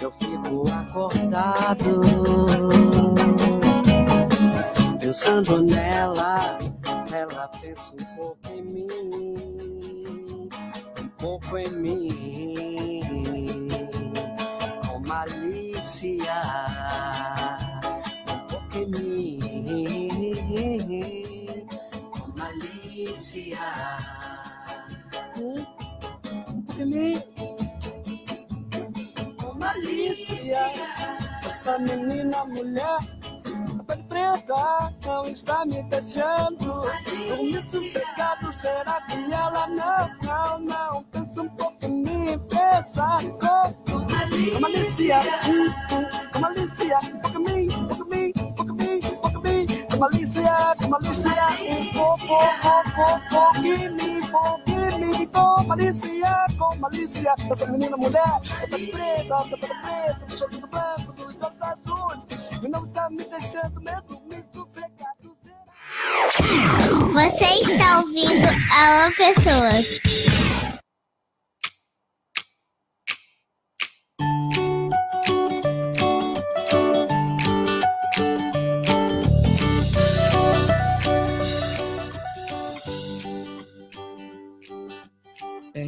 eu 0.00 0.10
fico 0.12 0.64
acordado 0.72 2.00
pensando 5.16 5.62
nela, 5.62 6.58
ela 7.10 7.48
pensa 7.48 7.94
um 7.94 8.04
pouco 8.16 8.38
em 8.52 8.62
mim, 8.62 10.50
um 11.00 11.08
pouco 11.16 11.56
em 11.56 11.70
mim, 11.70 13.00
com 14.86 14.98
malícia, 15.08 16.20
um 18.30 18.38
pouco 18.46 18.76
em 18.76 18.86
mim, 18.90 19.40
com 22.20 22.38
malícia, 22.38 23.58
um 25.40 25.64
pouco 25.64 26.82
em 26.82 26.84
mim, 26.84 27.22
com 29.40 29.54
malícia, 29.54 30.60
essa 31.42 31.78
menina 31.78 32.44
mulher 32.44 33.15
pele 34.26 34.42
preta 34.42 34.94
não 35.04 35.24
está 35.24 35.64
me 35.66 35.82
deixando 35.84 36.82
dormir 37.28 37.64
sossegado. 37.64 38.52
Será 38.52 39.00
que 39.02 39.32
ela 39.32 39.66
não, 39.68 40.10
não, 40.22 40.58
não 40.58 41.02
pensa 41.04 41.42
um 41.42 41.48
pouco 41.50 41.86
em 41.86 41.90
mim? 41.90 42.38
Pensa 42.48 43.18
com 43.40 43.86
com 43.86 44.60
malícia, 44.60 45.20
com 46.32 46.40
malícia, 46.40 46.98
pouco 47.22 47.38
em 47.38 47.66
mim, 47.66 47.88
pouco 47.88 48.14
em 48.14 48.26
mim, 48.26 48.32
malícia, 49.98 50.74
malícia, 50.88 51.46
um 51.70 51.92
pouco, 51.92 52.26
pouco, 52.62 53.20
pouco 53.30 53.66
em 53.66 53.90
mim, 53.90 54.20
pouco 54.30 54.70
em 54.70 54.98
mim, 55.00 55.26
com 55.26 55.62
malícia, 55.64 56.46
com 56.58 56.76
malícia. 56.76 57.34
Essa 57.50 57.66
menina 57.70 57.96
mulher, 57.96 58.40
essa 58.44 58.66
preta, 58.66 59.34
essa 59.34 59.56
preta, 59.56 60.26
do 60.26 60.36
sorriso 60.36 60.66
branco, 60.66 61.12
dos 61.12 61.36
olhos 61.42 61.62
azuis. 61.62 62.24
E 62.62 62.68
não 62.68 62.86
tá 62.88 63.08
me 63.10 63.24
deixando 63.24 63.80
mesmo 63.80 64.22
me 64.26 64.44
sossegado. 64.52 65.36
Você 67.12 67.44
está 67.44 68.00
ouvindo 68.00 68.46
Alô 68.72 69.14
Pessoas. 69.16 70.75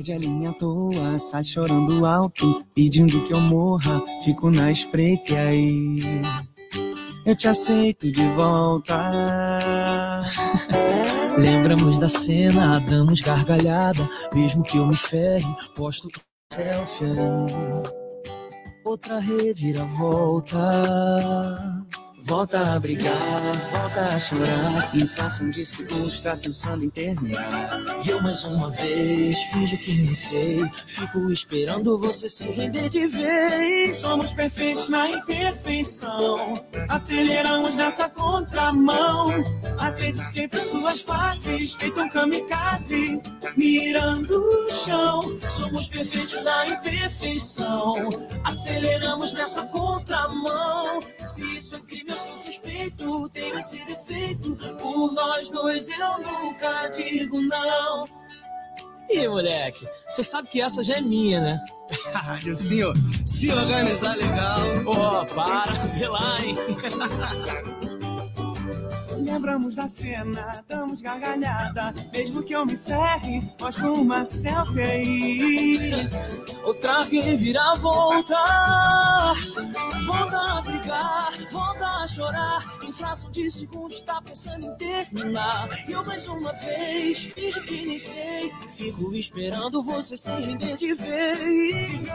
Perde 0.08 0.12
a 0.12 0.18
linha 0.18 0.50
à 0.50 0.52
toa, 0.54 1.18
sai 1.18 1.44
chorando 1.44 2.06
alto, 2.06 2.64
pedindo 2.74 3.22
que 3.24 3.34
eu 3.34 3.40
morra. 3.42 4.02
Fico 4.24 4.50
na 4.50 4.70
espreita 4.70 5.34
e 5.34 5.36
aí 5.36 5.98
eu 7.26 7.36
te 7.36 7.46
aceito 7.46 8.10
de 8.10 8.24
volta. 8.28 9.12
Lembramos 11.36 11.98
da 11.98 12.08
cena, 12.08 12.80
damos 12.80 13.20
gargalhada, 13.20 14.08
mesmo 14.32 14.62
que 14.62 14.78
eu 14.78 14.86
me 14.86 14.96
ferre, 14.96 15.44
posto 15.76 16.08
selfie 16.54 17.04
aí. 17.04 17.82
Outra 18.86 19.18
reviravolta. 19.18 20.58
Volta 22.28 22.74
a 22.74 22.78
brigar, 22.78 23.14
volta 23.72 24.00
a 24.14 24.18
chorar. 24.18 24.94
Inflação 24.94 25.48
de 25.48 25.64
segundos 25.64 26.12
está 26.12 26.36
pensando 26.36 26.84
em 26.84 26.90
terminar. 26.90 27.70
E 28.04 28.10
eu 28.10 28.22
mais 28.22 28.44
uma 28.44 28.70
vez 28.70 29.42
finjo 29.44 29.78
que 29.78 29.94
nem 29.94 30.14
sei. 30.14 30.62
Fico 30.86 31.30
esperando 31.30 31.98
você 31.98 32.28
se 32.28 32.44
render 32.44 32.90
de 32.90 33.06
vez. 33.06 33.96
Somos 33.96 34.34
perfeitos 34.34 34.90
na 34.90 35.08
imperfeição. 35.08 36.62
Aceleramos 36.90 37.72
nessa 37.72 38.10
contramão. 38.10 39.32
Aceito 39.78 40.22
sempre 40.22 40.60
suas 40.60 41.00
faces, 41.00 41.72
feito 41.76 41.98
um 41.98 42.10
kamikaze, 42.10 43.22
mirando 43.56 44.38
o 44.38 44.70
chão. 44.70 45.22
Somos 45.50 45.88
perfeitos 45.88 46.44
na 46.44 46.66
imperfeição. 46.66 48.10
Aceleramos 48.44 49.32
nessa 49.32 49.62
contramão. 49.68 51.00
Se 51.26 51.42
isso 51.56 51.74
é 51.74 51.78
crime, 51.78 52.17
sou 52.18 52.38
suspeito. 52.38 53.28
Tenho 53.30 53.58
esse 53.58 53.84
defeito. 53.84 54.56
Por 54.80 55.12
nós 55.12 55.50
dois 55.50 55.88
eu 55.88 56.18
nunca 56.18 56.88
digo 56.88 57.40
não. 57.40 58.06
Ih, 59.10 59.26
moleque, 59.26 59.88
você 60.06 60.22
sabe 60.22 60.48
que 60.48 60.60
essa 60.60 60.82
já 60.84 60.96
é 60.96 61.00
minha, 61.00 61.40
né? 61.40 61.64
o 62.46 62.54
senhor 62.54 62.92
se 63.24 63.50
organizar 63.50 64.16
legal. 64.16 64.60
Ó, 64.86 65.24
para, 65.24 65.72
vê 65.72 66.08
lá, 66.08 66.38
hein? 66.40 66.54
lembramos 69.28 69.76
da 69.76 69.86
cena, 69.86 70.64
damos 70.66 71.02
gargalhada. 71.02 71.94
Mesmo 72.12 72.42
que 72.42 72.54
eu 72.54 72.64
me 72.64 72.78
ferre, 72.78 73.42
mostro 73.60 73.92
uma 73.92 74.24
selfie 74.24 74.80
aí. 74.80 76.10
Outra 76.64 77.02
reviravolta. 77.02 78.36
Volta 80.06 80.38
a 80.38 80.62
brigar, 80.62 81.32
volta 81.50 81.86
a 81.86 82.06
chorar. 82.06 82.78
Em 82.82 82.92
fração 82.92 83.30
de 83.30 83.50
segundos, 83.50 84.00
tá 84.02 84.20
pensando 84.22 84.64
em 84.66 84.76
terminar. 84.76 85.68
E 85.86 85.92
eu 85.92 86.04
mais 86.04 86.26
uma 86.26 86.52
vez, 86.54 87.24
finjo 87.24 87.62
que 87.64 87.84
nem 87.84 87.98
sei. 87.98 88.50
Fico 88.76 89.12
esperando 89.12 89.82
você 89.82 90.16
se 90.16 90.30
render 90.30 90.76
de 90.76 90.94
vez. 90.94 92.08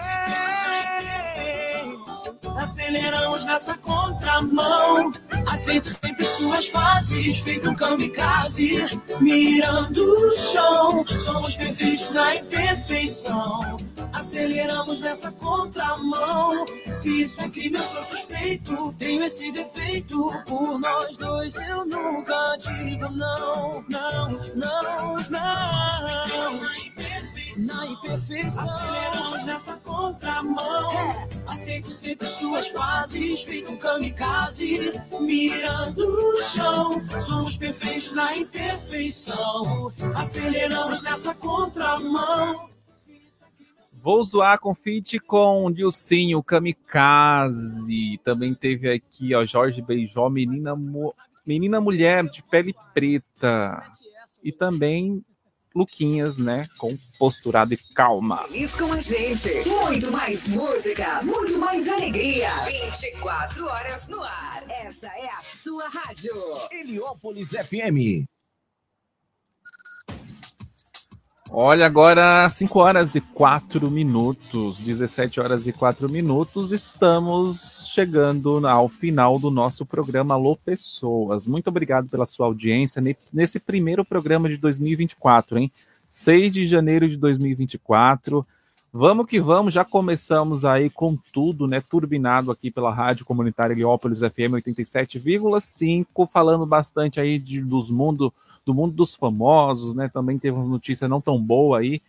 Aceleramos 2.58 3.46
nessa 3.46 3.78
contramão. 3.78 5.12
Aceito 5.48 5.90
sempre 5.90 6.26
suas 6.26 6.68
fases, 6.68 7.03
feito 7.44 7.70
um 7.70 7.76
kamikaze. 7.76 9.00
Mirando 9.20 10.04
o 10.04 10.32
chão, 10.32 11.06
somos 11.18 11.58
perfeitos 11.58 12.12
na 12.12 12.36
imperfeição. 12.36 13.78
Aceleramos 14.14 15.02
nessa 15.02 15.32
contramão. 15.32 16.66
Se 16.94 17.22
isso 17.22 17.42
é 17.42 17.50
crime, 17.50 17.78
eu 17.78 17.84
sou 17.84 18.04
suspeito. 18.06 18.94
Tenho 18.98 19.24
esse 19.24 19.52
defeito. 19.52 20.30
Por 20.46 20.80
nós 20.80 21.18
dois, 21.18 21.56
eu 21.56 21.86
nunca 21.86 22.56
digo 22.58 23.10
não, 23.12 23.84
não, 23.90 24.30
não, 24.56 25.16
não. 25.30 26.04
Na 27.58 27.86
imperfeição, 27.86 28.64
aceleramos 28.64 29.46
nessa 29.46 29.78
contramão. 29.78 30.92
Aceito 31.48 31.88
sempre 31.88 32.26
suas 32.28 32.68
fases, 32.70 33.42
feito 33.44 33.72
um 33.72 33.78
kamikaze. 33.78 34.92
Mirando 35.22 36.02
o 36.04 36.42
chão, 36.42 37.02
somos 37.22 37.58
perfeitos 37.58 38.12
na 38.14 38.36
imperfeição. 38.36 39.92
Aceleramos 40.16 41.02
nessa 41.04 41.34
contramão. 41.36 42.70
Vou 44.02 44.22
zoar 44.24 44.60
com 44.60 44.74
feat 44.76 45.18
com 45.20 45.72
Dilcinho, 45.72 46.44
Kamikaze. 46.44 48.20
Também 48.24 48.54
teve 48.54 48.92
aqui, 48.92 49.34
ó, 49.34 49.46
Jorge 49.46 49.82
Beijó, 49.82 50.28
Menina, 50.30 50.76
Mu- 50.76 51.14
Menina 51.46 51.80
Mulher 51.80 52.24
de 52.30 52.44
Pele 52.44 52.76
Preta. 52.94 53.82
E 54.44 54.52
também 54.52 55.24
Luquinhas, 55.76 56.38
né, 56.38 56.68
com 56.78 56.98
Posturado 57.18 57.74
e 57.74 57.78
Calma. 57.78 58.44
Feliz 58.44 58.76
com 58.76 58.94
a 58.94 59.02
gente. 59.02 59.50
Muito 59.68 60.12
mais 60.12 60.48
música, 60.48 61.22
muito 61.24 61.58
mais 61.58 61.88
alegria. 61.88 62.50
24 62.66 63.66
horas 63.66 64.08
no 64.08 64.22
ar. 64.22 64.64
Essa 64.70 65.08
é 65.08 65.30
a 65.30 65.42
sua 65.42 65.88
rádio. 65.90 66.34
Heliópolis 66.72 67.50
FM. 67.50 68.28
Olha, 71.56 71.86
agora 71.86 72.50
5 72.50 72.80
horas 72.80 73.14
e 73.14 73.22
4 73.22 73.92
minutos, 73.92 74.80
17 74.80 75.40
horas 75.40 75.68
e 75.68 75.72
4 75.72 76.10
minutos, 76.10 76.72
estamos 76.72 77.73
chegando 77.94 78.66
ao 78.68 78.90
final 78.90 79.38
do 79.38 79.52
nosso 79.52 79.86
programa 79.86 80.34
Alô 80.34 80.56
Pessoas. 80.56 81.46
Muito 81.46 81.68
obrigado 81.68 82.10
pela 82.10 82.26
sua 82.26 82.48
audiência 82.48 83.00
ne- 83.00 83.16
nesse 83.32 83.60
primeiro 83.60 84.04
programa 84.04 84.50
de 84.50 84.58
2024, 84.58 85.60
hein? 85.60 85.72
6 86.10 86.52
de 86.52 86.66
janeiro 86.66 87.08
de 87.08 87.16
2024. 87.18 88.44
Vamos 88.92 89.28
que 89.28 89.40
vamos, 89.40 89.74
já 89.76 89.86
começamos 89.86 90.66
aí 90.66 90.90
com 90.90 91.16
tudo, 91.32 91.68
né? 91.68 91.82
Turbinado 91.82 92.52
aqui 92.52 92.72
pela 92.72 92.92
Rádio 92.92 93.26
Comunitária 93.26 93.74
Heliópolis 93.74 94.20
FM 94.22 94.54
87,5, 94.56 96.28
falando 96.32 96.66
bastante 96.66 97.20
aí 97.20 97.38
de, 97.38 97.62
dos 97.62 97.92
mundo, 97.92 98.34
do 98.66 98.74
mundo 98.74 98.96
dos 98.96 99.16
famosos, 99.16 99.94
né? 99.94 100.10
Também 100.12 100.40
teve 100.40 100.58
uma 100.58 100.68
notícia 100.68 101.08
não 101.08 101.22
tão 101.22 101.40
boa 101.40 101.80
aí, 101.80 102.02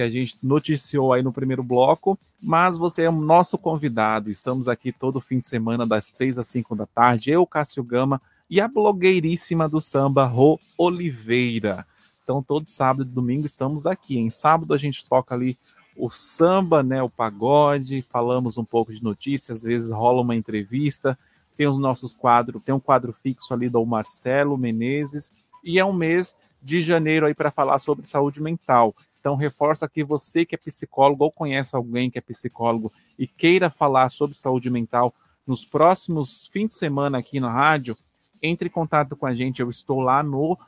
que 0.00 0.04
a 0.04 0.08
gente 0.08 0.38
noticiou 0.42 1.12
aí 1.12 1.22
no 1.22 1.30
primeiro 1.30 1.62
bloco, 1.62 2.18
mas 2.42 2.78
você 2.78 3.02
é 3.02 3.10
o 3.10 3.12
nosso 3.12 3.58
convidado. 3.58 4.30
Estamos 4.30 4.66
aqui 4.66 4.90
todo 4.92 5.20
fim 5.20 5.40
de 5.40 5.46
semana, 5.46 5.86
das 5.86 6.08
3 6.08 6.38
às 6.38 6.48
5 6.48 6.74
da 6.74 6.86
tarde, 6.86 7.30
eu, 7.30 7.46
Cássio 7.46 7.84
Gama, 7.84 8.18
e 8.48 8.62
a 8.62 8.66
blogueiríssima 8.66 9.68
do 9.68 9.78
samba, 9.78 10.24
Rô 10.24 10.58
Oliveira. 10.78 11.86
Então, 12.22 12.42
todo 12.42 12.66
sábado 12.66 13.02
e 13.02 13.12
domingo 13.12 13.44
estamos 13.44 13.86
aqui. 13.86 14.18
Em 14.18 14.30
sábado 14.30 14.72
a 14.72 14.78
gente 14.78 15.04
toca 15.04 15.34
ali 15.34 15.58
o 15.94 16.08
samba, 16.08 16.82
né, 16.82 17.02
o 17.02 17.10
pagode, 17.10 18.00
falamos 18.00 18.56
um 18.56 18.64
pouco 18.64 18.94
de 18.94 19.04
notícias, 19.04 19.58
às 19.58 19.64
vezes 19.64 19.90
rola 19.90 20.22
uma 20.22 20.34
entrevista, 20.34 21.18
tem 21.58 21.66
os 21.66 21.78
nossos 21.78 22.14
quadros, 22.14 22.64
tem 22.64 22.74
um 22.74 22.80
quadro 22.80 23.12
fixo 23.12 23.52
ali 23.52 23.68
do 23.68 23.84
Marcelo 23.84 24.56
Menezes, 24.56 25.30
e 25.62 25.78
é 25.78 25.84
um 25.84 25.92
mês 25.92 26.34
de 26.62 26.80
janeiro 26.80 27.26
aí 27.26 27.34
para 27.34 27.50
falar 27.50 27.78
sobre 27.80 28.06
saúde 28.06 28.40
mental. 28.40 28.94
Então, 29.20 29.36
reforça 29.36 29.86
que 29.86 30.02
você 30.02 30.46
que 30.46 30.54
é 30.54 30.58
psicólogo 30.58 31.24
ou 31.24 31.30
conhece 31.30 31.76
alguém 31.76 32.10
que 32.10 32.18
é 32.18 32.22
psicólogo 32.22 32.90
e 33.18 33.26
queira 33.26 33.68
falar 33.68 34.08
sobre 34.08 34.34
saúde 34.34 34.70
mental 34.70 35.14
nos 35.46 35.64
próximos 35.64 36.48
fins 36.48 36.68
de 36.68 36.74
semana 36.74 37.18
aqui 37.18 37.38
na 37.38 37.52
rádio, 37.52 37.96
entre 38.42 38.68
em 38.68 38.72
contato 38.72 39.14
com 39.14 39.26
a 39.26 39.34
gente. 39.34 39.60
Eu 39.60 39.68
estou 39.68 40.00
lá 40.00 40.22
no 40.22 40.58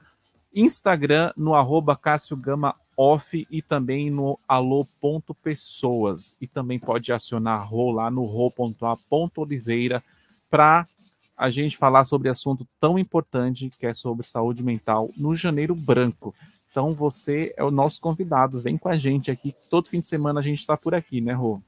Instagram, 0.55 1.33
no 1.35 1.55
arroba 1.55 1.97
Cássio 1.97 2.37
Gama 2.37 2.75
Off 2.95 3.47
e 3.51 3.63
também 3.63 4.11
no 4.11 4.39
alô.pessoas. 4.47 6.37
E 6.39 6.47
também 6.47 6.79
pode 6.79 7.11
acionar 7.11 7.67
Rô 7.67 7.91
lá 7.91 8.11
no 8.11 8.25
ro.a.oliveira 8.25 10.03
para 10.51 10.87
a 11.35 11.51
gente 11.51 11.79
falar 11.79 12.05
sobre 12.05 12.29
assunto 12.29 12.67
tão 12.79 12.99
importante 12.99 13.71
que 13.71 13.87
é 13.87 13.95
sobre 13.95 14.27
saúde 14.27 14.63
mental 14.63 15.11
no 15.17 15.35
Janeiro 15.35 15.75
Branco. 15.75 16.35
Então 16.73 16.95
você 16.95 17.53
é 17.55 17.63
o 17.63 17.71
nosso 17.71 18.01
convidado, 18.01 18.59
vem 18.59 18.79
com 18.79 18.89
a 18.89 18.97
gente 18.97 19.31
aqui. 19.31 19.55
Todo 19.69 19.91
fim 19.91 20.01
de 20.01 20.09
semana 20.09 20.41
a 20.41 20.43
gente 20.43 20.59
está 20.59 20.75
por 20.75 20.95
aqui, 20.95 21.21
né, 21.21 21.35
Rô? 21.35 21.61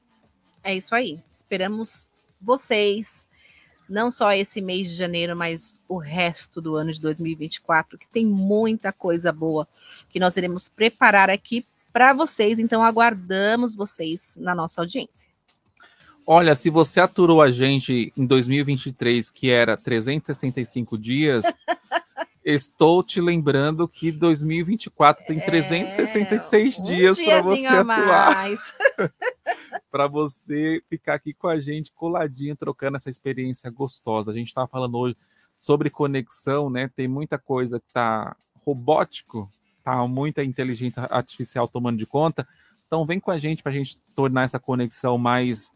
É 0.63 0.75
isso 0.75 0.95
aí. 0.95 1.19
Esperamos 1.31 2.09
vocês, 2.41 3.27
não 3.87 4.09
só 4.09 4.33
esse 4.33 4.59
mês 4.59 4.89
de 4.89 4.95
janeiro, 4.95 5.35
mas 5.35 5.77
o 5.87 5.99
resto 5.99 6.59
do 6.59 6.75
ano 6.75 6.91
de 6.91 6.99
2024, 6.99 7.99
que 7.99 8.07
tem 8.07 8.25
muita 8.25 8.91
coisa 8.91 9.31
boa 9.31 9.67
que 10.09 10.19
nós 10.19 10.35
iremos 10.37 10.69
preparar 10.69 11.29
aqui 11.29 11.63
para 11.93 12.11
vocês. 12.11 12.57
Então, 12.57 12.83
aguardamos 12.83 13.75
vocês 13.75 14.35
na 14.39 14.55
nossa 14.55 14.81
audiência. 14.81 15.29
Olha, 16.25 16.55
se 16.55 16.71
você 16.71 16.99
aturou 16.99 17.43
a 17.43 17.51
gente 17.51 18.11
em 18.17 18.25
2023, 18.25 19.29
que 19.29 19.51
era 19.51 19.77
365 19.77 20.97
dias, 20.97 21.45
estou 22.45 23.01
te 23.03 23.19
lembrando 23.19 23.87
que 23.87 24.11
2024 24.11 25.25
tem 25.25 25.39
366 25.39 26.75
dias 26.81 27.19
para 27.21 27.41
você 27.41 27.65
atuar. 27.65 27.85
mais. 27.85 28.59
para 29.91 30.07
você 30.07 30.81
ficar 30.89 31.15
aqui 31.15 31.33
com 31.33 31.47
a 31.47 31.59
gente 31.59 31.91
coladinho, 31.93 32.55
trocando 32.55 32.97
essa 32.97 33.09
experiência 33.09 33.69
gostosa. 33.71 34.29
A 34.31 34.33
gente 34.33 34.49
estava 34.49 34.67
falando 34.67 34.95
hoje 34.97 35.17
sobre 35.57 35.89
conexão, 35.89 36.69
né? 36.69 36.89
Tem 36.95 37.07
muita 37.07 37.37
coisa 37.39 37.79
que 37.79 37.91
tá 37.91 38.35
robótico, 38.65 39.49
tá 39.83 40.05
muita 40.07 40.43
inteligência 40.43 41.03
artificial 41.09 41.67
tomando 41.67 41.97
de 41.97 42.05
conta. 42.05 42.47
Então 42.85 43.05
vem 43.05 43.19
com 43.19 43.31
a 43.31 43.39
gente 43.39 43.63
para 43.63 43.71
a 43.71 43.75
gente 43.75 43.99
tornar 44.15 44.43
essa 44.43 44.59
conexão 44.59 45.17
mais, 45.17 45.71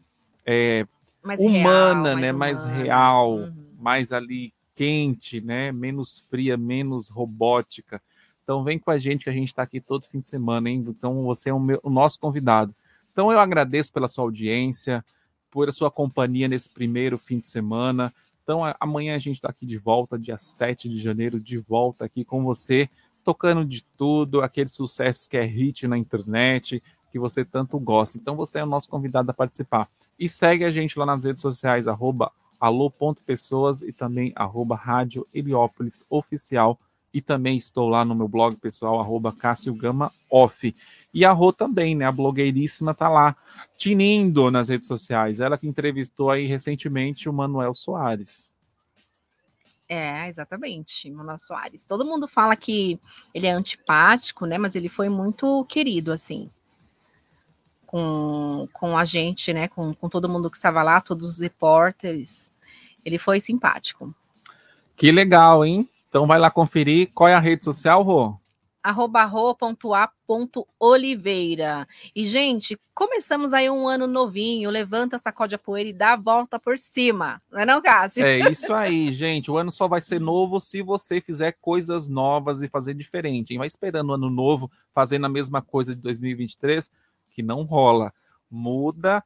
é, 0.46 0.86
Mais 1.22 1.40
humana, 1.40 2.10
real, 2.10 2.16
né? 2.20 2.32
mais 2.32 2.58
Mais 2.58 2.64
humana. 2.64 2.82
real, 2.84 3.34
Uhum. 3.36 3.66
mais 3.78 4.12
ali 4.12 4.52
quente, 4.80 5.42
né? 5.42 5.70
Menos 5.70 6.20
fria, 6.20 6.56
menos 6.56 7.10
robótica. 7.10 8.00
Então 8.42 8.64
vem 8.64 8.78
com 8.78 8.90
a 8.90 8.96
gente 8.96 9.24
que 9.24 9.28
a 9.28 9.32
gente 9.32 9.48
está 9.48 9.62
aqui 9.62 9.78
todo 9.78 10.08
fim 10.08 10.20
de 10.20 10.26
semana, 10.26 10.70
hein? 10.70 10.82
Então 10.88 11.22
você 11.22 11.50
é 11.50 11.52
o, 11.52 11.60
meu- 11.60 11.78
o 11.82 11.90
nosso 11.90 12.18
convidado. 12.18 12.74
Então 13.12 13.30
eu 13.30 13.38
agradeço 13.38 13.92
pela 13.92 14.08
sua 14.08 14.24
audiência, 14.24 15.04
por 15.50 15.68
a 15.68 15.72
sua 15.72 15.90
companhia 15.90 16.48
nesse 16.48 16.70
primeiro 16.70 17.18
fim 17.18 17.38
de 17.38 17.46
semana. 17.46 18.10
Então 18.42 18.62
amanhã 18.80 19.14
a 19.16 19.18
gente 19.18 19.34
está 19.34 19.50
aqui 19.50 19.66
de 19.66 19.76
volta, 19.76 20.18
dia 20.18 20.38
7 20.38 20.88
de 20.88 20.98
janeiro, 20.98 21.38
de 21.38 21.58
volta 21.58 22.06
aqui 22.06 22.24
com 22.24 22.42
você, 22.42 22.88
tocando 23.22 23.66
de 23.66 23.84
tudo, 23.98 24.40
aqueles 24.40 24.72
sucessos 24.72 25.28
que 25.28 25.36
é 25.36 25.44
hit 25.44 25.86
na 25.86 25.98
internet, 25.98 26.82
que 27.12 27.18
você 27.18 27.44
tanto 27.44 27.78
gosta. 27.78 28.16
Então 28.16 28.34
você 28.34 28.60
é 28.60 28.64
o 28.64 28.66
nosso 28.66 28.88
convidado 28.88 29.30
a 29.30 29.34
participar. 29.34 29.90
E 30.18 30.26
segue 30.26 30.64
a 30.64 30.70
gente 30.70 30.98
lá 30.98 31.04
nas 31.04 31.26
redes 31.26 31.42
sociais, 31.42 31.86
arroba 31.86 32.32
alô.pessoas 32.60 33.82
e 33.82 33.92
também 33.92 34.32
arroba 34.36 34.76
Rádio 34.76 35.26
Heliópolis 35.32 36.04
Oficial. 36.10 36.78
E 37.12 37.20
também 37.20 37.56
estou 37.56 37.88
lá 37.88 38.04
no 38.04 38.14
meu 38.14 38.28
blog 38.28 38.56
pessoal, 38.60 39.00
arroba 39.00 39.32
Cássio 39.32 39.74
Gama 39.74 40.12
Off. 40.30 40.72
E 41.12 41.24
a 41.24 41.32
Rô 41.32 41.52
também, 41.52 41.96
né? 41.96 42.04
A 42.04 42.12
blogueiríssima 42.12 42.94
tá 42.94 43.08
lá, 43.08 43.36
tinindo 43.76 44.48
nas 44.48 44.68
redes 44.68 44.86
sociais. 44.86 45.40
Ela 45.40 45.58
que 45.58 45.66
entrevistou 45.66 46.30
aí 46.30 46.46
recentemente 46.46 47.28
o 47.28 47.32
Manuel 47.32 47.74
Soares. 47.74 48.54
É, 49.88 50.28
exatamente, 50.28 51.10
Manuel 51.10 51.40
Soares. 51.40 51.84
Todo 51.84 52.04
mundo 52.04 52.28
fala 52.28 52.54
que 52.54 53.00
ele 53.34 53.48
é 53.48 53.50
antipático, 53.50 54.46
né? 54.46 54.56
Mas 54.56 54.76
ele 54.76 54.88
foi 54.88 55.08
muito 55.08 55.64
querido, 55.64 56.12
assim, 56.12 56.48
com, 57.86 58.68
com 58.72 58.96
a 58.96 59.04
gente, 59.04 59.52
né? 59.52 59.66
Com, 59.66 59.92
com 59.92 60.08
todo 60.08 60.28
mundo 60.28 60.48
que 60.48 60.56
estava 60.56 60.80
lá, 60.84 61.00
todos 61.00 61.28
os 61.28 61.40
repórteres. 61.40 62.49
Ele 63.04 63.18
foi 63.18 63.40
simpático. 63.40 64.14
Que 64.96 65.10
legal, 65.10 65.64
hein? 65.64 65.88
Então 66.08 66.26
vai 66.26 66.38
lá 66.38 66.50
conferir. 66.50 67.10
Qual 67.14 67.28
é 67.28 67.34
a 67.34 67.40
rede 67.40 67.64
social, 67.64 68.02
Rô? 68.02 68.40
arroba 68.82 69.24
ro.a.oliveira. 69.24 69.86
E, 72.14 72.26
gente, 72.26 72.80
começamos 72.94 73.52
aí 73.52 73.68
um 73.70 73.86
ano 73.86 74.06
novinho, 74.06 74.70
levanta, 74.70 75.18
sacode 75.18 75.54
a 75.54 75.58
poeira 75.58 75.90
e 75.90 75.92
dá 75.92 76.14
a 76.14 76.16
volta 76.16 76.58
por 76.58 76.78
cima. 76.78 77.42
Não 77.50 77.60
é 77.60 77.66
não, 77.66 77.82
Cássio? 77.82 78.24
É 78.24 78.38
isso 78.50 78.72
aí, 78.72 79.12
gente. 79.12 79.50
O 79.50 79.58
ano 79.58 79.70
só 79.70 79.86
vai 79.86 80.00
ser 80.00 80.20
novo 80.20 80.58
se 80.60 80.82
você 80.82 81.20
fizer 81.20 81.52
coisas 81.60 82.08
novas 82.08 82.62
e 82.62 82.68
fazer 82.68 82.94
diferente. 82.94 83.52
Hein? 83.52 83.58
Vai 83.58 83.68
esperando 83.68 84.08
o 84.10 84.14
ano 84.14 84.30
novo, 84.30 84.70
fazendo 84.92 85.26
a 85.26 85.30
mesma 85.30 85.60
coisa 85.62 85.94
de 85.94 86.00
2023, 86.00 86.90
que 87.30 87.42
não 87.42 87.64
rola. 87.64 88.12
Muda. 88.50 89.22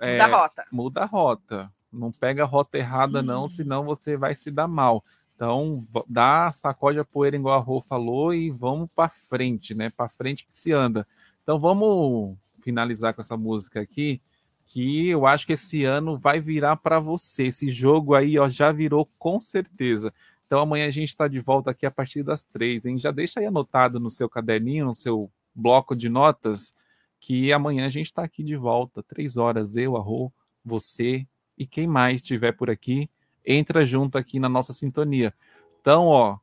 é, 0.00 0.12
Muda 0.12 0.24
a 0.24 0.28
rota. 0.28 0.64
Muda 0.72 1.02
a 1.02 1.06
rota. 1.06 1.72
Não 1.94 2.12
pega 2.12 2.42
a 2.42 2.46
rota 2.46 2.78
errada, 2.78 3.22
não, 3.22 3.48
senão 3.48 3.84
você 3.84 4.16
vai 4.16 4.34
se 4.34 4.50
dar 4.50 4.68
mal. 4.68 5.04
Então, 5.34 5.84
dá, 6.08 6.52
sacode 6.52 6.98
a 6.98 7.04
poeira, 7.04 7.36
igual 7.36 7.58
a 7.58 7.62
Rô 7.62 7.80
falou, 7.80 8.32
e 8.32 8.50
vamos 8.50 8.92
para 8.92 9.08
frente, 9.08 9.74
né? 9.74 9.90
Para 9.90 10.08
frente 10.08 10.44
que 10.46 10.56
se 10.56 10.72
anda. 10.72 11.06
Então, 11.42 11.58
vamos 11.58 12.36
finalizar 12.62 13.14
com 13.14 13.20
essa 13.20 13.36
música 13.36 13.80
aqui, 13.80 14.20
que 14.66 15.08
eu 15.08 15.26
acho 15.26 15.46
que 15.46 15.52
esse 15.54 15.84
ano 15.84 16.16
vai 16.16 16.40
virar 16.40 16.76
para 16.76 17.00
você. 17.00 17.44
Esse 17.44 17.70
jogo 17.70 18.14
aí, 18.14 18.38
ó, 18.38 18.48
já 18.48 18.70
virou 18.72 19.08
com 19.18 19.40
certeza. 19.40 20.12
Então, 20.46 20.60
amanhã 20.60 20.86
a 20.86 20.90
gente 20.90 21.08
está 21.08 21.26
de 21.26 21.40
volta 21.40 21.70
aqui 21.70 21.84
a 21.84 21.90
partir 21.90 22.22
das 22.22 22.44
três, 22.44 22.86
hein? 22.86 22.98
Já 22.98 23.10
deixa 23.10 23.40
aí 23.40 23.46
anotado 23.46 23.98
no 23.98 24.10
seu 24.10 24.28
caderninho, 24.28 24.86
no 24.86 24.94
seu 24.94 25.30
bloco 25.54 25.96
de 25.96 26.08
notas, 26.08 26.72
que 27.18 27.52
amanhã 27.52 27.86
a 27.86 27.90
gente 27.90 28.06
está 28.06 28.22
aqui 28.22 28.42
de 28.42 28.56
volta, 28.56 29.02
três 29.02 29.36
horas, 29.36 29.76
eu, 29.76 29.96
a 29.96 30.00
Rô, 30.00 30.32
você 30.64 31.26
e 31.56 31.66
quem 31.66 31.86
mais 31.86 32.20
estiver 32.20 32.52
por 32.52 32.70
aqui, 32.70 33.08
entra 33.44 33.84
junto 33.84 34.18
aqui 34.18 34.38
na 34.38 34.48
nossa 34.48 34.72
sintonia. 34.72 35.32
Então, 35.80 36.06
ó, 36.06 36.38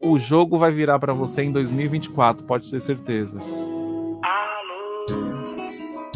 o 0.00 0.18
jogo 0.18 0.58
vai 0.58 0.72
virar 0.72 0.98
para 0.98 1.12
você 1.12 1.42
em 1.42 1.52
2024, 1.52 2.44
pode 2.44 2.70
ter 2.70 2.80
certeza. 2.80 3.38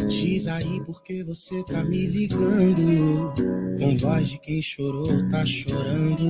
Diz 0.08 0.46
aí 0.46 0.80
porque 0.84 1.24
você 1.24 1.64
tá 1.64 1.82
me 1.82 2.06
ligando. 2.06 3.34
Com 3.78 3.96
voz 3.96 4.28
de 4.28 4.38
quem 4.38 4.62
chorou, 4.62 5.28
tá 5.28 5.44
chorando. 5.44 6.22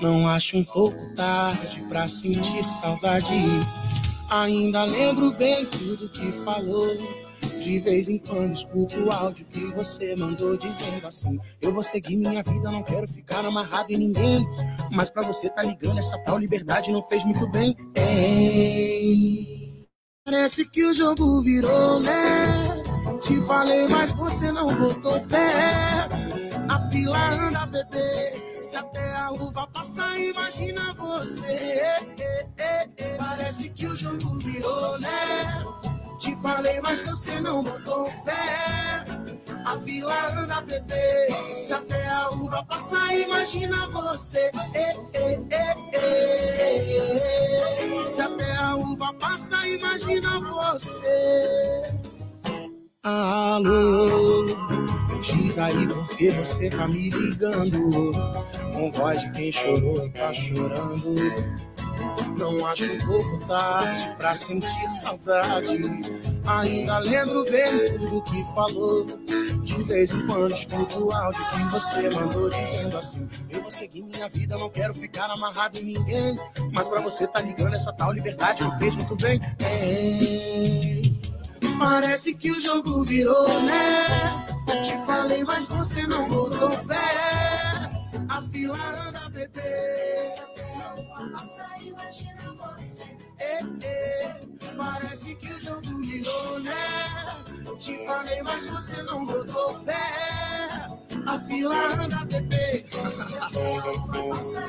Não 0.00 0.28
acho 0.28 0.56
um 0.56 0.64
pouco 0.64 1.14
tarde 1.14 1.80
pra 1.88 2.08
sentir 2.08 2.64
saudade. 2.64 3.26
Ainda 4.28 4.84
lembro 4.84 5.32
bem 5.32 5.64
tudo 5.66 6.08
que 6.08 6.32
falou. 6.44 6.88
De 7.60 7.78
vez 7.78 8.08
em 8.08 8.16
quando 8.16 8.54
escuto 8.54 8.98
o 9.04 9.12
áudio 9.12 9.44
que 9.44 9.66
você 9.66 10.16
mandou 10.16 10.56
dizendo 10.56 11.06
assim: 11.06 11.38
Eu 11.60 11.74
vou 11.74 11.82
seguir 11.82 12.16
minha 12.16 12.42
vida, 12.42 12.70
não 12.70 12.82
quero 12.82 13.06
ficar 13.06 13.44
amarrado 13.44 13.92
em 13.92 13.98
ninguém. 13.98 14.46
Mas 14.90 15.10
pra 15.10 15.22
você 15.22 15.50
tá 15.50 15.62
ligando, 15.62 15.98
essa 15.98 16.16
tal 16.20 16.38
liberdade 16.38 16.90
não 16.90 17.02
fez 17.02 17.22
muito 17.22 17.46
bem. 17.48 17.76
Ei, 17.94 19.86
parece 20.24 20.64
que 20.70 20.86
o 20.86 20.94
jogo 20.94 21.42
virou, 21.42 22.00
né? 22.00 22.82
Te 23.20 23.38
falei, 23.42 23.86
mas 23.88 24.12
você 24.12 24.50
não 24.50 24.74
botou 24.74 25.20
fé. 25.20 26.08
A 26.66 26.78
fila 26.90 27.46
anda, 27.46 27.66
bebê. 27.66 28.62
Se 28.62 28.78
até 28.78 29.16
a 29.16 29.32
uva 29.32 29.66
passar, 29.66 30.18
imagina 30.18 30.94
você. 30.94 31.84
Parece 33.18 33.68
que 33.68 33.86
o 33.86 33.94
jogo 33.94 34.38
virou, 34.38 34.98
né? 34.98 35.62
Te 36.20 36.36
falei, 36.36 36.82
mas 36.82 37.02
você 37.02 37.40
não 37.40 37.64
botou 37.64 38.04
fé. 38.26 39.02
A 39.64 39.78
fila 39.78 40.14
anda, 40.38 40.60
bebê. 40.60 41.32
Se 41.56 41.72
até 41.72 42.08
a 42.08 42.28
uva 42.28 42.62
passar, 42.66 43.14
imagina 43.16 43.88
você. 43.88 44.50
Se 48.06 48.20
até 48.20 48.52
a 48.54 48.76
uva 48.76 49.14
passa, 49.14 49.66
imagina 49.66 50.38
você. 50.40 51.82
Alô, 53.02 54.44
diz 55.22 55.58
aí 55.58 55.88
porque 55.88 56.30
você 56.32 56.68
tá 56.68 56.86
me 56.86 57.08
ligando. 57.08 58.12
Com 58.74 58.90
voz 58.90 59.22
de 59.22 59.30
quem 59.30 59.50
chorou 59.50 60.04
e 60.04 60.10
tá 60.10 60.34
chorando. 60.34 61.14
Não 62.38 62.66
acho 62.66 62.92
um 62.92 62.98
pouco 63.06 63.46
tarde 63.46 64.10
pra 64.16 64.34
sentir 64.34 64.90
saudade. 64.90 65.78
Ainda 66.46 66.98
lembro 66.98 67.44
bem 67.44 67.98
tudo 67.98 68.22
que 68.22 68.42
falou. 68.54 69.06
De 69.64 69.82
vez 69.84 70.10
em 70.12 70.26
quando 70.26 70.52
escuto 70.52 71.06
o 71.06 71.12
áudio 71.12 71.46
que 71.46 71.64
você 71.64 72.10
mandou 72.10 72.50
dizendo 72.50 72.96
assim: 72.98 73.28
Eu 73.50 73.62
vou 73.62 73.70
seguir 73.70 74.02
minha 74.02 74.28
vida, 74.28 74.56
não 74.58 74.68
quero 74.68 74.94
ficar 74.94 75.30
amarrado 75.30 75.78
em 75.78 75.84
ninguém. 75.84 76.36
Mas 76.72 76.88
pra 76.88 77.00
você 77.00 77.26
tá 77.26 77.40
ligando, 77.40 77.74
essa 77.74 77.92
tal 77.92 78.12
liberdade 78.12 78.62
não 78.62 78.76
fez 78.78 78.96
muito 78.96 79.16
bem. 79.16 79.40
É. 79.60 81.00
Parece 81.78 82.34
que 82.34 82.50
o 82.50 82.60
jogo 82.60 83.04
virou, 83.04 83.48
né? 83.62 84.46
Te 84.82 84.96
falei, 85.06 85.44
mas 85.44 85.66
você 85.66 86.06
não 86.06 86.28
botou 86.28 86.70
fé. 86.70 87.90
A 88.28 88.42
fila 88.52 88.78
anda, 89.08 89.28
bebê. 89.30 90.59
Imagina 91.82 92.54
você. 92.58 93.04
É, 93.38 93.60
é. 93.84 94.40
Parece 94.76 95.34
que 95.36 95.52
o 95.52 95.60
jogo 95.60 96.00
virou, 96.00 96.60
né? 96.60 96.72
Te 97.78 98.04
falei, 98.06 98.42
mas 98.42 98.66
você 98.66 99.00
não 99.02 99.24
botou 99.26 99.78
fé. 99.80 100.88
A 101.26 101.38
fila 101.38 101.76
anda, 102.02 102.24
bebê. 102.24 102.86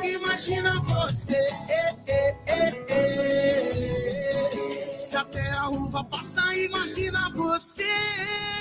Imagina 0.04 0.80
você. 0.82 1.38
É, 1.70 1.96
é, 2.08 2.38
é, 2.46 2.86
é. 2.90 5.00
Se 5.00 5.16
até 5.18 5.50
a 5.52 5.70
uva 5.70 6.04
passar, 6.04 6.56
imagina 6.58 7.32
você. 7.34 7.84
É. 7.84 8.52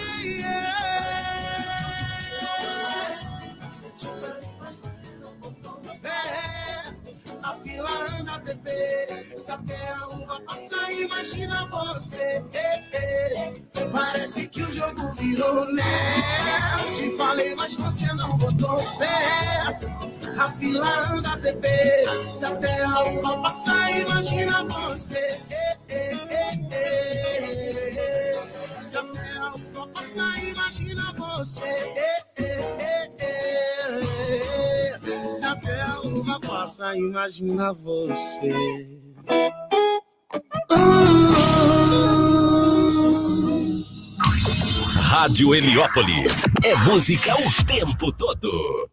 A 7.42 7.52
fila 7.54 7.90
anda, 8.18 8.38
bebê. 8.38 9.26
Se 9.36 9.50
até 9.50 9.92
a 9.92 10.08
uva 10.08 10.40
passar, 10.42 10.92
imagina 10.92 11.66
você. 11.66 12.44
Parece 13.92 14.48
que 14.48 14.62
o 14.62 14.72
jogo 14.72 15.14
virou, 15.16 15.72
né? 15.72 15.82
Te 16.96 17.16
falei, 17.16 17.54
mas 17.54 17.74
você 17.74 18.06
não 18.14 18.36
botou 18.36 18.78
fé. 18.78 19.78
A 20.38 20.50
fila 20.50 21.12
anda, 21.12 21.36
bebê. 21.36 22.04
Se 22.28 22.44
até 22.44 22.82
a 22.82 23.04
uva 23.04 23.40
passar, 23.42 23.90
imagina 23.90 24.64
você. 24.64 25.38
É, 28.92 28.98
é, 28.98 29.02
é, 30.36 30.50
imagina 30.50 31.14
você. 31.16 31.64
É, 31.64 32.18
é, 32.38 32.60
é, 32.78 33.10
é. 33.20 34.02
Se 35.28 35.44
até 35.44 35.80
a 35.82 36.00
uva 36.00 36.40
passa, 36.40 36.96
imagina 36.96 37.72
você. 37.72 38.50
Rádio 44.96 45.54
Heliópolis. 45.54 46.46
É 46.64 46.74
música 46.76 47.32
o 47.34 47.52
tempo 47.64 48.10
todo. 48.12 48.90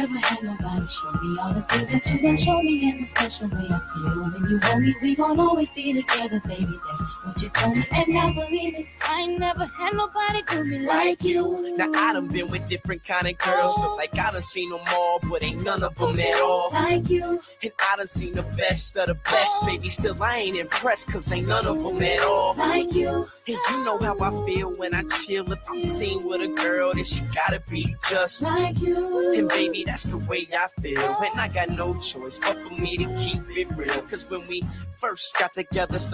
I 0.00 0.04
never 0.04 0.18
had 0.18 0.42
nobody 0.42 0.86
show 0.86 1.12
me 1.12 1.38
all 1.38 1.52
the 1.52 1.60
things 1.60 1.92
that 1.92 2.14
you 2.14 2.22
done 2.22 2.36
show 2.38 2.62
me 2.62 2.90
in 2.90 3.00
the 3.02 3.06
special 3.06 3.48
way 3.48 3.66
I 3.68 3.80
feel 3.92 4.22
when 4.32 4.50
you 4.50 4.58
hold 4.62 4.82
me. 4.82 4.94
We 5.02 5.14
gon' 5.14 5.38
always 5.38 5.70
be 5.72 5.92
together, 5.92 6.40
baby. 6.46 6.64
That's 6.64 7.02
what 7.22 7.42
you 7.42 7.48
told 7.50 7.76
me, 7.76 7.86
and 7.90 8.18
I 8.18 8.32
believe 8.32 8.74
it. 8.76 8.86
'cause 8.86 9.10
I 9.10 9.20
ain't 9.20 9.38
never 9.38 9.66
had 9.66 9.92
nobody 9.92 10.40
do 10.50 10.64
me 10.64 10.78
like 10.86 11.22
you. 11.22 11.74
Now 11.76 11.90
I 11.94 12.14
done 12.14 12.28
been 12.28 12.48
with 12.48 12.66
different 12.66 13.06
kind 13.06 13.26
of 13.28 13.36
girls, 13.36 13.76
so 13.76 13.92
like 13.92 14.18
I 14.18 14.30
done 14.30 14.40
seen 14.40 14.70
them 14.70 14.80
all, 14.94 15.18
but 15.28 15.42
ain't 15.42 15.62
none 15.64 15.82
of 15.82 15.94
them 15.96 16.18
at 16.18 16.40
all. 16.40 16.70
Like 16.72 17.10
you. 17.10 17.38
And 17.62 17.72
I 17.92 17.96
done 17.96 18.06
seen 18.06 18.32
the 18.32 18.42
best 18.56 18.96
of 18.96 19.08
the 19.08 19.14
best, 19.16 19.52
oh. 19.62 19.66
baby. 19.66 19.90
Still 19.90 20.16
I 20.22 20.38
ain't 20.38 20.56
impressed, 20.56 21.12
cause 21.12 21.30
ain't 21.30 21.48
none 21.48 21.66
of 21.66 21.82
them 21.82 22.02
at 22.02 22.20
all. 22.22 22.54
Like 22.54 22.94
you. 22.94 23.28
And 23.46 23.58
you 23.70 23.84
know 23.84 23.98
how 23.98 24.16
I 24.18 24.46
feel 24.46 24.72
when 24.78 24.94
I 24.94 25.02
chill. 25.02 25.44
If 25.52 25.58
I'm 25.68 25.82
seen 25.82 26.26
with 26.26 26.40
a 26.40 26.48
girl, 26.48 26.94
then 26.94 27.04
she 27.04 27.20
gotta 27.34 27.60
be 27.68 27.94
just 28.08 28.40
like 28.42 28.80
you. 28.80 29.34
And 29.34 29.48
baby, 29.48 29.84
that's 29.90 30.04
the 30.04 30.18
way 30.30 30.46
I 30.56 30.68
feel. 30.80 31.00
And 31.00 31.40
I 31.40 31.48
got 31.48 31.70
no 31.70 31.98
choice 31.98 32.38
but 32.38 32.56
for 32.62 32.70
me 32.70 32.96
to 32.96 33.06
keep 33.18 33.42
it 33.50 33.68
real. 33.76 34.00
Cause 34.02 34.28
when 34.30 34.46
we 34.46 34.62
first 34.96 35.36
got 35.38 35.52
together, 35.52 35.98
started 35.98 36.08